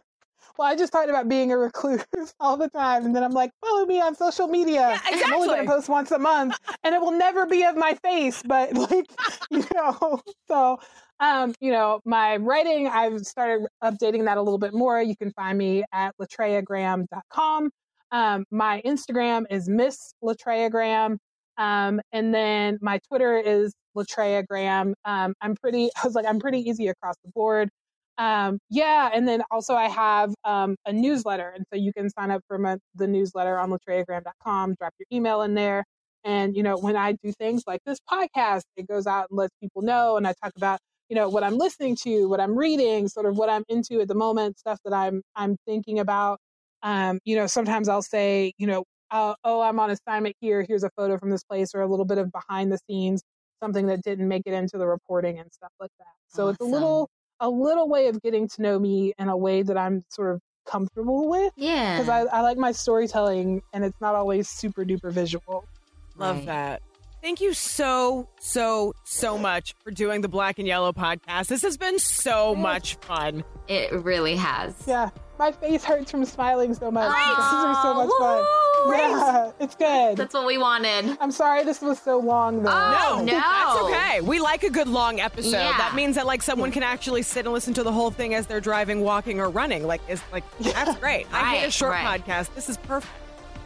Well, 0.56 0.66
I 0.66 0.74
just 0.74 0.92
talked 0.92 1.08
about 1.08 1.28
being 1.28 1.52
a 1.52 1.56
recluse 1.56 2.04
all 2.40 2.56
the 2.56 2.68
time, 2.68 3.06
and 3.06 3.14
then 3.14 3.22
I'm 3.22 3.30
like, 3.30 3.52
follow 3.64 3.86
me 3.86 4.00
on 4.00 4.16
social 4.16 4.48
media. 4.48 5.00
Yeah, 5.08 5.26
I'm 5.26 5.34
only 5.34 5.46
going 5.46 5.64
to 5.64 5.70
post 5.70 5.88
once 5.88 6.10
a 6.10 6.18
month, 6.18 6.58
and 6.82 6.96
it 6.96 7.00
will 7.00 7.12
never 7.12 7.46
be 7.46 7.62
of 7.62 7.76
my 7.76 7.94
face, 8.02 8.42
but 8.44 8.74
like, 8.74 9.08
you 9.50 9.64
know, 9.72 10.20
so. 10.48 10.80
Um, 11.20 11.52
you 11.60 11.72
know, 11.72 12.00
my 12.04 12.36
writing, 12.36 12.86
I've 12.86 13.26
started 13.26 13.66
updating 13.82 14.24
that 14.26 14.36
a 14.36 14.42
little 14.42 14.58
bit 14.58 14.72
more. 14.72 15.02
You 15.02 15.16
can 15.16 15.32
find 15.32 15.58
me 15.58 15.82
at 15.92 16.14
latriagraham.com. 16.20 17.70
Um, 18.12 18.44
my 18.50 18.82
Instagram 18.84 19.44
is 19.50 19.68
Miss 19.68 20.14
LatriaGraham. 20.22 21.18
Um, 21.56 22.00
and 22.12 22.32
then 22.32 22.78
my 22.80 23.00
Twitter 23.08 23.36
is 23.36 23.74
LatriaGraham. 23.98 24.94
Um, 25.04 25.34
I'm 25.40 25.56
pretty, 25.56 25.90
I 26.02 26.06
was 26.06 26.14
like, 26.14 26.26
I'm 26.26 26.40
pretty 26.40 26.60
easy 26.68 26.88
across 26.88 27.16
the 27.24 27.30
board. 27.34 27.70
Um, 28.18 28.58
yeah, 28.68 29.10
and 29.14 29.28
then 29.28 29.42
also 29.50 29.74
I 29.74 29.88
have 29.88 30.34
um, 30.44 30.76
a 30.86 30.92
newsletter, 30.92 31.50
and 31.54 31.64
so 31.72 31.78
you 31.78 31.92
can 31.92 32.10
sign 32.10 32.32
up 32.32 32.42
for 32.48 32.58
my, 32.58 32.76
the 32.96 33.06
newsletter 33.06 33.58
on 33.58 33.70
latriagraham.com. 33.70 34.74
Drop 34.74 34.92
your 34.98 35.06
email 35.12 35.42
in 35.42 35.54
there, 35.54 35.84
and 36.24 36.56
you 36.56 36.64
know 36.64 36.76
when 36.76 36.96
I 36.96 37.12
do 37.12 37.32
things 37.38 37.62
like 37.66 37.80
this 37.86 37.98
podcast, 38.10 38.62
it 38.76 38.88
goes 38.88 39.06
out 39.06 39.28
and 39.30 39.38
lets 39.38 39.54
people 39.60 39.82
know, 39.82 40.16
and 40.16 40.26
I 40.26 40.34
talk 40.42 40.52
about 40.56 40.80
you 41.08 41.14
know 41.16 41.28
what 41.28 41.44
I'm 41.44 41.58
listening 41.58 41.96
to, 42.02 42.28
what 42.28 42.40
I'm 42.40 42.58
reading, 42.58 43.06
sort 43.08 43.26
of 43.26 43.36
what 43.36 43.48
I'm 43.50 43.62
into 43.68 44.00
at 44.00 44.08
the 44.08 44.14
moment, 44.16 44.58
stuff 44.58 44.80
that 44.84 44.92
I'm 44.92 45.22
I'm 45.36 45.56
thinking 45.66 46.00
about. 46.00 46.40
Um, 46.82 47.20
you 47.24 47.36
know, 47.36 47.46
sometimes 47.46 47.88
I'll 47.88 48.02
say, 48.02 48.52
you 48.58 48.66
know, 48.66 48.84
uh, 49.10 49.34
oh, 49.44 49.60
I'm 49.62 49.80
on 49.80 49.90
assignment 49.90 50.36
here. 50.40 50.64
Here's 50.68 50.84
a 50.84 50.90
photo 50.96 51.18
from 51.18 51.30
this 51.30 51.44
place, 51.44 51.74
or 51.74 51.82
a 51.82 51.86
little 51.86 52.04
bit 52.04 52.18
of 52.18 52.30
behind 52.32 52.72
the 52.72 52.78
scenes, 52.88 53.22
something 53.62 53.86
that 53.86 54.02
didn't 54.02 54.28
make 54.28 54.42
it 54.46 54.52
into 54.54 54.78
the 54.78 54.86
reporting 54.86 55.38
and 55.38 55.52
stuff 55.52 55.72
like 55.80 55.90
that. 55.98 56.06
So 56.28 56.48
it's 56.48 56.60
a 56.60 56.64
little 56.64 57.10
a 57.40 57.48
little 57.48 57.88
way 57.88 58.08
of 58.08 58.20
getting 58.22 58.48
to 58.48 58.62
know 58.62 58.78
me 58.78 59.12
in 59.18 59.28
a 59.28 59.36
way 59.36 59.62
that 59.62 59.76
I'm 59.76 60.04
sort 60.10 60.34
of 60.34 60.40
comfortable 60.66 61.28
with 61.28 61.52
Yeah. 61.56 61.96
because 61.96 62.08
I, 62.08 62.20
I 62.22 62.40
like 62.42 62.58
my 62.58 62.72
storytelling 62.72 63.62
and 63.72 63.84
it's 63.84 64.00
not 64.00 64.14
always 64.14 64.48
super 64.48 64.84
duper 64.84 65.12
visual. 65.12 65.68
Love 66.16 66.36
Right. 66.36 66.46
that. 66.46 66.82
Thank 67.20 67.40
you 67.40 67.52
so, 67.52 68.28
so, 68.38 68.94
so 69.04 69.36
much 69.36 69.74
for 69.82 69.90
doing 69.90 70.20
the 70.20 70.28
Black 70.28 70.58
and 70.58 70.68
Yellow 70.68 70.92
podcast. 70.92 71.48
This 71.48 71.62
has 71.62 71.76
been 71.76 71.98
so 71.98 72.54
much 72.54 72.94
fun. 72.96 73.42
It 73.66 73.92
really 73.92 74.36
has. 74.36 74.74
Yeah, 74.86 75.10
my 75.36 75.50
face 75.50 75.84
hurts 75.84 76.10
from 76.12 76.24
smiling 76.24 76.74
so 76.74 76.92
much. 76.92 77.10
Great. 77.10 77.36
This 77.36 77.44
is 77.44 77.82
so 77.82 77.94
much 77.94 78.10
fun. 78.18 78.38
Woo! 78.38 78.92
Yeah, 78.92 79.50
it's 79.58 79.74
good. 79.74 80.16
That's 80.16 80.32
what 80.32 80.46
we 80.46 80.58
wanted. 80.58 81.18
I'm 81.20 81.32
sorry 81.32 81.64
this 81.64 81.80
was 81.80 81.98
so 81.98 82.18
long 82.18 82.62
though. 82.62 82.70
Oh, 82.72 83.22
no. 83.24 83.32
That's 83.32 83.78
okay. 83.80 84.20
We 84.20 84.38
like 84.38 84.62
a 84.62 84.70
good 84.70 84.88
long 84.88 85.18
episode. 85.20 85.50
Yeah. 85.50 85.76
That 85.76 85.94
means 85.96 86.14
that 86.14 86.26
like 86.26 86.42
someone 86.42 86.70
can 86.70 86.84
actually 86.84 87.22
sit 87.22 87.44
and 87.46 87.52
listen 87.52 87.74
to 87.74 87.82
the 87.82 87.92
whole 87.92 88.10
thing 88.12 88.34
as 88.34 88.46
they're 88.46 88.60
driving, 88.60 89.00
walking, 89.00 89.40
or 89.40 89.50
running. 89.50 89.86
Like 89.86 90.00
is 90.08 90.22
like 90.32 90.44
that's 90.60 90.96
great. 91.00 91.26
I 91.32 91.56
hate 91.56 91.66
a 91.66 91.70
short 91.70 91.92
right. 91.92 92.24
podcast. 92.24 92.54
This 92.54 92.68
is 92.68 92.76
perfect. 92.76 93.12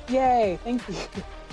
Yay, 0.08 0.58
thank 0.64 0.88
you. 0.88 0.96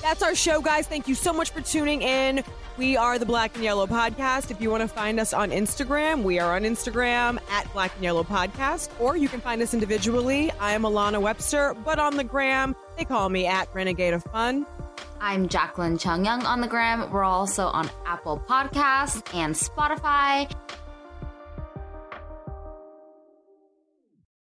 That's 0.01 0.23
our 0.23 0.33
show, 0.35 0.61
guys. 0.61 0.87
Thank 0.87 1.07
you 1.07 1.15
so 1.15 1.33
much 1.33 1.51
for 1.51 1.61
tuning 1.61 2.01
in. 2.01 2.43
We 2.77 2.95
are 2.95 3.19
the 3.19 3.25
Black 3.25 3.55
and 3.55 3.63
Yellow 3.63 3.85
Podcast. 3.85 4.49
If 4.49 4.61
you 4.61 4.69
want 4.69 4.81
to 4.81 4.87
find 4.87 5.19
us 5.19 5.33
on 5.33 5.51
Instagram, 5.51 6.23
we 6.23 6.39
are 6.39 6.55
on 6.55 6.63
Instagram 6.63 7.37
at 7.51 7.71
Black 7.73 7.93
and 7.95 8.03
Yellow 8.03 8.23
Podcast, 8.23 8.89
or 8.99 9.17
you 9.17 9.27
can 9.27 9.41
find 9.41 9.61
us 9.61 9.73
individually. 9.73 10.51
I 10.59 10.71
am 10.71 10.83
Alana 10.83 11.21
Webster, 11.21 11.75
but 11.83 11.99
on 11.99 12.15
the 12.15 12.23
gram, 12.23 12.75
they 12.97 13.03
call 13.03 13.27
me 13.27 13.45
at 13.45 13.67
Renegade 13.73 14.13
of 14.13 14.23
Fun. 14.23 14.65
I'm 15.19 15.49
Jacklyn 15.49 15.97
Chung 15.97 16.23
Young 16.23 16.45
on 16.45 16.61
the 16.61 16.67
gram. 16.67 17.11
We're 17.11 17.25
also 17.25 17.65
on 17.67 17.91
Apple 18.05 18.41
Podcasts 18.47 19.21
and 19.35 19.53
Spotify. 19.53 20.49